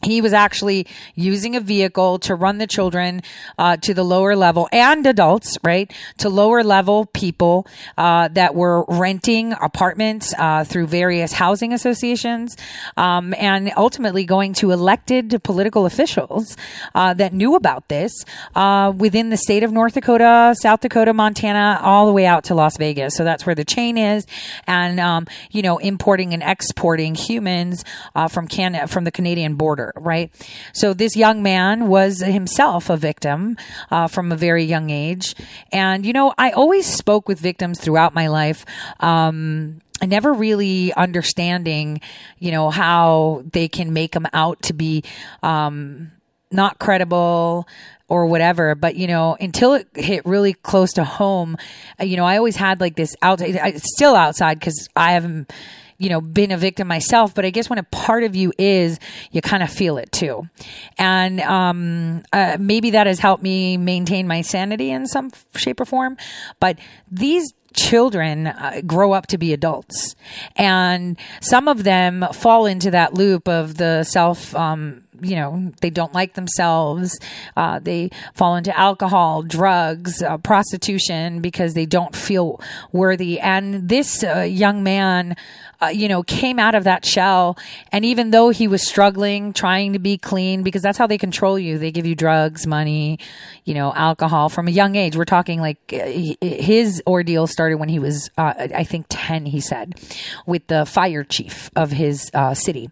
he 0.02 0.22
was 0.22 0.32
actually 0.32 0.88
using 1.16 1.56
a 1.56 1.60
vehicle 1.60 2.20
to 2.20 2.34
run 2.34 2.58
the 2.58 2.68
children 2.68 3.22
uh, 3.58 3.76
to 3.78 3.94
the 3.94 4.04
lower 4.04 4.36
level 4.36 4.70
and 4.72 5.06
adults, 5.06 5.58
right, 5.62 5.92
to 6.18 6.30
lower 6.30 6.64
level 6.64 7.06
people 7.08 7.68
uh, 7.98 8.30
that 8.30 8.56
were 8.56 8.86
renting 8.88 9.52
apartments 9.54 10.34
uh, 10.38 10.64
through 10.64 10.88
various 10.88 11.34
housing 11.34 11.74
associations, 11.74 12.56
um, 12.96 13.34
and 13.38 13.72
ultimately 13.76 14.24
going 14.24 14.54
to 14.54 14.72
elected 14.72 15.44
political 15.44 15.86
officials 15.86 16.56
uh, 16.96 17.14
that 17.14 17.34
knew 17.34 17.56
about 17.56 17.90
this 17.90 18.14
uh, 18.56 18.94
within 18.96 19.30
the 19.30 19.38
state 19.38 19.64
of 19.64 19.74
North 19.74 19.96
Dakota, 19.96 20.56
South 20.62 20.80
Dakota, 20.80 21.14
Montana, 21.14 21.80
all 21.84 22.06
the 22.06 22.14
way 22.14 22.26
out 22.26 22.46
to 22.46 22.56
Las 22.56 22.78
Vegas. 22.78 23.16
So 23.16 23.26
that's 23.26 23.46
where 23.46 23.56
the 23.56 23.66
chain 23.66 23.98
is, 23.98 24.26
and 24.66 24.98
um, 24.98 25.28
you 25.52 25.62
know, 25.62 25.78
importing 25.78 26.34
and 26.34 26.42
exporting 26.42 27.16
humans 27.16 27.84
uh, 28.16 28.30
from 28.30 28.48
Canada, 28.48 28.88
from 28.88 29.04
the 29.04 29.12
Canadian 29.12 29.56
border 29.56 29.89
right? 29.96 30.32
So 30.74 30.94
this 30.94 31.16
young 31.16 31.42
man 31.44 31.88
was 31.88 32.20
himself 32.22 32.90
a 32.90 32.98
victim 32.98 33.58
uh, 33.92 34.08
from 34.08 34.32
a 34.32 34.36
very 34.36 34.64
young 34.64 34.90
age. 34.90 35.36
And, 35.72 36.06
you 36.06 36.14
know, 36.14 36.34
I 36.38 36.52
always 36.52 36.86
spoke 36.86 37.28
with 37.28 37.40
victims 37.40 37.80
throughout 37.80 38.14
my 38.14 38.28
life. 38.28 38.66
Um, 39.00 39.82
never 40.02 40.34
really 40.34 40.94
understanding, 40.94 42.02
you 42.38 42.52
know, 42.52 42.70
how 42.70 43.44
they 43.52 43.68
can 43.68 43.94
make 43.94 44.14
them 44.14 44.28
out 44.34 44.62
to 44.64 44.74
be, 44.74 45.04
um, 45.44 46.12
not 46.52 46.80
credible 46.80 47.68
or 48.08 48.26
whatever. 48.26 48.76
But, 48.76 48.96
you 48.96 49.08
know, 49.08 49.38
until 49.40 49.74
it 49.74 49.88
hit 49.96 50.26
really 50.26 50.54
close 50.54 50.94
to 50.94 51.04
home, 51.04 51.58
uh, 52.00 52.06
you 52.06 52.18
know, 52.18 52.26
I 52.26 52.38
always 52.38 52.56
had 52.56 52.80
like 52.80 52.96
this 52.96 53.16
outside, 53.22 53.56
it's 53.56 53.94
still 53.94 54.16
outside 54.16 54.60
because 54.60 54.88
I 54.96 55.12
haven't, 55.12 55.52
you 56.00 56.10
know, 56.10 56.22
been 56.22 56.52
a 56.52 56.58
victim 56.58 56.88
myself, 56.88 57.36
but 57.36 57.46
I 57.46 57.52
guess 57.52 57.70
when 57.70 57.78
a 57.78 57.84
part 57.84 58.24
of 58.24 58.36
you 58.36 58.52
is, 58.58 59.00
you 59.32 59.42
kind 59.42 59.62
of 59.62 59.70
feel 59.70 59.98
it 59.98 60.12
too. 60.12 60.50
And, 60.98 61.42
um, 61.42 62.24
uh, 62.34 62.58
maybe 62.60 62.92
that 62.92 63.06
has 63.06 63.20
helped 63.20 63.44
me 63.44 63.78
maintain 63.78 64.26
my 64.26 64.42
sanity 64.42 64.90
in 64.90 65.06
some 65.06 65.30
shape 65.56 65.80
or 65.80 65.86
form. 65.86 66.18
But 66.60 66.80
these 67.12 67.54
children 67.74 68.48
uh, 68.48 68.82
grow 68.86 69.12
up 69.12 69.28
to 69.28 69.38
be 69.38 69.54
adults 69.54 70.16
and 70.56 71.18
some 71.42 71.68
of 71.68 71.84
them 71.84 72.26
fall 72.34 72.66
into 72.66 72.92
that 72.92 73.14
loop 73.14 73.48
of 73.48 73.78
the 73.78 74.04
self, 74.04 74.56
um, 74.56 75.04
you 75.22 75.36
know, 75.36 75.72
they 75.82 75.90
don't 75.90 76.14
like 76.14 76.34
themselves. 76.34 77.20
Uh, 77.56 77.80
they 77.80 78.10
fall 78.34 78.56
into 78.56 78.78
alcohol, 78.78 79.44
drugs, 79.44 80.22
uh, 80.22 80.38
prostitution 80.38 81.42
because 81.42 81.74
they 81.74 81.86
don't 81.86 82.16
feel 82.16 82.62
worthy. 82.92 83.40
And 83.40 83.90
this 83.90 84.24
uh, 84.24 84.42
young 84.42 84.82
man, 84.82 85.36
uh, 85.82 85.88
you 85.88 86.08
know, 86.08 86.24
came 86.24 86.60
out 86.60 86.76
of 86.76 86.84
that 86.84 87.06
shell. 87.06 87.58
And 87.92 88.06
even 88.06 88.32
though 88.32 88.50
he 88.50 88.68
was 88.68 88.88
struggling, 88.88 89.54
trying 89.54 89.94
to 89.94 90.00
be 90.00 90.18
clean, 90.18 90.64
because 90.64 90.82
that's 90.82 90.98
how 90.98 91.08
they 91.08 91.18
control 91.18 91.58
you. 91.58 91.78
They 91.78 91.92
give 91.92 92.06
you 92.06 92.16
drugs, 92.16 92.68
money, 92.68 93.20
you 93.66 93.74
know, 93.74 93.94
alcohol 93.94 94.50
from 94.50 94.68
a 94.68 94.72
young 94.72 94.96
age. 94.96 95.16
We're 95.16 95.26
talking 95.26 95.60
like 95.62 95.78
uh, 95.94 96.06
his 96.42 97.02
ordeal 97.08 97.48
started 97.48 97.78
when 97.78 97.90
he 97.90 98.00
was, 98.00 98.30
uh, 98.38 98.54
I 98.58 98.84
think, 98.84 99.06
10, 99.10 99.46
he 99.46 99.62
said, 99.62 100.00
with 100.46 100.68
the 100.68 100.86
fire 100.86 101.24
chief 101.24 101.70
of 101.76 101.92
his 101.92 102.32
city. 102.54 102.90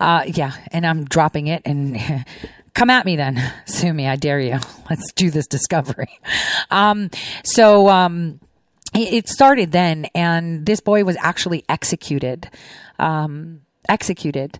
yeah. 0.00 0.52
And 0.72 0.86
I'm 0.86 1.04
dropping 1.04 1.46
it 1.46 1.62
and 1.64 2.24
come 2.74 2.90
at 2.90 3.06
me 3.06 3.16
then. 3.16 3.40
Sue 3.64 3.92
me. 3.92 4.06
I 4.06 4.16
dare 4.16 4.40
you. 4.40 4.58
Let's 4.90 5.12
do 5.12 5.30
this 5.30 5.46
discovery. 5.46 6.20
Um, 6.70 7.10
so, 7.44 7.88
um, 7.88 8.40
it 8.94 9.28
started 9.28 9.72
then 9.72 10.06
and 10.14 10.64
this 10.66 10.80
boy 10.80 11.04
was 11.04 11.16
actually 11.20 11.64
executed, 11.68 12.48
um, 12.98 13.60
executed. 13.88 14.58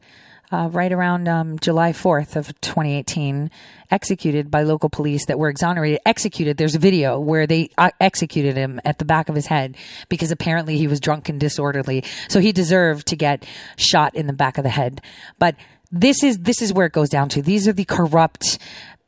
uh, 0.54 0.68
right 0.68 0.92
around 0.92 1.28
um, 1.28 1.58
July 1.58 1.92
4th 1.92 2.36
of 2.36 2.48
2018, 2.60 3.50
executed 3.90 4.50
by 4.50 4.62
local 4.62 4.88
police 4.88 5.26
that 5.26 5.38
were 5.38 5.48
exonerated. 5.48 5.98
Executed. 6.06 6.56
There's 6.56 6.74
a 6.74 6.78
video 6.78 7.18
where 7.18 7.46
they 7.46 7.70
uh, 7.76 7.90
executed 8.00 8.56
him 8.56 8.80
at 8.84 8.98
the 8.98 9.04
back 9.04 9.28
of 9.28 9.34
his 9.34 9.46
head 9.46 9.76
because 10.08 10.30
apparently 10.30 10.78
he 10.78 10.86
was 10.86 11.00
drunk 11.00 11.28
and 11.28 11.40
disorderly. 11.40 12.04
So 12.28 12.40
he 12.40 12.52
deserved 12.52 13.06
to 13.08 13.16
get 13.16 13.44
shot 13.76 14.14
in 14.14 14.26
the 14.26 14.32
back 14.32 14.58
of 14.58 14.64
the 14.64 14.70
head. 14.70 15.00
But 15.38 15.56
this 15.90 16.22
is 16.22 16.38
this 16.38 16.60
is 16.60 16.72
where 16.72 16.86
it 16.86 16.92
goes 16.92 17.08
down 17.08 17.28
to. 17.30 17.42
These 17.42 17.68
are 17.68 17.72
the 17.72 17.84
corrupt 17.84 18.58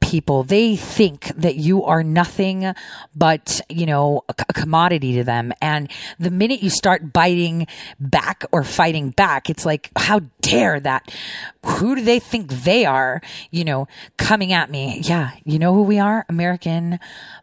people. 0.07 0.45
They 0.45 0.77
think 0.77 1.27
that 1.37 1.57
you 1.57 1.83
are 1.85 2.05
nothing 2.05 2.73
but, 3.15 3.61
you 3.69 3.87
know, 3.87 4.23
a, 4.29 4.35
a 4.49 4.53
commodity 4.53 5.15
to 5.17 5.25
them. 5.25 5.53
And 5.61 5.91
the 6.19 6.31
minute 6.31 6.63
you 6.63 6.71
start 6.71 7.13
biting 7.13 7.67
back 7.99 8.45
or 8.53 8.63
fighting 8.63 9.11
back, 9.11 9.51
it's 9.51 9.67
like, 9.67 9.91
how 9.97 10.21
dare 10.41 10.79
that? 10.81 11.13
Who 11.65 11.97
do 11.97 12.03
they 12.03 12.21
think 12.21 12.51
they 12.51 12.85
are, 12.85 13.21
you 13.51 13.65
know, 13.65 13.89
coming 14.17 14.53
at 14.53 14.71
me? 14.71 15.01
Yeah. 15.03 15.33
You 15.45 15.59
know 15.59 15.75
who 15.75 15.83
we 15.83 15.99
are? 15.99 16.25
American 16.29 17.01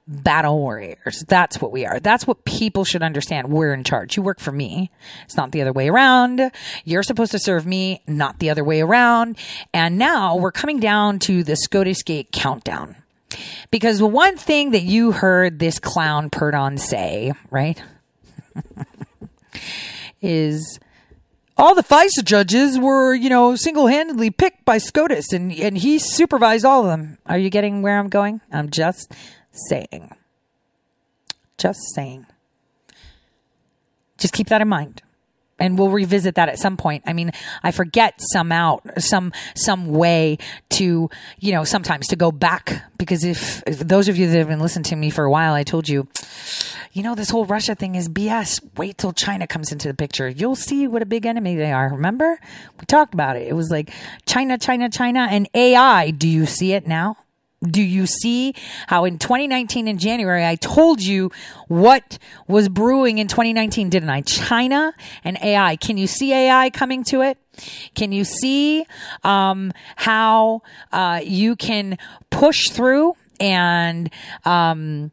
battle 0.08 0.58
warriors. 0.58 1.24
That's 1.28 1.62
what 1.62 1.72
we 1.72 1.86
are. 1.86 1.99
That's 1.99 2.28
what 2.28 2.43
people 2.45 2.84
should 2.84 3.04
understand. 3.04 3.49
We're 3.49 3.74
in 3.74 3.84
charge. 3.84 4.18
You 4.18 4.24
work 4.24 4.39
for 4.39 4.51
me. 4.51 4.91
It's 5.26 5.38
not 5.38 5.51
the 5.51 5.62
other 5.62 5.72
way 5.72 5.89
around. 5.89 6.51
You're 6.84 7.04
supposed 7.04 7.32
to 7.32 7.39
serve 7.39 7.66
me, 7.66 8.01
not 8.08 8.39
the 8.39 8.49
other 8.49 8.64
way 8.64 8.82
around. 8.82 9.38
And 9.74 9.97
now 9.97 10.36
we're 10.36 10.51
coming 10.51 10.80
down 10.80 11.20
to 11.20 11.43
the 11.43 11.56
SCOTUS 11.56 12.04
Gate 12.04 12.32
countdown. 12.32 12.95
Because 13.72 13.99
the 13.99 14.06
one 14.08 14.38
thing 14.38 14.72
that 14.72 14.84
you 14.84 15.12
heard 15.12 15.60
this 15.60 15.80
clown 15.80 16.30
Purdon 16.30 16.78
say, 16.78 17.34
right? 17.49 17.82
is 20.22 20.80
all 21.58 21.76
the 21.76 21.84
FISA 21.84 22.24
judges 22.24 22.78
were, 22.78 23.14
you 23.14 23.30
know, 23.30 23.56
single-handedly 23.56 24.32
picked 24.32 24.66
by 24.66 24.78
SCOTUS 24.78 25.34
and, 25.34 25.51
and 25.51 25.78
he 25.78 25.97
supervised 25.97 26.66
all 26.66 26.82
of 26.82 26.88
them. 26.88 27.18
Are 27.26 27.38
you 27.38 27.49
getting 27.49 27.82
where 27.82 27.97
I'm 27.97 28.10
going? 28.10 28.41
I'm 28.51 28.70
just 28.70 29.12
saying. 29.54 30.16
Just 31.58 31.80
saying. 31.95 32.26
Just 34.18 34.34
keep 34.34 34.47
that 34.47 34.62
in 34.62 34.68
mind. 34.68 35.01
And 35.60 35.78
we'll 35.78 35.91
revisit 35.91 36.36
that 36.36 36.49
at 36.49 36.58
some 36.58 36.78
point. 36.78 37.04
I 37.06 37.14
mean, 37.14 37.32
I 37.62 37.72
forget 37.72 38.16
some 38.18 38.51
out, 38.51 38.84
some, 38.97 39.32
some 39.56 39.88
way 39.88 40.39
to, 40.72 41.10
you 41.39 41.51
know, 41.51 41.64
sometimes 41.64 42.08
to 42.08 42.16
go 42.16 42.32
back 42.32 42.84
because 42.97 43.24
if, 43.24 43.62
if 43.68 43.80
those 43.80 44.08
of 44.08 44.18
you 44.18 44.28
that 44.28 44.38
have 44.38 44.47
been 44.47 44.60
listening 44.60 44.84
to 44.86 44.95
me 44.95 45.10
for 45.10 45.24
a 45.24 45.32
while, 45.32 45.54
I 45.54 45.64
told 45.64 45.88
you, 45.88 46.08
you 46.91 47.04
know, 47.04 47.16
this 47.16 47.30
whole 47.30 47.45
Russia 47.45 47.76
thing 47.76 47.95
is 47.95 48.10
BS. 48.10 48.62
Wait 48.78 48.97
till 48.97 49.14
China 49.14 49.47
comes 49.47 49.72
into 49.72 49.88
the 49.88 49.93
picture. 49.93 50.28
You'll 50.28 50.56
see 50.56 50.88
what 50.88 51.01
a 51.01 51.06
big 51.06 51.26
enemy 51.26 51.56
they 51.56 51.72
are. 51.72 51.89
Remember? 51.89 52.39
We 52.80 52.86
talked 52.86 53.14
about 53.14 53.36
it. 53.36 53.47
It 53.47 53.54
was 53.54 53.70
like 53.70 53.91
China, 54.26 54.58
China, 54.58 54.89
China, 54.89 55.28
and 55.30 55.47
AI. 55.54 56.12
Do 56.12 56.28
you 56.28 56.45
see 56.45 56.74
it 56.74 56.88
now? 56.88 57.18
Do 57.64 57.82
you 57.82 58.05
see 58.05 58.53
how 58.88 59.05
in 59.05 59.18
2019 59.18 59.88
in 59.88 59.97
January 59.97 60.45
I 60.45 60.55
told 60.55 61.01
you 61.01 61.32
what 61.68 62.18
was 62.47 62.68
brewing 62.68 63.20
in 63.20 63.28
2019, 63.28 63.89
didn't 63.89 64.09
I? 64.09 64.22
China 64.22 64.93
and 65.24 65.38
AI. 65.41 65.78
Can 65.78 65.97
you 65.97 66.07
see 66.07 66.34
AI 66.34 66.70
coming 66.70 67.03
to 67.05 67.22
it? 67.22 67.38
Can 67.95 68.11
you 68.11 68.26
see 68.26 68.86
um, 69.24 69.72
how 69.95 70.61
uh, 70.91 71.22
you 71.24 71.55
can 71.55 71.97
push 72.30 72.70
through 72.70 73.16
and 73.39 74.09
um, 74.43 75.11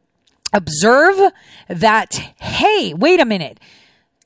observe 0.53 1.33
that? 1.69 2.15
Hey, 2.41 2.95
wait 2.95 3.21
a 3.21 3.25
minute 3.25 3.61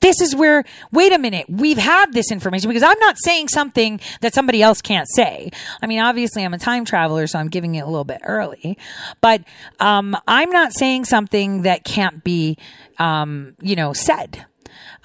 this 0.01 0.21
is 0.21 0.35
where, 0.35 0.63
wait 0.91 1.13
a 1.13 1.17
minute, 1.17 1.45
we've 1.49 1.77
had 1.77 2.13
this 2.13 2.31
information 2.31 2.69
because 2.69 2.83
I'm 2.83 2.99
not 2.99 3.15
saying 3.17 3.47
something 3.47 3.99
that 4.21 4.33
somebody 4.33 4.61
else 4.61 4.81
can't 4.81 5.07
say. 5.15 5.49
I 5.81 5.87
mean, 5.87 5.99
obviously 5.99 6.43
I'm 6.43 6.53
a 6.53 6.59
time 6.59 6.85
traveler, 6.85 7.27
so 7.27 7.39
I'm 7.39 7.47
giving 7.47 7.75
it 7.75 7.81
a 7.81 7.85
little 7.85 8.03
bit 8.03 8.21
early, 8.23 8.77
but, 9.21 9.43
um, 9.79 10.15
I'm 10.27 10.51
not 10.51 10.73
saying 10.73 11.05
something 11.05 11.63
that 11.63 11.83
can't 11.83 12.23
be, 12.23 12.57
um, 12.99 13.55
you 13.61 13.75
know, 13.75 13.93
said. 13.93 14.45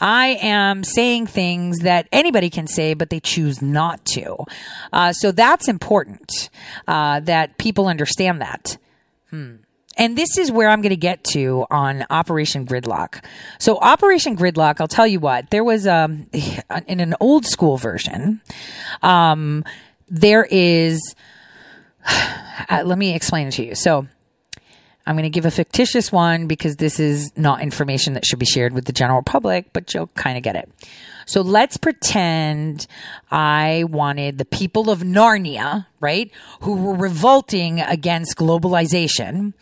I 0.01 0.39
am 0.41 0.83
saying 0.83 1.27
things 1.27 1.81
that 1.81 2.09
anybody 2.11 2.49
can 2.49 2.67
say, 2.67 2.95
but 2.95 3.11
they 3.11 3.21
choose 3.21 3.61
not 3.61 4.05
to. 4.07 4.45
Uh, 4.93 5.13
so 5.13 5.31
that's 5.31 5.69
important, 5.69 6.49
uh, 6.89 7.21
that 7.21 7.59
people 7.59 7.87
understand 7.87 8.41
that. 8.41 8.79
Hmm. 9.31 9.57
And 10.01 10.17
this 10.17 10.39
is 10.39 10.51
where 10.51 10.71
I'm 10.71 10.81
going 10.81 10.91
to 10.91 10.97
get 10.97 11.23
to 11.33 11.67
on 11.71 12.07
Operation 12.09 12.67
Gridlock. 12.67 13.23
So 13.59 13.77
Operation 13.77 14.35
Gridlock, 14.35 14.81
I'll 14.81 14.89
tell 14.89 15.07
you 15.07 15.21
what, 15.21 15.51
there 15.51 15.63
was, 15.63 15.87
um, 15.87 16.27
in 16.87 17.01
an 17.01 17.15
old 17.21 17.45
school 17.45 17.77
version, 17.77 18.41
um, 19.03 19.63
there 20.09 20.49
is, 20.51 21.15
uh, 22.09 22.83
let 22.83 22.97
me 22.97 23.15
explain 23.15 23.49
it 23.49 23.53
to 23.53 23.65
you. 23.65 23.75
So, 23.75 24.09
I'm 25.07 25.17
going 25.17 25.25
to 25.25 25.31
give 25.31 25.47
a 25.47 25.51
fictitious 25.51 26.13
one 26.13 26.47
because 26.47 26.77
this 26.77 27.01
is 27.01 27.33
not 27.35 27.63
information 27.63 28.15
that 28.15 28.25
should 28.25 28.39
be 28.39 28.47
shared 28.47 28.73
with 28.73 28.85
the 28.85 28.93
general 28.93 29.23
public, 29.23 29.73
but 29.73 29.93
you'll 29.93 30.09
kind 30.09 30.37
of 30.37 30.43
get 30.43 30.57
it. 30.57 30.71
So 31.27 31.41
let's 31.41 31.77
pretend 31.77 32.87
I 33.31 33.85
wanted 33.89 34.39
the 34.39 34.45
people 34.45 34.91
of 34.91 35.01
Narnia, 35.01 35.87
right, 36.01 36.31
who 36.63 36.77
were 36.77 36.95
revolting 36.95 37.81
against 37.81 38.37
globalization. 38.37 39.53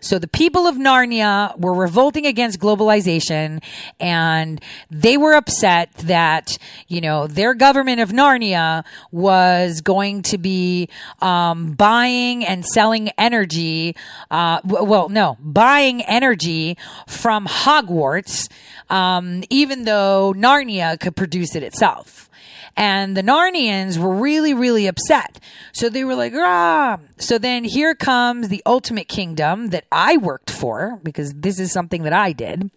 So 0.00 0.18
the 0.18 0.28
people 0.28 0.66
of 0.66 0.76
Narnia 0.76 1.56
were 1.58 1.74
revolting 1.74 2.26
against 2.26 2.58
globalization 2.58 3.62
and 4.00 4.60
they 4.90 5.16
were 5.16 5.34
upset 5.34 5.92
that, 5.98 6.58
you 6.88 7.00
know, 7.00 7.28
their 7.28 7.54
government 7.54 8.00
of 8.00 8.10
Narnia 8.10 8.84
was 9.12 9.80
going 9.80 10.22
to 10.22 10.38
be, 10.38 10.88
um, 11.20 11.74
buying 11.74 12.44
and 12.44 12.66
selling 12.66 13.10
energy, 13.16 13.94
uh, 14.30 14.60
well, 14.64 15.08
no, 15.08 15.36
buying 15.40 16.02
energy 16.02 16.76
from 17.06 17.46
Hogwarts, 17.46 18.48
um, 18.90 19.44
even 19.50 19.84
though 19.84 20.34
Narnia 20.36 20.98
could 20.98 21.14
produce 21.14 21.54
it 21.54 21.62
itself. 21.62 22.28
And 22.76 23.16
the 23.16 23.22
Narnians 23.22 23.98
were 23.98 24.14
really, 24.14 24.54
really 24.54 24.86
upset. 24.86 25.38
So 25.72 25.88
they 25.88 26.04
were 26.04 26.14
like, 26.14 26.32
ah. 26.34 26.98
So 27.18 27.38
then 27.38 27.64
here 27.64 27.94
comes 27.94 28.48
the 28.48 28.62
ultimate 28.66 29.08
kingdom 29.08 29.68
that 29.68 29.84
I 29.92 30.16
worked 30.16 30.50
for 30.50 30.98
because 31.02 31.32
this 31.34 31.60
is 31.60 31.72
something 31.72 32.02
that 32.02 32.12
I 32.12 32.32
did. 32.32 32.70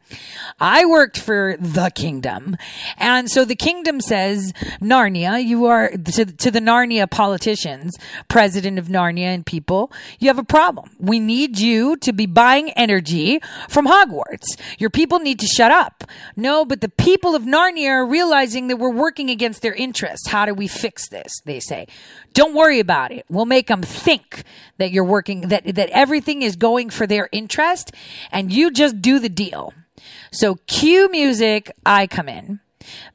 I 0.59 0.85
worked 0.85 1.17
for 1.17 1.55
the 1.59 1.89
kingdom. 1.89 2.57
And 2.97 3.29
so 3.29 3.45
the 3.45 3.55
kingdom 3.55 4.01
says, 4.01 4.53
Narnia, 4.81 5.43
you 5.43 5.65
are 5.65 5.89
to, 5.89 6.25
to 6.25 6.51
the 6.51 6.59
Narnia 6.59 7.09
politicians, 7.09 7.95
president 8.27 8.77
of 8.77 8.87
Narnia 8.87 9.33
and 9.33 9.45
people, 9.45 9.91
you 10.19 10.27
have 10.27 10.37
a 10.37 10.43
problem. 10.43 10.91
We 10.99 11.19
need 11.19 11.57
you 11.57 11.97
to 11.97 12.13
be 12.13 12.25
buying 12.25 12.69
energy 12.71 13.39
from 13.69 13.87
Hogwarts. 13.87 14.59
Your 14.77 14.89
people 14.89 15.19
need 15.19 15.39
to 15.39 15.47
shut 15.47 15.71
up. 15.71 16.03
No, 16.35 16.65
but 16.65 16.81
the 16.81 16.89
people 16.89 17.35
of 17.35 17.43
Narnia 17.43 17.89
are 17.89 18.05
realizing 18.05 18.67
that 18.67 18.77
we're 18.77 18.89
working 18.89 19.29
against 19.29 19.61
their 19.61 19.73
interest. 19.85 20.27
How 20.29 20.45
do 20.45 20.53
we 20.53 20.67
fix 20.67 21.07
this? 21.09 21.31
They 21.45 21.59
say, 21.59 21.87
don't 22.33 22.55
worry 22.55 22.79
about 22.79 23.11
it. 23.11 23.25
We'll 23.29 23.45
make 23.45 23.67
them 23.67 23.83
think 23.83 24.43
that 24.79 24.91
you're 24.91 25.11
working, 25.17 25.41
that, 25.49 25.75
that 25.75 25.89
everything 25.91 26.41
is 26.41 26.55
going 26.55 26.89
for 26.89 27.05
their 27.05 27.29
interest 27.31 27.91
and 28.31 28.51
you 28.51 28.71
just 28.71 29.01
do 29.01 29.19
the 29.19 29.29
deal. 29.29 29.73
So 30.31 30.55
cue 30.67 31.07
music, 31.09 31.71
I 31.85 32.07
come 32.07 32.27
in. 32.27 32.59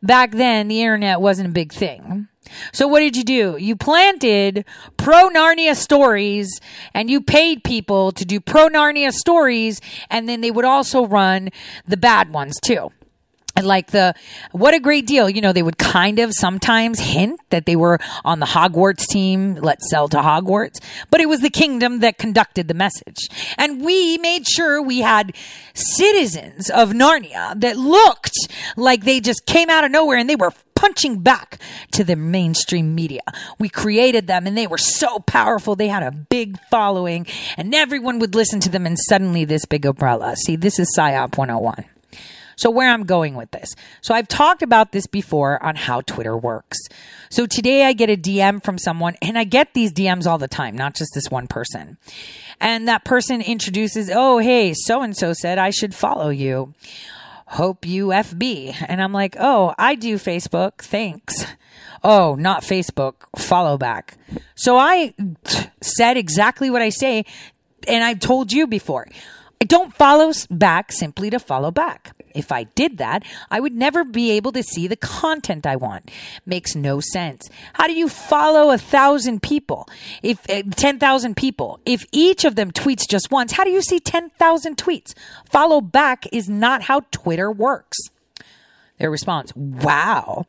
Back 0.02 0.32
then, 0.32 0.68
the 0.68 0.80
internet 0.80 1.20
wasn't 1.20 1.48
a 1.48 1.52
big 1.52 1.72
thing. 1.72 2.28
So 2.72 2.86
what 2.86 3.00
did 3.00 3.16
you 3.16 3.24
do? 3.24 3.56
You 3.58 3.76
planted 3.76 4.64
pro 4.96 5.28
Narnia 5.28 5.74
stories 5.74 6.60
and 6.94 7.10
you 7.10 7.20
paid 7.20 7.64
people 7.64 8.12
to 8.12 8.24
do 8.24 8.40
pro 8.40 8.68
Narnia 8.68 9.12
stories 9.12 9.80
and 10.08 10.28
then 10.28 10.40
they 10.40 10.50
would 10.50 10.64
also 10.64 11.06
run 11.06 11.50
the 11.86 11.96
bad 11.96 12.32
ones 12.32 12.58
too 12.60 12.90
like 13.62 13.90
the 13.90 14.14
what 14.52 14.74
a 14.74 14.80
great 14.80 15.06
deal 15.06 15.28
you 15.28 15.40
know 15.40 15.52
they 15.52 15.62
would 15.62 15.78
kind 15.78 16.18
of 16.18 16.32
sometimes 16.32 16.98
hint 16.98 17.40
that 17.50 17.66
they 17.66 17.76
were 17.76 17.98
on 18.24 18.40
the 18.40 18.46
hogwarts 18.46 19.06
team 19.06 19.54
let's 19.56 19.88
sell 19.90 20.08
to 20.08 20.18
hogwarts 20.18 20.80
but 21.10 21.20
it 21.20 21.28
was 21.28 21.40
the 21.40 21.50
kingdom 21.50 22.00
that 22.00 22.18
conducted 22.18 22.68
the 22.68 22.74
message 22.74 23.28
and 23.58 23.84
we 23.84 24.18
made 24.18 24.46
sure 24.46 24.80
we 24.80 25.00
had 25.00 25.34
citizens 25.74 26.70
of 26.70 26.90
narnia 26.90 27.58
that 27.60 27.76
looked 27.76 28.36
like 28.76 29.04
they 29.04 29.20
just 29.20 29.44
came 29.46 29.68
out 29.68 29.84
of 29.84 29.90
nowhere 29.90 30.18
and 30.18 30.30
they 30.30 30.36
were 30.36 30.52
punching 30.80 31.18
back 31.20 31.58
to 31.92 32.02
the 32.02 32.16
mainstream 32.16 32.94
media. 32.94 33.20
We 33.58 33.68
created 33.68 34.26
them 34.26 34.46
and 34.46 34.56
they 34.56 34.66
were 34.66 34.78
so 34.78 35.18
powerful. 35.18 35.76
They 35.76 35.88
had 35.88 36.02
a 36.02 36.10
big 36.10 36.58
following 36.70 37.26
and 37.58 37.74
everyone 37.74 38.18
would 38.20 38.34
listen 38.34 38.60
to 38.60 38.70
them 38.70 38.86
and 38.86 38.98
suddenly 38.98 39.44
this 39.44 39.66
big 39.66 39.84
umbrella. 39.84 40.36
See, 40.36 40.56
this 40.56 40.78
is 40.78 40.90
PSYOP 40.96 41.36
101. 41.36 41.84
So 42.60 42.68
where 42.68 42.90
I'm 42.90 43.04
going 43.04 43.36
with 43.36 43.52
this. 43.52 43.74
So 44.02 44.12
I've 44.12 44.28
talked 44.28 44.60
about 44.62 44.92
this 44.92 45.06
before 45.06 45.62
on 45.62 45.76
how 45.76 46.02
Twitter 46.02 46.36
works. 46.36 46.76
So 47.30 47.46
today 47.46 47.86
I 47.86 47.94
get 47.94 48.10
a 48.10 48.18
DM 48.18 48.62
from 48.62 48.76
someone 48.76 49.16
and 49.22 49.38
I 49.38 49.44
get 49.44 49.72
these 49.72 49.94
DMs 49.94 50.26
all 50.26 50.36
the 50.36 50.46
time, 50.46 50.76
not 50.76 50.94
just 50.94 51.12
this 51.14 51.30
one 51.30 51.46
person. 51.46 51.96
And 52.60 52.86
that 52.86 53.02
person 53.02 53.40
introduces, 53.40 54.10
Oh, 54.12 54.38
hey, 54.38 54.74
so 54.74 55.00
and 55.00 55.16
so 55.16 55.32
said 55.32 55.56
I 55.56 55.70
should 55.70 55.94
follow 55.94 56.28
you. 56.28 56.74
hope 57.46 57.86
you 57.86 58.08
FB. 58.08 58.76
And 58.86 59.02
I'm 59.02 59.14
like, 59.14 59.36
oh, 59.40 59.74
I 59.78 59.94
do 59.94 60.16
Facebook. 60.16 60.82
Thanks. 60.82 61.46
Oh, 62.04 62.34
not 62.34 62.62
Facebook. 62.62 63.14
Follow 63.38 63.78
back. 63.78 64.18
So 64.54 64.76
I 64.76 65.14
said 65.80 66.18
exactly 66.18 66.68
what 66.68 66.82
I 66.82 66.90
say. 66.90 67.24
And 67.88 68.04
I've 68.04 68.20
told 68.20 68.52
you 68.52 68.66
before. 68.66 69.08
I 69.62 69.64
don't 69.64 69.94
follow 69.94 70.30
back 70.50 70.92
simply 70.92 71.30
to 71.30 71.38
follow 71.38 71.70
back. 71.70 72.14
If 72.34 72.52
I 72.52 72.64
did 72.64 72.98
that, 72.98 73.24
I 73.50 73.60
would 73.60 73.74
never 73.74 74.04
be 74.04 74.30
able 74.32 74.52
to 74.52 74.62
see 74.62 74.86
the 74.86 74.96
content 74.96 75.66
I 75.66 75.76
want. 75.76 76.10
Makes 76.46 76.74
no 76.74 77.00
sense. 77.00 77.48
How 77.74 77.86
do 77.86 77.94
you 77.94 78.08
follow 78.08 78.70
a 78.70 78.78
thousand 78.78 79.42
people? 79.42 79.88
If 80.22 80.48
uh, 80.50 80.62
10,000 80.74 81.36
people, 81.36 81.80
if 81.84 82.04
each 82.12 82.44
of 82.44 82.56
them 82.56 82.70
tweets 82.70 83.08
just 83.08 83.30
once, 83.30 83.52
how 83.52 83.64
do 83.64 83.70
you 83.70 83.82
see 83.82 84.00
10,000 84.00 84.76
tweets? 84.76 85.14
Follow 85.50 85.80
back 85.80 86.26
is 86.32 86.48
not 86.48 86.82
how 86.82 87.00
Twitter 87.10 87.50
works. 87.50 87.98
Their 88.98 89.10
response, 89.10 89.54
wow. 89.56 90.46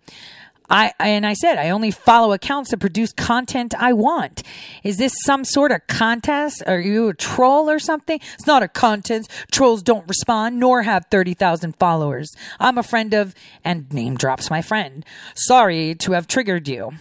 I, 0.69 0.93
and 0.99 1.25
I 1.25 1.33
said, 1.33 1.57
I 1.57 1.69
only 1.69 1.91
follow 1.91 2.31
accounts 2.31 2.71
that 2.71 2.77
produce 2.77 3.11
content 3.11 3.73
I 3.77 3.91
want. 3.91 4.41
Is 4.83 4.97
this 4.97 5.13
some 5.23 5.43
sort 5.43 5.71
of 5.71 5.85
contest? 5.87 6.63
Are 6.65 6.79
you 6.79 7.09
a 7.09 7.13
troll 7.13 7.69
or 7.69 7.77
something? 7.77 8.19
It's 8.35 8.47
not 8.47 8.63
a 8.63 8.69
contest. 8.69 9.29
Trolls 9.51 9.83
don't 9.83 10.07
respond 10.07 10.59
nor 10.59 10.83
have 10.83 11.07
30,000 11.11 11.75
followers. 11.77 12.31
I'm 12.57 12.77
a 12.77 12.83
friend 12.83 13.13
of, 13.13 13.35
and 13.65 13.91
name 13.91 14.15
drops 14.15 14.49
my 14.49 14.61
friend. 14.61 15.05
Sorry 15.35 15.93
to 15.95 16.13
have 16.13 16.27
triggered 16.27 16.69
you. 16.69 16.91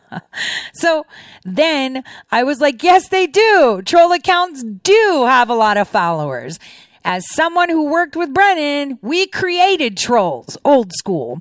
so 0.74 1.06
then 1.42 2.04
I 2.30 2.42
was 2.42 2.60
like, 2.60 2.82
yes, 2.82 3.08
they 3.08 3.26
do. 3.26 3.80
Troll 3.84 4.12
accounts 4.12 4.62
do 4.62 5.24
have 5.26 5.48
a 5.48 5.54
lot 5.54 5.78
of 5.78 5.88
followers. 5.88 6.58
As 7.02 7.24
someone 7.30 7.70
who 7.70 7.86
worked 7.86 8.14
with 8.14 8.34
Brennan, 8.34 8.98
we 9.00 9.26
created 9.26 9.96
trolls, 9.96 10.58
old 10.66 10.92
school 10.92 11.40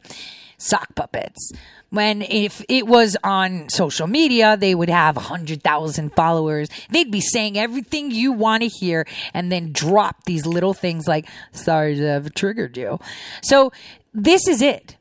sock 0.60 0.94
puppets. 0.94 1.52
When 1.90 2.22
if 2.22 2.64
it 2.70 2.86
was 2.86 3.18
on 3.24 3.70
social 3.70 4.06
media, 4.06 4.56
they 4.56 4.76
would 4.76 4.90
have 4.90 5.16
100,000 5.16 6.14
followers. 6.14 6.70
They'd 6.92 7.10
be 7.10 7.22
saying 7.22 7.58
everything 7.58 8.12
you 8.12 8.32
want 8.32 8.62
to 8.62 8.70
hear 8.70 9.08
and 9.34 9.52
then 9.52 9.72
drop 9.72 10.26
these 10.26 10.46
little 10.46 10.76
things 10.76 11.08
like, 11.08 11.28
sorry 11.52 11.96
to 11.96 12.06
have 12.06 12.34
triggered 12.36 12.78
you. 12.78 13.00
So 13.42 13.72
this 14.14 14.48
is 14.48 14.62
it. 14.62 14.98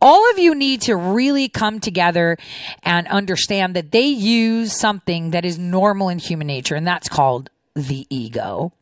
All 0.00 0.28
of 0.30 0.38
you 0.38 0.54
need 0.54 0.80
to 0.82 0.96
really 0.96 1.48
come 1.48 1.78
together 1.78 2.36
and 2.82 3.06
understand 3.08 3.76
that 3.76 3.92
they 3.92 4.06
use 4.06 4.72
something 4.72 5.30
that 5.30 5.44
is 5.44 5.58
normal 5.58 6.08
in 6.08 6.18
human 6.18 6.48
nature, 6.48 6.74
and 6.74 6.84
that's 6.84 7.08
called 7.08 7.50
the 7.74 8.06
ego. 8.10 8.72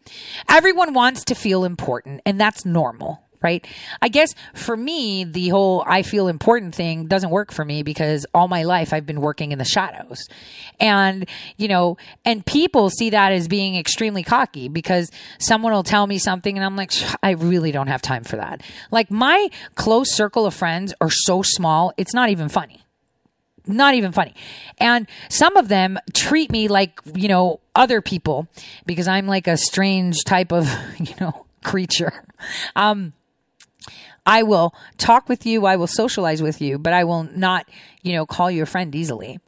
Everyone 0.48 0.94
wants 0.94 1.24
to 1.24 1.34
feel 1.34 1.64
important, 1.64 2.22
and 2.24 2.40
that's 2.40 2.64
normal 2.64 3.22
right? 3.42 3.66
I 4.02 4.08
guess 4.08 4.34
for 4.54 4.76
me, 4.76 5.24
the 5.24 5.48
whole 5.48 5.84
I 5.86 6.02
feel 6.02 6.28
important 6.28 6.74
thing 6.74 7.06
doesn't 7.06 7.30
work 7.30 7.52
for 7.52 7.64
me 7.64 7.82
because 7.82 8.26
all 8.34 8.48
my 8.48 8.64
life 8.64 8.92
I've 8.92 9.06
been 9.06 9.20
working 9.20 9.52
in 9.52 9.58
the 9.58 9.64
shadows. 9.64 10.28
And, 10.78 11.28
you 11.56 11.68
know, 11.68 11.96
and 12.24 12.44
people 12.44 12.90
see 12.90 13.10
that 13.10 13.32
as 13.32 13.48
being 13.48 13.76
extremely 13.76 14.22
cocky 14.22 14.68
because 14.68 15.10
someone 15.38 15.72
will 15.72 15.82
tell 15.82 16.06
me 16.06 16.18
something 16.18 16.56
and 16.56 16.64
I'm 16.64 16.76
like, 16.76 16.92
I 17.22 17.30
really 17.30 17.72
don't 17.72 17.88
have 17.88 18.02
time 18.02 18.24
for 18.24 18.36
that. 18.36 18.62
Like 18.90 19.10
my 19.10 19.48
close 19.74 20.12
circle 20.14 20.46
of 20.46 20.54
friends 20.54 20.94
are 21.00 21.10
so 21.10 21.42
small, 21.42 21.92
it's 21.96 22.14
not 22.14 22.30
even 22.30 22.48
funny. 22.48 22.82
Not 23.66 23.94
even 23.94 24.12
funny. 24.12 24.34
And 24.78 25.06
some 25.28 25.56
of 25.56 25.68
them 25.68 25.98
treat 26.14 26.50
me 26.50 26.68
like, 26.68 26.98
you 27.14 27.28
know, 27.28 27.60
other 27.74 28.00
people 28.00 28.48
because 28.86 29.06
I'm 29.06 29.26
like 29.26 29.46
a 29.46 29.56
strange 29.56 30.24
type 30.24 30.52
of, 30.52 30.68
you 30.98 31.14
know, 31.20 31.46
creature. 31.62 32.24
Um, 32.74 33.12
I 34.30 34.44
will 34.44 34.72
talk 34.96 35.28
with 35.28 35.44
you, 35.44 35.66
I 35.66 35.74
will 35.74 35.88
socialize 35.88 36.40
with 36.40 36.60
you, 36.60 36.78
but 36.78 36.92
I 36.92 37.02
will 37.02 37.24
not, 37.24 37.68
you 38.02 38.12
know, 38.12 38.26
call 38.26 38.48
you 38.48 38.62
a 38.62 38.66
friend 38.66 38.94
easily. 38.94 39.40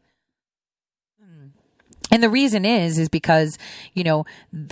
And 2.10 2.20
the 2.20 2.28
reason 2.28 2.64
is, 2.64 2.98
is 2.98 3.08
because, 3.08 3.56
you 3.94 4.02
know, 4.02 4.26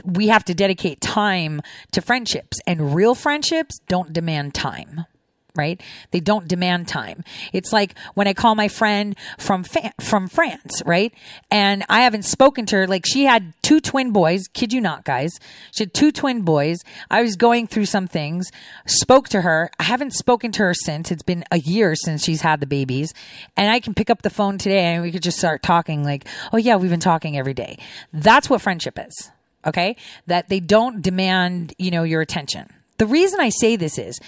we 0.04 0.26
have 0.26 0.44
to 0.46 0.54
dedicate 0.54 1.00
time 1.00 1.62
to 1.92 2.02
friendships 2.02 2.58
and 2.66 2.92
real 2.92 3.14
friendships 3.14 3.80
don't 3.86 4.12
demand 4.12 4.52
time 4.52 5.06
right? 5.54 5.80
They 6.10 6.20
don't 6.20 6.48
demand 6.48 6.88
time. 6.88 7.24
It's 7.52 7.72
like 7.72 7.94
when 8.14 8.26
I 8.26 8.34
call 8.34 8.54
my 8.54 8.68
friend 8.68 9.16
from 9.38 9.64
fa- 9.64 9.92
from 10.00 10.28
France, 10.28 10.82
right? 10.86 11.12
And 11.50 11.84
I 11.88 12.00
haven't 12.02 12.24
spoken 12.24 12.66
to 12.66 12.76
her. 12.76 12.86
Like 12.86 13.04
she 13.06 13.24
had 13.24 13.52
two 13.62 13.80
twin 13.80 14.12
boys. 14.12 14.48
Kid 14.52 14.72
you 14.72 14.80
not, 14.80 15.04
guys. 15.04 15.30
She 15.72 15.84
had 15.84 15.94
two 15.94 16.12
twin 16.12 16.42
boys. 16.42 16.78
I 17.10 17.22
was 17.22 17.36
going 17.36 17.66
through 17.66 17.86
some 17.86 18.06
things. 18.06 18.50
Spoke 18.86 19.28
to 19.30 19.42
her. 19.42 19.70
I 19.78 19.84
haven't 19.84 20.12
spoken 20.12 20.52
to 20.52 20.62
her 20.62 20.74
since. 20.74 21.10
It's 21.10 21.22
been 21.22 21.44
a 21.50 21.58
year 21.58 21.94
since 21.94 22.24
she's 22.24 22.40
had 22.42 22.60
the 22.60 22.66
babies, 22.66 23.12
and 23.56 23.70
I 23.70 23.80
can 23.80 23.94
pick 23.94 24.10
up 24.10 24.22
the 24.22 24.30
phone 24.30 24.58
today 24.58 24.80
and 24.80 25.02
we 25.02 25.12
could 25.12 25.22
just 25.22 25.38
start 25.38 25.62
talking. 25.62 26.04
Like, 26.04 26.26
oh 26.52 26.56
yeah, 26.56 26.76
we've 26.76 26.90
been 26.90 27.00
talking 27.00 27.36
every 27.36 27.54
day. 27.54 27.78
That's 28.12 28.48
what 28.48 28.60
friendship 28.60 28.98
is. 28.98 29.30
Okay, 29.66 29.96
that 30.26 30.48
they 30.48 30.58
don't 30.58 31.02
demand, 31.02 31.74
you 31.78 31.90
know, 31.90 32.02
your 32.02 32.22
attention. 32.22 32.72
The 32.96 33.06
reason 33.06 33.40
I 33.40 33.50
say 33.50 33.76
this 33.76 33.98
is 33.98 34.18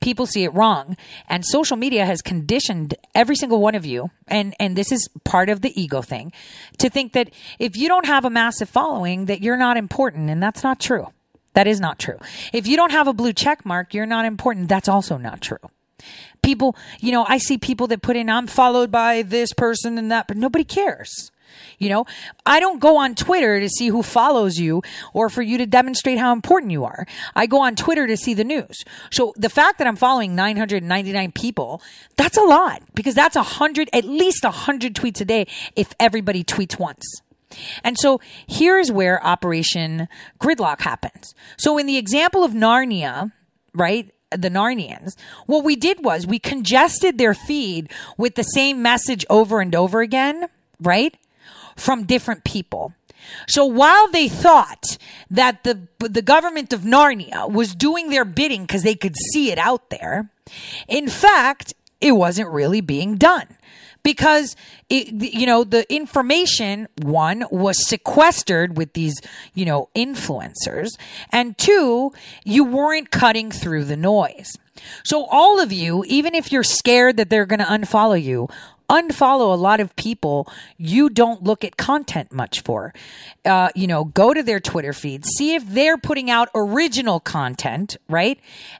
people 0.00 0.26
see 0.26 0.44
it 0.44 0.54
wrong. 0.54 0.96
And 1.28 1.44
social 1.44 1.76
media 1.76 2.06
has 2.06 2.22
conditioned 2.22 2.94
every 3.14 3.36
single 3.36 3.60
one 3.60 3.74
of 3.74 3.86
you 3.86 4.10
and 4.28 4.54
and 4.58 4.76
this 4.76 4.92
is 4.92 5.08
part 5.24 5.48
of 5.48 5.60
the 5.60 5.80
ego 5.80 6.02
thing 6.02 6.32
to 6.78 6.90
think 6.90 7.12
that 7.12 7.30
if 7.58 7.76
you 7.76 7.88
don't 7.88 8.06
have 8.06 8.24
a 8.24 8.30
massive 8.30 8.68
following 8.68 9.26
that 9.26 9.42
you're 9.42 9.56
not 9.56 9.76
important. 9.76 10.30
And 10.30 10.42
that's 10.42 10.62
not 10.62 10.80
true. 10.80 11.08
That 11.54 11.66
is 11.66 11.80
not 11.80 11.98
true. 11.98 12.18
If 12.52 12.66
you 12.66 12.76
don't 12.76 12.92
have 12.92 13.08
a 13.08 13.12
blue 13.12 13.32
check 13.32 13.64
mark 13.64 13.94
you're 13.94 14.06
not 14.06 14.24
important. 14.24 14.68
That's 14.68 14.88
also 14.88 15.16
not 15.16 15.40
true. 15.40 15.58
People 16.42 16.74
you 17.00 17.12
know 17.12 17.26
i 17.28 17.36
see 17.36 17.58
people 17.58 17.86
that 17.88 18.00
put 18.00 18.16
in 18.16 18.30
i'm 18.30 18.46
followed 18.46 18.90
by 18.90 19.20
this 19.20 19.52
person 19.52 19.98
and 19.98 20.10
that 20.10 20.26
but 20.26 20.38
nobody 20.38 20.64
cares 20.64 21.30
you 21.78 21.88
know, 21.88 22.06
I 22.46 22.60
don't 22.60 22.80
go 22.80 22.96
on 22.96 23.14
Twitter 23.14 23.60
to 23.60 23.68
see 23.68 23.88
who 23.88 24.02
follows 24.02 24.58
you 24.58 24.82
or 25.12 25.28
for 25.28 25.42
you 25.42 25.58
to 25.58 25.66
demonstrate 25.66 26.18
how 26.18 26.32
important 26.32 26.72
you 26.72 26.84
are. 26.84 27.06
I 27.34 27.46
go 27.46 27.60
on 27.60 27.76
Twitter 27.76 28.06
to 28.06 28.16
see 28.16 28.34
the 28.34 28.44
news. 28.44 28.84
So 29.10 29.32
the 29.36 29.48
fact 29.48 29.78
that 29.78 29.86
I'm 29.86 29.96
following 29.96 30.34
999 30.34 31.32
people, 31.32 31.82
that's 32.16 32.36
a 32.36 32.42
lot 32.42 32.82
because 32.94 33.14
that's 33.14 33.36
a 33.36 33.42
hundred, 33.42 33.88
at 33.92 34.04
least 34.04 34.44
a 34.44 34.50
hundred 34.50 34.94
tweets 34.94 35.20
a 35.20 35.24
day 35.24 35.46
if 35.76 35.94
everybody 35.98 36.44
tweets 36.44 36.78
once. 36.78 37.04
And 37.82 37.96
so 37.98 38.20
here's 38.46 38.92
where 38.92 39.24
Operation 39.24 40.08
Gridlock 40.38 40.82
happens. 40.82 41.34
So 41.56 41.78
in 41.78 41.86
the 41.86 41.96
example 41.96 42.44
of 42.44 42.52
Narnia, 42.52 43.32
right? 43.74 44.12
the 44.30 44.48
Narnians. 44.48 45.16
What 45.46 45.64
we 45.64 45.76
did 45.76 46.04
was 46.04 46.26
we 46.26 46.38
congested 46.38 47.18
their 47.18 47.34
feed 47.34 47.90
with 48.16 48.36
the 48.36 48.44
same 48.44 48.80
message 48.80 49.26
over 49.28 49.60
and 49.60 49.74
over 49.74 50.02
again, 50.02 50.48
right? 50.80 51.16
From 51.80 52.04
different 52.04 52.44
people. 52.44 52.94
So 53.48 53.64
while 53.64 54.08
they 54.10 54.28
thought 54.28 54.98
that 55.30 55.64
the 55.64 55.88
the 55.98 56.22
government 56.22 56.72
of 56.72 56.82
Narnia 56.82 57.50
was 57.50 57.74
doing 57.74 58.10
their 58.10 58.24
bidding 58.24 58.62
because 58.62 58.82
they 58.82 58.94
could 58.94 59.16
see 59.32 59.50
it 59.50 59.58
out 59.58 59.90
there, 59.90 60.30
in 60.88 61.08
fact, 61.08 61.74
it 62.00 62.12
wasn't 62.12 62.50
really 62.50 62.80
being 62.80 63.16
done 63.16 63.46
because 64.02 64.56
it, 64.88 65.08
you 65.34 65.46
know 65.46 65.64
the 65.64 65.90
information 65.92 66.88
one 67.02 67.44
was 67.50 67.86
sequestered 67.86 68.76
with 68.76 68.94
these 68.94 69.20
you 69.54 69.64
know 69.64 69.88
influencers 69.94 70.88
and 71.30 71.58
two 71.58 72.10
you 72.44 72.64
weren't 72.64 73.10
cutting 73.10 73.50
through 73.50 73.84
the 73.84 73.96
noise 73.96 74.56
so 75.04 75.26
all 75.26 75.60
of 75.60 75.70
you 75.70 76.02
even 76.06 76.34
if 76.34 76.50
you're 76.50 76.62
scared 76.62 77.18
that 77.18 77.28
they're 77.28 77.44
going 77.44 77.60
to 77.60 77.64
unfollow 77.66 78.20
you 78.20 78.48
unfollow 78.90 79.52
a 79.52 79.56
lot 79.56 79.80
of 79.80 79.94
people 79.96 80.46
you 80.76 81.08
don't 81.08 81.42
look 81.42 81.64
at 81.64 81.76
content 81.76 82.32
much 82.32 82.60
for. 82.62 82.92
Uh, 83.44 83.70
you 83.74 83.86
know, 83.86 84.04
go 84.04 84.34
to 84.34 84.42
their 84.42 84.60
Twitter 84.60 84.92
feed, 84.92 85.24
see 85.24 85.54
if 85.54 85.66
they're 85.66 85.96
putting 85.96 86.28
out 86.30 86.48
original 86.54 87.20
content, 87.20 87.96
right? 88.08 88.38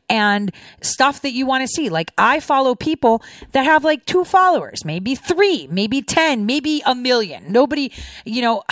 And 0.08 0.52
stuff 0.82 1.22
that 1.22 1.32
you 1.32 1.46
want 1.46 1.62
to 1.62 1.68
see. 1.68 1.88
Like 1.88 2.12
I 2.18 2.40
follow 2.40 2.74
people 2.74 3.22
that 3.52 3.64
have 3.64 3.84
like 3.84 4.04
two 4.04 4.24
followers, 4.24 4.84
maybe 4.84 5.14
three, 5.14 5.68
maybe 5.70 6.02
10, 6.02 6.44
maybe 6.44 6.82
a 6.84 6.94
million. 6.94 7.50
Nobody, 7.50 7.92
you 8.24 8.42
know, 8.42 8.64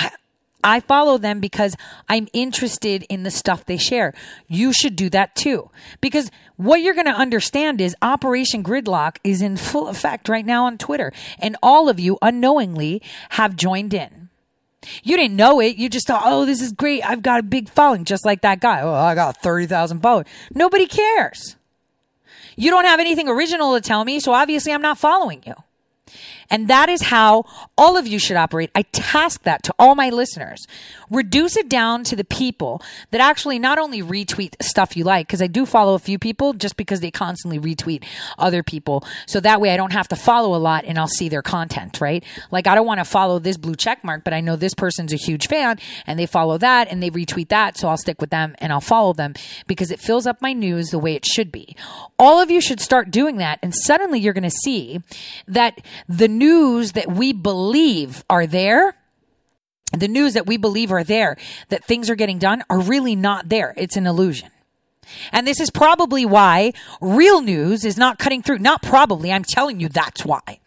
follow 0.80 1.18
them 1.18 1.40
because 1.40 1.76
I'm 2.08 2.28
interested 2.32 3.04
in 3.08 3.22
the 3.22 3.30
stuff 3.30 3.64
they 3.64 3.76
share. 3.76 4.14
You 4.46 4.72
should 4.72 4.96
do 4.96 5.08
that 5.10 5.34
too. 5.34 5.70
Because 6.00 6.30
what 6.56 6.80
you're 6.80 6.94
going 6.94 7.06
to 7.06 7.12
understand 7.12 7.80
is 7.80 7.94
Operation 8.02 8.62
Gridlock 8.62 9.18
is 9.22 9.42
in 9.42 9.56
full 9.56 9.88
effect 9.88 10.28
right 10.28 10.44
now 10.44 10.66
on 10.66 10.78
Twitter. 10.78 11.12
And 11.38 11.56
all 11.62 11.88
of 11.88 12.00
you 12.00 12.18
unknowingly 12.20 13.02
have 13.30 13.56
joined 13.56 13.94
in. 13.94 14.28
You 15.02 15.16
didn't 15.16 15.36
know 15.36 15.60
it. 15.60 15.76
You 15.76 15.88
just 15.88 16.06
thought, 16.06 16.22
oh, 16.24 16.44
this 16.44 16.60
is 16.60 16.72
great. 16.72 17.02
I've 17.08 17.22
got 17.22 17.40
a 17.40 17.42
big 17.42 17.68
following, 17.68 18.04
just 18.04 18.24
like 18.24 18.42
that 18.42 18.60
guy. 18.60 18.80
Oh, 18.80 18.92
I 18.92 19.14
got 19.14 19.42
30,000 19.42 20.00
followers. 20.00 20.26
Nobody 20.54 20.86
cares. 20.86 21.56
You 22.56 22.70
don't 22.70 22.84
have 22.84 23.00
anything 23.00 23.28
original 23.28 23.74
to 23.74 23.80
tell 23.80 24.04
me, 24.04 24.20
so 24.20 24.32
obviously 24.32 24.72
I'm 24.72 24.82
not 24.82 24.98
following 24.98 25.42
you. 25.46 25.54
And 26.50 26.68
that 26.68 26.88
is 26.88 27.02
how 27.02 27.44
all 27.76 27.96
of 27.96 28.06
you 28.06 28.18
should 28.18 28.36
operate. 28.36 28.70
I 28.74 28.82
task 28.82 29.42
that 29.42 29.62
to 29.64 29.74
all 29.78 29.94
my 29.94 30.10
listeners. 30.10 30.66
Reduce 31.10 31.56
it 31.56 31.68
down 31.68 32.04
to 32.04 32.16
the 32.16 32.24
people 32.24 32.82
that 33.10 33.20
actually 33.20 33.58
not 33.58 33.78
only 33.78 34.02
retweet 34.02 34.54
stuff 34.62 34.96
you 34.96 35.04
like, 35.04 35.26
because 35.26 35.42
I 35.42 35.46
do 35.46 35.66
follow 35.66 35.94
a 35.94 35.98
few 35.98 36.18
people 36.18 36.52
just 36.52 36.76
because 36.76 37.00
they 37.00 37.10
constantly 37.10 37.58
retweet 37.58 38.04
other 38.38 38.62
people. 38.62 39.04
So 39.26 39.40
that 39.40 39.60
way 39.60 39.70
I 39.72 39.76
don't 39.76 39.92
have 39.92 40.08
to 40.08 40.16
follow 40.16 40.54
a 40.54 40.58
lot 40.58 40.84
and 40.84 40.98
I'll 40.98 41.06
see 41.08 41.28
their 41.28 41.42
content, 41.42 42.00
right? 42.00 42.24
Like 42.50 42.66
I 42.66 42.74
don't 42.74 42.86
want 42.86 43.00
to 43.00 43.04
follow 43.04 43.38
this 43.38 43.56
blue 43.56 43.74
check 43.74 44.02
mark, 44.02 44.24
but 44.24 44.32
I 44.32 44.40
know 44.40 44.56
this 44.56 44.74
person's 44.74 45.12
a 45.12 45.16
huge 45.16 45.48
fan 45.48 45.78
and 46.06 46.18
they 46.18 46.26
follow 46.26 46.58
that 46.58 46.90
and 46.90 47.02
they 47.02 47.10
retweet 47.10 47.48
that. 47.48 47.76
So 47.76 47.88
I'll 47.88 47.96
stick 47.96 48.20
with 48.20 48.30
them 48.30 48.56
and 48.58 48.72
I'll 48.72 48.80
follow 48.80 49.12
them 49.12 49.34
because 49.66 49.90
it 49.90 50.00
fills 50.00 50.26
up 50.26 50.40
my 50.40 50.52
news 50.52 50.90
the 50.90 50.98
way 50.98 51.14
it 51.14 51.26
should 51.26 51.52
be. 51.52 51.76
All 52.18 52.40
of 52.40 52.50
you 52.50 52.60
should 52.60 52.80
start 52.80 53.10
doing 53.10 53.36
that. 53.36 53.58
And 53.62 53.74
suddenly 53.74 54.18
you're 54.18 54.32
going 54.32 54.42
to 54.44 54.50
see 54.50 55.00
that 55.46 55.80
the 56.08 56.28
news 56.38 56.92
that 56.92 57.10
we 57.10 57.32
believe 57.32 58.24
are 58.30 58.46
there 58.46 58.94
the 59.92 60.08
news 60.08 60.34
that 60.34 60.46
we 60.46 60.58
believe 60.58 60.92
are 60.92 61.04
there, 61.04 61.36
that 61.70 61.84
things 61.84 62.10
are 62.10 62.14
getting 62.14 62.38
done, 62.38 62.62
are 62.68 62.78
really 62.78 63.16
not 63.16 63.48
there. 63.48 63.72
It's 63.76 63.96
an 63.96 64.06
illusion. 64.06 64.50
And 65.32 65.46
this 65.46 65.60
is 65.60 65.70
probably 65.70 66.26
why 66.26 66.72
real 67.00 67.40
news 67.40 67.84
is 67.84 67.96
not 67.96 68.18
cutting 68.18 68.42
through. 68.42 68.58
Not 68.58 68.82
probably, 68.82 69.32
I'm 69.32 69.44
telling 69.44 69.80
you 69.80 69.88
that's 69.88 70.24
why. 70.24 70.60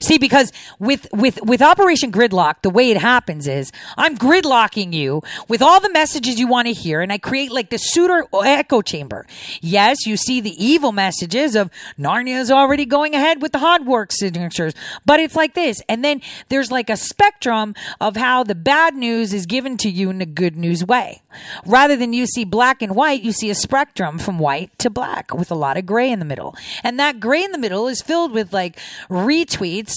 See, 0.00 0.18
because 0.18 0.52
with, 0.78 1.06
with, 1.12 1.42
with 1.42 1.62
Operation 1.62 2.12
Gridlock, 2.12 2.62
the 2.62 2.70
way 2.70 2.90
it 2.90 2.96
happens 2.96 3.46
is 3.46 3.72
I'm 3.96 4.16
gridlocking 4.16 4.92
you 4.92 5.22
with 5.48 5.62
all 5.62 5.80
the 5.80 5.90
messages 5.90 6.38
you 6.38 6.46
want 6.46 6.68
to 6.68 6.72
hear, 6.72 7.00
and 7.00 7.12
I 7.12 7.18
create 7.18 7.50
like 7.52 7.70
the 7.70 7.78
pseudo 7.78 8.26
echo 8.38 8.82
chamber. 8.82 9.26
Yes, 9.60 10.06
you 10.06 10.16
see 10.16 10.40
the 10.40 10.64
evil 10.64 10.92
messages 10.92 11.54
of 11.54 11.70
Narnia 11.98 12.40
is 12.40 12.50
already 12.50 12.86
going 12.86 13.14
ahead 13.14 13.42
with 13.42 13.52
the 13.52 13.58
Hogwarts 13.58 14.12
signatures, 14.12 14.74
but 15.04 15.20
it's 15.20 15.36
like 15.36 15.54
this. 15.54 15.82
And 15.88 16.04
then 16.04 16.20
there's 16.48 16.70
like 16.70 16.90
a 16.90 16.96
spectrum 16.96 17.74
of 18.00 18.16
how 18.16 18.44
the 18.44 18.54
bad 18.54 18.94
news 18.94 19.32
is 19.32 19.46
given 19.46 19.76
to 19.78 19.90
you 19.90 20.10
in 20.10 20.20
a 20.20 20.26
good 20.26 20.56
news 20.56 20.84
way. 20.84 21.22
Rather 21.64 21.96
than 21.96 22.12
you 22.12 22.26
see 22.26 22.44
black 22.44 22.82
and 22.82 22.94
white, 22.94 23.22
you 23.22 23.32
see 23.32 23.50
a 23.50 23.54
spectrum 23.54 24.18
from 24.18 24.38
white 24.38 24.76
to 24.78 24.90
black 24.90 25.34
with 25.34 25.50
a 25.50 25.54
lot 25.54 25.76
of 25.76 25.86
gray 25.86 26.10
in 26.10 26.18
the 26.18 26.24
middle. 26.24 26.56
And 26.82 26.98
that 26.98 27.20
gray 27.20 27.42
in 27.42 27.52
the 27.52 27.58
middle 27.58 27.88
is 27.88 28.02
filled 28.02 28.32
with 28.32 28.52
like 28.52 28.78
retweets 29.08 29.55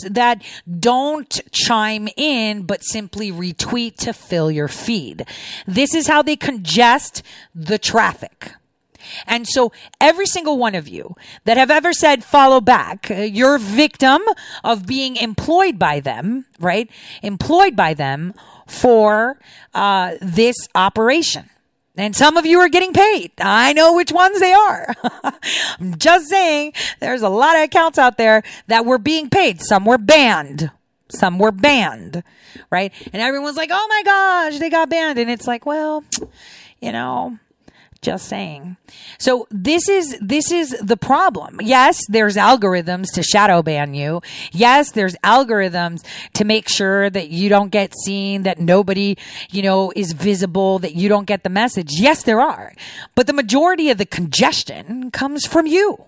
that 0.10 0.44
don't 0.80 1.40
chime 1.52 2.07
in, 2.18 2.64
but 2.64 2.84
simply 2.84 3.31
retweet 3.31 3.98
to 3.98 4.14
fill 4.14 4.52
your 4.52 4.68
feed. 4.68 5.26
This 5.68 5.94
is 5.94 6.07
how 6.07 6.22
they 6.22 6.36
congest 6.36 7.23
the 7.53 7.77
traffic. 7.77 8.53
And 9.26 9.48
so 9.48 9.72
every 9.99 10.26
single 10.26 10.57
one 10.57 10.76
of 10.76 10.88
you 10.88 11.15
that 11.45 11.57
have 11.57 11.72
ever 11.72 11.94
said 11.94 12.23
follow 12.23 12.61
back, 12.61 13.10
uh, 13.10 13.15
you're 13.15 13.57
victim 13.57 14.22
of 14.64 14.86
being 14.86 15.15
employed 15.15 15.80
by 15.80 15.99
them, 15.99 16.45
right? 16.60 16.90
Employed 17.23 17.76
by 17.76 17.94
them 17.94 18.34
for 18.68 19.40
uh, 19.73 20.15
this 20.22 20.56
operation. 20.76 21.49
And 22.00 22.16
some 22.16 22.38
of 22.38 22.46
you 22.46 22.62
are 22.62 22.70
getting 22.70 22.94
paid. 22.94 23.34
I 23.40 23.74
know 23.74 23.92
which 23.92 24.14
ones 24.14 24.40
they 24.40 24.54
are. 24.54 24.96
I'm 25.82 25.98
just 25.98 26.30
saying 26.30 26.72
there's 27.02 27.24
a 27.24 27.28
lot 27.28 27.58
of 27.58 27.64
accounts 27.64 27.98
out 27.98 28.18
there 28.18 28.42
that 28.68 28.86
were 28.86 28.98
being 28.98 29.30
paid. 29.30 29.62
Some 29.62 29.84
were 29.84 29.98
banned. 29.98 30.72
Some 31.10 31.40
were 31.40 31.52
banned, 31.52 32.24
right? 32.70 32.94
And 33.12 33.22
everyone's 33.22 33.58
like, 33.58 33.72
oh 33.74 33.88
my 33.90 34.04
gosh, 34.06 34.60
they 34.60 34.70
got 34.70 34.90
banned. 34.90 35.20
And 35.20 35.30
it's 35.30 35.46
like, 35.46 35.66
well, 35.66 36.06
you 36.80 36.94
know, 36.94 37.38
just 38.02 38.28
saying. 38.28 38.78
So 39.18 39.48
this 39.52 39.90
is 39.90 40.18
this 40.22 40.52
is 40.52 40.72
the 40.82 40.96
problem. 40.96 41.60
Yes, 41.62 42.00
there's 42.08 42.36
algorithms 42.36 43.08
to 43.14 43.24
shadow 43.24 43.62
ban 43.62 43.94
you. 43.94 44.22
Yes, 44.52 44.92
there's 44.92 45.16
algorithms 45.18 46.06
to 46.34 46.46
make 46.46 46.70
sure 46.70 47.10
that 47.10 47.30
you 47.30 47.50
don't 47.50 47.70
get 47.70 47.94
seen, 48.06 48.44
that 48.44 48.60
nobody, 48.60 49.18
you 49.52 49.62
know, 49.62 49.92
is 49.96 50.14
visible, 50.14 50.80
that 50.80 50.96
you 50.96 51.10
don't 51.10 51.26
get 51.26 51.44
the 51.44 51.50
message. 51.50 52.00
Yes, 52.00 52.24
there 52.24 52.40
are. 52.40 52.74
But 53.16 53.28
the 53.28 53.34
majority 53.34 53.90
of 53.90 53.98
the 53.98 54.06
congestion 54.06 55.12
comes 55.12 55.46
from 55.46 55.68
you. 55.68 56.06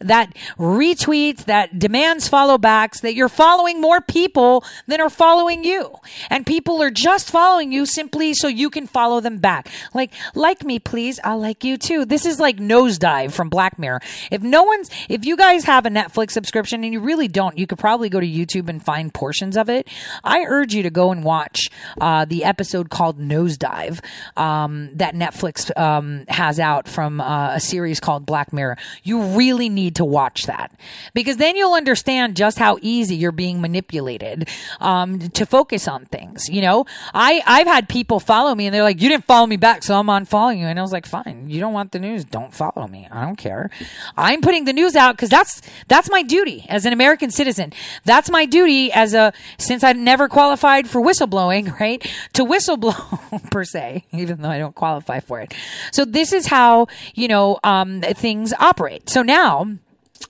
That 0.00 0.34
retweets, 0.58 1.44
that 1.44 1.78
demands 1.78 2.28
follow 2.28 2.58
backs, 2.58 3.00
that 3.00 3.14
you're 3.14 3.28
following 3.28 3.80
more 3.80 4.00
people 4.00 4.64
than 4.86 5.00
are 5.00 5.10
following 5.10 5.64
you. 5.64 5.96
And 6.30 6.46
people 6.46 6.82
are 6.82 6.90
just 6.90 7.30
following 7.30 7.72
you 7.72 7.86
simply 7.86 8.34
so 8.34 8.48
you 8.48 8.70
can 8.70 8.86
follow 8.86 9.20
them 9.20 9.38
back. 9.38 9.68
Like, 9.94 10.12
like 10.34 10.64
me, 10.64 10.78
please. 10.78 11.18
I'll 11.24 11.31
like 11.34 11.64
you 11.64 11.76
too. 11.76 12.04
This 12.04 12.26
is 12.26 12.40
like 12.40 12.58
nosedive 12.58 13.32
from 13.32 13.48
Black 13.48 13.78
Mirror. 13.78 14.00
If 14.30 14.42
no 14.42 14.62
one's, 14.62 14.90
if 15.08 15.24
you 15.24 15.36
guys 15.36 15.64
have 15.64 15.86
a 15.86 15.90
Netflix 15.90 16.32
subscription 16.32 16.84
and 16.84 16.92
you 16.92 17.00
really 17.00 17.28
don't, 17.28 17.58
you 17.58 17.66
could 17.66 17.78
probably 17.78 18.08
go 18.08 18.20
to 18.20 18.26
YouTube 18.26 18.68
and 18.68 18.82
find 18.82 19.12
portions 19.12 19.56
of 19.56 19.68
it. 19.68 19.88
I 20.24 20.44
urge 20.46 20.74
you 20.74 20.82
to 20.82 20.90
go 20.90 21.10
and 21.10 21.24
watch 21.24 21.70
uh, 22.00 22.24
the 22.24 22.44
episode 22.44 22.90
called 22.90 23.18
Nosedive 23.18 24.00
um, 24.36 24.90
that 24.94 25.14
Netflix 25.14 25.76
um, 25.78 26.24
has 26.28 26.58
out 26.58 26.88
from 26.88 27.20
uh, 27.20 27.54
a 27.54 27.60
series 27.60 28.00
called 28.00 28.26
Black 28.26 28.52
Mirror. 28.52 28.78
You 29.02 29.22
really 29.22 29.68
need 29.68 29.96
to 29.96 30.04
watch 30.04 30.46
that 30.46 30.72
because 31.14 31.36
then 31.36 31.56
you'll 31.56 31.74
understand 31.74 32.36
just 32.36 32.58
how 32.58 32.78
easy 32.82 33.16
you're 33.16 33.32
being 33.32 33.60
manipulated 33.60 34.48
um, 34.80 35.18
to 35.30 35.46
focus 35.46 35.88
on 35.88 36.06
things. 36.06 36.48
You 36.48 36.62
know, 36.62 36.86
I 37.14 37.42
I've 37.46 37.66
had 37.66 37.88
people 37.88 38.20
follow 38.20 38.54
me 38.54 38.66
and 38.66 38.74
they're 38.74 38.82
like, 38.82 39.00
"You 39.00 39.08
didn't 39.08 39.24
follow 39.24 39.46
me 39.46 39.56
back, 39.56 39.82
so 39.82 39.98
I'm 39.98 40.06
unfollowing 40.06 40.58
you," 40.58 40.66
and 40.66 40.78
I 40.78 40.82
was 40.82 40.92
like, 40.92 41.06
"Fine, 41.06 41.21
you 41.26 41.60
don't 41.60 41.72
want 41.72 41.92
the 41.92 41.98
news, 41.98 42.24
don't 42.24 42.54
follow 42.54 42.86
me. 42.86 43.08
I 43.10 43.24
don't 43.24 43.36
care. 43.36 43.70
I'm 44.16 44.40
putting 44.40 44.64
the 44.64 44.72
news 44.72 44.96
out 44.96 45.16
because 45.16 45.28
that's 45.28 45.62
that's 45.88 46.10
my 46.10 46.22
duty 46.22 46.66
as 46.68 46.84
an 46.84 46.92
American 46.92 47.30
citizen. 47.30 47.72
That's 48.04 48.30
my 48.30 48.46
duty 48.46 48.92
as 48.92 49.14
a 49.14 49.32
since 49.58 49.84
I've 49.84 49.96
never 49.96 50.28
qualified 50.28 50.88
for 50.88 51.00
whistleblowing, 51.00 51.78
right? 51.80 52.02
To 52.34 52.44
whistleblow 52.44 53.50
per 53.50 53.64
se, 53.64 54.04
even 54.12 54.42
though 54.42 54.50
I 54.50 54.58
don't 54.58 54.74
qualify 54.74 55.20
for 55.20 55.40
it. 55.40 55.54
So 55.92 56.04
this 56.04 56.32
is 56.32 56.46
how 56.46 56.86
you 57.14 57.28
know 57.28 57.58
um, 57.64 58.00
things 58.00 58.52
operate. 58.58 59.08
So 59.08 59.22
now. 59.22 59.66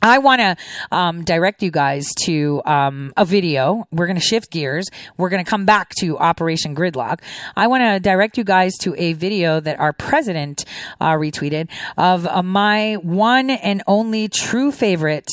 I 0.01 0.19
want 0.19 0.41
to 0.41 0.57
um, 0.91 1.25
direct 1.25 1.63
you 1.63 1.71
guys 1.71 2.07
to 2.25 2.63
um, 2.65 3.13
a 3.17 3.25
video. 3.25 3.87
We're 3.91 4.07
going 4.07 4.17
to 4.17 4.23
shift 4.23 4.51
gears. 4.51 4.89
We're 5.17 5.29
going 5.29 5.45
to 5.45 5.49
come 5.49 5.65
back 5.65 5.91
to 6.01 6.19
Operation 6.19 6.75
Gridlock. 6.75 7.21
I 7.57 7.67
want 7.67 7.83
to 7.83 8.01
direct 8.01 8.39
you 8.39 8.45
guys 8.45 8.77
to 8.79 8.95
a 8.97 9.13
video 9.13 9.61
that 9.61 9.79
our 9.79 9.93
president 9.93 10.65
uh, 11.01 11.13
retweeted 11.13 11.69
of 11.97 12.27
uh, 12.27 12.43
my 12.43 12.95
one 12.95 13.51
and 13.51 13.83
only 13.87 14.29
true 14.29 14.73
favorite. 14.73 15.29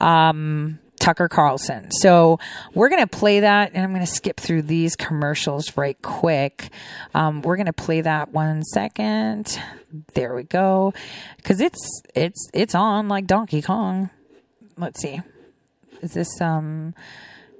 Um, 0.00 0.78
Tucker 1.02 1.28
Carlson. 1.28 1.90
So 1.90 2.38
we're 2.74 2.88
going 2.88 3.02
to 3.02 3.08
play 3.08 3.40
that 3.40 3.72
and 3.74 3.82
I'm 3.82 3.92
going 3.92 4.06
to 4.06 4.12
skip 4.12 4.38
through 4.38 4.62
these 4.62 4.94
commercials 4.94 5.76
right 5.76 6.00
quick. 6.00 6.70
Um, 7.12 7.42
we're 7.42 7.56
going 7.56 7.66
to 7.66 7.72
play 7.72 8.02
that 8.02 8.32
one 8.32 8.62
second. 8.62 9.58
There 10.14 10.32
we 10.36 10.44
go. 10.44 10.94
Cause 11.42 11.60
it's, 11.60 12.02
it's, 12.14 12.48
it's 12.54 12.76
on 12.76 13.08
like 13.08 13.26
Donkey 13.26 13.62
Kong. 13.62 14.10
Let's 14.78 15.02
see. 15.02 15.20
Is 16.02 16.12
this, 16.12 16.40
um, 16.40 16.94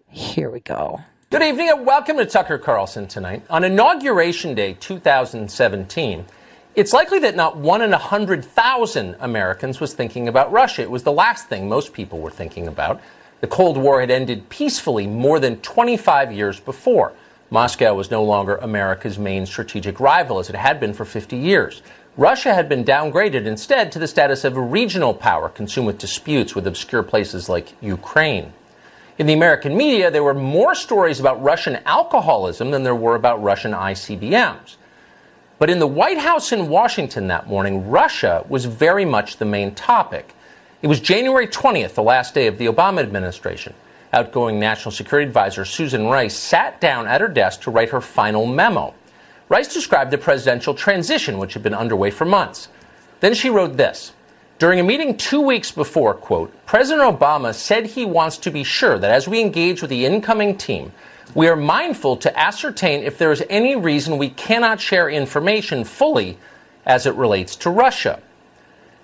here 0.06 0.48
we 0.48 0.60
go. 0.60 1.01
Good 1.31 1.43
evening 1.43 1.69
and 1.69 1.85
welcome 1.85 2.19
to 2.19 2.27
Tucker 2.27 2.59
Carlson 2.59 3.09
tonight. 3.09 3.43
On 3.51 3.64
Inauguration 3.64 4.55
Day 4.55 4.74
2017, 4.74 6.27
it's 6.77 6.93
likely 6.93 7.19
that 7.19 7.35
not 7.35 7.56
one 7.56 7.82
in 7.82 7.93
a 7.93 7.98
hundred 7.98 8.44
thousand 8.44 9.16
Americans 9.19 9.81
was 9.81 9.94
thinking 9.94 10.28
about 10.28 10.52
Russia. 10.52 10.82
It 10.82 10.93
was 10.93 11.02
the 11.02 11.12
last 11.12 11.48
thing 11.48 11.69
most 11.69 11.93
people 11.93 12.20
were 12.20 12.31
thinking 12.31 12.69
about. 12.69 13.01
The 13.43 13.48
Cold 13.48 13.77
War 13.77 14.01
had 14.01 14.10
ended 14.12 14.48
peacefully 14.51 15.09
more 15.09 15.40
than 15.40 15.56
25 15.56 16.31
years 16.31 16.60
before. 16.60 17.12
Moscow 17.51 17.93
was 17.93 18.09
no 18.09 18.23
longer 18.23 18.55
America's 18.55 19.19
main 19.19 19.47
strategic 19.47 19.98
rival 19.98 20.39
as 20.39 20.48
it 20.48 20.55
had 20.55 20.78
been 20.78 20.94
for 20.94 21.05
50 21.05 21.36
years. 21.36 21.82
Russia 22.16 22.55
had 22.55 22.69
been 22.69 22.85
downgraded 22.85 23.44
instead 23.44 23.90
to 23.90 23.98
the 23.98 24.06
status 24.06 24.44
of 24.44 24.56
a 24.56 24.60
regional 24.60 25.12
power 25.12 25.48
consumed 25.48 25.89
with 25.89 25.98
disputes 25.98 26.55
with 26.55 26.69
obscure 26.69 27.02
places 27.02 27.48
like 27.48 27.73
Ukraine. 27.82 28.52
In 29.19 29.27
the 29.27 29.32
American 29.32 29.77
media, 29.77 30.09
there 30.09 30.23
were 30.23 30.35
more 30.35 30.77
stories 30.77 31.19
about 31.19 31.43
Russian 31.43 31.81
alcoholism 31.85 32.70
than 32.70 32.85
there 32.85 32.94
were 32.94 33.16
about 33.16 33.43
Russian 33.43 33.73
ICBMs. 33.73 34.77
But 35.59 35.69
in 35.69 35.81
the 35.81 35.89
White 35.89 36.19
House 36.19 36.52
in 36.52 36.69
Washington 36.69 37.27
that 37.27 37.48
morning, 37.48 37.90
Russia 37.90 38.44
was 38.48 38.66
very 38.66 39.05
much 39.05 39.39
the 39.39 39.44
main 39.44 39.74
topic. 39.74 40.36
It 40.82 40.88
was 40.88 40.98
January 40.98 41.46
20th, 41.46 41.94
the 41.94 42.02
last 42.02 42.34
day 42.34 42.48
of 42.48 42.59
the 42.59 42.66
Obama 42.66 43.02
administration. 43.02 43.72
Outgoing 44.12 44.59
National 44.59 44.90
Security 44.90 45.28
Advisor 45.28 45.64
Susan 45.64 46.09
Rice 46.09 46.36
sat 46.36 46.80
down 46.80 47.06
at 47.06 47.20
her 47.20 47.28
desk 47.28 47.60
to 47.62 47.70
write 47.70 47.90
her 47.90 48.00
final 48.00 48.46
memo. 48.46 48.92
Rice 49.48 49.72
described 49.72 50.10
the 50.10 50.18
presidential 50.18 50.74
transition, 50.74 51.38
which 51.38 51.54
had 51.54 51.62
been 51.62 51.72
underway 51.72 52.10
for 52.10 52.24
months. 52.24 52.66
Then 53.20 53.32
she 53.32 53.48
wrote 53.48 53.76
this. 53.76 54.12
During 54.59 54.80
a 54.80 54.82
meeting 54.82 55.16
two 55.16 55.40
weeks 55.40 55.70
before, 55.70 56.14
quote, 56.14 56.52
President 56.66 57.16
Obama 57.16 57.54
said 57.54 57.86
he 57.86 58.04
wants 58.04 58.36
to 58.38 58.50
be 58.50 58.64
sure 58.64 58.98
that 58.98 59.12
as 59.12 59.28
we 59.28 59.40
engage 59.40 59.82
with 59.82 59.90
the 59.90 60.04
incoming 60.04 60.56
team, 60.56 60.90
we 61.32 61.46
are 61.46 61.54
mindful 61.54 62.16
to 62.16 62.36
ascertain 62.36 63.04
if 63.04 63.18
there 63.18 63.30
is 63.30 63.44
any 63.48 63.76
reason 63.76 64.18
we 64.18 64.30
cannot 64.30 64.80
share 64.80 65.09
information 65.09 65.84
fully 65.84 66.38
as 66.84 67.06
it 67.06 67.14
relates 67.14 67.54
to 67.54 67.70
Russia. 67.70 68.20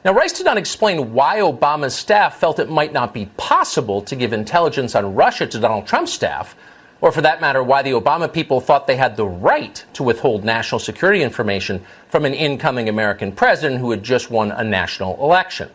Now, 0.05 0.13
Rice 0.13 0.33
did 0.33 0.47
not 0.47 0.59
explain 0.59 1.13
why 1.13 1.39
Obama's 1.39 1.95
staff 1.95 2.39
felt 2.39 2.61
it 2.61 2.71
might 2.71 2.93
not 2.93 3.13
be 3.13 3.27
possible 3.37 4.01
to 4.03 4.15
give 4.15 4.33
intelligence 4.33 4.95
on 4.95 5.17
Russia 5.17 5.45
to 5.49 5.59
Donald 5.59 5.87
Trump's 5.89 6.13
staff, 6.13 6.55
or 7.01 7.11
for 7.11 7.21
that 7.23 7.41
matter, 7.41 7.65
why 7.65 7.83
the 7.83 7.91
Obama 7.91 8.33
people 8.33 8.61
thought 8.61 8.87
they 8.87 8.97
had 8.97 9.17
the 9.17 9.27
right 9.27 9.85
to 9.95 10.05
withhold 10.05 10.45
national 10.45 10.79
security 10.79 11.23
information 11.23 11.85
from 12.09 12.25
an 12.25 12.33
incoming 12.33 12.89
American 12.89 13.33
president 13.33 13.81
who 13.81 13.91
had 13.91 14.05
just 14.05 14.31
won 14.31 14.53
a 14.53 14.63
national 14.63 15.21
election. 15.21 15.69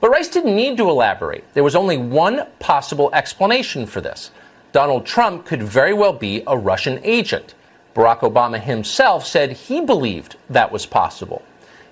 But 0.00 0.10
Rice 0.10 0.28
didn't 0.28 0.54
need 0.54 0.76
to 0.76 0.90
elaborate. 0.90 1.44
There 1.54 1.64
was 1.64 1.74
only 1.74 1.96
one 1.96 2.46
possible 2.58 3.08
explanation 3.14 3.86
for 3.86 4.02
this. 4.02 4.30
Donald 4.72 5.06
Trump 5.06 5.46
could 5.46 5.62
very 5.62 5.94
well 5.94 6.12
be 6.12 6.42
a 6.46 6.58
Russian 6.58 7.00
agent. 7.02 7.54
Barack 7.94 8.20
Obama 8.20 8.60
himself 8.60 9.26
said 9.26 9.52
he 9.52 9.80
believed 9.80 10.36
that 10.50 10.70
was 10.70 10.84
possible. 10.84 11.42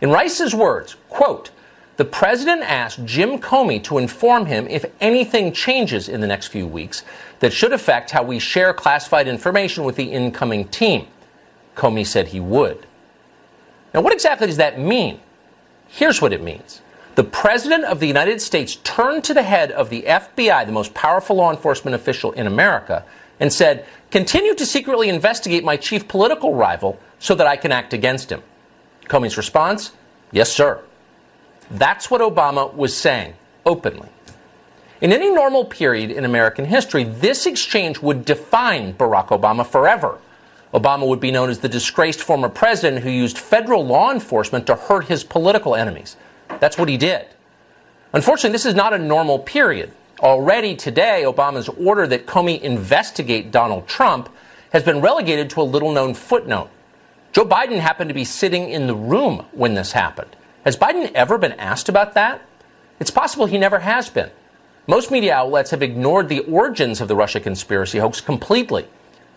In 0.04 0.10
Rice's 0.10 0.54
words, 0.54 0.96
quote, 1.08 1.48
the 1.96 2.04
president 2.04 2.60
asked 2.60 3.06
Jim 3.06 3.38
Comey 3.38 3.82
to 3.84 3.96
inform 3.96 4.44
him 4.44 4.66
if 4.68 4.84
anything 5.00 5.50
changes 5.50 6.10
in 6.10 6.20
the 6.20 6.26
next 6.26 6.48
few 6.48 6.66
weeks 6.66 7.04
that 7.40 7.54
should 7.54 7.72
affect 7.72 8.10
how 8.10 8.22
we 8.22 8.38
share 8.38 8.74
classified 8.74 9.26
information 9.26 9.82
with 9.82 9.96
the 9.96 10.12
incoming 10.12 10.68
team. 10.68 11.06
Comey 11.74 12.06
said 12.06 12.28
he 12.28 12.38
would. 12.38 12.86
Now, 13.94 14.02
what 14.02 14.12
exactly 14.12 14.46
does 14.46 14.58
that 14.58 14.78
mean? 14.78 15.20
Here's 15.88 16.20
what 16.20 16.34
it 16.34 16.42
means. 16.42 16.82
The 17.14 17.24
President 17.24 17.84
of 17.84 17.98
the 17.98 18.06
United 18.06 18.42
States 18.42 18.76
turned 18.84 19.24
to 19.24 19.32
the 19.32 19.42
head 19.42 19.72
of 19.72 19.88
the 19.88 20.02
FBI, 20.02 20.66
the 20.66 20.70
most 20.70 20.92
powerful 20.92 21.36
law 21.36 21.50
enforcement 21.50 21.94
official 21.94 22.32
in 22.32 22.46
America, 22.46 23.06
and 23.40 23.50
said, 23.50 23.86
Continue 24.10 24.54
to 24.54 24.66
secretly 24.66 25.08
investigate 25.08 25.64
my 25.64 25.78
chief 25.78 26.06
political 26.08 26.54
rival 26.54 27.00
so 27.18 27.34
that 27.34 27.46
I 27.46 27.56
can 27.56 27.72
act 27.72 27.94
against 27.94 28.30
him. 28.30 28.42
Comey's 29.08 29.36
response, 29.36 29.92
Yes, 30.32 30.52
sir. 30.52 30.80
That's 31.70 32.10
what 32.10 32.20
Obama 32.20 32.74
was 32.74 32.96
saying 32.96 33.34
openly. 33.64 34.08
In 35.00 35.12
any 35.12 35.30
normal 35.30 35.64
period 35.64 36.10
in 36.10 36.24
American 36.24 36.64
history, 36.64 37.04
this 37.04 37.46
exchange 37.46 38.00
would 38.00 38.24
define 38.24 38.94
Barack 38.94 39.28
Obama 39.28 39.66
forever. 39.66 40.18
Obama 40.72 41.06
would 41.06 41.20
be 41.20 41.30
known 41.30 41.50
as 41.50 41.60
the 41.60 41.68
disgraced 41.68 42.20
former 42.20 42.48
president 42.48 43.04
who 43.04 43.10
used 43.10 43.38
federal 43.38 43.86
law 43.86 44.10
enforcement 44.10 44.66
to 44.66 44.74
hurt 44.74 45.04
his 45.04 45.22
political 45.22 45.74
enemies. 45.76 46.16
That's 46.58 46.76
what 46.76 46.88
he 46.88 46.96
did. 46.96 47.26
Unfortunately, 48.12 48.52
this 48.52 48.66
is 48.66 48.74
not 48.74 48.92
a 48.92 48.98
normal 48.98 49.38
period. 49.38 49.92
Already 50.20 50.74
today, 50.74 51.22
Obama's 51.24 51.68
order 51.68 52.06
that 52.06 52.26
Comey 52.26 52.60
investigate 52.60 53.50
Donald 53.50 53.86
Trump 53.86 54.28
has 54.70 54.82
been 54.82 55.00
relegated 55.00 55.50
to 55.50 55.60
a 55.60 55.62
little 55.62 55.92
known 55.92 56.14
footnote. 56.14 56.70
Joe 57.34 57.44
Biden 57.44 57.80
happened 57.80 58.10
to 58.10 58.14
be 58.14 58.24
sitting 58.24 58.70
in 58.70 58.86
the 58.86 58.94
room 58.94 59.44
when 59.50 59.74
this 59.74 59.90
happened. 59.90 60.36
Has 60.64 60.76
Biden 60.76 61.10
ever 61.16 61.36
been 61.36 61.54
asked 61.54 61.88
about 61.88 62.14
that? 62.14 62.40
It's 63.00 63.10
possible 63.10 63.46
he 63.46 63.58
never 63.58 63.80
has 63.80 64.08
been. 64.08 64.30
Most 64.86 65.10
media 65.10 65.34
outlets 65.34 65.72
have 65.72 65.82
ignored 65.82 66.28
the 66.28 66.44
origins 66.44 67.00
of 67.00 67.08
the 67.08 67.16
Russia 67.16 67.40
conspiracy 67.40 67.98
hoax 67.98 68.20
completely. 68.20 68.86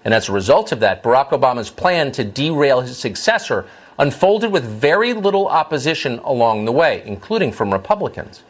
And 0.05 0.13
as 0.13 0.29
a 0.29 0.31
result 0.31 0.71
of 0.71 0.79
that, 0.81 1.01
Barack 1.01 1.29
Obama's 1.29 1.71
plan 1.71 2.11
to 2.11 2.23
derail 2.23 2.81
his 2.81 2.99
successor 2.99 3.65
unfolded 3.97 4.51
with 4.51 4.63
very 4.63 5.13
little 5.13 5.47
opposition 5.47 6.19
along 6.19 6.65
the 6.65 6.71
way, 6.71 7.01
including 7.03 7.51
from 7.51 7.73
Republicans. 7.73 8.43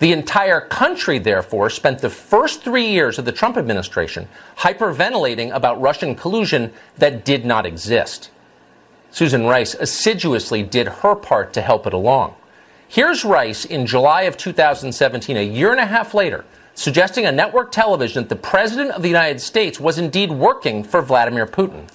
The 0.00 0.10
entire 0.10 0.62
country, 0.62 1.20
therefore, 1.20 1.70
spent 1.70 2.00
the 2.00 2.10
first 2.10 2.64
three 2.64 2.88
years 2.88 3.20
of 3.20 3.24
the 3.24 3.30
Trump 3.30 3.56
administration 3.56 4.26
hyperventilating 4.56 5.54
about 5.54 5.80
Russian 5.80 6.16
collusion 6.16 6.72
that 6.98 7.24
did 7.24 7.44
not 7.44 7.66
exist. 7.66 8.30
Susan 9.10 9.46
Rice 9.46 9.74
assiduously 9.74 10.62
did 10.62 10.86
her 10.86 11.14
part 11.14 11.52
to 11.54 11.60
help 11.60 11.86
it 11.86 11.92
along. 11.92 12.34
Here's 12.86 13.24
Rice 13.24 13.64
in 13.64 13.86
July 13.86 14.22
of 14.22 14.36
2017, 14.36 15.36
a 15.36 15.44
year 15.44 15.70
and 15.70 15.80
a 15.80 15.86
half 15.86 16.14
later, 16.14 16.44
suggesting 16.74 17.26
on 17.26 17.36
network 17.36 17.72
television 17.72 18.22
that 18.24 18.28
the 18.28 18.36
President 18.36 18.90
of 18.92 19.02
the 19.02 19.08
United 19.08 19.40
States 19.40 19.78
was 19.78 19.98
indeed 19.98 20.30
working 20.30 20.82
for 20.82 21.02
Vladimir 21.02 21.46
Putin. 21.46 21.88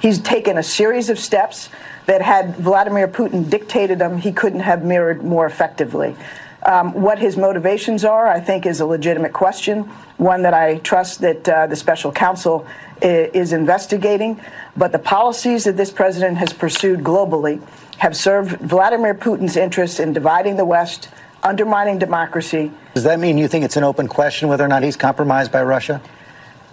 He's 0.00 0.18
taken 0.18 0.58
a 0.58 0.62
series 0.62 1.10
of 1.10 1.18
steps 1.18 1.68
that, 2.06 2.22
had 2.22 2.56
Vladimir 2.56 3.08
Putin 3.08 3.50
dictated 3.50 3.98
them, 3.98 4.18
he 4.18 4.32
couldn't 4.32 4.60
have 4.60 4.84
mirrored 4.84 5.22
more 5.22 5.44
effectively. 5.44 6.16
Um, 6.64 6.92
what 6.94 7.18
his 7.18 7.36
motivations 7.36 8.04
are, 8.04 8.26
I 8.26 8.40
think, 8.40 8.66
is 8.66 8.80
a 8.80 8.86
legitimate 8.86 9.32
question, 9.32 9.82
one 10.16 10.42
that 10.42 10.54
I 10.54 10.78
trust 10.78 11.20
that 11.20 11.48
uh, 11.48 11.66
the 11.66 11.76
special 11.76 12.10
counsel 12.10 12.66
is 13.02 13.52
investigating. 13.52 14.40
But 14.76 14.92
the 14.92 14.98
policies 14.98 15.64
that 15.64 15.76
this 15.76 15.90
president 15.90 16.36
has 16.38 16.52
pursued 16.52 17.00
globally 17.00 17.62
have 17.98 18.16
served 18.16 18.60
Vladimir 18.60 19.14
Putin's 19.14 19.56
interests 19.56 19.98
in 19.98 20.12
dividing 20.12 20.56
the 20.56 20.66
West, 20.66 21.08
undermining 21.42 21.98
democracy. 21.98 22.70
Does 22.94 23.04
that 23.04 23.18
mean 23.18 23.38
you 23.38 23.48
think 23.48 23.64
it's 23.64 23.76
an 23.76 23.84
open 23.84 24.06
question 24.06 24.48
whether 24.48 24.64
or 24.64 24.68
not 24.68 24.82
he's 24.82 24.96
compromised 24.96 25.50
by 25.50 25.62
Russia? 25.62 26.02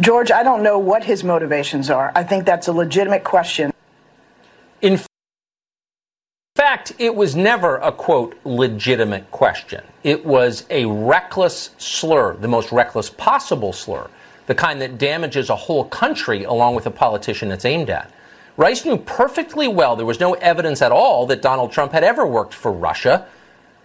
George, 0.01 0.31
I 0.31 0.43
don't 0.43 0.63
know 0.63 0.79
what 0.79 1.05
his 1.05 1.23
motivations 1.23 1.89
are. 1.89 2.11
I 2.15 2.23
think 2.23 2.45
that's 2.45 2.67
a 2.67 2.73
legitimate 2.73 3.23
question. 3.23 3.71
In 4.81 4.99
fact, 6.55 6.93
it 6.97 7.15
was 7.15 7.35
never 7.35 7.77
a 7.77 7.91
quote 7.91 8.35
legitimate 8.43 9.31
question. 9.31 9.83
It 10.03 10.25
was 10.25 10.65
a 10.69 10.85
reckless 10.85 11.69
slur, 11.77 12.35
the 12.35 12.49
most 12.49 12.71
reckless 12.73 13.09
possible 13.09 13.71
slur 13.71 14.09
the 14.45 14.55
kind 14.55 14.81
that 14.81 14.97
damages 14.97 15.49
a 15.49 15.55
whole 15.55 15.85
country 15.85 16.43
along 16.43 16.75
with 16.75 16.85
a 16.85 16.91
politician 16.91 17.51
it's 17.51 17.65
aimed 17.65 17.89
at. 17.89 18.11
Rice 18.55 18.85
knew 18.85 18.97
perfectly 18.97 19.67
well 19.67 19.95
there 19.95 20.05
was 20.05 20.19
no 20.19 20.33
evidence 20.35 20.81
at 20.81 20.91
all 20.91 21.25
that 21.27 21.41
Donald 21.41 21.71
Trump 21.71 21.91
had 21.91 22.03
ever 22.03 22.25
worked 22.25 22.53
for 22.53 22.71
Russia. 22.71 23.25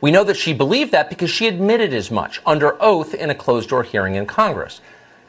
We 0.00 0.10
know 0.10 0.24
that 0.24 0.36
she 0.36 0.52
believed 0.52 0.92
that 0.92 1.08
because 1.08 1.30
she 1.30 1.48
admitted 1.48 1.94
as 1.94 2.10
much 2.10 2.42
under 2.44 2.80
oath 2.82 3.14
in 3.14 3.30
a 3.30 3.34
closed 3.34 3.70
door 3.70 3.82
hearing 3.82 4.14
in 4.14 4.26
Congress. 4.26 4.80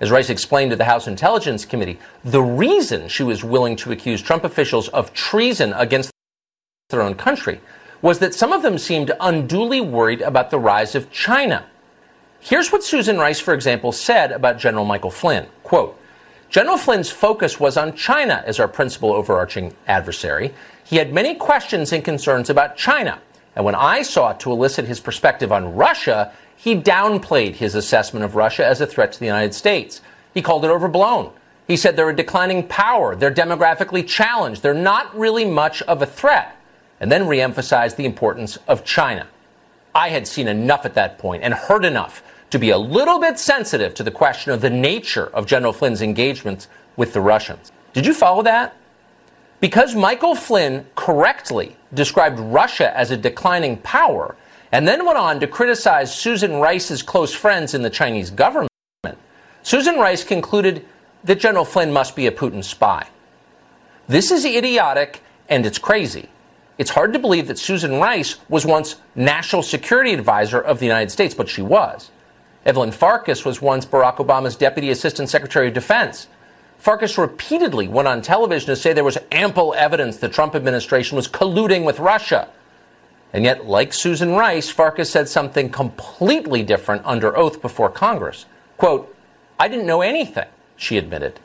As 0.01 0.11
Rice 0.11 0.29
explained 0.29 0.71
to 0.71 0.77
the 0.77 0.85
House 0.85 1.07
Intelligence 1.07 1.65
Committee, 1.65 1.99
the 2.23 2.41
reason 2.41 3.07
she 3.07 3.23
was 3.23 3.43
willing 3.43 3.75
to 3.77 3.91
accuse 3.91 4.21
Trump 4.21 4.43
officials 4.43 4.87
of 4.89 5.13
treason 5.13 5.73
against 5.73 6.11
their 6.89 7.01
own 7.01 7.15
country 7.15 7.59
was 8.01 8.19
that 8.19 8.33
some 8.33 8.53
of 8.53 8.61
them 8.61 8.77
seemed 8.77 9.11
unduly 9.19 9.81
worried 9.81 10.21
about 10.21 10.51
the 10.51 10.59
rise 10.59 10.95
of 10.95 11.11
China 11.11 11.65
Here's 12.41 12.71
what 12.71 12.83
Susan 12.83 13.17
Rice, 13.17 13.39
for 13.39 13.53
example, 13.53 13.91
said 13.91 14.31
about 14.31 14.59
General 14.59 14.85
Michael 14.85 15.11
Flynn. 15.11 15.47
Quote, 15.63 15.99
General 16.49 16.77
Flynn's 16.77 17.11
focus 17.11 17.59
was 17.59 17.77
on 17.77 17.95
China 17.95 18.43
as 18.45 18.59
our 18.59 18.67
principal 18.67 19.11
overarching 19.11 19.75
adversary. 19.87 20.53
He 20.83 20.95
had 20.95 21.13
many 21.13 21.35
questions 21.35 21.93
and 21.93 22.03
concerns 22.03 22.49
about 22.49 22.75
China. 22.75 23.21
And 23.55 23.65
when 23.65 23.75
I 23.75 24.01
sought 24.01 24.39
to 24.41 24.51
elicit 24.51 24.85
his 24.85 24.99
perspective 24.99 25.51
on 25.51 25.75
Russia, 25.75 26.31
he 26.55 26.75
downplayed 26.75 27.55
his 27.55 27.75
assessment 27.75 28.25
of 28.25 28.35
Russia 28.35 28.65
as 28.65 28.81
a 28.81 28.87
threat 28.87 29.11
to 29.13 29.19
the 29.19 29.25
United 29.25 29.53
States. 29.53 30.01
He 30.33 30.41
called 30.41 30.65
it 30.65 30.71
overblown. 30.71 31.31
He 31.67 31.77
said 31.77 31.95
they're 31.95 32.09
a 32.09 32.15
declining 32.15 32.67
power, 32.67 33.15
they're 33.15 33.33
demographically 33.33 34.07
challenged, 34.07 34.63
they're 34.63 34.73
not 34.73 35.15
really 35.15 35.45
much 35.45 35.83
of 35.83 36.01
a 36.01 36.07
threat, 36.07 36.55
and 36.99 37.11
then 37.11 37.25
reemphasized 37.25 37.95
the 37.95 38.05
importance 38.05 38.57
of 38.67 38.83
China. 38.83 39.27
I 39.99 40.07
had 40.07 40.25
seen 40.25 40.47
enough 40.47 40.85
at 40.85 40.93
that 40.93 41.17
point 41.17 41.43
and 41.43 41.53
heard 41.53 41.83
enough 41.83 42.23
to 42.51 42.57
be 42.57 42.69
a 42.69 42.77
little 42.77 43.19
bit 43.19 43.37
sensitive 43.37 43.93
to 43.95 44.03
the 44.03 44.11
question 44.11 44.53
of 44.53 44.61
the 44.61 44.69
nature 44.69 45.27
of 45.33 45.45
General 45.45 45.73
Flynn's 45.73 46.01
engagements 46.01 46.69
with 46.95 47.11
the 47.11 47.19
Russians. 47.19 47.73
Did 47.91 48.05
you 48.05 48.13
follow 48.13 48.41
that? 48.43 48.77
Because 49.59 49.95
Michael 49.95 50.35
Flynn 50.35 50.85
correctly 50.95 51.75
described 51.93 52.39
Russia 52.39 52.97
as 52.97 53.11
a 53.11 53.17
declining 53.17 53.75
power 53.75 54.37
and 54.71 54.87
then 54.87 55.05
went 55.05 55.17
on 55.17 55.41
to 55.41 55.47
criticize 55.47 56.17
Susan 56.17 56.61
Rice's 56.61 57.03
close 57.03 57.33
friends 57.33 57.73
in 57.73 57.81
the 57.81 57.89
Chinese 57.89 58.31
government, 58.31 58.71
Susan 59.63 59.97
Rice 59.97 60.23
concluded 60.23 60.85
that 61.25 61.41
General 61.41 61.65
Flynn 61.65 61.91
must 61.91 62.15
be 62.15 62.25
a 62.25 62.31
Putin 62.31 62.63
spy. 62.63 63.05
This 64.07 64.31
is 64.31 64.45
idiotic 64.45 65.21
and 65.49 65.65
it's 65.65 65.77
crazy. 65.77 66.29
It's 66.79 66.91
hard 66.91 67.11
to 67.11 67.19
believe 67.19 67.47
that 67.49 67.59
Susan 67.59 67.99
Rice 67.99 68.37
was 68.47 68.65
once 68.65 68.95
National 69.13 69.61
Security 69.61 70.13
Advisor 70.13 70.61
of 70.61 70.79
the 70.79 70.85
United 70.85 71.11
States, 71.11 71.35
but 71.35 71.49
she 71.49 71.61
was. 71.61 72.09
Evelyn 72.65 72.93
Farkas 72.93 73.43
was 73.43 73.61
once 73.61 73.85
Barack 73.85 74.15
Obama's 74.15 74.55
Deputy 74.55 74.89
Assistant 74.89 75.27
Secretary 75.29 75.67
of 75.67 75.73
Defense. 75.73 76.29
Farkas 76.77 77.17
repeatedly 77.17 77.89
went 77.89 78.07
on 78.07 78.21
television 78.21 78.67
to 78.67 78.77
say 78.77 78.93
there 78.93 79.03
was 79.03 79.17
ample 79.29 79.73
evidence 79.73 80.15
the 80.15 80.29
Trump 80.29 80.55
administration 80.55 81.17
was 81.17 81.27
colluding 81.27 81.83
with 81.83 81.99
Russia. 81.99 82.47
And 83.33 83.43
yet, 83.43 83.65
like 83.65 83.93
Susan 83.93 84.31
Rice, 84.31 84.69
Farkas 84.69 85.11
said 85.11 85.27
something 85.27 85.69
completely 85.69 86.63
different 86.63 87.01
under 87.03 87.35
oath 87.35 87.61
before 87.61 87.89
Congress. 87.89 88.45
Quote, 88.77 89.13
I 89.59 89.67
didn't 89.67 89.85
know 89.85 90.01
anything, 90.01 90.47
she 90.77 90.97
admitted. 90.97 91.41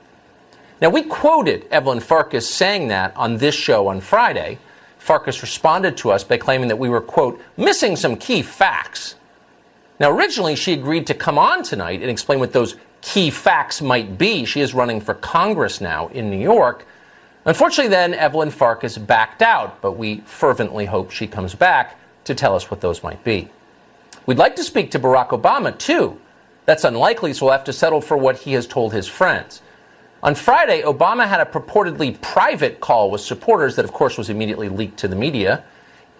Now, 0.81 0.91
we 0.91 1.03
quoted 1.03 1.67
Evelyn 1.73 1.99
Farkas 1.99 2.49
saying 2.49 2.87
that 2.89 3.17
on 3.17 3.39
this 3.39 3.57
show 3.57 3.89
on 3.89 4.01
Friday. 4.01 4.61
Farkas 5.05 5.43
responded 5.43 5.99
to 5.99 6.11
us 6.11 6.25
by 6.25 6.39
claiming 6.39 6.69
that 6.69 6.79
we 6.79 6.89
were, 6.89 7.03
quote, 7.03 7.39
missing 7.59 7.95
some 7.95 8.17
key 8.17 8.41
facts. 8.41 9.17
Now, 10.01 10.11
originally, 10.11 10.57
she 10.57 10.73
agreed 10.73 11.07
to 11.09 11.15
come 11.15 11.37
on 11.37 11.63
tonight 11.63 12.01
and 12.01 12.11
explain 12.11 12.39
what 12.39 12.55
those 12.55 12.77
key 13.03 13.29
facts 13.29 13.83
might 13.83 14.17
be. 14.17 14.47
She 14.47 14.63
is 14.63 14.73
running 14.73 15.03
for 15.03 15.13
Congress 15.13 15.79
now 15.79 16.09
in 16.09 16.31
New 16.31 16.41
York. 16.41 16.87
Unfortunately, 17.45 17.91
then, 17.91 18.15
Evelyn 18.15 18.49
Farkas 18.49 18.97
backed 18.97 19.43
out, 19.43 19.83
but 19.83 19.93
we 19.93 20.21
fervently 20.21 20.87
hope 20.87 21.11
she 21.11 21.27
comes 21.27 21.55
back 21.55 21.99
to 22.25 22.35
tell 22.35 22.57
us 22.57 22.71
what 22.71 22.81
those 22.81 23.03
might 23.03 23.23
be. 23.23 23.51
We'd 24.25 24.39
like 24.39 24.57
to 24.57 24.65
speak 24.65 24.91
to 24.93 24.99
Barack 24.99 25.39
Obama, 25.39 25.77
too. 25.77 26.19
That's 26.65 26.85
unlikely, 26.85 27.35
so 27.35 27.45
we'll 27.45 27.53
have 27.53 27.65
to 27.65 27.75
settle 27.75 28.01
for 28.01 28.17
what 28.17 28.39
he 28.39 28.55
has 28.55 28.67
told 28.67 28.95
his 28.95 29.07
friends. 29.07 29.61
On 30.25 30.35
Friday, 30.35 30.81
Obama 30.81 31.29
had 31.29 31.41
a 31.41 31.45
purportedly 31.45 32.19
private 32.19 32.81
call 32.81 33.11
with 33.11 33.21
supporters 33.21 33.77
that, 33.77 33.85
of 33.85 33.93
course, 33.93 34.17
was 34.17 34.31
immediately 34.31 34.71
leaked 34.71 34.99
to 35.01 35.07
the 35.07 35.15
media. 35.15 35.63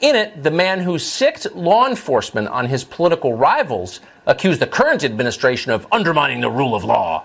In 0.03 0.15
it, 0.15 0.43
the 0.43 0.51
man 0.51 0.81
who 0.81 0.99
sicked 0.99 1.51
law 1.57 1.89
enforcement 1.89 2.49
on 2.49 2.67
his 2.67 2.85
political 2.85 3.33
rivals 3.33 4.01
accused 4.27 4.61
the 4.61 4.67
current 4.67 5.05
administration 5.05 5.73
of 5.73 5.87
undermining 5.91 6.43
the 6.43 6.51
rule 6.51 6.75
of 6.75 6.85
law. 6.85 7.25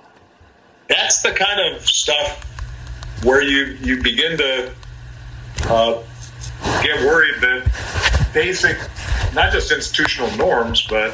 That's 0.88 1.22
the 1.22 1.32
kind 1.32 1.76
of 1.76 1.86
stuff 1.86 2.46
where 3.26 3.42
you, 3.42 3.78
you 3.82 4.02
begin 4.02 4.38
to 4.38 4.74
uh, 5.66 6.02
get 6.82 7.02
worried 7.02 7.42
that 7.42 8.30
basic, 8.34 8.78
not 9.34 9.52
just 9.52 9.74
institutional 9.74 10.34
norms, 10.38 10.88
but 10.88 11.14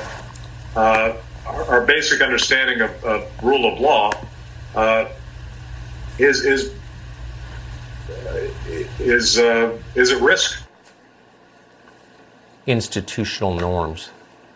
uh, 0.76 1.16
our, 1.48 1.64
our, 1.64 1.86
basic 1.88 2.22
understanding 2.22 2.82
of, 2.82 3.04
of 3.04 3.44
rule 3.44 3.74
of 3.74 3.80
law 3.80 4.12
uh, 4.76 5.08
is 6.18 6.46
is 6.46 6.74
is 9.00 9.40
uh, 9.40 9.78
is 9.96 10.12
at 10.12 10.22
risk. 10.22 10.64
Institutional 12.68 13.54
norms. 13.54 14.10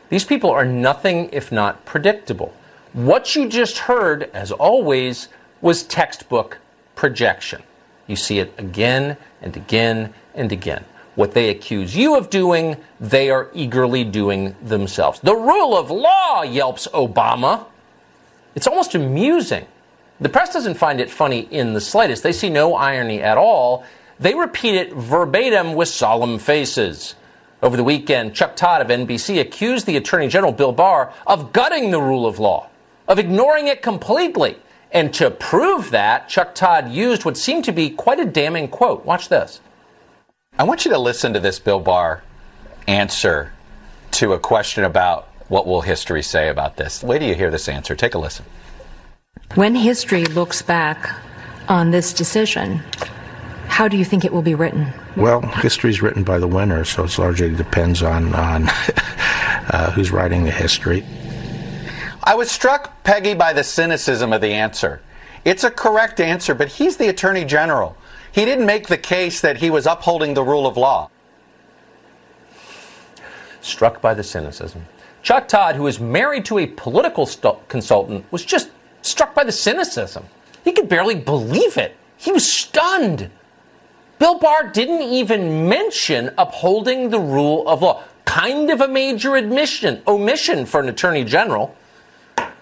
These 0.10 0.26
people 0.26 0.50
are 0.50 0.66
nothing 0.66 1.30
if 1.32 1.52
not 1.52 1.86
predictable. 1.86 2.54
What 2.94 3.36
you 3.36 3.48
just 3.48 3.78
heard, 3.80 4.32
as 4.34 4.52
always, 4.52 5.28
was 5.62 5.84
textbook 5.84 6.58
projection. 6.96 7.62
You 8.08 8.16
see 8.16 8.40
it 8.40 8.52
again 8.58 9.18
and 9.42 9.56
again 9.56 10.14
and 10.34 10.52
again. 10.52 10.86
What 11.14 11.34
they 11.34 11.50
accuse 11.50 11.96
you 11.96 12.16
of 12.16 12.32
doing, 12.32 12.78
they 13.00 13.30
are 13.30 13.50
eagerly 13.54 14.04
doing 14.04 14.56
themselves. 14.64 15.20
The 15.20 15.36
rule 15.36 15.78
of 15.78 15.92
law, 15.92 16.42
yelps 16.42 16.88
Obama. 16.88 17.66
It's 18.56 18.66
almost 18.66 18.96
amusing. 18.96 19.68
The 20.22 20.30
press 20.30 20.52
doesn't 20.52 20.76
find 20.76 21.00
it 21.00 21.10
funny 21.10 21.40
in 21.40 21.74
the 21.74 21.82
slightest. 21.82 22.24
They 22.24 22.34
see 22.34 22.50
no 22.50 22.76
irony 22.76 23.22
at 23.22 23.38
all. 23.38 23.86
They 24.20 24.36
repeat 24.36 24.76
it 24.76 24.94
verbatim 24.94 25.76
with 25.76 25.88
solemn 25.88 26.40
faces. 26.40 27.16
Over 27.62 27.78
the 27.78 27.84
weekend, 27.84 28.36
Chuck 28.36 28.56
Todd 28.56 28.82
of 28.82 28.88
NBC 28.88 29.40
accused 29.40 29.86
the 29.86 29.98
Attorney 29.98 30.28
General 30.28 30.52
Bill 30.52 30.72
Barr 30.72 31.14
of 31.26 31.54
gutting 31.54 31.92
the 31.92 32.02
rule 32.02 32.26
of 32.26 32.40
law, 32.40 32.70
of 33.08 33.20
ignoring 33.20 33.68
it 33.68 33.82
completely. 33.82 34.58
And 34.92 35.14
to 35.16 35.30
prove 35.30 35.92
that, 35.92 36.28
Chuck 36.28 36.56
Todd 36.56 36.90
used 36.90 37.24
what 37.24 37.38
seemed 37.38 37.66
to 37.66 37.72
be 37.72 37.90
quite 37.90 38.20
a 38.20 38.26
damning 38.26 38.68
quote. 38.68 39.06
Watch 39.06 39.30
this. 39.30 39.62
I 40.58 40.64
want 40.64 40.84
you 40.84 40.92
to 40.92 40.98
listen 40.98 41.34
to 41.34 41.40
this 41.40 41.60
Bill 41.60 41.80
Barr 41.80 42.24
answer 42.88 43.54
to 44.12 44.34
a 44.34 44.40
question 44.40 44.84
about 44.84 45.28
what 45.48 45.68
will 45.68 45.82
history 45.82 46.24
say 46.24 46.50
about 46.50 46.76
this. 46.76 47.04
Wait 47.04 47.20
till 47.20 47.28
you 47.28 47.36
hear 47.36 47.52
this 47.52 47.70
answer. 47.70 47.96
Take 47.96 48.16
a 48.16 48.20
listen. 48.20 48.46
When 49.60 49.76
history 49.76 50.24
looks 50.24 50.62
back 50.62 51.14
on 51.68 51.92
this 51.92 52.14
decision, 52.14 52.82
how 53.68 53.90
do 53.90 53.98
you 53.98 54.06
think 54.06 54.24
it 54.24 54.32
will 54.32 54.42
be 54.42 54.56
written? 54.56 54.94
Well, 55.18 55.42
history 55.42 55.90
is 55.90 56.02
written 56.02 56.24
by 56.24 56.40
the 56.40 56.48
winner, 56.48 56.86
so 56.86 57.04
it 57.04 57.18
largely 57.18 57.54
depends 57.54 58.02
on 58.02 58.34
on 58.34 58.70
uh, 58.70 59.92
who's 59.92 60.12
writing 60.12 60.46
the 60.46 60.52
history. 60.52 61.04
I 62.24 62.36
was 62.36 62.50
struck, 62.50 63.04
Peggy, 63.04 63.34
by 63.34 63.52
the 63.52 63.66
cynicism 63.66 64.32
of 64.32 64.40
the 64.40 64.54
answer. 64.54 65.02
It's 65.44 65.66
a 65.66 65.72
correct 65.72 66.22
answer, 66.22 66.56
but 66.56 66.70
he's 66.70 66.96
the 66.96 67.10
attorney 67.10 67.44
general. 67.44 67.98
He 68.32 68.46
didn't 68.46 68.66
make 68.66 68.88
the 68.88 68.98
case 68.98 69.42
that 69.42 69.58
he 69.58 69.70
was 69.70 69.86
upholding 69.86 70.36
the 70.36 70.44
rule 70.44 70.68
of 70.68 70.78
law. 70.78 71.10
Struck 73.60 74.00
by 74.00 74.14
the 74.14 74.24
cynicism. 74.24 74.86
Chuck 75.22 75.50
Todd, 75.50 75.76
who 75.76 75.86
is 75.88 76.00
married 76.00 76.46
to 76.46 76.60
a 76.60 76.66
political 76.66 77.26
st- 77.26 77.68
consultant, 77.68 78.24
was 78.32 78.46
just 78.46 78.70
struck 79.02 79.34
by 79.34 79.44
the 79.44 79.52
cynicism. 79.52 80.26
He 80.64 80.72
could 80.72 80.90
barely 80.90 81.16
believe 81.16 81.78
it. 81.78 81.96
He 82.18 82.32
was 82.32 82.52
stunned. 82.52 83.30
Bill 84.20 84.38
Barr 84.38 84.68
didn't 84.68 85.02
even 85.02 85.70
mention 85.70 86.32
upholding 86.38 87.10
the 87.10 87.20
rule 87.20 87.68
of 87.68 87.82
law. 87.82 88.04
Kind 88.26 88.70
of 88.70 88.82
a 88.82 88.88
major 88.88 89.36
admission, 89.36 90.02
omission 90.06 90.66
for 90.66 90.82
an 90.82 90.90
attorney 90.90 91.24
general. 91.24 91.76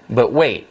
But 0.10 0.32
wait, 0.32 0.68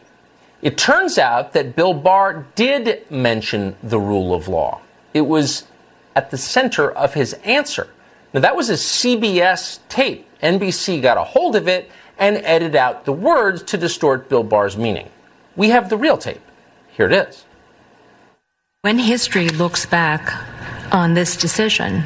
it 0.61 0.77
turns 0.77 1.17
out 1.17 1.53
that 1.53 1.75
Bill 1.75 1.93
Barr 1.93 2.47
did 2.55 3.09
mention 3.11 3.75
the 3.83 3.99
rule 3.99 4.33
of 4.33 4.47
law. 4.47 4.81
It 5.13 5.21
was 5.21 5.67
at 6.15 6.31
the 6.31 6.37
center 6.37 6.89
of 6.89 7.13
his 7.13 7.33
answer. 7.43 7.89
Now, 8.33 8.39
that 8.39 8.55
was 8.55 8.69
a 8.69 8.73
CBS 8.73 9.79
tape. 9.89 10.27
NBC 10.41 11.01
got 11.01 11.17
a 11.17 11.23
hold 11.23 11.55
of 11.55 11.67
it 11.67 11.91
and 12.17 12.37
edited 12.37 12.75
out 12.75 13.05
the 13.05 13.13
words 13.13 13.61
to 13.63 13.77
distort 13.77 14.29
Bill 14.29 14.43
Barr's 14.43 14.77
meaning. 14.77 15.09
We 15.57 15.69
have 15.69 15.89
the 15.89 15.97
real 15.97 16.17
tape. 16.17 16.41
Here 16.95 17.07
it 17.07 17.13
is. 17.13 17.43
When 18.81 18.99
history 18.99 19.49
looks 19.49 19.85
back 19.85 20.31
on 20.93 21.15
this 21.15 21.35
decision, 21.35 22.03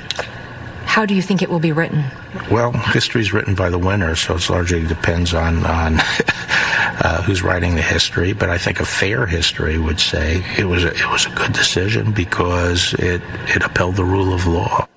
how 0.85 1.05
do 1.05 1.13
you 1.13 1.21
think 1.21 1.41
it 1.41 1.49
will 1.49 1.59
be 1.59 1.73
written? 1.73 2.05
Well, 2.49 2.71
history 2.71 3.21
is 3.21 3.33
written 3.33 3.53
by 3.53 3.69
the 3.69 3.77
winner, 3.77 4.15
so 4.15 4.35
it 4.35 4.49
largely 4.49 4.87
depends 4.87 5.33
on 5.33 5.65
on 5.65 5.99
uh, 5.99 7.21
who's 7.23 7.43
writing 7.43 7.75
the 7.75 7.81
history. 7.81 8.31
But 8.31 8.49
I 8.49 8.57
think 8.57 8.79
a 8.79 8.85
fair 8.85 9.25
history 9.25 9.77
would 9.77 9.99
say 9.99 10.43
it 10.57 10.65
was 10.65 10.85
a, 10.85 10.93
it 10.93 11.11
was 11.11 11.25
a 11.25 11.29
good 11.31 11.51
decision 11.51 12.13
because 12.13 12.93
it 12.95 13.21
it 13.53 13.63
upheld 13.63 13.97
the 13.97 14.05
rule 14.05 14.33
of 14.33 14.47
law. 14.47 14.87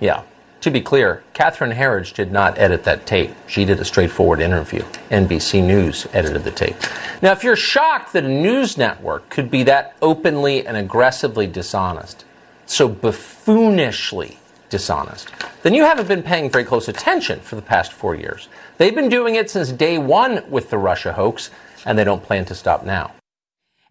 Yeah. 0.00 0.22
To 0.62 0.72
be 0.72 0.80
clear, 0.80 1.22
Catherine 1.34 1.70
Herridge 1.70 2.12
did 2.12 2.32
not 2.32 2.58
edit 2.58 2.82
that 2.82 3.06
tape. 3.06 3.30
She 3.46 3.64
did 3.64 3.78
a 3.78 3.84
straightforward 3.84 4.40
interview. 4.40 4.82
NBC 5.08 5.64
News 5.64 6.08
edited 6.12 6.42
the 6.42 6.50
tape. 6.50 6.76
Now, 7.22 7.30
if 7.30 7.44
you're 7.44 7.54
shocked 7.54 8.12
that 8.12 8.24
a 8.24 8.28
news 8.28 8.76
network 8.76 9.28
could 9.30 9.52
be 9.52 9.62
that 9.64 9.94
openly 10.02 10.66
and 10.66 10.76
aggressively 10.76 11.46
dishonest, 11.46 12.24
so 12.66 12.88
buffoonishly 12.88 14.38
dishonest, 14.68 15.30
then 15.62 15.74
you 15.74 15.84
haven't 15.84 16.08
been 16.08 16.24
paying 16.24 16.50
very 16.50 16.64
close 16.64 16.88
attention 16.88 17.38
for 17.38 17.54
the 17.54 17.62
past 17.62 17.92
four 17.92 18.16
years. 18.16 18.48
They've 18.78 18.94
been 18.94 19.08
doing 19.08 19.36
it 19.36 19.50
since 19.50 19.70
day 19.70 19.96
one 19.96 20.42
with 20.50 20.70
the 20.70 20.78
Russia 20.78 21.12
hoax, 21.12 21.50
and 21.86 21.96
they 21.96 22.04
don't 22.04 22.22
plan 22.22 22.44
to 22.46 22.54
stop 22.56 22.84
now. 22.84 23.12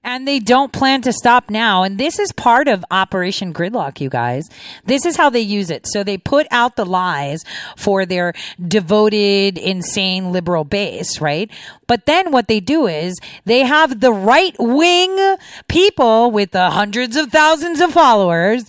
And 0.08 0.26
they 0.26 0.40
don't 0.40 0.72
plan 0.72 1.02
to 1.02 1.12
stop 1.12 1.50
now. 1.50 1.84
And 1.84 1.98
this 1.98 2.18
is 2.18 2.32
part 2.32 2.70
of 2.70 2.86
Operation 2.90 3.54
Gridlock, 3.54 4.00
you 4.00 4.10
guys. 4.10 4.48
This 4.86 5.06
is 5.06 5.18
how 5.18 5.30
they 5.30 5.42
use 5.42 5.70
it. 5.70 5.86
So 5.86 6.02
they 6.02 6.18
put 6.18 6.48
out 6.50 6.78
the 6.78 6.86
lies 6.86 7.44
for 7.76 8.06
their 8.06 8.32
devoted, 8.66 9.58
insane 9.58 10.32
liberal 10.32 10.64
base, 10.64 11.20
right? 11.20 11.52
But 11.88 12.06
then 12.06 12.32
what 12.32 12.48
they 12.48 12.62
do 12.62 12.88
is 12.88 13.20
they 13.44 13.66
have 13.66 14.00
the 14.00 14.14
right 14.14 14.56
wing 14.58 15.36
people 15.68 16.32
with 16.32 16.52
the 16.52 16.70
hundreds 16.70 17.18
of 17.18 17.30
thousands 17.30 17.82
of 17.82 17.92
followers 17.92 18.64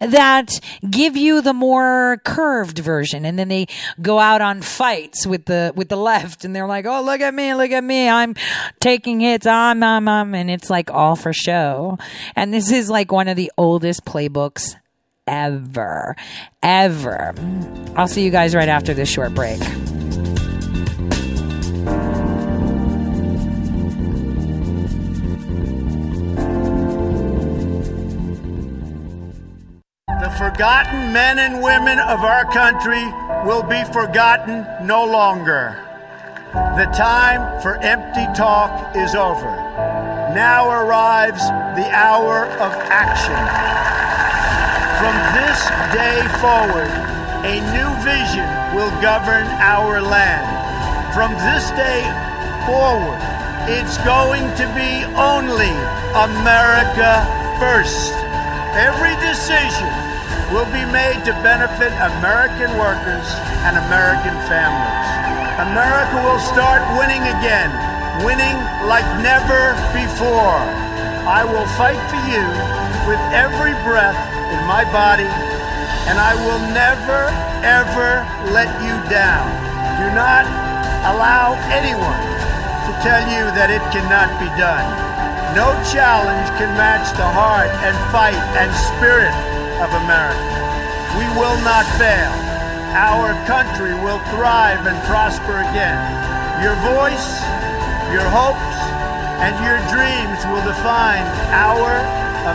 that 0.00 0.60
give 0.88 1.16
you 1.16 1.40
the 1.40 1.52
more 1.52 2.20
curved 2.24 2.78
version. 2.78 3.24
And 3.24 3.38
then 3.38 3.48
they 3.48 3.66
go 4.00 4.18
out 4.18 4.40
on 4.40 4.62
fights 4.62 5.26
with 5.26 5.46
the 5.46 5.72
with 5.74 5.88
the 5.88 5.96
left 5.96 6.44
and 6.44 6.54
they're 6.54 6.66
like 6.66 6.86
oh 6.86 7.02
look 7.02 7.20
at 7.20 7.34
me 7.34 7.54
look 7.54 7.70
at 7.70 7.84
me. 7.84 8.08
I'm 8.08 8.34
taking 8.80 9.20
hits. 9.20 9.46
I'm 9.46 9.82
i'm 9.82 10.08
i'm. 10.08 10.34
And 10.34 10.50
it's 10.50 10.70
like 10.70 10.90
all 10.90 11.16
for 11.16 11.32
show. 11.32 11.98
And 12.36 12.52
this 12.52 12.70
is 12.70 12.90
like 12.90 13.12
one 13.12 13.28
of 13.28 13.36
the 13.36 13.52
oldest 13.56 14.04
playbooks 14.04 14.74
ever 15.26 16.16
ever. 16.62 17.34
I'll 17.96 18.08
see 18.08 18.24
you 18.24 18.30
guys 18.30 18.54
right 18.54 18.68
after 18.68 18.94
this 18.94 19.08
short 19.08 19.34
break 19.34 19.60
The 30.20 30.30
forgotten 30.30 31.12
men 31.12 31.38
and 31.38 31.62
women 31.62 32.00
of 32.00 32.24
our 32.24 32.44
country 32.44 33.04
will 33.46 33.62
be 33.62 33.84
forgotten 33.92 34.66
no 34.84 35.04
longer. 35.04 35.78
The 36.74 36.90
time 36.90 37.62
for 37.62 37.76
empty 37.76 38.26
talk 38.34 38.96
is 38.96 39.14
over. 39.14 39.46
Now 40.34 40.70
arrives 40.70 41.46
the 41.78 41.86
hour 41.94 42.46
of 42.58 42.72
action. 42.90 43.38
From 44.98 45.14
this 45.38 45.60
day 45.94 46.18
forward, 46.42 46.90
a 47.46 47.62
new 47.70 47.90
vision 48.02 48.48
will 48.74 48.90
govern 49.00 49.46
our 49.62 50.02
land. 50.02 50.50
From 51.14 51.30
this 51.46 51.70
day 51.78 52.02
forward, 52.66 53.22
it's 53.70 53.96
going 53.98 54.50
to 54.58 54.66
be 54.74 55.06
only 55.14 55.70
America 56.10 57.22
first. 57.62 58.14
Every 58.74 59.14
decision 59.22 60.07
will 60.52 60.68
be 60.72 60.84
made 60.88 61.20
to 61.28 61.32
benefit 61.44 61.92
American 62.18 62.72
workers 62.80 63.28
and 63.68 63.76
American 63.76 64.32
families. 64.48 65.08
America 65.60 66.16
will 66.24 66.40
start 66.40 66.80
winning 66.96 67.20
again, 67.36 67.68
winning 68.24 68.56
like 68.88 69.04
never 69.20 69.76
before. 69.92 70.64
I 71.28 71.44
will 71.44 71.68
fight 71.76 72.00
for 72.08 72.22
you 72.32 72.44
with 73.04 73.20
every 73.36 73.76
breath 73.84 74.16
in 74.52 74.60
my 74.64 74.88
body 74.88 75.28
and 76.08 76.16
I 76.16 76.32
will 76.40 76.62
never, 76.72 77.28
ever 77.60 78.24
let 78.48 78.72
you 78.80 78.96
down. 79.12 79.44
Do 80.00 80.08
not 80.16 80.48
allow 81.04 81.52
anyone 81.68 82.24
to 82.88 82.92
tell 83.04 83.20
you 83.28 83.44
that 83.52 83.68
it 83.68 83.84
cannot 83.92 84.32
be 84.40 84.48
done. 84.56 84.88
No 85.52 85.76
challenge 85.92 86.48
can 86.56 86.72
match 86.80 87.12
the 87.12 87.28
heart 87.28 87.68
and 87.84 87.92
fight 88.08 88.40
and 88.56 88.72
spirit 88.96 89.36
of 89.78 89.90
America. 90.04 90.42
We 91.14 91.26
will 91.38 91.58
not 91.62 91.86
fail. 91.98 92.34
Our 92.98 93.32
country 93.46 93.94
will 94.02 94.18
thrive 94.34 94.86
and 94.86 94.98
prosper 95.06 95.62
again. 95.70 95.98
Your 96.62 96.74
voice, 96.82 97.40
your 98.10 98.26
hopes, 98.26 98.78
and 99.44 99.54
your 99.62 99.78
dreams 99.86 100.40
will 100.50 100.64
define 100.66 101.22
our 101.54 101.94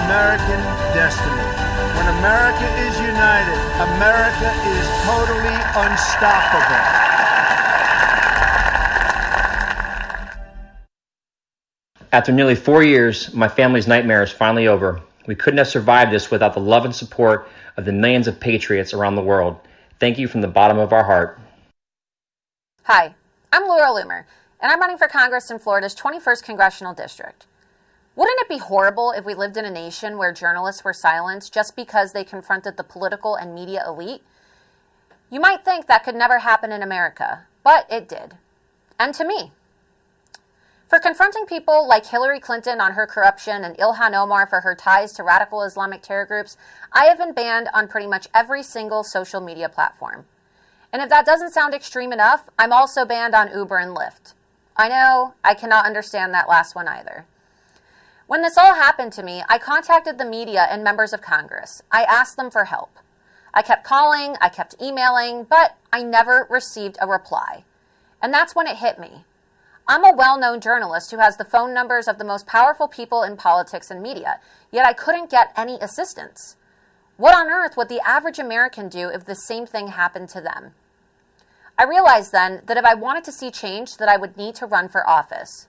American 0.04 0.60
destiny. 0.91 1.48
When 1.95 2.08
America 2.20 2.68
is 2.84 2.95
united, 3.00 3.60
America 3.95 4.50
is 4.76 4.86
totally 5.08 5.60
unstoppable. 5.80 7.04
After 12.12 12.32
nearly 12.32 12.56
four 12.56 12.84
years, 12.84 13.34
my 13.34 13.48
family's 13.48 13.88
nightmare 13.88 14.24
is 14.24 14.32
finally 14.32 14.68
over. 14.68 15.02
We 15.26 15.36
couldn't 15.36 15.58
have 15.60 15.68
survived 15.68 16.12
this 16.12 16.30
without 16.30 16.54
the 16.54 16.60
love 16.60 16.86
and 16.86 16.94
support 16.94 17.48
of 17.78 17.86
the 17.86 17.94
millions 17.94 18.28
of 18.28 18.40
patriots 18.40 18.94
around 18.94 19.16
the 19.16 19.22
world. 19.22 19.58
Thank 20.00 20.18
you 20.18 20.28
from 20.28 20.41
the 20.41 20.48
bottom 20.48 20.78
of 20.78 20.91
our 20.91 21.04
heart. 21.04 21.40
Hi, 22.84 23.16
I'm 23.54 23.64
Laura 23.64 23.88
Loomer, 23.88 24.26
and 24.60 24.72
I'm 24.72 24.82
running 24.82 24.98
for 24.98 25.08
Congress 25.08 25.50
in 25.50 25.60
Florida's 25.60 25.95
21st 25.95 26.44
Congressional 26.44 26.94
District. 26.94 27.45
Wouldn't 28.16 28.40
it 28.41 28.50
be 28.50 28.58
horrible 28.58 29.12
if 29.12 29.26
we 29.26 29.34
lived 29.34 29.56
in 29.58 29.66
a 29.66 29.72
nation 29.72 30.18
where 30.18 30.34
journalists 30.34 30.84
were 30.84 30.94
silenced 30.94 31.54
just 31.54 31.76
because 31.76 32.12
they 32.12 32.24
confronted 32.24 32.76
the 32.76 32.84
political 32.84 33.36
and 33.36 33.56
media 33.56 33.84
elite? 33.88 34.22
You 35.32 35.40
might 35.40 35.64
think 35.64 35.88
that 35.88 36.04
could 36.04 36.16
never 36.16 36.40
happen 36.40 36.72
in 36.72 36.84
America, 36.84 37.45
but 37.64 37.88
it 37.90 38.10
did. 38.10 38.36
And 39.00 39.16
to 39.16 39.26
me. 39.26 39.52
For 40.94 40.99
confronting 40.99 41.48
people 41.48 41.88
like 41.88 42.06
Hillary 42.06 42.40
Clinton 42.40 42.80
on 42.80 42.91
her 42.91 43.07
corruption 43.07 43.64
and 43.64 43.76
Ilhan 43.78 44.14
Omar 44.14 44.45
for 44.45 44.61
her 44.61 44.76
ties 44.76 45.11
to 45.14 45.24
radical 45.24 45.64
Islamic 45.64 46.03
terror 46.03 46.28
groups, 46.28 46.56
I 46.91 47.06
have 47.06 47.18
been 47.18 47.34
banned 47.34 47.68
on 47.74 47.88
pretty 47.88 48.06
much 48.06 48.28
every 48.32 48.61
single 48.61 49.03
social 49.03 49.41
media 49.41 49.70
platform. 49.70 50.26
And 50.91 51.02
if 51.02 51.10
that 51.10 51.26
doesn't 51.26 51.52
sound 51.52 51.74
extreme 51.74 52.14
enough, 52.14 52.48
I'm 52.60 52.72
also 52.72 53.06
banned 53.06 53.34
on 53.34 53.52
Uber 53.52 53.78
and 53.78 53.98
Lyft. 53.98 54.36
I 54.78 54.88
know, 54.88 55.34
I 55.44 55.56
cannot 55.56 55.88
understand 55.88 56.32
that 56.36 56.48
last 56.48 56.76
one 56.76 56.88
either. 56.88 57.26
When 58.28 58.44
this 58.44 58.56
all 58.56 58.76
happened 58.76 59.14
to 59.14 59.24
me, 59.24 59.41
I 59.49 59.57
contacted 59.57 60.20
the 60.20 60.26
media 60.26 60.68
and 60.70 60.84
members 60.84 61.11
of 61.11 61.24
Congress. 61.24 61.82
I 61.91 62.03
asked 62.03 62.38
them 62.38 62.52
for 62.52 62.65
help. 62.65 62.99
I 63.52 63.64
kept 63.64 63.84
calling, 63.84 64.36
I 64.40 64.49
kept 64.49 64.76
emailing, 64.80 65.45
but 65.45 65.76
I 65.91 66.03
never 66.03 66.45
received 66.52 66.99
a 67.02 67.07
reply. 67.07 67.64
And 68.22 68.32
that's 68.32 68.53
when 68.56 68.68
it 68.68 68.78
hit 68.78 68.99
me. 68.99 69.24
I'm 69.88 70.06
a 70.06 70.16
well 70.16 70.40
known 70.40 70.62
journalist 70.62 71.12
who 71.12 71.18
has 71.18 71.36
the 71.36 71.44
phone 71.44 71.74
numbers 71.74 72.08
of 72.08 72.18
the 72.18 72.24
most 72.24 72.48
powerful 72.48 72.88
people 72.88 73.24
in 73.24 73.36
politics 73.36 73.92
and 73.92 74.02
media, 74.02 74.40
yet 74.72 74.86
I 74.86 74.94
couldn't 74.94 75.30
get 75.30 75.52
any 75.58 75.78
assistance. 75.80 76.56
What 77.18 77.36
on 77.36 77.50
earth 77.50 77.76
would 77.76 77.90
the 77.90 78.02
average 78.02 78.40
American 78.40 78.88
do 78.88 79.10
if 79.10 79.26
the 79.26 79.36
same 79.36 79.66
thing 79.66 79.88
happened 79.88 80.30
to 80.30 80.42
them? 80.42 80.72
I 81.78 81.84
realized 81.84 82.32
then 82.32 82.62
that 82.66 82.78
if 82.78 82.86
I 82.86 82.94
wanted 82.94 83.24
to 83.26 83.32
see 83.32 83.52
change, 83.52 83.98
that 83.98 84.10
I 84.10 84.18
would 84.18 84.38
need 84.38 84.56
to 84.56 84.66
run 84.66 84.88
for 84.88 85.08
office. 85.08 85.68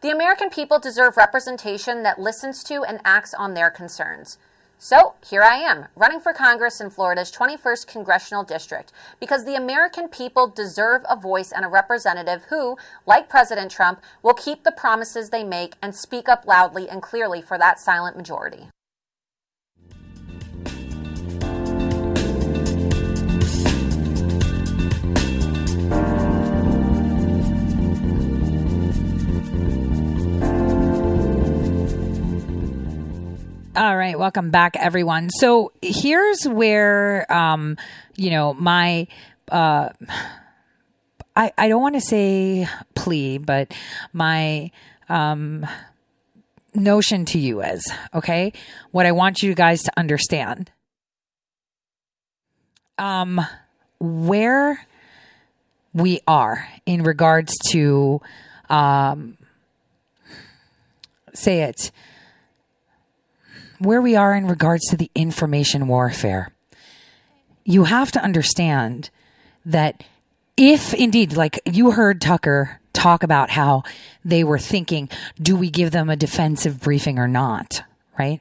The 0.00 0.10
American 0.10 0.50
people 0.50 0.78
deserve 0.78 1.16
representation 1.16 2.02
that 2.02 2.18
listens 2.18 2.62
to 2.64 2.82
and 2.82 3.00
acts 3.04 3.32
on 3.32 3.54
their 3.54 3.70
concerns. 3.70 4.38
So 4.78 5.14
here 5.26 5.42
I 5.42 5.56
am, 5.56 5.86
running 5.96 6.20
for 6.20 6.34
Congress 6.34 6.82
in 6.82 6.90
Florida's 6.90 7.32
21st 7.32 7.86
Congressional 7.86 8.44
District, 8.44 8.92
because 9.18 9.46
the 9.46 9.54
American 9.54 10.06
people 10.08 10.48
deserve 10.48 11.02
a 11.08 11.16
voice 11.16 11.50
and 11.50 11.64
a 11.64 11.68
representative 11.68 12.44
who, 12.50 12.76
like 13.06 13.30
President 13.30 13.70
Trump, 13.70 14.02
will 14.22 14.34
keep 14.34 14.64
the 14.64 14.72
promises 14.72 15.30
they 15.30 15.44
make 15.44 15.76
and 15.80 15.94
speak 15.94 16.28
up 16.28 16.46
loudly 16.46 16.90
and 16.90 17.00
clearly 17.00 17.40
for 17.40 17.56
that 17.56 17.80
silent 17.80 18.18
majority. 18.18 18.68
All 33.76 33.94
right, 33.94 34.18
welcome 34.18 34.50
back, 34.50 34.74
everyone. 34.74 35.28
So 35.28 35.70
here's 35.82 36.48
where, 36.48 37.30
um, 37.30 37.76
you 38.16 38.30
know, 38.30 38.54
my, 38.54 39.06
uh, 39.52 39.90
I 41.36 41.52
I 41.58 41.68
don't 41.68 41.82
want 41.82 41.94
to 41.96 42.00
say 42.00 42.66
plea, 42.94 43.36
but 43.36 43.74
my 44.14 44.70
um, 45.10 45.66
notion 46.74 47.26
to 47.26 47.38
you 47.38 47.60
is 47.60 47.86
okay. 48.14 48.54
What 48.92 49.04
I 49.04 49.12
want 49.12 49.42
you 49.42 49.54
guys 49.54 49.82
to 49.82 49.92
understand, 49.98 50.70
um, 52.96 53.42
where 54.00 54.86
we 55.92 56.20
are 56.26 56.66
in 56.86 57.02
regards 57.02 57.52
to, 57.72 58.22
um, 58.70 59.36
say 61.34 61.64
it 61.64 61.90
where 63.78 64.00
we 64.00 64.16
are 64.16 64.34
in 64.34 64.46
regards 64.46 64.86
to 64.88 64.96
the 64.96 65.10
information 65.14 65.88
warfare. 65.88 66.52
You 67.64 67.84
have 67.84 68.12
to 68.12 68.22
understand 68.22 69.10
that 69.64 70.04
if 70.56 70.94
indeed, 70.94 71.36
like 71.36 71.60
you 71.66 71.90
heard 71.90 72.20
Tucker 72.20 72.80
talk 72.92 73.22
about 73.22 73.50
how 73.50 73.82
they 74.24 74.42
were 74.44 74.58
thinking, 74.58 75.08
do 75.40 75.56
we 75.56 75.70
give 75.70 75.90
them 75.90 76.08
a 76.08 76.16
defensive 76.16 76.80
briefing 76.80 77.18
or 77.18 77.28
not? 77.28 77.82
Right? 78.18 78.40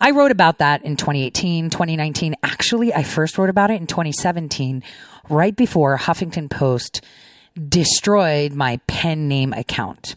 I 0.00 0.10
wrote 0.10 0.30
about 0.30 0.58
that 0.58 0.84
in 0.84 0.96
2018, 0.96 1.70
2019. 1.70 2.34
Actually, 2.42 2.92
I 2.94 3.02
first 3.02 3.38
wrote 3.38 3.50
about 3.50 3.70
it 3.70 3.80
in 3.80 3.86
2017, 3.86 4.82
right 5.28 5.54
before 5.54 5.98
Huffington 5.98 6.50
Post 6.50 7.02
destroyed 7.68 8.52
my 8.52 8.80
pen 8.86 9.28
name 9.28 9.52
account. 9.52 10.16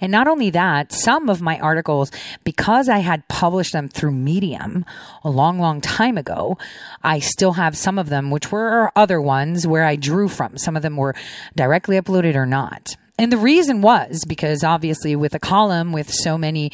And 0.00 0.12
not 0.12 0.28
only 0.28 0.50
that, 0.50 0.92
some 0.92 1.28
of 1.28 1.40
my 1.40 1.58
articles, 1.58 2.10
because 2.44 2.88
I 2.88 2.98
had 2.98 3.26
published 3.28 3.72
them 3.72 3.88
through 3.88 4.12
Medium 4.12 4.84
a 5.22 5.30
long, 5.30 5.58
long 5.58 5.80
time 5.80 6.18
ago, 6.18 6.58
I 7.02 7.18
still 7.18 7.52
have 7.52 7.76
some 7.76 7.98
of 7.98 8.08
them, 8.08 8.30
which 8.30 8.52
were 8.52 8.92
other 8.94 9.20
ones 9.20 9.66
where 9.66 9.84
I 9.84 9.96
drew 9.96 10.28
from. 10.28 10.58
Some 10.58 10.76
of 10.76 10.82
them 10.82 10.96
were 10.96 11.14
directly 11.56 12.00
uploaded 12.00 12.34
or 12.34 12.46
not. 12.46 12.96
And 13.16 13.30
the 13.30 13.38
reason 13.38 13.80
was 13.80 14.24
because 14.26 14.64
obviously 14.64 15.14
with 15.14 15.34
a 15.34 15.38
column 15.38 15.92
with 15.92 16.12
so 16.12 16.36
many, 16.36 16.72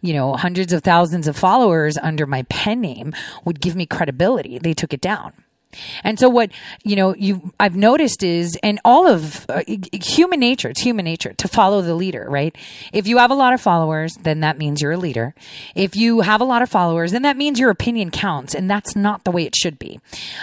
you 0.00 0.14
know, 0.14 0.34
hundreds 0.34 0.72
of 0.72 0.82
thousands 0.82 1.28
of 1.28 1.36
followers 1.36 1.98
under 1.98 2.26
my 2.26 2.44
pen 2.44 2.80
name 2.80 3.12
would 3.44 3.60
give 3.60 3.76
me 3.76 3.84
credibility. 3.84 4.58
They 4.58 4.72
took 4.72 4.94
it 4.94 5.02
down. 5.02 5.34
And 6.04 6.18
so 6.18 6.28
what, 6.28 6.50
you 6.84 6.96
know, 6.96 7.14
you 7.14 7.52
I've 7.58 7.76
noticed 7.76 8.22
is 8.22 8.58
and 8.62 8.80
all 8.84 9.06
of 9.06 9.46
uh, 9.48 9.62
human 9.92 10.40
nature, 10.40 10.70
it's 10.70 10.80
human 10.80 11.04
nature 11.04 11.32
to 11.34 11.48
follow 11.48 11.82
the 11.82 11.94
leader, 11.94 12.26
right? 12.28 12.56
If 12.92 13.06
you 13.06 13.18
have 13.18 13.30
a 13.30 13.34
lot 13.34 13.52
of 13.52 13.60
followers, 13.60 14.14
then 14.22 14.40
that 14.40 14.58
means 14.58 14.80
you're 14.80 14.92
a 14.92 14.98
leader. 14.98 15.34
If 15.74 15.96
you 15.96 16.20
have 16.20 16.40
a 16.40 16.44
lot 16.44 16.62
of 16.62 16.68
followers, 16.68 17.12
then 17.12 17.22
that 17.22 17.36
means 17.36 17.58
your 17.58 17.70
opinion 17.70 18.10
counts 18.10 18.54
and 18.54 18.70
that's 18.70 18.94
not 18.96 19.24
the 19.24 19.30
way 19.30 19.44
it 19.44 19.56
should 19.56 19.78
be. 19.78 20.00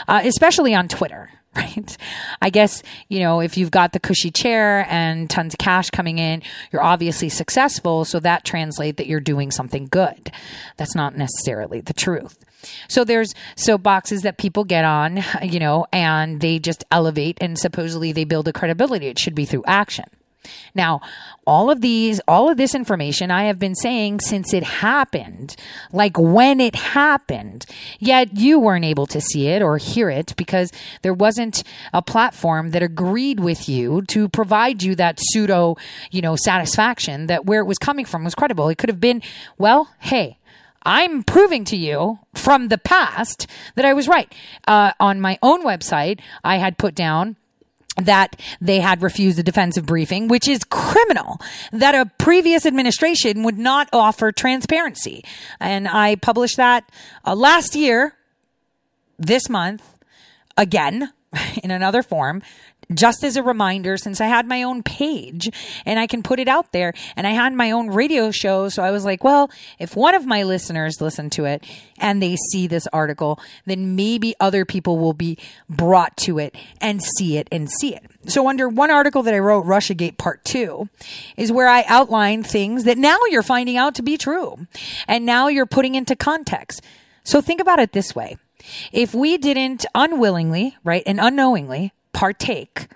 Uh, 0.07 0.21
especially 0.23 0.73
on 0.73 0.87
Twitter, 0.87 1.29
right? 1.55 1.97
I 2.41 2.49
guess, 2.49 2.83
you 3.07 3.19
know, 3.19 3.39
if 3.39 3.57
you've 3.57 3.71
got 3.71 3.93
the 3.93 3.99
cushy 3.99 4.31
chair 4.31 4.85
and 4.89 5.29
tons 5.29 5.53
of 5.53 5.57
cash 5.57 5.89
coming 5.89 6.19
in, 6.19 6.43
you're 6.71 6.83
obviously 6.83 7.29
successful. 7.29 8.05
So 8.05 8.19
that 8.19 8.45
translates 8.45 8.97
that 8.97 9.07
you're 9.07 9.19
doing 9.19 9.51
something 9.51 9.87
good. 9.87 10.31
That's 10.77 10.95
not 10.95 11.17
necessarily 11.17 11.81
the 11.81 11.93
truth. 11.93 12.37
So 12.87 13.03
there's 13.03 13.33
soapboxes 13.55 14.21
that 14.23 14.37
people 14.37 14.63
get 14.63 14.85
on, 14.85 15.23
you 15.41 15.59
know, 15.59 15.85
and 15.91 16.41
they 16.41 16.59
just 16.59 16.83
elevate 16.91 17.37
and 17.41 17.57
supposedly 17.57 18.11
they 18.11 18.25
build 18.25 18.47
a 18.47 18.53
credibility. 18.53 19.07
It 19.07 19.19
should 19.19 19.35
be 19.35 19.45
through 19.45 19.63
action. 19.65 20.05
Now, 20.73 21.01
all 21.45 21.69
of 21.69 21.81
these, 21.81 22.21
all 22.27 22.49
of 22.49 22.57
this 22.57 22.73
information 22.73 23.31
I 23.31 23.43
have 23.43 23.59
been 23.59 23.75
saying 23.75 24.21
since 24.21 24.53
it 24.53 24.63
happened, 24.63 25.55
like 25.91 26.17
when 26.17 26.59
it 26.59 26.75
happened, 26.75 27.65
yet 27.99 28.37
you 28.37 28.59
weren't 28.59 28.85
able 28.85 29.05
to 29.07 29.19
see 29.19 29.47
it 29.47 29.61
or 29.61 29.77
hear 29.77 30.09
it 30.09 30.33
because 30.37 30.71
there 31.01 31.13
wasn't 31.13 31.63
a 31.93 32.01
platform 32.01 32.71
that 32.71 32.83
agreed 32.83 33.39
with 33.39 33.67
you 33.67 34.03
to 34.03 34.29
provide 34.29 34.83
you 34.83 34.95
that 34.95 35.19
pseudo, 35.19 35.75
you 36.11 36.21
know, 36.21 36.35
satisfaction 36.35 37.27
that 37.27 37.45
where 37.45 37.61
it 37.61 37.65
was 37.65 37.77
coming 37.77 38.05
from 38.05 38.23
was 38.23 38.35
credible. 38.35 38.69
It 38.69 38.77
could 38.77 38.89
have 38.89 39.01
been, 39.01 39.21
well, 39.57 39.93
hey, 39.99 40.37
I'm 40.83 41.23
proving 41.23 41.63
to 41.65 41.77
you 41.77 42.19
from 42.33 42.67
the 42.69 42.77
past 42.77 43.47
that 43.75 43.85
I 43.85 43.93
was 43.93 44.07
right. 44.07 44.33
Uh, 44.67 44.93
on 44.99 45.19
my 45.21 45.37
own 45.41 45.63
website, 45.63 46.19
I 46.43 46.57
had 46.57 46.77
put 46.77 46.95
down 46.95 47.35
that 47.97 48.39
they 48.61 48.79
had 48.79 49.01
refused 49.01 49.39
a 49.39 49.43
defensive 49.43 49.85
briefing, 49.85 50.27
which 50.27 50.47
is 50.47 50.63
criminal, 50.63 51.39
that 51.71 51.95
a 51.95 52.09
previous 52.17 52.65
administration 52.65 53.43
would 53.43 53.57
not 53.57 53.89
offer 53.91 54.31
transparency. 54.31 55.23
And 55.59 55.87
I 55.87 56.15
published 56.15 56.57
that 56.57 56.89
uh, 57.25 57.35
last 57.35 57.75
year 57.75 58.15
this 59.17 59.49
month 59.49 59.83
again 60.57 61.11
in 61.63 61.71
another 61.71 62.01
form 62.01 62.41
just 62.93 63.23
as 63.23 63.37
a 63.37 63.43
reminder 63.43 63.97
since 63.97 64.19
I 64.19 64.27
had 64.27 64.47
my 64.47 64.63
own 64.63 64.83
page 64.83 65.49
and 65.85 65.99
I 65.99 66.07
can 66.07 66.23
put 66.23 66.39
it 66.39 66.47
out 66.47 66.71
there 66.71 66.93
and 67.15 67.27
I 67.27 67.31
had 67.31 67.53
my 67.53 67.71
own 67.71 67.87
radio 67.87 68.31
show. 68.31 68.69
So 68.69 68.83
I 68.83 68.91
was 68.91 69.05
like, 69.05 69.23
well, 69.23 69.51
if 69.77 69.95
one 69.95 70.15
of 70.15 70.25
my 70.25 70.43
listeners 70.43 71.01
listen 71.01 71.29
to 71.31 71.45
it 71.45 71.63
and 71.99 72.21
they 72.21 72.35
see 72.51 72.67
this 72.67 72.87
article, 72.87 73.39
then 73.65 73.95
maybe 73.95 74.35
other 74.39 74.65
people 74.65 74.97
will 74.97 75.13
be 75.13 75.37
brought 75.69 76.17
to 76.17 76.39
it 76.39 76.55
and 76.81 77.01
see 77.01 77.37
it 77.37 77.47
and 77.51 77.69
see 77.69 77.95
it. 77.95 78.03
So 78.25 78.47
under 78.49 78.67
one 78.67 78.91
article 78.91 79.23
that 79.23 79.33
I 79.33 79.39
wrote, 79.39 79.65
Russiagate 79.65 80.17
Part 80.17 80.43
Two, 80.43 80.89
is 81.37 81.51
where 81.51 81.69
I 81.69 81.83
outline 81.87 82.43
things 82.43 82.83
that 82.83 82.97
now 82.97 83.17
you're 83.29 83.43
finding 83.43 83.77
out 83.77 83.95
to 83.95 84.03
be 84.03 84.17
true. 84.17 84.67
And 85.07 85.25
now 85.25 85.47
you're 85.47 85.65
putting 85.65 85.95
into 85.95 86.15
context. 86.15 86.81
So 87.23 87.41
think 87.41 87.61
about 87.61 87.79
it 87.79 87.93
this 87.93 88.15
way. 88.15 88.37
If 88.91 89.13
we 89.13 89.37
didn't 89.37 89.85
unwillingly, 89.95 90.75
right, 90.83 91.03
and 91.05 91.19
unknowingly 91.19 91.93
partake 92.13 92.87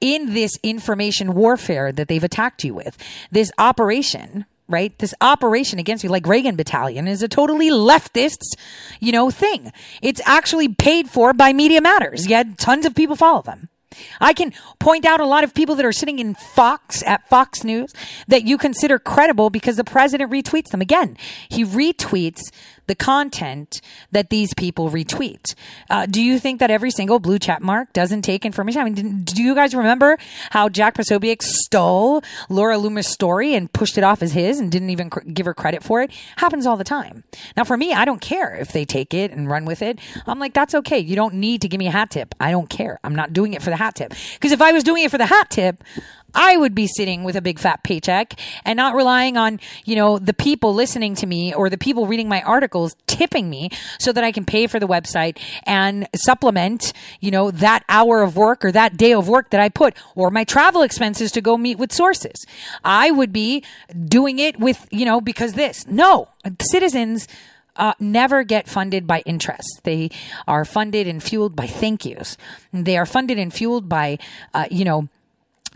in 0.00 0.34
this 0.34 0.52
information 0.62 1.34
warfare 1.34 1.92
that 1.92 2.08
they've 2.08 2.24
attacked 2.24 2.64
you 2.64 2.74
with, 2.74 2.96
this 3.30 3.50
operation, 3.58 4.44
right? 4.68 4.98
This 4.98 5.14
operation 5.20 5.78
against 5.78 6.04
you, 6.04 6.10
like 6.10 6.26
Reagan 6.26 6.56
Battalion, 6.56 7.08
is 7.08 7.22
a 7.22 7.28
totally 7.28 7.70
leftist, 7.70 8.56
you 9.00 9.12
know, 9.12 9.30
thing. 9.30 9.72
It's 10.02 10.20
actually 10.24 10.68
paid 10.68 11.08
for 11.08 11.32
by 11.32 11.52
Media 11.52 11.80
Matters. 11.80 12.26
Yet 12.26 12.58
tons 12.58 12.86
of 12.86 12.94
people 12.94 13.16
follow 13.16 13.42
them. 13.42 13.68
I 14.20 14.32
can 14.32 14.52
point 14.78 15.04
out 15.04 15.20
a 15.20 15.26
lot 15.26 15.44
of 15.44 15.54
people 15.54 15.74
that 15.76 15.86
are 15.86 15.92
sitting 15.92 16.18
in 16.18 16.34
Fox 16.34 17.02
at 17.04 17.26
Fox 17.28 17.64
News 17.64 17.92
that 18.28 18.44
you 18.44 18.58
consider 18.58 18.98
credible 18.98 19.48
because 19.48 19.76
the 19.76 19.84
president 19.84 20.30
retweets 20.30 20.70
them. 20.70 20.80
Again, 20.80 21.16
he 21.48 21.64
retweets 21.64 22.40
the 22.86 22.94
content 22.94 23.80
that 24.12 24.30
these 24.30 24.54
people 24.54 24.90
retweet. 24.90 25.54
Uh, 25.90 26.06
do 26.06 26.22
you 26.22 26.38
think 26.38 26.60
that 26.60 26.70
every 26.70 26.90
single 26.90 27.18
blue 27.18 27.38
check 27.38 27.60
mark 27.60 27.92
doesn't 27.92 28.22
take 28.22 28.44
information? 28.44 28.80
I 28.80 28.84
mean, 28.84 29.22
do 29.24 29.42
you 29.42 29.54
guys 29.54 29.74
remember 29.74 30.18
how 30.50 30.68
Jack 30.68 30.96
Posobiec 30.96 31.42
stole 31.42 32.22
Laura 32.48 32.76
Loomer's 32.76 33.08
story 33.08 33.54
and 33.54 33.72
pushed 33.72 33.98
it 33.98 34.04
off 34.04 34.22
as 34.22 34.32
his 34.32 34.58
and 34.58 34.70
didn't 34.70 34.90
even 34.90 35.10
cr- 35.10 35.20
give 35.20 35.46
her 35.46 35.54
credit 35.54 35.82
for 35.82 36.02
it? 36.02 36.10
Happens 36.36 36.66
all 36.66 36.76
the 36.76 36.84
time. 36.84 37.24
Now, 37.56 37.64
for 37.64 37.76
me, 37.76 37.92
I 37.92 38.04
don't 38.04 38.20
care 38.20 38.54
if 38.56 38.72
they 38.72 38.84
take 38.84 39.14
it 39.14 39.32
and 39.32 39.48
run 39.48 39.64
with 39.64 39.82
it. 39.82 39.98
I'm 40.26 40.38
like, 40.38 40.54
that's 40.54 40.74
okay. 40.74 40.98
You 40.98 41.16
don't 41.16 41.34
need 41.34 41.62
to 41.62 41.68
give 41.68 41.78
me 41.78 41.88
a 41.88 41.92
hat 41.92 42.10
tip. 42.10 42.34
I 42.40 42.50
don't 42.50 42.68
care. 42.68 42.98
I'm 43.04 43.14
not 43.14 43.32
doing 43.32 43.54
it 43.54 43.62
for 43.62 43.70
the 43.70 43.76
hat 43.76 43.94
tip. 43.96 44.14
Because 44.34 44.52
if 44.52 44.62
I 44.62 44.72
was 44.72 44.84
doing 44.84 45.04
it 45.04 45.10
for 45.10 45.18
the 45.18 45.26
hat 45.26 45.50
tip, 45.50 45.82
I 46.36 46.56
would 46.56 46.74
be 46.74 46.86
sitting 46.86 47.24
with 47.24 47.34
a 47.34 47.40
big 47.40 47.58
fat 47.58 47.82
paycheck 47.82 48.38
and 48.64 48.76
not 48.76 48.94
relying 48.94 49.36
on, 49.36 49.58
you 49.84 49.96
know, 49.96 50.18
the 50.18 50.34
people 50.34 50.74
listening 50.74 51.14
to 51.16 51.26
me 51.26 51.54
or 51.54 51.70
the 51.70 51.78
people 51.78 52.06
reading 52.06 52.28
my 52.28 52.42
articles 52.42 52.94
tipping 53.06 53.48
me 53.48 53.70
so 53.98 54.12
that 54.12 54.22
I 54.22 54.30
can 54.30 54.44
pay 54.44 54.66
for 54.66 54.78
the 54.78 54.86
website 54.86 55.38
and 55.64 56.06
supplement, 56.14 56.92
you 57.20 57.30
know, 57.30 57.50
that 57.50 57.84
hour 57.88 58.22
of 58.22 58.36
work 58.36 58.64
or 58.64 58.70
that 58.72 58.98
day 58.98 59.14
of 59.14 59.28
work 59.28 59.50
that 59.50 59.60
I 59.60 59.70
put 59.70 59.94
or 60.14 60.30
my 60.30 60.44
travel 60.44 60.82
expenses 60.82 61.32
to 61.32 61.40
go 61.40 61.56
meet 61.56 61.78
with 61.78 61.92
sources. 61.92 62.44
I 62.84 63.10
would 63.10 63.32
be 63.32 63.64
doing 64.06 64.38
it 64.38 64.60
with, 64.60 64.86
you 64.90 65.06
know, 65.06 65.22
because 65.22 65.54
this. 65.54 65.86
No, 65.86 66.28
citizens 66.60 67.26
uh, 67.76 67.94
never 67.98 68.42
get 68.42 68.68
funded 68.68 69.06
by 69.06 69.20
interest. 69.20 69.80
They 69.84 70.10
are 70.46 70.64
funded 70.64 71.06
and 71.06 71.22
fueled 71.22 71.56
by 71.56 71.66
thank 71.66 72.04
yous. 72.04 72.36
They 72.72 72.96
are 72.96 73.06
funded 73.06 73.38
and 73.38 73.52
fueled 73.52 73.88
by, 73.88 74.18
uh, 74.54 74.66
you 74.70 74.84
know, 74.84 75.08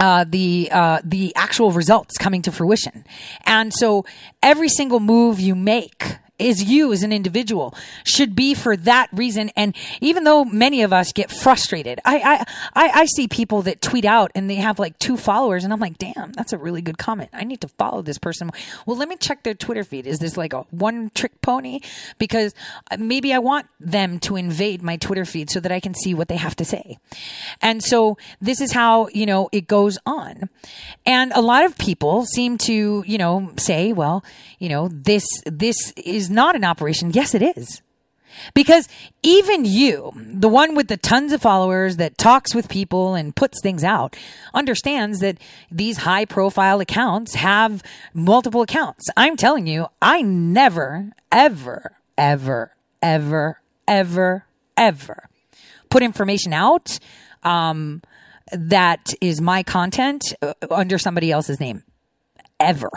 uh, 0.00 0.24
the 0.26 0.68
uh, 0.72 1.00
the 1.04 1.32
actual 1.36 1.70
results 1.70 2.16
coming 2.16 2.42
to 2.42 2.50
fruition. 2.50 3.04
And 3.44 3.72
so 3.72 4.04
every 4.42 4.68
single 4.68 4.98
move 4.98 5.38
you 5.38 5.54
make 5.54 6.16
is 6.40 6.64
you 6.64 6.92
as 6.92 7.02
an 7.02 7.12
individual 7.12 7.74
should 8.04 8.34
be 8.34 8.54
for 8.54 8.76
that 8.76 9.08
reason. 9.12 9.50
And 9.56 9.76
even 10.00 10.24
though 10.24 10.44
many 10.44 10.82
of 10.82 10.92
us 10.92 11.12
get 11.12 11.30
frustrated, 11.30 12.00
I, 12.04 12.16
I, 12.16 12.44
I, 12.74 13.00
I 13.00 13.04
see 13.06 13.28
people 13.28 13.62
that 13.62 13.80
tweet 13.80 14.04
out 14.04 14.30
and 14.34 14.48
they 14.48 14.56
have 14.56 14.78
like 14.78 14.98
two 14.98 15.16
followers 15.16 15.64
and 15.64 15.72
I'm 15.72 15.80
like, 15.80 15.98
damn, 15.98 16.32
that's 16.32 16.52
a 16.52 16.58
really 16.58 16.82
good 16.82 16.98
comment. 16.98 17.30
I 17.32 17.44
need 17.44 17.60
to 17.60 17.68
follow 17.68 18.02
this 18.02 18.18
person. 18.18 18.50
Well, 18.86 18.96
let 18.96 19.08
me 19.08 19.16
check 19.16 19.42
their 19.42 19.54
Twitter 19.54 19.84
feed. 19.84 20.06
Is 20.06 20.18
this 20.18 20.36
like 20.36 20.52
a 20.52 20.62
one 20.70 21.10
trick 21.14 21.40
pony? 21.42 21.80
Because 22.18 22.54
maybe 22.98 23.32
I 23.32 23.38
want 23.38 23.66
them 23.78 24.18
to 24.20 24.36
invade 24.36 24.82
my 24.82 24.96
Twitter 24.96 25.24
feed 25.24 25.50
so 25.50 25.60
that 25.60 25.72
I 25.72 25.80
can 25.80 25.94
see 25.94 26.14
what 26.14 26.28
they 26.28 26.36
have 26.36 26.56
to 26.56 26.64
say. 26.64 26.98
And 27.60 27.82
so 27.82 28.16
this 28.40 28.60
is 28.60 28.72
how, 28.72 29.08
you 29.08 29.26
know, 29.26 29.48
it 29.52 29.66
goes 29.66 29.98
on. 30.06 30.48
And 31.04 31.32
a 31.34 31.40
lot 31.40 31.64
of 31.64 31.76
people 31.76 32.24
seem 32.24 32.58
to, 32.58 33.04
you 33.06 33.18
know, 33.18 33.52
say, 33.56 33.92
well, 33.92 34.24
you 34.58 34.68
know, 34.68 34.88
this, 34.88 35.26
this 35.44 35.92
is 35.96 36.29
not 36.30 36.56
an 36.56 36.64
operation. 36.64 37.10
Yes, 37.12 37.34
it 37.34 37.42
is. 37.42 37.82
Because 38.54 38.88
even 39.22 39.64
you, 39.64 40.12
the 40.14 40.48
one 40.48 40.76
with 40.76 40.86
the 40.86 40.96
tons 40.96 41.32
of 41.32 41.42
followers 41.42 41.96
that 41.96 42.16
talks 42.16 42.54
with 42.54 42.68
people 42.68 43.14
and 43.14 43.34
puts 43.34 43.60
things 43.60 43.82
out, 43.82 44.16
understands 44.54 45.18
that 45.18 45.38
these 45.70 45.98
high 45.98 46.24
profile 46.24 46.80
accounts 46.80 47.34
have 47.34 47.82
multiple 48.14 48.62
accounts. 48.62 49.06
I'm 49.16 49.36
telling 49.36 49.66
you, 49.66 49.88
I 50.00 50.22
never, 50.22 51.10
ever, 51.32 51.96
ever, 52.16 52.76
ever, 53.02 53.60
ever, 53.88 54.44
ever 54.76 55.30
put 55.90 56.02
information 56.02 56.52
out 56.52 56.98
um, 57.42 58.00
that 58.52 59.12
is 59.20 59.40
my 59.40 59.62
content 59.62 60.34
uh, 60.40 60.54
under 60.70 60.98
somebody 60.98 61.30
else's 61.30 61.60
name. 61.60 61.82
Ever 62.58 62.90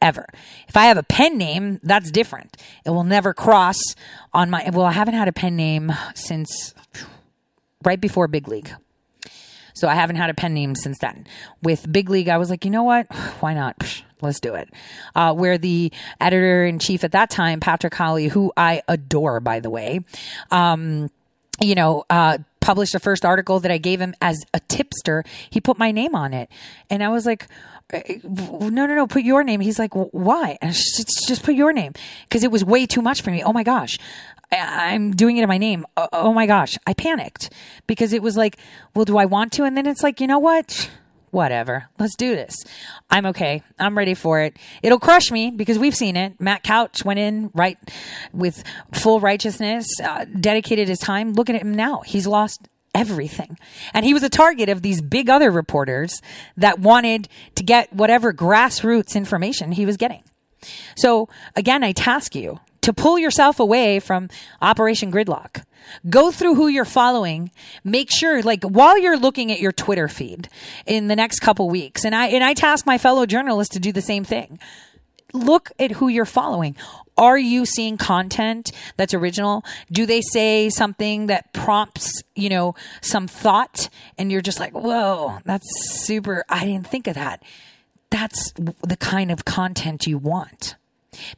ever. 0.00 0.26
If 0.68 0.76
I 0.76 0.86
have 0.86 0.96
a 0.96 1.02
pen 1.02 1.38
name, 1.38 1.80
that's 1.82 2.10
different. 2.10 2.56
It 2.84 2.90
will 2.90 3.04
never 3.04 3.34
cross 3.34 3.78
on 4.32 4.50
my, 4.50 4.68
well, 4.72 4.86
I 4.86 4.92
haven't 4.92 5.14
had 5.14 5.28
a 5.28 5.32
pen 5.32 5.56
name 5.56 5.92
since 6.14 6.74
right 7.84 8.00
before 8.00 8.28
Big 8.28 8.48
League. 8.48 8.70
So 9.74 9.88
I 9.88 9.94
haven't 9.94 10.16
had 10.16 10.30
a 10.30 10.34
pen 10.34 10.54
name 10.54 10.74
since 10.74 10.98
then. 11.00 11.26
With 11.62 11.90
Big 11.92 12.08
League, 12.08 12.30
I 12.30 12.38
was 12.38 12.48
like, 12.48 12.64
you 12.64 12.70
know 12.70 12.82
what? 12.82 13.06
Why 13.40 13.54
not? 13.54 14.02
Let's 14.22 14.40
do 14.40 14.54
it. 14.54 14.70
Uh, 15.14 15.34
where 15.34 15.58
the 15.58 15.92
editor 16.20 16.64
in 16.64 16.78
chief 16.78 17.04
at 17.04 17.12
that 17.12 17.28
time, 17.28 17.60
Patrick 17.60 17.94
Howley, 17.94 18.28
who 18.28 18.52
I 18.56 18.82
adore, 18.88 19.40
by 19.40 19.60
the 19.60 19.68
way, 19.68 20.00
um, 20.50 21.10
you 21.60 21.74
know, 21.74 22.04
uh, 22.08 22.38
published 22.60 22.92
the 22.92 23.00
first 23.00 23.24
article 23.24 23.60
that 23.60 23.70
I 23.70 23.78
gave 23.78 24.00
him 24.00 24.14
as 24.20 24.44
a 24.52 24.60
tipster. 24.60 25.24
He 25.50 25.60
put 25.60 25.78
my 25.78 25.92
name 25.92 26.14
on 26.14 26.34
it. 26.34 26.50
And 26.90 27.02
I 27.02 27.08
was 27.10 27.26
like, 27.26 27.46
no, 27.92 28.68
no, 28.68 28.86
no, 28.86 29.06
put 29.06 29.22
your 29.22 29.44
name. 29.44 29.60
He's 29.60 29.78
like, 29.78 29.94
why? 29.94 30.58
Just, 30.62 31.24
just 31.28 31.42
put 31.42 31.54
your 31.54 31.72
name. 31.72 31.92
Cause 32.30 32.42
it 32.42 32.50
was 32.50 32.64
way 32.64 32.86
too 32.86 33.02
much 33.02 33.22
for 33.22 33.30
me. 33.30 33.42
Oh 33.42 33.52
my 33.52 33.62
gosh. 33.62 33.98
I, 34.52 34.94
am 34.94 35.12
doing 35.12 35.36
it 35.36 35.42
in 35.42 35.48
my 35.48 35.58
name. 35.58 35.86
Oh, 35.96 36.08
oh 36.12 36.32
my 36.32 36.46
gosh. 36.46 36.78
I 36.86 36.94
panicked 36.94 37.52
because 37.86 38.12
it 38.12 38.22
was 38.22 38.36
like, 38.36 38.56
well, 38.94 39.04
do 39.04 39.18
I 39.18 39.26
want 39.26 39.52
to? 39.54 39.64
And 39.64 39.76
then 39.76 39.86
it's 39.86 40.02
like, 40.02 40.20
you 40.20 40.26
know 40.26 40.38
what? 40.38 40.90
Whatever. 41.30 41.88
Let's 41.98 42.16
do 42.16 42.34
this. 42.34 42.54
I'm 43.10 43.26
okay. 43.26 43.62
I'm 43.78 43.98
ready 43.98 44.14
for 44.14 44.40
it. 44.40 44.56
It'll 44.82 45.00
crush 45.00 45.30
me 45.30 45.50
because 45.50 45.78
we've 45.78 45.94
seen 45.94 46.16
it. 46.16 46.40
Matt 46.40 46.62
Couch 46.62 47.04
went 47.04 47.18
in 47.18 47.50
right 47.54 47.78
with 48.32 48.62
full 48.94 49.20
righteousness, 49.20 49.86
uh, 50.02 50.24
dedicated 50.24 50.88
his 50.88 50.98
time. 50.98 51.32
Look 51.32 51.50
at 51.50 51.60
him 51.60 51.74
now. 51.74 52.02
He's 52.06 52.26
lost 52.26 52.68
everything. 52.96 53.58
And 53.92 54.06
he 54.06 54.14
was 54.14 54.22
a 54.22 54.30
target 54.30 54.70
of 54.70 54.80
these 54.80 55.02
big 55.02 55.28
other 55.28 55.50
reporters 55.50 56.22
that 56.56 56.78
wanted 56.78 57.28
to 57.54 57.62
get 57.62 57.92
whatever 57.92 58.32
grassroots 58.32 59.14
information 59.14 59.72
he 59.72 59.84
was 59.84 59.98
getting. 59.98 60.22
So 60.96 61.28
again, 61.54 61.84
I 61.84 61.92
task 61.92 62.34
you 62.34 62.58
to 62.80 62.94
pull 62.94 63.18
yourself 63.18 63.60
away 63.60 64.00
from 64.00 64.30
Operation 64.62 65.12
Gridlock. 65.12 65.62
Go 66.08 66.32
through 66.32 66.54
who 66.54 66.68
you're 66.68 66.84
following. 66.84 67.50
Make 67.84 68.10
sure, 68.10 68.42
like, 68.42 68.64
while 68.64 68.98
you're 68.98 69.18
looking 69.18 69.52
at 69.52 69.60
your 69.60 69.72
Twitter 69.72 70.08
feed 70.08 70.48
in 70.86 71.08
the 71.08 71.14
next 71.14 71.40
couple 71.40 71.68
weeks, 71.68 72.04
and 72.04 72.14
I, 72.14 72.28
and 72.28 72.42
I 72.42 72.54
task 72.54 72.86
my 72.86 72.98
fellow 72.98 73.26
journalists 73.26 73.74
to 73.74 73.80
do 73.80 73.92
the 73.92 74.02
same 74.02 74.24
thing. 74.24 74.58
Look 75.32 75.70
at 75.78 75.92
who 75.92 76.08
you're 76.08 76.24
following. 76.24 76.76
Are 77.18 77.38
you 77.38 77.64
seeing 77.64 77.96
content 77.96 78.72
that's 78.96 79.14
original? 79.14 79.64
Do 79.90 80.06
they 80.06 80.20
say 80.20 80.68
something 80.68 81.26
that 81.26 81.52
prompts, 81.52 82.22
you 82.34 82.48
know, 82.48 82.74
some 83.00 83.26
thought 83.26 83.88
and 84.18 84.30
you're 84.30 84.42
just 84.42 84.60
like, 84.60 84.72
whoa, 84.72 85.38
that's 85.44 85.66
super. 86.04 86.44
I 86.48 86.64
didn't 86.64 86.86
think 86.86 87.06
of 87.06 87.14
that. 87.14 87.42
That's 88.10 88.52
the 88.52 88.96
kind 88.98 89.30
of 89.30 89.44
content 89.44 90.06
you 90.06 90.18
want 90.18 90.76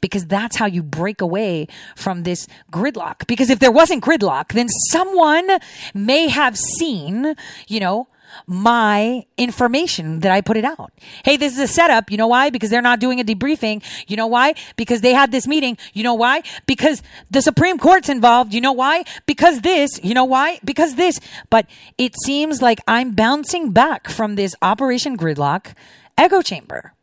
because 0.00 0.26
that's 0.26 0.56
how 0.56 0.66
you 0.66 0.82
break 0.82 1.20
away 1.20 1.68
from 1.96 2.24
this 2.24 2.46
gridlock. 2.72 3.26
Because 3.26 3.50
if 3.50 3.58
there 3.58 3.72
wasn't 3.72 4.02
gridlock, 4.02 4.52
then 4.52 4.68
someone 4.90 5.48
may 5.94 6.28
have 6.28 6.58
seen, 6.58 7.34
you 7.68 7.80
know, 7.80 8.08
my 8.46 9.24
information 9.36 10.20
that 10.20 10.32
I 10.32 10.40
put 10.40 10.56
it 10.56 10.64
out. 10.64 10.92
Hey, 11.24 11.36
this 11.36 11.52
is 11.52 11.58
a 11.58 11.66
setup. 11.66 12.10
You 12.10 12.16
know 12.16 12.26
why? 12.26 12.50
Because 12.50 12.70
they're 12.70 12.82
not 12.82 13.00
doing 13.00 13.20
a 13.20 13.24
debriefing. 13.24 13.82
You 14.06 14.16
know 14.16 14.26
why? 14.26 14.54
Because 14.76 15.00
they 15.00 15.12
had 15.12 15.32
this 15.32 15.46
meeting. 15.46 15.76
You 15.92 16.02
know 16.02 16.14
why? 16.14 16.42
Because 16.66 17.02
the 17.30 17.42
Supreme 17.42 17.78
Court's 17.78 18.08
involved. 18.08 18.54
You 18.54 18.60
know 18.60 18.72
why? 18.72 19.04
Because 19.26 19.60
this. 19.60 20.02
You 20.02 20.14
know 20.14 20.24
why? 20.24 20.60
Because 20.64 20.94
this. 20.94 21.20
But 21.50 21.66
it 21.96 22.14
seems 22.24 22.62
like 22.62 22.80
I'm 22.86 23.12
bouncing 23.12 23.72
back 23.72 24.08
from 24.08 24.34
this 24.36 24.54
Operation 24.62 25.16
Gridlock 25.16 25.74
echo 26.16 26.42
chamber. 26.42 26.94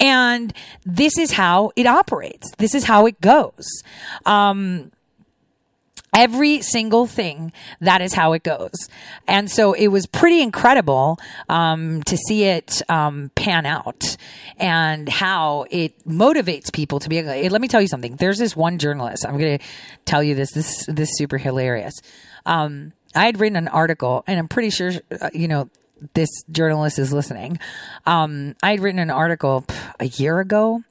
And 0.00 0.52
this 0.84 1.18
is 1.18 1.32
how 1.32 1.70
it 1.76 1.86
operates. 1.86 2.50
This 2.58 2.74
is 2.74 2.84
how 2.84 3.06
it 3.06 3.20
goes. 3.20 3.82
Um, 4.26 4.90
every 6.14 6.60
single 6.62 7.06
thing 7.06 7.52
that 7.80 8.00
is 8.00 8.12
how 8.12 8.32
it 8.32 8.42
goes. 8.42 8.88
And 9.26 9.50
so 9.50 9.72
it 9.72 9.88
was 9.88 10.06
pretty 10.06 10.42
incredible 10.42 11.18
um, 11.48 12.02
to 12.04 12.16
see 12.16 12.44
it 12.44 12.82
um, 12.88 13.30
pan 13.34 13.66
out 13.66 14.16
and 14.58 15.08
how 15.08 15.66
it 15.70 16.06
motivates 16.06 16.72
people 16.72 17.00
to 17.00 17.08
be 17.08 17.20
let 17.22 17.60
me 17.60 17.68
tell 17.68 17.80
you 17.80 17.88
something. 17.88 18.16
There's 18.16 18.38
this 18.38 18.56
one 18.56 18.78
journalist 18.78 19.24
i'm 19.26 19.38
going 19.38 19.58
to 19.58 19.64
tell 20.04 20.22
you 20.22 20.34
this 20.34 20.52
this 20.52 20.84
this 20.86 21.10
is 21.10 21.18
super 21.18 21.38
hilarious. 21.38 21.94
Um, 22.46 22.92
i 23.14 23.26
had 23.26 23.38
written 23.40 23.56
an 23.56 23.68
article 23.68 24.24
and 24.26 24.38
i'm 24.38 24.48
pretty 24.48 24.70
sure 24.70 24.92
uh, 25.20 25.30
you 25.32 25.48
know 25.48 25.68
this 26.14 26.30
journalist 26.50 26.98
is 26.98 27.12
listening. 27.12 27.58
Um, 28.06 28.56
i 28.62 28.72
had 28.72 28.80
written 28.80 28.98
an 28.98 29.10
article 29.10 29.64
a 29.98 30.06
year 30.06 30.40
ago 30.40 30.82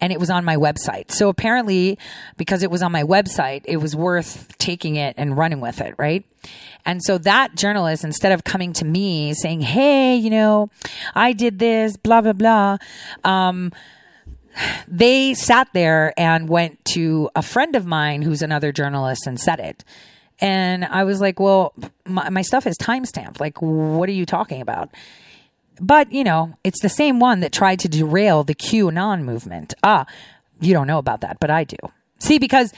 and 0.00 0.12
it 0.12 0.18
was 0.18 0.30
on 0.30 0.44
my 0.44 0.56
website. 0.56 1.10
So 1.10 1.28
apparently, 1.28 1.98
because 2.36 2.62
it 2.62 2.70
was 2.70 2.82
on 2.82 2.92
my 2.92 3.02
website, 3.02 3.62
it 3.64 3.78
was 3.78 3.94
worth 3.94 4.56
taking 4.58 4.96
it 4.96 5.14
and 5.18 5.36
running 5.36 5.60
with 5.60 5.80
it, 5.80 5.94
right? 5.98 6.24
And 6.86 7.02
so 7.02 7.18
that 7.18 7.54
journalist, 7.54 8.04
instead 8.04 8.32
of 8.32 8.44
coming 8.44 8.72
to 8.74 8.84
me 8.84 9.34
saying, 9.34 9.60
Hey, 9.60 10.16
you 10.16 10.30
know, 10.30 10.70
I 11.14 11.32
did 11.32 11.58
this, 11.58 11.96
blah, 11.96 12.22
blah, 12.22 12.32
blah, 12.32 12.78
um, 13.24 13.72
they 14.88 15.34
sat 15.34 15.68
there 15.72 16.12
and 16.18 16.48
went 16.48 16.84
to 16.86 17.30
a 17.36 17.42
friend 17.42 17.76
of 17.76 17.86
mine 17.86 18.22
who's 18.22 18.42
another 18.42 18.72
journalist 18.72 19.26
and 19.26 19.38
said 19.38 19.60
it. 19.60 19.84
And 20.40 20.84
I 20.84 21.04
was 21.04 21.20
like, 21.20 21.38
well, 21.38 21.74
my, 22.06 22.30
my 22.30 22.42
stuff 22.42 22.66
is 22.66 22.76
timestamped. 22.78 23.40
Like, 23.40 23.60
what 23.60 24.08
are 24.08 24.12
you 24.12 24.26
talking 24.26 24.60
about? 24.60 24.90
But, 25.80 26.12
you 26.12 26.24
know, 26.24 26.54
it's 26.62 26.82
the 26.82 26.88
same 26.88 27.20
one 27.20 27.40
that 27.40 27.52
tried 27.52 27.80
to 27.80 27.88
derail 27.88 28.44
the 28.44 28.54
QAnon 28.54 29.22
movement. 29.22 29.74
Ah, 29.82 30.06
you 30.60 30.74
don't 30.74 30.86
know 30.86 30.98
about 30.98 31.22
that, 31.22 31.38
but 31.40 31.50
I 31.50 31.64
do. 31.64 31.76
See, 32.18 32.38
because 32.38 32.72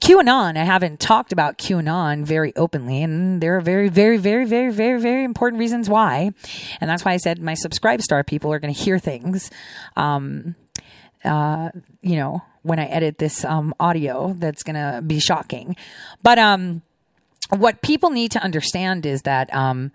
QAnon, 0.00 0.56
I 0.56 0.64
haven't 0.64 1.00
talked 1.00 1.32
about 1.32 1.58
QAnon 1.58 2.24
very 2.24 2.54
openly, 2.56 3.02
and 3.02 3.42
there 3.42 3.56
are 3.56 3.60
very, 3.60 3.88
very, 3.88 4.16
very, 4.16 4.46
very, 4.46 4.72
very, 4.72 5.00
very 5.00 5.24
important 5.24 5.60
reasons 5.60 5.88
why. 5.88 6.32
And 6.80 6.88
that's 6.88 7.04
why 7.04 7.12
I 7.12 7.18
said 7.18 7.40
my 7.40 7.54
SubscribeStar 7.54 8.26
people 8.26 8.52
are 8.52 8.58
going 8.58 8.72
to 8.72 8.80
hear 8.80 8.98
things, 8.98 9.50
um, 9.96 10.54
uh, 11.24 11.70
you 12.00 12.16
know, 12.16 12.42
when 12.62 12.78
I 12.78 12.86
edit 12.86 13.18
this 13.18 13.44
um, 13.44 13.74
audio 13.80 14.34
that's 14.38 14.62
going 14.62 14.76
to 14.76 15.02
be 15.02 15.18
shocking. 15.18 15.76
But 16.22 16.38
um, 16.38 16.82
what 17.50 17.82
people 17.82 18.10
need 18.10 18.32
to 18.32 18.42
understand 18.42 19.06
is 19.06 19.22
that 19.22 19.52
um, 19.54 19.92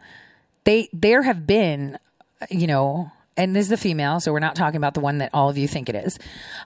they 0.63 0.89
there 0.93 1.23
have 1.23 1.45
been 1.45 1.99
you 2.49 2.67
know, 2.67 3.11
and 3.37 3.55
this 3.55 3.65
is 3.65 3.71
a 3.71 3.77
female, 3.77 4.19
so 4.19 4.31
we're 4.31 4.39
not 4.39 4.55
talking 4.55 4.77
about 4.77 4.93
the 4.93 4.99
one 4.99 5.17
that 5.19 5.29
all 5.33 5.49
of 5.49 5.57
you 5.57 5.67
think 5.67 5.89
it 5.89 5.95
is, 5.95 6.17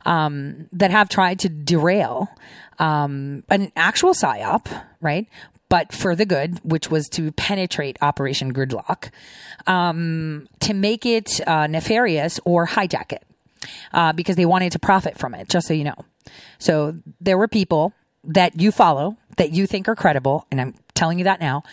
um, 0.05 0.67
that 0.73 0.91
have 0.91 1.09
tried 1.09 1.39
to 1.39 1.49
derail 1.49 2.29
um, 2.77 3.43
an 3.49 3.71
actual 3.75 4.13
psyop, 4.13 4.67
right? 5.01 5.27
But 5.67 5.93
for 5.93 6.15
the 6.15 6.25
good, 6.25 6.59
which 6.63 6.89
was 6.89 7.07
to 7.09 7.31
penetrate 7.31 7.97
Operation 8.01 8.53
Gridlock, 8.53 9.11
um, 9.67 10.47
to 10.61 10.73
make 10.73 11.05
it 11.05 11.41
uh, 11.47 11.67
nefarious 11.67 12.39
or 12.45 12.65
hijack 12.65 13.11
it, 13.11 13.23
uh, 13.93 14.13
because 14.13 14.35
they 14.35 14.45
wanted 14.45 14.71
to 14.71 14.79
profit 14.79 15.17
from 15.17 15.35
it. 15.35 15.49
Just 15.49 15.67
so 15.67 15.73
you 15.73 15.83
know, 15.83 16.05
so 16.57 16.95
there 17.21 17.37
were 17.37 17.47
people 17.47 17.93
that 18.23 18.59
you 18.59 18.71
follow 18.71 19.17
that 19.37 19.51
you 19.51 19.67
think 19.67 19.87
are 19.87 19.95
credible, 19.95 20.45
and 20.51 20.59
I'm 20.59 20.75
telling 20.93 21.19
you 21.19 21.25
that 21.25 21.39
now, 21.39 21.63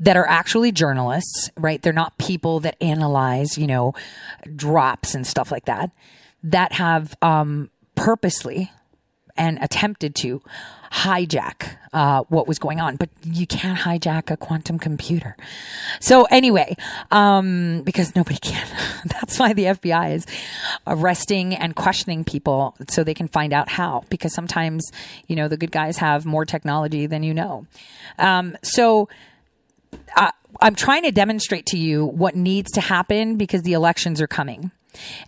that 0.00 0.16
are 0.16 0.26
actually 0.26 0.72
journalists, 0.72 1.50
right? 1.56 1.80
They're 1.80 1.92
not 1.92 2.16
people 2.18 2.60
that 2.60 2.76
analyze, 2.80 3.56
you 3.56 3.66
know, 3.66 3.94
drops 4.56 5.14
and 5.14 5.26
stuff 5.26 5.52
like 5.52 5.66
that, 5.66 5.90
that 6.42 6.72
have 6.72 7.16
um, 7.22 7.70
purposely 7.94 8.72
and 9.36 9.58
attempted 9.62 10.14
to 10.14 10.42
hijack 10.92 11.76
uh, 11.92 12.22
what 12.28 12.48
was 12.48 12.58
going 12.58 12.80
on. 12.80 12.96
But 12.96 13.10
you 13.24 13.46
can't 13.46 13.78
hijack 13.78 14.30
a 14.30 14.36
quantum 14.36 14.78
computer. 14.78 15.36
So 16.00 16.24
anyway, 16.24 16.76
um, 17.10 17.82
because 17.82 18.16
nobody 18.16 18.38
can. 18.38 18.66
That's 19.04 19.38
why 19.38 19.52
the 19.52 19.64
FBI 19.64 20.14
is 20.14 20.26
arresting 20.86 21.54
and 21.54 21.76
questioning 21.76 22.24
people 22.24 22.74
so 22.88 23.04
they 23.04 23.14
can 23.14 23.28
find 23.28 23.52
out 23.52 23.68
how. 23.68 24.04
Because 24.08 24.34
sometimes, 24.34 24.90
you 25.26 25.36
know, 25.36 25.46
the 25.46 25.56
good 25.56 25.72
guys 25.72 25.98
have 25.98 26.26
more 26.26 26.44
technology 26.44 27.06
than 27.06 27.22
you 27.22 27.34
know. 27.34 27.66
Um, 28.18 28.56
so 28.62 29.08
I, 30.14 30.32
I'm 30.60 30.74
trying 30.74 31.02
to 31.04 31.12
demonstrate 31.12 31.66
to 31.66 31.78
you 31.78 32.04
what 32.04 32.34
needs 32.34 32.70
to 32.72 32.80
happen 32.80 33.36
because 33.36 33.62
the 33.62 33.72
elections 33.72 34.20
are 34.20 34.26
coming. 34.26 34.70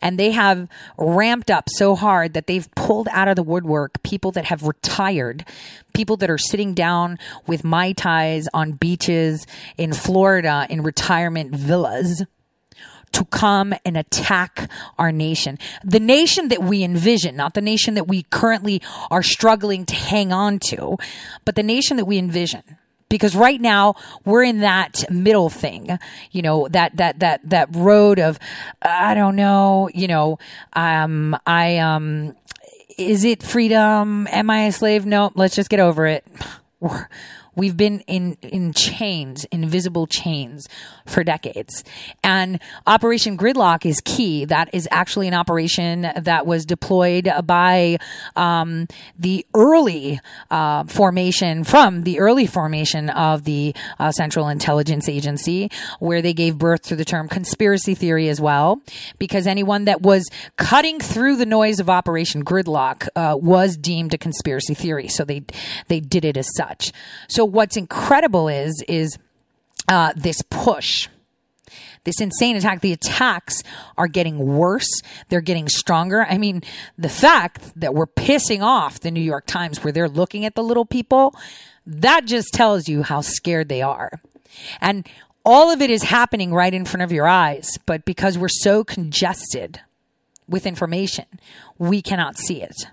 And 0.01 0.19
they 0.19 0.33
have 0.33 0.69
ramped 0.99 1.51
up 1.51 1.69
so 1.69 1.95
hard 1.95 2.35
that 2.35 2.47
they've 2.47 2.69
pulled 2.75 3.09
out 3.13 3.29
of 3.29 3.37
the 3.37 3.43
woodwork 3.43 4.03
people 4.03 4.33
that 4.33 4.47
have 4.47 4.65
retired, 4.65 5.45
people 5.95 6.17
that 6.17 6.31
are 6.31 6.39
sitting 6.39 6.75
down 6.75 7.19
with 7.47 7.63
Mai 7.63 7.93
Tais 7.93 8.43
on 8.53 8.73
beaches 8.73 9.47
in 9.79 9.93
Florida 9.93 10.67
in 10.69 10.83
retirement 10.83 11.55
villas 11.55 12.25
to 13.13 13.25
come 13.27 13.75
and 13.85 13.97
attack 13.97 14.71
our 14.99 15.13
nation. 15.13 15.59
The 15.85 16.01
nation 16.01 16.49
that 16.49 16.63
we 16.63 16.83
envision, 16.83 17.37
not 17.37 17.55
the 17.55 17.61
nation 17.61 17.95
that 17.95 18.09
we 18.09 18.25
currently 18.25 18.83
are 19.11 19.23
struggling 19.23 19.85
to 19.87 19.95
hang 19.95 20.33
on 20.33 20.59
to, 20.71 20.97
but 21.45 21.55
the 21.55 21.63
nation 21.63 21.99
that 21.99 22.07
we 22.07 22.19
envision 22.19 22.63
because 23.13 23.37
right 23.37 23.61
now 23.61 23.95
we're 24.25 24.43
in 24.43 24.61
that 24.61 25.05
middle 25.11 25.51
thing, 25.51 25.99
you 26.31 26.41
know, 26.41 26.67
that, 26.69 26.97
that, 26.97 27.19
that, 27.19 27.47
that 27.51 27.69
road 27.77 28.19
of, 28.19 28.39
I 28.81 29.13
don't 29.13 29.37
know, 29.37 29.91
you 29.93 30.09
know, 30.09 30.39
um, 30.73 31.37
I, 31.47 31.77
um, 31.77 32.35
is 32.97 33.25
it 33.25 33.43
freedom? 33.43 34.27
Am 34.31 34.49
I 34.49 34.61
a 34.61 34.73
slave? 34.73 35.05
No, 35.05 35.31
let's 35.35 35.55
just 35.55 35.69
get 35.69 35.79
over 35.79 36.07
it. 36.07 36.25
We've 37.55 37.77
been 37.77 38.01
in, 38.01 38.37
in 38.41 38.73
chains, 38.73 39.45
invisible 39.47 40.07
chains 40.07 40.69
for 41.07 41.23
decades. 41.23 41.85
And 42.25 42.61
Operation 42.87 43.37
Gridlock 43.37 43.85
is 43.85 44.01
key. 44.05 44.45
That 44.47 44.71
is 44.73 44.89
actually 44.91 45.29
an 45.29 45.35
operation 45.35 46.09
that 46.17 46.47
was 46.47 46.65
deployed 46.65 47.31
by 47.45 47.99
um, 48.37 48.89
the 49.19 49.45
early 49.55 50.21
uh, 50.51 50.85
formation, 50.85 51.65
from 51.65 52.03
the 52.03 52.21
early 52.21 52.47
formation 52.47 53.11
of 53.11 53.45
the 53.45 53.75
uh, 53.99 54.13
Central 54.13 54.49
Intelligence 54.49 55.09
Agency, 55.09 55.71
where 56.01 56.23
they 56.23 56.33
gave 56.33 56.59
birth 56.59 56.83
to 56.83 56.97
the 56.97 57.05
term 57.05 57.29
conspiracy 57.29 57.95
theory 57.95 58.29
as 58.29 58.41
well, 58.41 58.81
because 59.19 59.47
anyone 59.47 59.85
that 59.85 60.01
was 60.03 60.29
cutting 60.57 60.99
through 61.01 61.37
the 61.37 61.47
noise 61.47 61.81
of 61.81 61.91
Operation 61.91 62.45
Gridlock 62.45 63.09
uh, 63.15 63.37
was 63.37 63.77
deemed 63.77 64.15
a 64.15 64.19
conspiracy 64.19 64.75
theory. 64.75 65.09
So 65.09 65.25
they 65.25 65.43
they 65.89 66.01
did 66.01 66.25
it 66.25 66.37
as 66.37 66.49
such. 66.57 66.93
So 67.29 67.42
what's 67.45 67.77
incredible 67.77 68.49
is 68.49 68.85
is 68.89 69.19
uh, 69.89 70.13
this 70.17 70.43
push 70.51 71.09
this 72.05 72.21
insane 72.21 72.57
attack. 72.57 72.81
The 72.81 72.93
attacks 72.93 73.63
are 73.97 74.09
getting 74.09 74.39
worse. 74.39 74.89
They're 75.29 75.41
getting 75.41 75.69
stronger. 75.69 76.25
I 76.25 76.39
mean, 76.39 76.63
the 76.99 77.09
fact 77.09 77.79
that 77.79 77.95
we're 77.95 78.07
pissing 78.07 78.61
off 78.61 79.01
the 79.01 79.11
New 79.11 79.21
York 79.21 79.47
Times 79.47 79.83
where 79.83 79.93
they're 79.93 80.09
looking 80.09 80.45
at 80.45 80.55
the 80.55 80.65
little 80.65 80.85
people, 80.85 81.35
that 81.87 82.25
just 82.25 82.53
tells 82.53 82.89
you 82.89 83.03
how 83.03 83.21
scared 83.21 83.69
they 83.69 83.83
are. 83.83 84.21
And 84.81 85.07
all 85.45 85.71
of 85.71 85.81
it 85.81 85.91
is 85.91 86.03
happening 86.03 86.53
right 86.53 86.73
in 86.75 86.85
front 86.85 87.03
of 87.03 87.13
your 87.13 87.27
eyes. 87.27 87.79
But 87.87 88.05
because 88.05 88.37
we're 88.37 88.49
so 88.49 88.85
congested 88.85 89.81
with 90.49 90.67
information, 90.67 91.27
we 91.79 92.03
cannot 92.03 92.37
see 92.37 92.63
it 92.63 92.87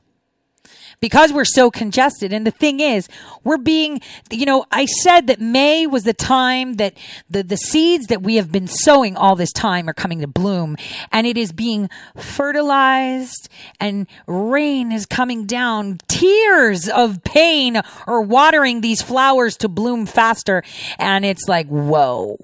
because 0.99 1.31
we're 1.31 1.45
so 1.45 1.71
congested. 1.71 2.33
And 2.33 2.45
the 2.45 2.51
thing 2.51 2.79
is, 2.79 3.07
we're 3.43 3.57
being, 3.57 4.01
you 4.31 4.45
know, 4.45 4.65
I 4.71 4.85
said 4.85 5.27
that 5.27 5.39
May 5.39 5.87
was 5.87 6.03
the 6.03 6.13
time 6.13 6.73
that 6.73 6.95
the, 7.29 7.43
the 7.43 7.57
seeds 7.57 8.07
that 8.07 8.21
we 8.21 8.35
have 8.35 8.51
been 8.51 8.67
sowing 8.67 9.15
all 9.15 9.35
this 9.35 9.51
time 9.51 9.89
are 9.89 9.93
coming 9.93 10.19
to 10.21 10.27
bloom 10.27 10.77
and 11.11 11.25
it 11.25 11.37
is 11.37 11.51
being 11.51 11.89
fertilized 12.17 13.49
and 13.79 14.07
rain 14.27 14.91
is 14.91 15.05
coming 15.05 15.45
down. 15.45 15.99
Tears 16.07 16.89
of 16.89 17.23
pain 17.23 17.81
are 18.07 18.21
watering 18.21 18.81
these 18.81 19.01
flowers 19.01 19.57
to 19.57 19.69
bloom 19.69 20.05
faster. 20.05 20.63
And 20.97 21.25
it's 21.25 21.47
like, 21.47 21.67
whoa 21.67 22.37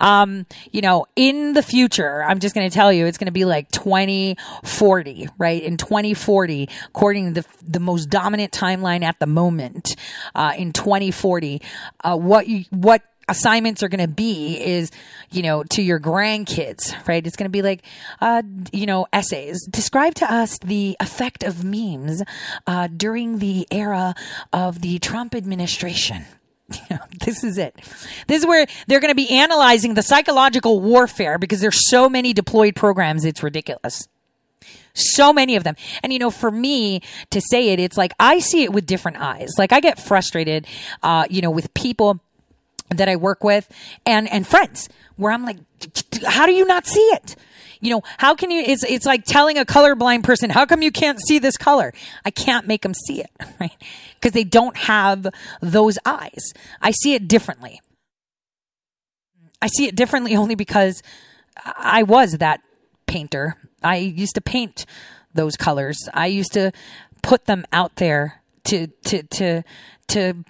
um, 0.00 0.46
you 0.72 0.80
know, 0.80 1.06
in 1.16 1.52
the 1.52 1.62
future, 1.62 2.22
I'm 2.22 2.38
just 2.38 2.54
going 2.54 2.68
to 2.68 2.74
tell 2.74 2.92
you, 2.92 3.06
it's 3.06 3.18
going 3.18 3.26
to 3.26 3.32
be 3.32 3.44
like 3.44 3.70
2040, 3.70 5.28
right? 5.38 5.62
In 5.62 5.76
2040, 5.76 6.68
according 6.88 7.34
to 7.34 7.42
the, 7.42 7.48
the 7.62 7.80
most 7.80 8.10
dominant 8.10 8.52
timeline 8.52 9.02
at 9.02 9.18
the 9.18 9.26
moment, 9.26 9.96
uh, 10.34 10.52
in 10.56 10.72
2040, 10.72 11.62
uh, 12.04 12.16
what 12.16 12.48
you, 12.48 12.64
what 12.70 13.02
assignments 13.30 13.82
are 13.82 13.88
going 13.88 14.00
to 14.00 14.12
be 14.12 14.60
is, 14.60 14.90
you 15.30 15.42
know, 15.42 15.62
to 15.62 15.82
your 15.82 16.00
grandkids, 16.00 16.94
right? 17.06 17.24
It's 17.24 17.36
going 17.36 17.46
to 17.46 17.50
be 17.50 17.62
like, 17.62 17.82
uh, 18.20 18.42
you 18.72 18.86
know, 18.86 19.06
essays. 19.12 19.64
Describe 19.70 20.14
to 20.16 20.30
us 20.30 20.58
the 20.58 20.96
effect 21.00 21.44
of 21.44 21.64
memes 21.64 22.22
uh, 22.66 22.88
during 22.88 23.38
the 23.38 23.66
era 23.70 24.14
of 24.52 24.80
the 24.80 24.98
Trump 24.98 25.34
administration. 25.34 26.26
this 27.24 27.44
is 27.44 27.58
it. 27.58 27.74
This 28.26 28.42
is 28.42 28.46
where 28.46 28.66
they're 28.86 29.00
going 29.00 29.10
to 29.10 29.14
be 29.14 29.30
analyzing 29.30 29.94
the 29.94 30.02
psychological 30.02 30.80
warfare 30.80 31.38
because 31.38 31.60
there's 31.60 31.88
so 31.88 32.08
many 32.08 32.32
deployed 32.32 32.76
programs. 32.76 33.24
It's 33.24 33.42
ridiculous. 33.42 34.08
So 34.92 35.32
many 35.32 35.56
of 35.56 35.64
them. 35.64 35.76
And 36.02 36.12
you 36.12 36.18
know, 36.18 36.30
for 36.30 36.50
me 36.50 37.02
to 37.30 37.40
say 37.40 37.70
it, 37.70 37.80
it's 37.80 37.96
like 37.96 38.12
I 38.18 38.38
see 38.40 38.64
it 38.64 38.72
with 38.72 38.86
different 38.86 39.18
eyes. 39.18 39.50
Like 39.58 39.72
I 39.72 39.80
get 39.80 40.00
frustrated, 40.00 40.66
uh, 41.02 41.26
you 41.30 41.40
know, 41.40 41.50
with 41.50 41.72
people 41.74 42.20
that 42.88 43.08
I 43.08 43.16
work 43.16 43.44
with 43.44 43.68
and, 44.04 44.28
and 44.28 44.46
friends 44.46 44.88
where 45.16 45.32
I'm 45.32 45.44
like, 45.44 45.58
how 46.26 46.46
do 46.46 46.52
you 46.52 46.66
not 46.66 46.86
see 46.86 47.00
it? 47.00 47.36
You 47.80 47.90
know, 47.90 48.02
how 48.18 48.34
can 48.34 48.50
you, 48.50 48.60
it's, 48.60 48.84
it's 48.84 49.06
like 49.06 49.24
telling 49.24 49.58
a 49.58 49.64
colorblind 49.64 50.22
person, 50.22 50.50
how 50.50 50.66
come 50.66 50.82
you 50.82 50.92
can't 50.92 51.18
see 51.20 51.38
this 51.38 51.56
color? 51.56 51.92
I 52.24 52.30
can't 52.30 52.66
make 52.66 52.82
them 52.82 52.94
see 52.94 53.20
it, 53.20 53.30
right? 53.60 53.76
Because 54.14 54.32
they 54.32 54.44
don't 54.44 54.76
have 54.76 55.26
those 55.60 55.98
eyes. 56.04 56.52
I 56.80 56.90
see 56.90 57.14
it 57.14 57.26
differently. 57.26 57.80
I 59.62 59.68
see 59.68 59.86
it 59.86 59.94
differently 59.94 60.36
only 60.36 60.54
because 60.54 61.02
I 61.64 62.02
was 62.02 62.32
that 62.38 62.60
painter. 63.06 63.56
I 63.82 63.96
used 63.96 64.34
to 64.34 64.40
paint 64.40 64.86
those 65.34 65.56
colors. 65.56 65.98
I 66.14 66.26
used 66.26 66.52
to 66.52 66.72
put 67.22 67.46
them 67.46 67.64
out 67.72 67.96
there 67.96 68.42
to 68.64 68.86
to 68.86 69.22
to 69.22 69.62
to 70.08 70.44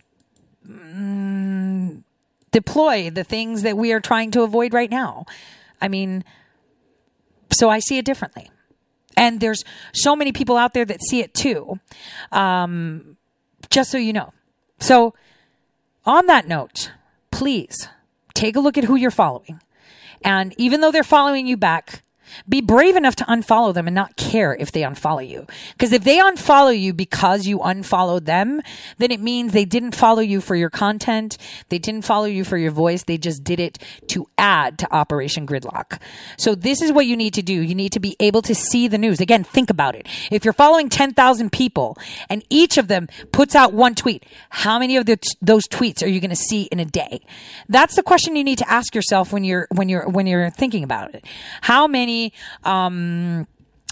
mm, 0.69 2.02
deploy 2.51 3.11
the 3.11 3.24
things 3.24 3.62
that 3.62 3.77
we 3.77 3.93
are 3.93 4.01
trying 4.01 4.31
to 4.32 4.43
avoid 4.43 4.73
right 4.73 4.90
now. 4.90 5.27
I 5.81 5.89
mean, 5.89 6.24
so 7.53 7.69
I 7.69 7.79
see 7.81 7.99
it 7.99 8.05
differently. 8.05 8.51
And 9.17 9.41
there's 9.41 9.65
so 9.93 10.17
many 10.17 10.33
people 10.33 10.57
out 10.57 10.73
there 10.73 10.85
that 10.85 11.01
see 11.03 11.21
it 11.21 11.35
too. 11.35 11.79
Um, 12.33 13.17
just 13.71 13.91
so 13.91 13.99
you 13.99 14.13
know. 14.13 14.33
So, 14.79 15.15
on 16.07 16.27
that 16.27 16.49
note, 16.49 16.93
please 17.31 17.89
take 18.35 18.57
a 18.57 18.61
look 18.61 18.79
at 18.79 18.85
who 18.85 18.97
you're 18.97 19.11
following. 19.11 19.61
And 20.23 20.55
even 20.59 20.81
though 20.81 20.91
they're 20.91 21.03
following 21.03 21.47
you 21.47 21.57
back, 21.57 22.03
be 22.48 22.61
brave 22.61 22.97
enough 22.97 23.16
to 23.16 23.24
unfollow 23.24 23.73
them 23.73 23.86
and 23.86 23.94
not 23.94 24.16
care 24.16 24.55
if 24.55 24.73
they 24.73 24.82
unfollow 24.82 25.27
you. 25.27 25.47
Because 25.73 25.93
if 25.93 26.05
they 26.05 26.19
unfollow 26.19 26.78
you 26.78 26.93
because 26.93 27.47
you 27.47 27.61
unfollowed 27.61 28.27
them, 28.27 28.61
then 28.98 29.11
it 29.11 29.20
means 29.20 29.52
they 29.52 29.65
didn't 29.65 29.94
follow 29.94 30.20
you 30.20 30.40
for 30.40 30.55
your 30.55 30.70
content. 30.70 31.36
They 31.69 31.78
didn't 31.78 32.05
follow 32.05 32.27
you 32.27 32.44
for 32.44 32.57
your 32.57 32.70
voice. 32.70 33.05
They 33.05 33.19
just 33.19 33.44
did 33.44 33.61
it 33.61 33.78
to 34.09 34.28
add 34.39 34.78
to 34.78 34.93
Operation 34.93 35.47
Gridlock. 35.47 36.01
So 36.36 36.55
this 36.55 36.82
is 36.82 36.93
what 36.93 37.07
you 37.07 37.16
need 37.16 37.35
to 37.35 37.43
do. 37.43 37.55
You 37.55 37.74
need 37.74 37.93
to 37.93 38.01
be 38.01 38.16
able 38.20 38.43
to 38.43 38.55
see 38.55 38.89
the 38.89 38.98
news. 38.98 39.20
Again, 39.20 39.44
think 39.44 39.70
about 39.70 39.94
it. 39.94 40.07
If 40.31 40.44
you're 40.44 40.52
following 40.52 40.89
10,000 40.89 41.51
people 41.51 41.97
and 42.28 42.44
each 42.51 42.78
of 42.78 42.89
them 42.89 43.09
puts 43.32 43.55
out 43.55 43.73
one 43.73 43.94
tweet, 43.94 44.24
how 44.51 44.78
many 44.78 44.97
of 44.97 45.07
the, 45.07 45.19
those 45.40 45.66
tweets 45.66 46.02
are 46.02 46.09
you 46.09 46.20
going 46.20 46.31
to 46.31 46.36
see 46.36 46.62
in 46.65 46.81
a 46.81 46.85
day? 46.85 47.20
That's 47.69 47.97
the 47.97 48.02
question 48.02 48.36
you 48.36 48.44
need 48.44 48.59
to 48.59 48.70
ask 48.70 48.94
yourself 48.94 49.32
when 49.32 49.44
you're, 49.44 49.66
when 49.70 49.89
you're, 49.89 50.09
when 50.09 50.27
you're 50.27 50.51
thinking 50.51 50.85
about 50.85 51.15
it. 51.15 51.24
How 51.62 51.86
many 51.86 52.20
um, 52.65 53.47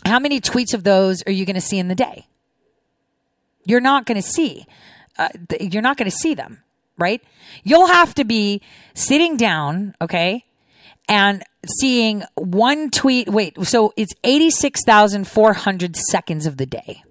how 0.04 0.18
many 0.18 0.40
tweets 0.40 0.74
of 0.74 0.84
those 0.84 1.22
are 1.26 1.32
you 1.32 1.44
going 1.44 1.54
to 1.54 1.60
see 1.60 1.78
in 1.78 1.88
the 1.88 1.94
day? 1.94 2.26
You're 3.64 3.80
not 3.80 4.06
going 4.06 4.20
to 4.20 4.26
see. 4.26 4.66
Uh, 5.18 5.28
you're 5.60 5.82
not 5.82 5.96
going 5.96 6.10
to 6.10 6.16
see 6.16 6.34
them, 6.34 6.62
right? 6.96 7.22
You'll 7.64 7.88
have 7.88 8.14
to 8.14 8.24
be 8.24 8.62
sitting 8.94 9.36
down, 9.36 9.94
okay, 10.00 10.44
and 11.08 11.42
seeing 11.80 12.22
one 12.34 12.90
tweet. 12.90 13.28
Wait, 13.28 13.66
so 13.66 13.92
it's 13.96 14.12
86,400 14.24 15.96
seconds 15.96 16.46
of 16.46 16.56
the 16.56 16.66
day, 16.66 17.02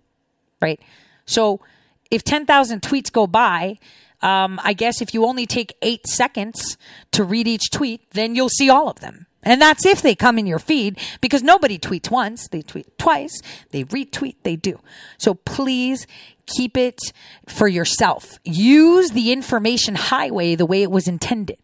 right? 0.62 0.80
So 1.26 1.60
if 2.10 2.24
10,000 2.24 2.82
tweets 2.82 3.12
go 3.12 3.28
by, 3.28 3.78
um, 4.22 4.60
I 4.64 4.74
guess 4.74 5.02
if 5.02 5.14
you 5.14 5.26
only 5.26 5.46
take 5.46 5.76
eight 5.82 6.08
seconds 6.08 6.78
to 7.12 7.24
read 7.24 7.48
each 7.48 7.70
tweet, 7.72 8.10
then 8.12 8.36
you'll 8.36 8.50
see 8.50 8.70
all 8.70 8.90
of 8.90 9.00
them. 9.00 9.27
And 9.48 9.62
that's 9.62 9.86
if 9.86 10.02
they 10.02 10.14
come 10.14 10.38
in 10.38 10.46
your 10.46 10.60
feed 10.60 11.00
because 11.22 11.42
nobody 11.42 11.80
tweets 11.80 12.12
once, 12.12 12.50
they 12.50 12.62
tweet 12.62 12.98
twice, 12.98 13.42
they 13.72 13.86
retweet, 13.86 14.36
they 14.44 14.58
do. 14.58 14.78
So 15.18 15.36
please 15.36 16.06
keep 16.48 16.76
it 16.76 17.00
for 17.48 17.70
yourself. 17.70 18.40
Use 18.44 19.12
the 19.12 19.32
information 19.32 19.96
highway 19.96 20.56
the 20.56 20.66
way 20.66 20.84
it 20.84 20.92
was 20.92 21.08
intended. 21.08 21.58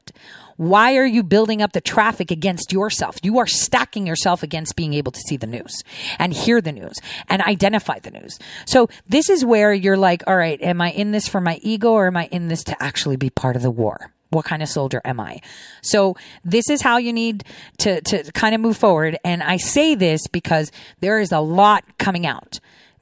Why 0.55 0.95
are 0.95 1.05
you 1.05 1.23
building 1.23 1.61
up 1.61 1.73
the 1.73 1.81
traffic 1.81 2.31
against 2.31 2.71
yourself? 2.71 3.17
You 3.21 3.39
are 3.39 3.47
stacking 3.47 4.07
yourself 4.07 4.43
against 4.43 4.77
being 4.77 4.93
able 4.93 5.11
to 5.11 5.19
see 5.19 5.35
the 5.35 5.47
news 5.47 5.83
and 6.19 6.33
hear 6.33 6.61
the 6.61 6.71
news 6.71 6.93
and 7.27 7.41
identify 7.41 7.99
the 7.99 8.11
news. 8.11 8.39
So 8.65 8.87
this 9.09 9.29
is 9.29 9.43
where 9.43 9.73
you're 9.73 9.97
like, 9.97 10.23
all 10.25 10.37
right, 10.37 10.61
am 10.61 10.79
I 10.79 10.91
in 10.91 11.11
this 11.11 11.27
for 11.27 11.41
my 11.41 11.59
ego 11.61 11.91
or 11.91 12.07
am 12.07 12.15
I 12.15 12.27
in 12.27 12.47
this 12.47 12.63
to 12.65 12.81
actually 12.81 13.17
be 13.17 13.29
part 13.29 13.57
of 13.57 13.61
the 13.61 13.71
war? 13.71 14.13
What 14.33 14.45
kind 14.45 14.61
of 14.61 14.69
soldier 14.69 15.01
am 15.05 15.19
I? 15.19 15.39
So 15.81 16.15
this 16.43 16.69
is 16.69 16.81
how 16.81 16.97
you 16.97 17.13
need 17.13 17.43
to, 17.79 18.01
to 18.01 18.31
kind 18.33 18.55
of 18.55 18.61
move 18.61 18.77
forward. 18.77 19.17
And 19.23 19.43
I 19.43 19.57
say 19.57 19.95
this 19.95 20.27
because 20.27 20.71
there 20.99 21.19
is 21.19 21.31
a 21.31 21.39
lot 21.39 21.83
coming 21.97 22.25
out. 22.25 22.59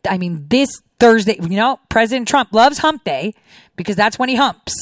I 0.10 0.18
mean, 0.18 0.46
this 0.50 0.70
Thursday, 1.00 1.38
you 1.42 1.58
know, 1.58 1.80
President 1.90 2.28
Trump 2.28 2.54
loves 2.54 2.80
hump 2.80 3.04
day 3.04 3.34
because 3.76 3.96
that's 3.96 4.18
when 4.18 4.30
he 4.30 4.36
humps. 4.36 4.74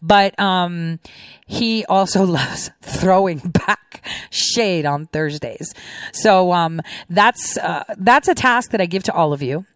But, 0.00 0.38
um, 0.40 0.98
he 1.46 1.84
also 1.86 2.24
loves 2.26 2.70
throwing 2.80 3.38
back 3.38 4.06
shade 4.30 4.86
on 4.86 5.06
Thursdays. 5.06 5.74
So, 6.12 6.52
um, 6.52 6.80
that's, 7.08 7.56
uh, 7.58 7.84
that's 7.98 8.28
a 8.28 8.34
task 8.34 8.70
that 8.70 8.80
I 8.80 8.86
give 8.86 9.02
to 9.04 9.12
all 9.12 9.32
of 9.32 9.42
you. 9.42 9.66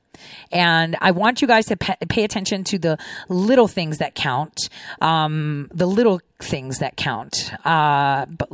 And 0.52 0.96
I 1.00 1.10
want 1.10 1.42
you 1.42 1.48
guys 1.48 1.66
to 1.66 1.76
pay 1.76 2.24
attention 2.24 2.64
to 2.64 2.78
the 2.78 2.98
little 3.28 3.68
things 3.68 3.98
that 3.98 4.14
count, 4.14 4.68
um, 5.00 5.68
the 5.72 5.86
little 5.86 6.20
things 6.40 6.78
that 6.78 6.96
count. 6.96 7.52
Uh, 7.64 8.26
but 8.26 8.50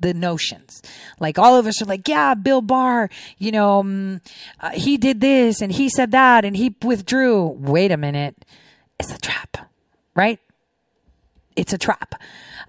the 0.00 0.14
notions. 0.14 0.82
Like 1.20 1.38
all 1.38 1.56
of 1.56 1.66
us 1.66 1.80
are 1.82 1.84
like, 1.84 2.08
yeah, 2.08 2.34
Bill 2.34 2.62
Barr, 2.62 3.10
you 3.38 3.52
know, 3.52 3.80
um, 3.80 4.20
uh, 4.58 4.70
he 4.70 4.96
did 4.96 5.20
this 5.20 5.60
and 5.60 5.70
he 5.70 5.88
said 5.88 6.10
that 6.12 6.44
and 6.44 6.56
he 6.56 6.74
withdrew. 6.82 7.46
Wait 7.46 7.92
a 7.92 7.96
minute. 7.96 8.34
It's 8.98 9.14
a 9.14 9.18
trap, 9.18 9.70
right? 10.14 10.40
It's 11.54 11.72
a 11.72 11.78
trap. 11.78 12.14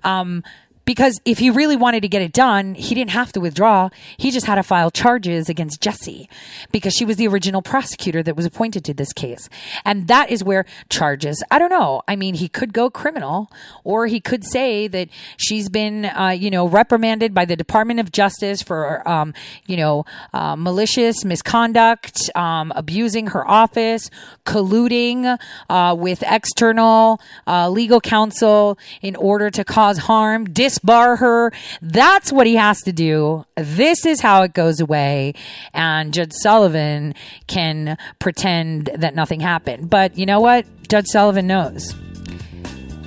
Um, 0.03 0.43
because 0.85 1.19
if 1.25 1.39
he 1.39 1.49
really 1.49 1.75
wanted 1.75 2.01
to 2.01 2.07
get 2.07 2.21
it 2.21 2.33
done, 2.33 2.75
he 2.75 2.95
didn't 2.95 3.11
have 3.11 3.31
to 3.33 3.39
withdraw. 3.39 3.89
He 4.17 4.31
just 4.31 4.45
had 4.45 4.55
to 4.55 4.63
file 4.63 4.91
charges 4.91 5.49
against 5.49 5.81
Jessie 5.81 6.29
because 6.71 6.93
she 6.93 7.05
was 7.05 7.17
the 7.17 7.27
original 7.27 7.61
prosecutor 7.61 8.23
that 8.23 8.35
was 8.35 8.45
appointed 8.45 8.83
to 8.85 8.93
this 8.93 9.13
case. 9.13 9.49
And 9.85 10.07
that 10.07 10.29
is 10.29 10.43
where 10.43 10.65
charges, 10.89 11.43
I 11.51 11.59
don't 11.59 11.69
know. 11.69 12.01
I 12.07 12.15
mean, 12.15 12.35
he 12.35 12.47
could 12.47 12.73
go 12.73 12.89
criminal 12.89 13.51
or 13.83 14.07
he 14.07 14.19
could 14.19 14.43
say 14.43 14.87
that 14.87 15.09
she's 15.37 15.69
been, 15.69 16.05
uh, 16.05 16.29
you 16.29 16.49
know, 16.49 16.67
reprimanded 16.67 17.33
by 17.33 17.45
the 17.45 17.55
Department 17.55 17.99
of 17.99 18.11
Justice 18.11 18.61
for, 18.61 19.07
um, 19.07 19.33
you 19.67 19.77
know, 19.77 20.05
uh, 20.33 20.55
malicious 20.55 21.23
misconduct, 21.23 22.29
um, 22.35 22.73
abusing 22.75 23.27
her 23.27 23.47
office, 23.47 24.09
colluding 24.45 25.37
uh, 25.69 25.95
with 25.97 26.23
external 26.25 27.21
uh, 27.47 27.69
legal 27.69 28.01
counsel 28.01 28.77
in 29.01 29.15
order 29.15 29.49
to 29.49 29.63
cause 29.63 29.97
harm, 29.99 30.45
dis 30.45 30.70
bar 30.80 31.18
her. 31.18 31.52
That's 31.81 32.31
what 32.31 32.48
he 32.48 32.56
has 32.56 32.81
to 32.81 32.91
do. 32.91 33.45
This 33.56 34.06
is 34.06 34.22
how 34.22 34.43
it 34.43 34.53
goes 34.53 34.80
away. 34.80 35.34
And 35.73 36.14
Judge 36.14 36.34
Sullivan 36.34 37.15
can 37.48 37.98
pretend 38.19 38.89
that 38.95 39.15
nothing 39.15 39.39
happened. 39.39 39.89
But 39.89 40.18
you 40.18 40.26
know 40.26 40.39
what? 40.39 40.65
Judge 40.88 41.07
Sullivan 41.07 41.48
knows. 41.48 41.95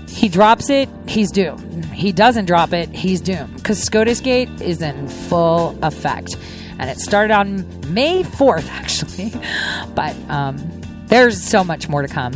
He 0.09 0.29
drops 0.29 0.71
it, 0.71 0.89
he's 1.09 1.31
doomed. 1.33 1.85
He 1.87 2.13
doesn't 2.13 2.45
drop 2.47 2.73
it, 2.73 2.89
he's 2.91 3.21
doomed. 3.21 3.57
Because 3.57 3.83
SCOTUS 3.83 4.21
Gate 4.21 4.49
is 4.61 4.81
in 4.81 5.09
full 5.09 5.77
effect. 5.83 6.37
And 6.79 6.89
it 6.89 6.99
started 6.99 7.35
on 7.35 7.93
May 7.93 8.23
4th, 8.23 8.69
actually. 8.71 9.33
But 9.95 10.17
um, 10.31 10.57
there's 11.07 11.43
so 11.43 11.65
much 11.65 11.89
more 11.89 12.03
to 12.03 12.09
come. 12.09 12.33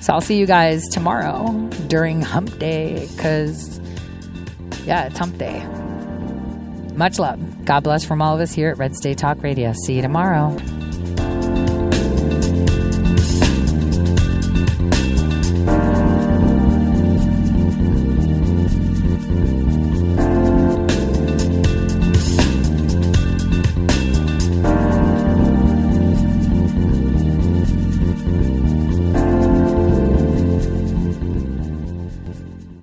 So 0.00 0.12
I'll 0.12 0.20
see 0.20 0.38
you 0.38 0.46
guys 0.46 0.84
tomorrow 0.88 1.52
during 1.88 2.22
hump 2.22 2.58
day 2.58 3.08
because 3.14 3.80
yeah, 4.84 5.06
it's 5.06 5.18
hump 5.18 5.38
day. 5.38 5.64
Much 6.94 7.18
love. 7.18 7.64
God 7.64 7.84
bless 7.84 8.04
from 8.04 8.20
all 8.20 8.34
of 8.34 8.40
us 8.40 8.52
here 8.52 8.70
at 8.70 8.78
Red 8.78 8.96
State 8.96 9.18
Talk 9.18 9.42
Radio. 9.42 9.72
See 9.86 9.94
you 9.94 10.02
tomorrow. 10.02 10.56